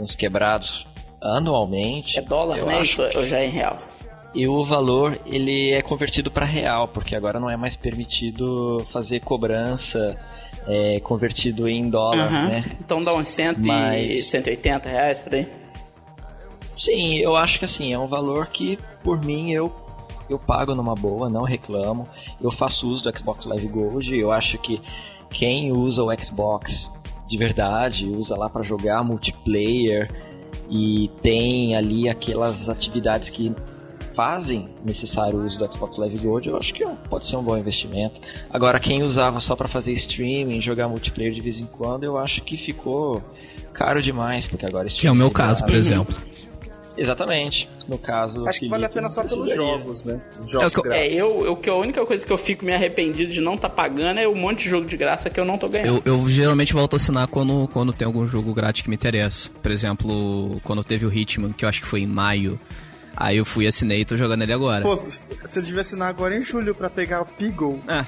uns 0.00 0.14
quebrados 0.14 0.86
anualmente. 1.20 2.18
É 2.18 2.22
dólar, 2.22 2.58
eu 2.58 2.66
né? 2.66 2.78
acho 2.78 3.02
ou 3.02 3.26
já 3.26 3.38
é 3.38 3.46
em 3.46 3.50
real? 3.50 3.78
e 4.34 4.46
o 4.46 4.62
valor 4.64 5.18
ele 5.26 5.72
é 5.72 5.82
convertido 5.82 6.30
para 6.30 6.44
real, 6.44 6.88
porque 6.88 7.16
agora 7.16 7.40
não 7.40 7.48
é 7.48 7.56
mais 7.56 7.74
permitido 7.74 8.78
fazer 8.92 9.20
cobrança 9.20 10.18
é, 10.66 11.00
convertido 11.00 11.68
em 11.68 11.88
dólar, 11.88 12.26
Aham. 12.26 12.48
né? 12.48 12.76
Então 12.78 13.02
dá 13.02 13.12
uns 13.14 13.28
100 13.28 13.54
Mas- 13.64 14.26
180 14.26 14.88
reais 14.88 15.18
por 15.18 15.34
aí. 15.34 15.48
Sim, 16.76 17.16
eu 17.16 17.34
acho 17.34 17.58
que 17.58 17.64
assim, 17.64 17.92
é 17.92 17.98
um 17.98 18.06
valor 18.06 18.46
que 18.48 18.78
por 19.02 19.24
mim 19.24 19.50
eu 19.52 19.72
eu 20.28 20.38
pago 20.38 20.74
numa 20.74 20.94
boa, 20.94 21.30
não 21.30 21.42
reclamo. 21.42 22.06
Eu 22.38 22.50
faço 22.52 22.86
uso 22.86 23.02
do 23.02 23.18
Xbox 23.18 23.46
Live 23.46 23.66
Gold, 23.68 24.14
eu 24.14 24.30
acho 24.30 24.58
que 24.58 24.78
quem 25.30 25.72
usa 25.72 26.02
o 26.04 26.14
Xbox 26.22 26.90
de 27.28 27.36
verdade, 27.36 28.06
usa 28.06 28.34
lá 28.36 28.48
para 28.48 28.64
jogar 28.64 29.04
multiplayer 29.04 30.08
e 30.70 31.08
tem 31.22 31.76
ali 31.76 32.08
aquelas 32.08 32.68
atividades 32.68 33.28
que 33.28 33.52
fazem 34.14 34.64
necessário 34.84 35.38
o 35.38 35.46
uso 35.46 35.58
do 35.58 35.72
Xbox 35.72 35.96
Live 35.96 36.18
Gold, 36.18 36.48
eu 36.48 36.56
acho 36.56 36.72
que 36.72 36.82
é 36.82 36.92
pode 37.08 37.28
ser 37.28 37.36
um 37.36 37.42
bom 37.42 37.56
investimento. 37.56 38.20
Agora, 38.50 38.80
quem 38.80 39.04
usava 39.04 39.38
só 39.40 39.54
para 39.54 39.68
fazer 39.68 39.92
streaming, 39.92 40.60
jogar 40.60 40.88
multiplayer 40.88 41.32
de 41.32 41.40
vez 41.40 41.60
em 41.60 41.66
quando, 41.66 42.02
eu 42.02 42.18
acho 42.18 42.42
que 42.42 42.56
ficou 42.56 43.22
caro 43.72 44.02
demais, 44.02 44.44
porque 44.44 44.66
agora 44.66 44.88
Que 44.88 45.06
é 45.06 45.12
o 45.12 45.14
meu 45.14 45.30
caso, 45.30 45.64
por 45.64 45.74
exemplo. 45.74 46.16
Exatamente. 46.98 47.68
No 47.88 47.96
caso. 47.98 48.46
Acho 48.48 48.60
que 48.60 48.68
vale 48.68 48.84
a 48.84 48.88
pena 48.88 49.08
só 49.08 49.22
pelos 49.24 49.54
jogos, 49.54 50.04
né? 50.04 50.20
Os 50.42 50.50
jogos 50.50 50.74
É 50.74 50.78
eu- 50.78 50.84
É, 50.84 50.88
grátis. 50.88 51.16
eu, 51.16 51.46
eu 51.46 51.56
que 51.56 51.70
a 51.70 51.74
única 51.74 52.04
coisa 52.04 52.26
que 52.26 52.32
eu 52.32 52.38
fico 52.38 52.64
me 52.64 52.74
arrependido 52.74 53.32
de 53.32 53.40
não 53.40 53.56
tá 53.56 53.68
pagando 53.70 54.18
é 54.20 54.26
o 54.28 54.34
monte 54.34 54.64
de 54.64 54.68
jogo 54.70 54.86
de 54.86 54.96
graça 54.96 55.30
que 55.30 55.38
eu 55.38 55.44
não 55.44 55.56
tô 55.56 55.68
ganhando. 55.68 56.02
Eu, 56.04 56.14
eu 56.20 56.28
geralmente 56.28 56.72
volto 56.72 56.94
a 56.94 56.96
assinar 56.96 57.26
quando, 57.28 57.68
quando 57.72 57.92
tem 57.92 58.06
algum 58.06 58.26
jogo 58.26 58.52
grátis 58.52 58.82
que 58.82 58.88
me 58.90 58.96
interessa. 58.96 59.48
Por 59.62 59.70
exemplo, 59.70 60.60
quando 60.64 60.82
teve 60.84 61.06
o 61.06 61.12
Hitman, 61.12 61.52
que 61.52 61.64
eu 61.64 61.68
acho 61.68 61.80
que 61.80 61.86
foi 61.86 62.00
em 62.00 62.06
maio. 62.06 62.58
Aí 63.16 63.36
eu 63.38 63.44
fui, 63.44 63.66
assinei 63.66 64.02
e 64.02 64.04
tô 64.04 64.16
jogando 64.16 64.42
ele 64.42 64.52
agora. 64.52 64.82
Pô, 64.82 64.94
você 64.94 65.60
devia 65.60 65.80
assinar 65.80 66.08
agora 66.08 66.36
em 66.36 66.40
julho 66.40 66.72
pra 66.74 66.88
pegar 66.88 67.22
o 67.22 67.26
Peagle. 67.26 67.80
Ah. 67.88 68.04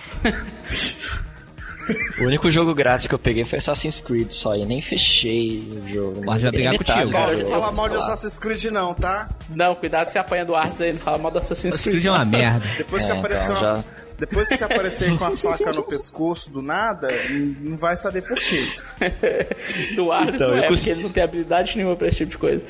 O 2.20 2.24
único 2.24 2.50
jogo 2.50 2.74
grátis 2.74 3.06
que 3.06 3.14
eu 3.14 3.18
peguei 3.18 3.44
foi 3.44 3.58
Assassin's 3.58 4.00
Creed 4.00 4.30
só 4.30 4.54
e 4.56 4.64
nem 4.66 4.80
fechei 4.82 5.62
o 5.62 5.88
jogo. 5.92 6.22
Mas 6.24 6.42
já 6.42 6.50
brigar 6.50 6.76
contigo. 6.76 7.10
Pode 7.10 7.38
jogo, 7.40 7.50
falar 7.50 7.72
mal 7.72 7.88
de. 7.88 7.96
Assassin's 7.96 8.38
Creed 8.38 8.64
não, 8.66 8.94
tá? 8.94 9.28
Não, 9.48 9.74
cuidado 9.74 10.08
se 10.08 10.18
apanha 10.18 10.44
do 10.44 10.54
Arthur 10.54 10.84
aí, 10.84 10.92
não 10.92 11.00
fala 11.00 11.18
mal 11.18 11.30
do 11.30 11.38
Assassin's 11.38 11.80
Creed. 11.80 11.96
vídeo 11.96 12.10
é 12.10 12.12
uma 12.16 12.24
merda. 12.24 12.66
Depois 12.78 13.04
que 13.06 13.12
É, 13.12 13.16
apareceu 13.18 13.56
então, 13.56 13.68
uma- 13.70 13.76
já- 13.78 13.84
Depois 14.20 14.48
que 14.48 14.56
você 14.58 14.64
aparecer 14.64 15.16
com 15.16 15.24
a 15.24 15.30
faca 15.36 15.72
no 15.72 15.82
pescoço 15.82 16.50
do 16.50 16.60
nada, 16.60 17.08
não 17.60 17.78
vai 17.78 17.96
saber 17.96 18.20
por 18.22 18.36
quê. 18.36 18.68
do 19.96 20.12
Arthur 20.12 20.34
Então, 20.34 20.48
não 20.50 20.56
é, 20.58 20.68
cons- 20.68 20.78
porque 20.78 20.90
ele 20.90 21.02
não 21.02 21.10
tem 21.10 21.22
habilidade 21.22 21.76
nenhuma 21.76 21.96
pra 21.96 22.08
esse 22.08 22.18
tipo 22.18 22.32
de 22.32 22.38
coisa. 22.38 22.62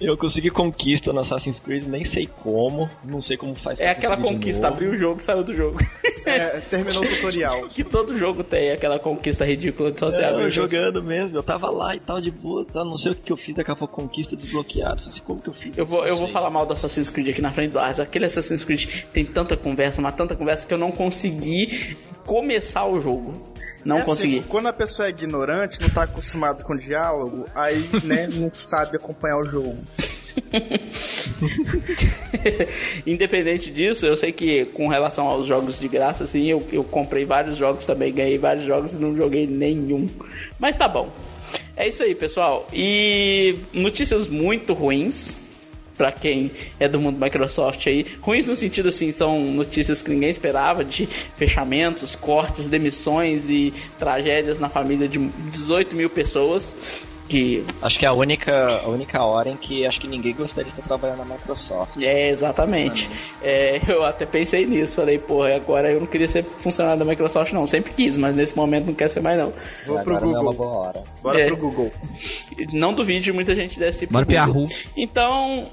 Eu 0.00 0.16
consegui 0.16 0.50
conquista 0.50 1.12
no 1.12 1.20
Assassin's 1.20 1.58
Creed, 1.58 1.84
nem 1.86 2.04
sei 2.04 2.26
como, 2.26 2.88
não 3.02 3.22
sei 3.22 3.36
como 3.36 3.54
faz 3.54 3.80
É 3.80 3.88
aquela 3.88 4.16
conquista, 4.16 4.68
abriu 4.68 4.92
o 4.92 4.96
jogo, 4.96 5.22
saiu 5.22 5.42
do 5.42 5.54
jogo. 5.54 5.78
É, 6.26 6.60
terminou 6.60 7.02
o 7.02 7.08
tutorial. 7.08 7.68
que 7.72 7.82
todo 7.82 8.16
jogo 8.16 8.44
tem 8.44 8.70
aquela 8.70 8.98
conquista 8.98 9.44
ridícula 9.44 9.90
de 9.90 9.98
só 9.98 10.10
você 10.10 10.22
É, 10.22 10.28
abrir 10.28 10.44
eu 10.44 10.50
jogando 10.50 11.02
mesmo, 11.02 11.36
eu 11.36 11.42
tava 11.42 11.70
lá 11.70 11.96
e 11.96 12.00
tal 12.00 12.20
de 12.20 12.30
boa, 12.30 12.64
tá, 12.64 12.84
não 12.84 12.96
sei 12.96 13.12
o 13.12 13.14
que 13.14 13.32
eu 13.32 13.36
fiz, 13.36 13.54
daqui 13.54 13.70
a 13.70 13.76
pouco 13.76 13.94
conquista 13.94 14.36
desbloqueada. 14.36 14.96
Falei 14.96 15.08
assim, 15.08 15.22
como 15.22 15.40
que 15.40 15.48
eu 15.48 15.54
fiz? 15.54 15.78
Eu 15.78 15.86
vou, 15.86 16.06
eu 16.06 16.16
vou 16.16 16.28
falar 16.28 16.50
mal 16.50 16.66
do 16.66 16.72
Assassin's 16.72 17.08
Creed 17.08 17.30
aqui 17.30 17.40
na 17.40 17.50
frente 17.50 17.72
do 17.72 17.78
Arthur. 17.78 18.02
Aquele 18.02 18.26
Assassin's 18.26 18.64
Creed 18.64 19.04
tem 19.12 19.24
tanta 19.24 19.56
conversa, 19.56 20.02
mas 20.02 20.14
tanta 20.14 20.36
conversa 20.36 20.66
que 20.66 20.74
eu 20.74 20.78
não 20.78 20.92
consegui 20.92 21.96
começar 22.24 22.84
o 22.84 23.00
jogo. 23.00 23.32
Não 23.86 23.98
É 23.98 24.00
assim, 24.00 24.10
consegui. 24.10 24.40
quando 24.48 24.66
a 24.66 24.72
pessoa 24.72 25.06
é 25.06 25.10
ignorante, 25.10 25.80
não 25.80 25.88
tá 25.88 26.02
acostumado 26.02 26.64
com 26.64 26.76
diálogo, 26.76 27.46
aí, 27.54 27.88
né, 28.02 28.26
não 28.34 28.50
sabe 28.52 28.96
acompanhar 28.96 29.38
o 29.38 29.44
jogo. 29.44 29.78
Independente 33.06 33.70
disso, 33.70 34.06
eu 34.06 34.16
sei 34.16 34.32
que 34.32 34.64
com 34.66 34.88
relação 34.88 35.26
aos 35.26 35.46
jogos 35.46 35.78
de 35.78 35.88
graça, 35.88 36.24
assim, 36.24 36.46
eu, 36.46 36.66
eu 36.72 36.84
comprei 36.84 37.24
vários 37.24 37.56
jogos 37.56 37.86
também, 37.86 38.12
ganhei 38.12 38.38
vários 38.38 38.66
jogos 38.66 38.92
e 38.92 38.96
não 38.96 39.14
joguei 39.16 39.46
nenhum. 39.46 40.08
Mas 40.58 40.76
tá 40.76 40.88
bom. 40.88 41.08
É 41.76 41.86
isso 41.86 42.02
aí, 42.02 42.14
pessoal. 42.14 42.66
E 42.72 43.56
notícias 43.72 44.26
muito 44.26 44.72
ruins. 44.72 45.36
Pra 45.96 46.12
quem 46.12 46.50
é 46.78 46.86
do 46.88 47.00
mundo 47.00 47.18
Microsoft 47.18 47.86
aí, 47.86 48.04
ruins 48.20 48.46
no 48.46 48.54
sentido 48.54 48.88
assim, 48.90 49.12
são 49.12 49.42
notícias 49.42 50.02
que 50.02 50.10
ninguém 50.10 50.28
esperava 50.30 50.84
de 50.84 51.06
fechamentos, 51.06 52.14
cortes, 52.14 52.68
demissões 52.68 53.48
e 53.48 53.72
tragédias 53.98 54.58
na 54.58 54.68
família 54.68 55.08
de 55.08 55.18
18 55.18 55.96
mil 55.96 56.10
pessoas. 56.10 57.04
Que 57.28 57.64
Acho 57.82 57.98
que 57.98 58.04
é 58.06 58.08
a 58.08 58.12
única, 58.12 58.52
a 58.84 58.88
única 58.88 59.20
hora 59.24 59.48
em 59.48 59.56
que 59.56 59.84
acho 59.84 59.98
que 60.00 60.06
ninguém 60.06 60.32
gostaria 60.32 60.70
de 60.70 60.78
estar 60.78 60.86
trabalhando 60.96 61.26
na 61.26 61.34
Microsoft. 61.34 61.96
É, 62.00 62.30
exatamente. 62.30 63.10
É, 63.42 63.80
eu 63.88 64.04
até 64.04 64.24
pensei 64.24 64.64
nisso. 64.64 64.94
Falei, 65.00 65.18
porra, 65.18 65.56
agora 65.56 65.92
eu 65.92 65.98
não 65.98 66.06
queria 66.06 66.28
ser 66.28 66.44
funcionário 66.44 67.00
da 67.00 67.04
Microsoft, 67.04 67.52
não. 67.52 67.66
Sempre 67.66 67.92
quis, 67.94 68.16
mas 68.16 68.36
nesse 68.36 68.56
momento 68.56 68.86
não 68.86 68.94
quer 68.94 69.08
ser 69.10 69.20
mais, 69.22 69.36
não. 69.38 69.52
Vou 69.84 69.98
pro 70.04 70.14
Agora 70.16 70.26
não 70.26 70.36
é 70.36 70.40
uma 70.40 70.52
Google. 70.52 70.66
boa 70.70 70.86
hora. 70.86 71.04
Bora 71.20 71.40
É. 71.40 71.46
pro 71.46 71.56
Google. 71.56 71.90
Não 72.72 72.94
duvide, 72.94 73.32
muita 73.32 73.56
gente 73.56 73.76
desse 73.76 74.06
Bora 74.06 74.24
pro 74.24 74.36
Google. 74.46 74.62
Yahoo. 74.62 74.68
Então, 74.96 75.68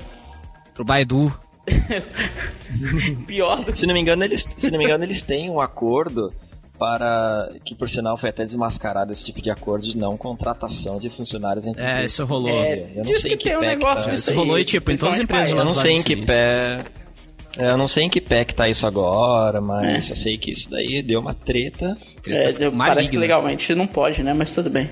Pro 0.73 0.83
Baidu. 0.83 1.33
pior 3.27 3.63
do 3.63 3.71
que. 3.71 3.79
Se 3.79 3.85
não 3.85 3.93
me 3.93 4.01
engano, 4.01 4.23
eles, 4.23 4.41
se 4.43 4.69
não 4.71 4.77
me 4.77 4.85
engano, 4.85 5.03
eles 5.03 5.23
têm 5.23 5.49
um 5.49 5.61
acordo 5.61 6.33
para 6.77 7.49
que 7.63 7.75
por 7.75 7.89
sinal 7.89 8.17
foi 8.17 8.29
até 8.29 8.43
desmascarado 8.45 9.13
esse 9.13 9.23
tipo 9.23 9.41
de 9.41 9.49
acordo 9.49 9.83
de 9.87 9.95
não 9.97 10.17
contratação 10.17 10.99
de 10.99 11.09
funcionários 11.09 11.65
entre 11.65 11.81
É, 11.83 12.03
isso 12.03 12.25
rolou. 12.25 12.49
É, 12.49 12.89
Eu 12.91 12.95
não 12.97 13.03
diz 13.03 13.21
sei 13.21 13.31
que 13.31 13.37
que 13.37 13.43
tem 13.49 13.57
um 13.57 13.61
negócio 13.61 14.05
tá. 14.05 14.11
disso 14.11 14.31
Isso 14.31 14.39
rolou, 14.39 14.59
e, 14.59 14.65
tipo, 14.65 14.91
em 14.91 14.97
todas 14.97 15.17
as 15.17 15.23
empresas 15.23 15.51
Eu 15.51 15.63
não 15.63 15.75
sei 15.75 15.93
em 15.93 16.03
que 16.03 16.25
pé. 16.25 16.83
é, 17.57 17.71
Eu 17.71 17.77
não 17.77 17.87
sei 17.87 18.03
em 18.05 18.09
que 18.09 18.19
pé 18.19 18.43
que 18.43 18.55
tá 18.55 18.67
isso 18.67 18.85
agora, 18.87 19.61
mas 19.61 20.09
É. 20.09 20.11
eu 20.11 20.15
sei 20.15 20.37
que 20.37 20.51
isso 20.51 20.69
daí 20.69 21.01
deu 21.03 21.19
uma 21.19 21.33
treta. 21.33 21.95
É, 22.27 22.51
Treta 22.51 22.71
parece 22.75 23.11
que 23.11 23.17
legalmente 23.17 23.73
não 23.75 23.85
pode, 23.87 24.23
né? 24.23 24.33
Mas 24.33 24.53
tudo 24.53 24.69
bem. 24.69 24.89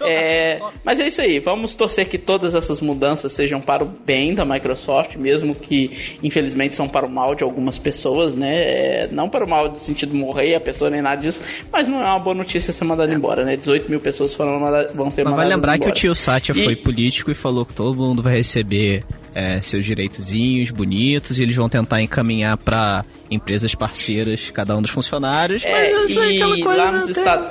É, 0.00 0.60
mas 0.84 1.00
é 1.00 1.06
isso 1.08 1.20
aí, 1.20 1.38
vamos 1.38 1.74
torcer 1.74 2.06
que 2.08 2.18
todas 2.18 2.54
essas 2.54 2.80
mudanças 2.80 3.32
sejam 3.32 3.60
para 3.60 3.82
o 3.82 3.86
bem 3.86 4.34
da 4.34 4.44
Microsoft, 4.44 5.16
mesmo 5.16 5.54
que 5.54 6.16
infelizmente 6.22 6.74
são 6.74 6.88
para 6.88 7.06
o 7.06 7.10
mal 7.10 7.34
de 7.34 7.42
algumas 7.42 7.78
pessoas, 7.78 8.34
né? 8.34 8.54
É, 8.56 9.08
não 9.10 9.28
para 9.28 9.44
o 9.44 9.48
mal 9.48 9.68
no 9.70 9.78
sentido 9.78 10.12
de 10.12 10.16
morrer 10.18 10.54
a 10.54 10.60
pessoa 10.60 10.90
nem 10.90 11.02
nada 11.02 11.20
disso, 11.20 11.40
mas 11.72 11.88
não 11.88 12.00
é 12.00 12.04
uma 12.06 12.18
boa 12.18 12.34
notícia 12.34 12.72
ser 12.72 12.84
mandado 12.84 13.12
embora, 13.12 13.44
né? 13.44 13.56
18 13.56 13.90
mil 13.90 14.00
pessoas 14.00 14.34
foram 14.34 14.60
manda- 14.60 14.90
vão 14.94 15.10
ser 15.10 15.24
Mas 15.24 15.32
mandadas 15.32 15.36
vai 15.36 15.56
lembrar 15.56 15.72
que 15.74 15.80
o 15.80 15.84
embora. 15.84 15.94
tio 15.94 16.14
Satya 16.14 16.52
E- 16.56 16.64
foi 16.64 16.76
político 16.76 17.30
e 17.30 17.34
falou 17.34 17.64
que 17.64 17.72
todo 17.74 17.96
mundo 17.96 18.22
vai 18.22 18.36
receber 18.36 19.02
é, 19.34 19.60
seus 19.60 19.84
direitozinhos 19.84 20.70
bonitos 20.70 21.38
e 21.38 21.42
eles 21.42 21.54
vão 21.56 21.68
tentar 21.68 22.00
encaminhar 22.00 22.56
pra 22.56 23.04
empresas 23.30 23.74
parceiras 23.74 24.50
cada 24.50 24.76
um 24.76 24.82
dos 24.82 24.90
funcionários. 24.90 25.64
É, 25.64 25.72
mas 25.72 25.90
eu 25.90 26.08
sei 26.08 26.38
e 26.38 26.42
aquela 26.42 26.62
coisa. 26.62 26.84
lá 26.84 26.92
nos 26.92 27.06
né, 27.06 27.12
Estados... 27.12 27.48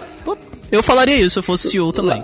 Eu 0.71 0.81
falaria 0.81 1.15
isso 1.15 1.31
se 1.31 1.39
eu 1.39 1.43
fosse 1.43 1.69
CEO 1.69 1.93
também. 1.93 2.23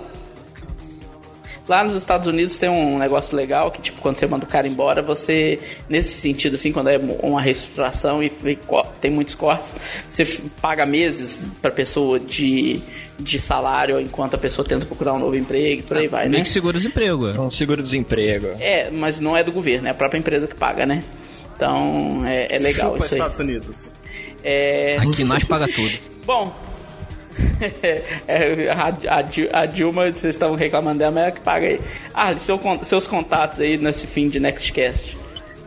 Lá 1.68 1.84
nos 1.84 1.94
Estados 1.94 2.26
Unidos 2.26 2.58
tem 2.58 2.68
um 2.68 2.98
negócio 2.98 3.36
legal 3.36 3.70
que, 3.70 3.80
tipo, 3.80 4.00
quando 4.00 4.16
você 4.16 4.26
manda 4.26 4.44
o 4.44 4.48
cara 4.48 4.66
embora, 4.66 5.00
você, 5.00 5.60
nesse 5.88 6.20
sentido, 6.20 6.56
assim, 6.56 6.72
quando 6.72 6.88
é 6.88 6.98
uma 7.22 7.40
reestruturação 7.40 8.22
e, 8.22 8.30
tem 9.00 9.10
muitos 9.10 9.36
cortes, 9.36 9.72
você 10.10 10.24
paga 10.60 10.84
meses 10.84 11.40
pra 11.60 11.70
pessoa 11.70 12.18
de, 12.18 12.80
de 13.18 13.38
salário 13.38 14.00
enquanto 14.00 14.34
a 14.34 14.38
pessoa 14.38 14.66
tenta 14.66 14.84
procurar 14.84 15.12
um 15.14 15.20
novo 15.20 15.36
emprego 15.36 15.80
e 15.80 15.82
por 15.82 15.96
aí 15.96 16.08
vai, 16.08 16.24
né? 16.24 16.30
Meio 16.32 16.42
que 16.42 16.48
seguro-desemprego. 16.48 17.28
Um 17.40 17.50
seguro-desemprego. 17.50 18.48
É, 18.58 18.90
mas 18.90 19.20
não 19.20 19.36
é 19.36 19.44
do 19.44 19.52
governo, 19.52 19.86
é 19.86 19.92
a 19.92 19.94
própria 19.94 20.18
empresa 20.18 20.48
que 20.48 20.56
paga, 20.56 20.84
né? 20.84 21.04
Então, 21.62 22.26
é, 22.26 22.56
é 22.56 22.58
legal 22.58 22.92
Chupa 22.92 23.04
isso 23.04 23.14
aí. 23.14 23.20
Estados 23.20 23.38
Unidos. 23.38 23.94
É... 24.42 24.96
Aqui 24.98 25.22
nós 25.22 25.44
paga 25.44 25.68
tudo. 25.68 25.96
Bom, 26.26 26.52
é, 28.26 28.70
a, 28.70 28.88
a 28.88 29.60
a 29.60 29.66
Dilma, 29.66 30.10
vocês 30.10 30.34
estão 30.34 30.56
reclamando 30.56 30.98
dela, 30.98 31.12
mas 31.12 31.24
é 31.24 31.26
ela 31.28 31.32
que 31.32 31.40
paga 31.40 31.66
aí. 31.66 31.80
Ah, 32.12 32.36
seu 32.36 32.60
seus 32.82 33.06
contatos 33.06 33.60
aí 33.60 33.78
nesse 33.78 34.08
fim 34.08 34.28
de 34.28 34.40
Nextcast. 34.40 35.16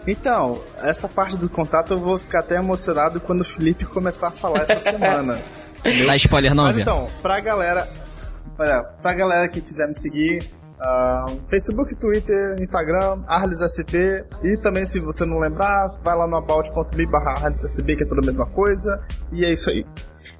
Então, 0.05 0.61
essa 0.83 1.07
parte 1.07 1.37
do 1.37 1.49
contato 1.49 1.93
eu 1.93 1.97
vou 1.97 2.19
ficar 2.19 2.39
até 2.39 2.55
emocionado 2.55 3.19
quando 3.21 3.41
o 3.41 3.45
Felipe 3.45 3.85
começar 3.85 4.27
a 4.27 4.31
falar 4.31 4.63
essa 4.63 4.79
semana. 4.91 5.41
Dá 6.05 6.15
spoiler 6.17 6.53
não, 6.53 6.65
Mas 6.65 6.77
então, 6.77 7.07
pra 7.21 7.39
galera, 7.39 7.89
olha, 8.59 8.83
pra 9.01 9.13
galera 9.13 9.47
que 9.47 9.61
quiser 9.61 9.87
me 9.87 9.95
seguir, 9.95 10.43
ah, 10.79 11.25
Facebook, 11.47 11.95
Twitter, 11.95 12.55
Instagram, 12.59 13.23
ArlesSB 13.27 14.25
e 14.43 14.57
também 14.57 14.85
se 14.85 14.99
você 14.99 15.25
não 15.25 15.39
lembrar, 15.39 15.99
vai 16.03 16.15
lá 16.17 16.27
no 16.27 16.35
about.me 16.35 17.05
barra 17.05 17.45
ArlesSB 17.45 17.95
que 17.95 18.03
é 18.03 18.05
tudo 18.05 18.21
a 18.21 18.25
mesma 18.25 18.45
coisa 18.45 19.01
e 19.31 19.45
é 19.45 19.51
isso 19.51 19.69
aí. 19.69 19.85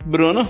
Bruno? 0.05 0.43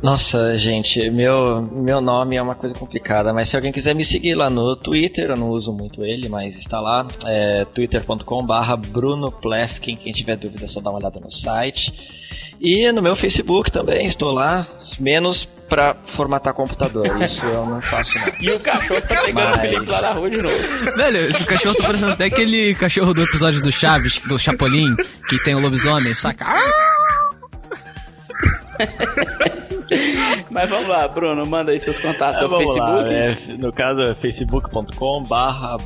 Nossa, 0.00 0.56
gente, 0.56 1.10
meu, 1.10 1.60
meu 1.60 2.00
nome 2.00 2.36
é 2.36 2.42
uma 2.42 2.54
coisa 2.54 2.72
complicada, 2.78 3.32
mas 3.32 3.48
se 3.48 3.56
alguém 3.56 3.72
quiser 3.72 3.96
me 3.96 4.04
seguir 4.04 4.36
lá 4.36 4.48
no 4.48 4.76
Twitter, 4.76 5.30
eu 5.30 5.36
não 5.36 5.50
uso 5.50 5.72
muito 5.72 6.04
ele, 6.04 6.28
mas 6.28 6.56
está 6.56 6.80
lá, 6.80 7.04
é 7.26 7.64
twitter.com 7.64 8.46
barra 8.46 8.76
Bruno 8.76 9.32
Plefkin, 9.32 9.96
quem 9.96 10.12
tiver 10.12 10.36
dúvida 10.36 10.66
é 10.66 10.68
só 10.68 10.80
dá 10.80 10.90
uma 10.90 11.00
olhada 11.00 11.18
no 11.18 11.32
site. 11.32 11.92
E 12.60 12.90
no 12.92 13.00
meu 13.00 13.14
Facebook 13.14 13.70
também, 13.70 14.06
estou 14.08 14.32
lá, 14.32 14.66
menos 14.98 15.44
pra 15.68 15.94
formatar 16.16 16.52
computador, 16.54 17.06
isso 17.22 17.44
eu 17.44 17.64
não 17.66 17.80
faço 17.82 18.18
não. 18.18 18.26
E 18.40 18.50
o 18.50 18.60
cachorro 18.60 19.00
tá 19.02 19.06
pegando 19.08 19.34
Mas- 19.34 19.56
o 19.56 19.60
Felipe 19.60 19.90
lá 19.90 20.00
na 20.02 20.12
rua 20.12 20.30
de 20.30 20.42
novo. 20.42 20.96
Velho, 20.96 21.18
esse 21.30 21.44
cachorro 21.44 21.74
tá 21.74 21.84
parecendo 21.84 22.12
até 22.12 22.24
aquele 22.24 22.74
cachorro 22.74 23.12
do 23.14 23.22
episódio 23.22 23.60
do 23.62 23.70
Chaves, 23.70 24.18
do 24.26 24.38
Chapolin, 24.38 24.96
que 25.28 25.42
tem 25.44 25.54
o 25.54 25.60
lobisomem, 25.60 26.14
saca? 26.14 26.46
Mas 30.50 30.68
vamos 30.70 30.88
lá, 30.88 31.08
Bruno, 31.08 31.46
manda 31.46 31.72
aí 31.72 31.80
seus 31.80 31.98
contatos. 31.98 32.36
É, 32.36 32.38
Seu 32.40 32.48
vamos 32.48 32.64
Facebook. 32.74 33.10
lá, 33.10 33.16
é, 33.16 33.56
no 33.56 33.72
caso 33.72 34.00
é 34.02 34.14
facebook.com 34.14 35.22
barra 35.24 35.76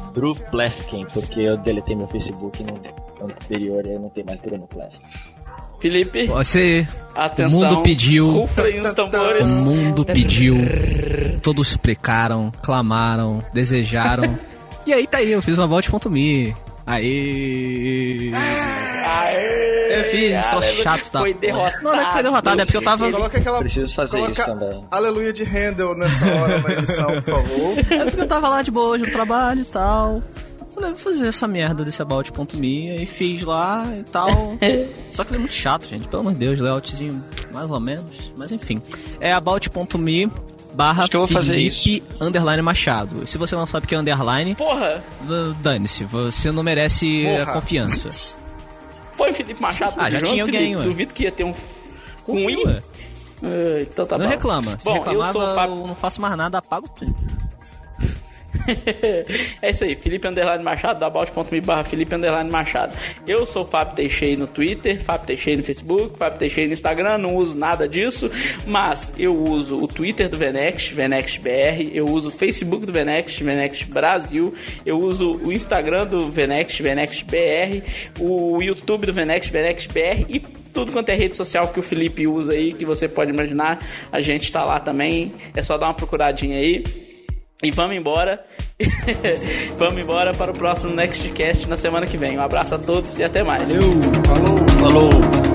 porque 1.13 1.41
eu 1.41 1.57
deletei 1.59 1.97
meu 1.97 2.09
Facebook 2.09 2.63
no 2.65 3.25
anterior 3.25 3.87
e 3.87 3.91
aí 3.91 3.99
não 3.99 4.09
tem 4.11 4.25
mais 4.25 4.41
Bruno 4.41 4.67
Plefkin. 4.67 4.99
Felipe, 5.83 6.27
Você. 6.29 6.87
atenção. 7.17 7.59
o 7.59 7.63
mundo 7.65 7.83
pediu. 7.83 8.31
Rufem 8.31 8.81
os 8.81 8.95
tambores. 8.95 9.49
O 9.49 9.51
mundo 9.51 10.05
pediu. 10.05 10.57
Todos 11.43 11.67
suplicaram, 11.67 12.53
clamaram, 12.63 13.43
desejaram. 13.53 14.39
e 14.87 14.93
aí 14.93 15.09
tá 15.09 15.19
aí, 15.19 15.33
eu 15.33 15.43
fiz 15.43 15.59
uma 15.59 15.67
volte.me. 15.67 16.55
Aê! 16.87 18.31
Aê, 19.05 19.99
Eu 19.99 20.05
fiz 20.05 20.37
esse 20.37 20.51
troço 20.51 20.83
chato, 20.83 21.11
tá? 21.11 21.19
Foi 21.19 21.35
derrotado. 21.35 21.83
Não, 21.83 21.93
não 21.93 22.01
é 22.01 22.05
que 22.05 22.13
foi 22.13 22.23
derrotado, 22.23 22.61
é 22.61 22.65
porque 22.65 22.77
eu 22.77 22.83
tava. 22.85 23.11
Coloca 23.11 23.39
aquela. 23.39 23.59
Preciso 23.59 23.95
fazer 23.95 24.21
isso 24.21 24.45
também. 24.45 24.85
Aleluia 24.89 25.33
de 25.33 25.45
Handel 25.45 25.97
nessa 25.97 26.27
hora 26.27 26.61
na 26.61 26.73
edição, 26.75 27.07
por 27.07 27.25
favor. 27.25 27.75
É 27.91 28.05
porque 28.05 28.21
eu 28.21 28.27
tava 28.29 28.49
lá 28.49 28.63
de 28.63 28.71
boa 28.71 28.91
hoje 28.91 29.05
no 29.07 29.13
trabalho 29.13 29.63
e 29.63 29.65
tal. 29.65 30.23
Falei, 30.75 30.91
vou 30.91 30.99
fazer 30.99 31.27
essa 31.29 31.47
merda 31.47 31.85
desse 31.85 32.01
about.me. 32.01 32.91
Aí 32.93 33.07
fiz 33.07 33.43
lá 33.43 33.85
e 33.99 34.03
tal. 34.05 34.29
Só 35.13 35.23
que 35.25 35.31
ele 35.31 35.37
é 35.37 35.41
muito 35.41 35.55
chato, 35.55 35.87
gente. 35.87 36.09
Pelo 36.09 36.21
amor 36.21 36.33
de 36.33 36.39
Deus, 36.39 36.59
layoutzinho 36.61 37.23
mais 37.53 37.71
ou 37.71 37.79
menos. 37.81 38.33
Mas 38.37 38.51
enfim. 38.51 38.81
É 39.21 39.33
about.me 39.33 40.31
barra 40.75 41.07
que 41.07 41.15
eu 41.15 41.21
vou 41.21 41.29
fazer 41.29 41.55
Felipe 41.71 42.03
underline 42.19 42.63
Machado. 42.63 43.27
Se 43.29 43.37
você 43.37 43.55
não 43.55 43.67
sabe 43.67 43.85
o 43.85 43.89
que 43.89 43.95
é 43.95 43.99
underline, 43.99 44.55
Porra, 44.55 45.05
dane-se. 45.61 46.05
Você 46.05 46.51
não 46.51 46.63
merece 46.63 47.25
Porra. 47.25 47.43
a 47.43 47.53
confiança. 47.53 48.39
foi 49.13 49.31
o 49.31 49.35
Felipe 49.35 49.61
Machado 49.61 49.95
Ah, 49.99 50.09
já 50.09 50.19
junto, 50.21 50.31
tinha 50.31 50.43
alguém, 50.45 50.73
Felipe? 50.73 50.83
Duvido 50.89 51.13
que 51.15 51.25
ia 51.25 51.33
ter 51.33 51.45
um... 51.45 51.53
Com 52.25 52.33
Um 52.33 52.49
I? 52.49 52.57
ué. 52.65 52.83
Ah, 53.43 53.83
Então 53.83 54.07
tá 54.07 54.17
não 54.17 54.25
bom. 54.25 54.31
reclama. 54.31 54.79
Se 54.79 54.85
Bom, 54.87 54.95
reclamava, 54.95 55.39
eu 55.39 55.55
Fábio... 55.55 55.77
eu 55.77 55.87
não 55.89 55.95
faço 55.95 56.21
mais 56.23 56.37
nada, 56.37 56.57
apago 56.59 56.89
tudo. 56.89 57.15
é 59.63 59.71
isso 59.71 59.85
aí, 59.85 59.95
Felipe 59.95 60.29
Underline 60.29 60.63
Machado, 60.63 61.01
da 61.01 61.07
About.me 61.07 61.61
barra 61.61 61.85
Felipe 61.85 62.15
Underline 62.15 62.51
Machado. 62.51 62.97
Eu 63.27 63.47
sou 63.47 63.63
o 63.63 63.67
Fábio 63.67 63.95
Teixeira 63.97 64.39
no 64.39 64.47
Twitter, 64.47 65.03
Fábio 65.03 65.27
Teixeira 65.27 65.59
no 65.59 65.65
Facebook, 65.65 66.19
Fábio 66.19 66.39
Teixeira 66.39 66.69
no 66.69 66.75
Instagram, 66.75 67.19
não 67.19 67.37
uso 67.37 67.59
nada 67.59 67.89
disso, 67.89 68.31
mas 68.67 69.13
eu 69.19 69.35
uso 69.35 69.83
o 69.83 69.89
Twitter 69.89 70.29
do 70.29 70.37
Venext, 70.37 70.93
BR, 70.95 71.91
eu 71.93 72.07
uso 72.07 72.29
o 72.29 72.33
Facebook 72.33 72.87
do 72.87 72.93
Venext, 72.93 73.43
Venext 73.43 73.87
Brasil, 73.87 74.55
eu 74.85 74.99
uso 74.99 75.37
o 75.43 75.53
Instagram 75.53 76.07
do 76.07 76.31
Venext, 76.31 76.83
BR, 76.83 77.83
o 78.21 78.63
YouTube 78.63 79.07
do 79.07 79.13
Venext, 79.13 79.51
BR 79.51 80.27
e 80.29 80.41
tudo 80.73 80.91
quanto 80.91 81.11
é 81.11 81.15
rede 81.15 81.37
social 81.37 81.69
que 81.69 81.79
o 81.79 81.83
Felipe 81.83 82.27
usa 82.27 82.53
aí, 82.53 82.73
que 82.73 82.85
você 82.85 83.07
pode 83.07 83.31
imaginar, 83.31 83.79
a 84.11 84.21
gente 84.21 84.51
tá 84.51 84.65
lá 84.65 84.81
também, 84.81 85.35
é 85.55 85.63
só 85.63 85.77
dar 85.77 85.87
uma 85.87 85.95
procuradinha 85.95 86.57
aí. 86.57 87.02
E 87.63 87.71
vamos 87.71 87.97
embora. 87.97 88.45
vamos 89.79 90.03
embora 90.03 90.33
para 90.33 90.51
o 90.51 90.55
próximo 90.55 90.95
Nextcast 90.95 91.69
na 91.69 91.77
semana 91.77 92.07
que 92.07 92.17
vem. 92.17 92.37
Um 92.37 92.43
abraço 92.43 92.75
a 92.75 92.79
todos 92.79 93.19
e 93.19 93.25
até 93.25 93.43
mais. 93.43 93.63
Falou! 94.81 95.09
Look 95.11 95.52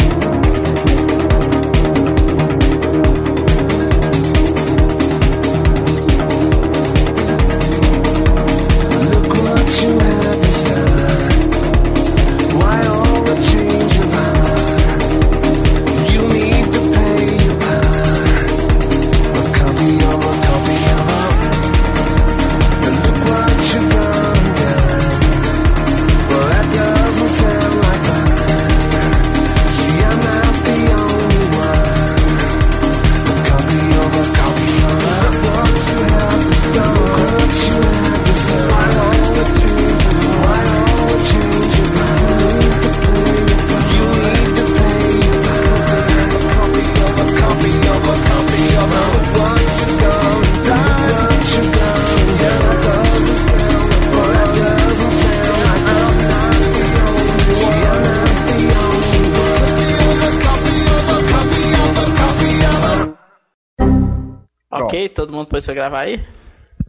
Todo 65.09 65.33
mundo 65.33 65.47
pôs 65.49 65.65
pra 65.65 65.73
gravar 65.73 66.01
aí? 66.01 66.23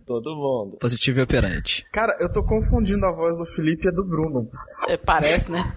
Todo 0.06 0.34
mundo. 0.36 0.76
Positivo 0.78 1.20
e 1.20 1.22
operante. 1.22 1.84
Cara, 1.92 2.16
eu 2.20 2.32
tô 2.32 2.42
confundindo 2.42 3.04
a 3.04 3.12
voz 3.12 3.36
do 3.36 3.44
Felipe 3.44 3.86
e 3.86 3.88
a 3.88 3.92
do 3.92 4.04
Bruno. 4.04 4.48
É, 4.88 4.96
parece, 4.96 5.50
né? 5.50 5.74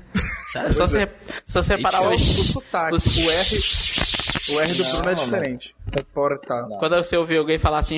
É 0.56 0.72
só, 0.72 0.88
você, 0.88 1.04
é. 1.04 1.14
só 1.46 1.62
você 1.62 1.76
reparar 1.76 2.02
O 2.10 2.14
os, 2.14 2.22
sotaque. 2.54 2.96
os- 2.96 3.18
O 3.18 3.30
R, 3.30 4.56
o 4.56 4.62
R 4.62 4.74
do 4.74 4.84
Bruno 4.86 5.10
é 5.10 5.14
diferente. 5.16 5.76
É 5.98 6.02
porta. 6.14 6.66
Quando 6.80 6.96
você 6.96 7.18
ouvir 7.18 7.38
alguém 7.38 7.60
falar 7.60 7.80
assim. 7.80 7.98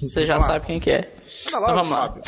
Você 0.00 0.24
já 0.24 0.34
Vamos 0.34 0.48
lá. 0.48 0.54
sabe 0.54 0.66
quem 0.66 0.78
que 0.80 0.90
é. 0.90 1.12
Anda 1.48 1.58
Então 1.58 1.74
vamos 1.74 1.90
lá. 1.90 2.14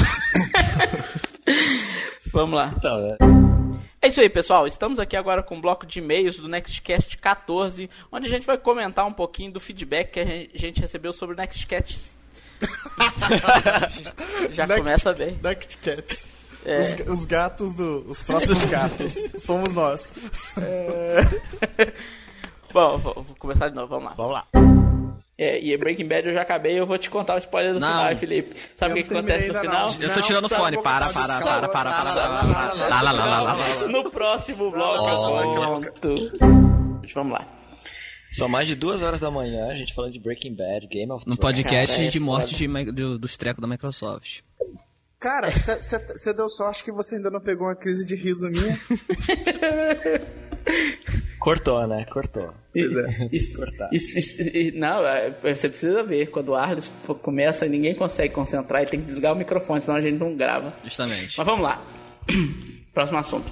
Vamos 2.32 2.56
lá. 2.59 2.74
Então, 2.77 3.01
né? 3.01 3.16
É 4.01 4.09
isso 4.09 4.20
aí, 4.20 4.31
pessoal. 4.31 4.66
Estamos 4.66 5.01
aqui 5.01 5.16
agora 5.16 5.43
com 5.43 5.59
o 5.59 5.61
bloco 5.61 5.85
de 5.85 5.99
e-mails 5.99 6.39
do 6.39 6.49
Nextcast 6.49 7.19
14, 7.19 7.91
onde 8.12 8.27
a 8.27 8.31
gente 8.31 8.47
vai 8.47 8.57
comentar 8.57 9.05
um 9.07 9.12
pouquinho 9.12 9.51
do 9.53 9.59
feedback 9.59 10.12
que 10.12 10.20
a 10.20 10.25
gen- 10.25 10.49
gente 10.55 10.81
recebeu 10.81 11.12
sobre 11.12 11.35
o 11.35 11.39
Nextcast. 11.39 12.16
Já 14.53 14.66
Next- 14.66 14.83
começa 14.85 15.12
bem. 15.12 15.39
Next 15.43 15.77
Cats. 15.79 16.29
É. 16.65 16.81
Os, 16.81 17.20
os 17.20 17.25
gatos 17.27 17.75
do. 17.75 18.05
Os 18.09 18.23
próximos 18.23 18.65
gatos. 18.66 19.15
Somos 19.39 19.73
nós. 19.73 20.12
Bom, 22.73 22.99
vou, 22.99 23.15
vou 23.15 23.37
começar 23.39 23.69
de 23.69 23.75
novo, 23.75 23.89
vamos 23.89 24.05
lá. 24.11 24.15
Vamos 24.16 24.33
lá. 24.33 24.88
É, 25.40 25.60
e 25.62 25.77
Breaking 25.77 26.09
Bad 26.09 26.27
eu 26.27 26.35
já 26.35 26.43
acabei, 26.43 26.81
eu 26.81 26.85
vou 26.85 26.98
te 26.98 27.09
contar 27.09 27.36
o 27.36 27.39
spoiler 27.39 27.73
do 27.73 27.78
Não. 27.78 27.86
final, 27.89 28.16
Felipe. 28.16 28.56
Sabe 28.74 28.94
o 28.94 28.98
Eu 28.98 29.05
que, 29.05 29.12
acontece 29.15 29.47
no 29.47 29.55
final? 29.60 29.86
não. 29.86 30.02
Eu 30.02 30.12
tô 30.12 30.20
tirando 30.20 30.47
o 30.47 30.48
sabe, 30.48 30.62
fone. 30.62 30.74
vou 30.77 30.82
Para, 30.82 31.06
para, 31.12 31.12
para, 31.12 31.40
para, 31.40 31.69
para, 31.69 31.69
para, 31.69 32.02
para. 32.73 32.89
Lá, 32.89 33.02
lá, 33.12 33.43
lá. 33.43 33.86
No 33.89 34.10
próximo 34.10 34.69
bloco, 34.73 35.05
Oh. 35.09 35.81
pronto. 35.81 36.32
Vamos 37.15 37.32
lá. 37.32 37.47
São 38.32 38.48
mais 38.48 38.66
de 38.66 38.74
duas 38.74 39.01
horas 39.01 39.20
da 39.20 39.31
manhã, 39.31 39.69
a 39.70 39.74
gente 39.77 39.94
falando 39.94 40.12
de 40.12 40.19
Breaking 40.20 40.55
Bad, 40.56 40.86
Game 40.89 41.10
of 41.12 41.24
No 41.27 41.36
Thrones. 41.36 41.56
podcast 41.56 41.94
Cara, 41.97 42.09
é 42.09 42.10
de 42.10 42.20
morte 42.20 42.55
de, 42.56 42.93
do- 42.93 43.16
dos 43.19 43.36
trecos 43.36 43.62
da 43.62 43.69
Microsoft. 43.69 44.40
Cara, 45.20 45.51
você 45.52 46.32
deu 46.35 46.48
sorte 46.48 46.82
que 46.85 46.90
você 46.93 47.15
ainda 47.16 47.31
não 47.31 47.40
pegou 47.40 47.66
uma 47.69 47.77
crise 47.77 48.05
de 48.06 48.15
riso 48.16 48.48
minha. 48.51 48.77
Cortou, 51.40 51.86
né? 51.86 52.05
Cortou. 52.12 52.52
Isso, 53.32 53.56
Cortar. 53.56 53.88
isso- 53.92 54.18
isso- 54.18 54.42
e- 54.42 54.72
não, 54.72 55.06
é, 55.06 55.30
você 55.55 55.68
precisa 55.68 56.02
ver. 56.02 56.26
Quando 56.30 56.50
o 56.50 56.55
Arles 56.55 56.88
começa, 57.22 57.66
ninguém 57.66 57.94
consegue 57.94 58.34
concentrar 58.34 58.82
e 58.82 58.86
tem 58.86 59.00
que 59.00 59.06
desligar 59.06 59.32
o 59.32 59.36
microfone, 59.36 59.80
senão 59.80 59.96
a 59.98 60.02
gente 60.02 60.18
não 60.18 60.36
grava. 60.36 60.74
Justamente. 60.84 61.36
Mas 61.36 61.46
vamos 61.46 61.62
lá. 61.64 61.82
Próximo 62.94 63.18
assunto. 63.18 63.46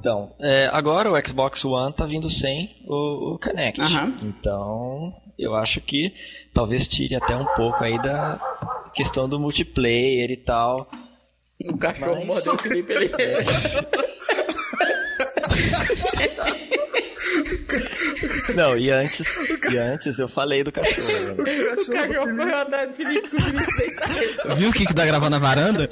Então, 0.00 0.34
é, 0.40 0.66
agora 0.66 1.10
o 1.10 1.26
Xbox 1.26 1.64
One 1.64 1.94
tá 1.94 2.04
vindo 2.04 2.28
sem 2.28 2.70
o, 2.86 3.34
o 3.34 3.38
Kinect. 3.38 3.80
Aham. 3.80 4.18
Então, 4.22 5.12
eu 5.38 5.54
acho 5.54 5.80
que 5.80 6.12
talvez 6.52 6.86
tire 6.86 7.14
até 7.14 7.34
um 7.34 7.46
pouco 7.56 7.82
aí 7.82 7.96
da 8.02 8.38
questão 8.94 9.26
do 9.28 9.40
multiplayer 9.40 10.30
e 10.30 10.36
tal. 10.36 10.90
O 11.64 11.78
cachorro 11.78 12.16
Mas- 12.16 12.26
mordeu 12.26 12.52
o 12.54 12.58
Felipe 12.58 12.92
ali. 12.92 13.10
Não, 18.54 18.76
e 18.76 18.90
antes, 18.90 19.26
e 19.70 19.78
antes 19.78 20.18
eu 20.18 20.28
falei 20.28 20.62
do 20.62 20.72
cachorro. 20.72 21.42
né? 21.42 21.72
O 21.72 21.90
cachorro 21.90 22.36
correu 22.36 22.56
atrás 22.56 22.90
do 22.90 22.94
Felipe 22.94 23.28
com 23.28 23.36
o 23.36 23.40
Felipe 23.40 23.78
deitado. 23.78 24.56
Viu 24.56 24.70
o 24.70 24.72
que 24.72 24.86
que 24.86 24.94
tá 24.94 25.04
gravando 25.04 25.30
na 25.30 25.38
varanda? 25.38 25.88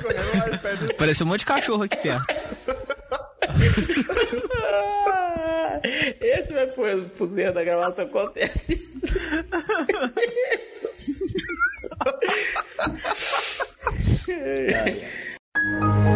Pareceu 0.98 1.26
um 1.26 1.30
monte 1.30 1.40
de 1.40 1.46
cachorro 1.46 1.84
aqui 1.84 1.96
perto. 1.96 2.24
Esse 6.20 6.52
vai 6.52 6.66
pro, 6.66 7.34
Zé 7.34 7.52
da 7.52 7.64
gravação 7.64 8.04
acontece. 8.04 8.98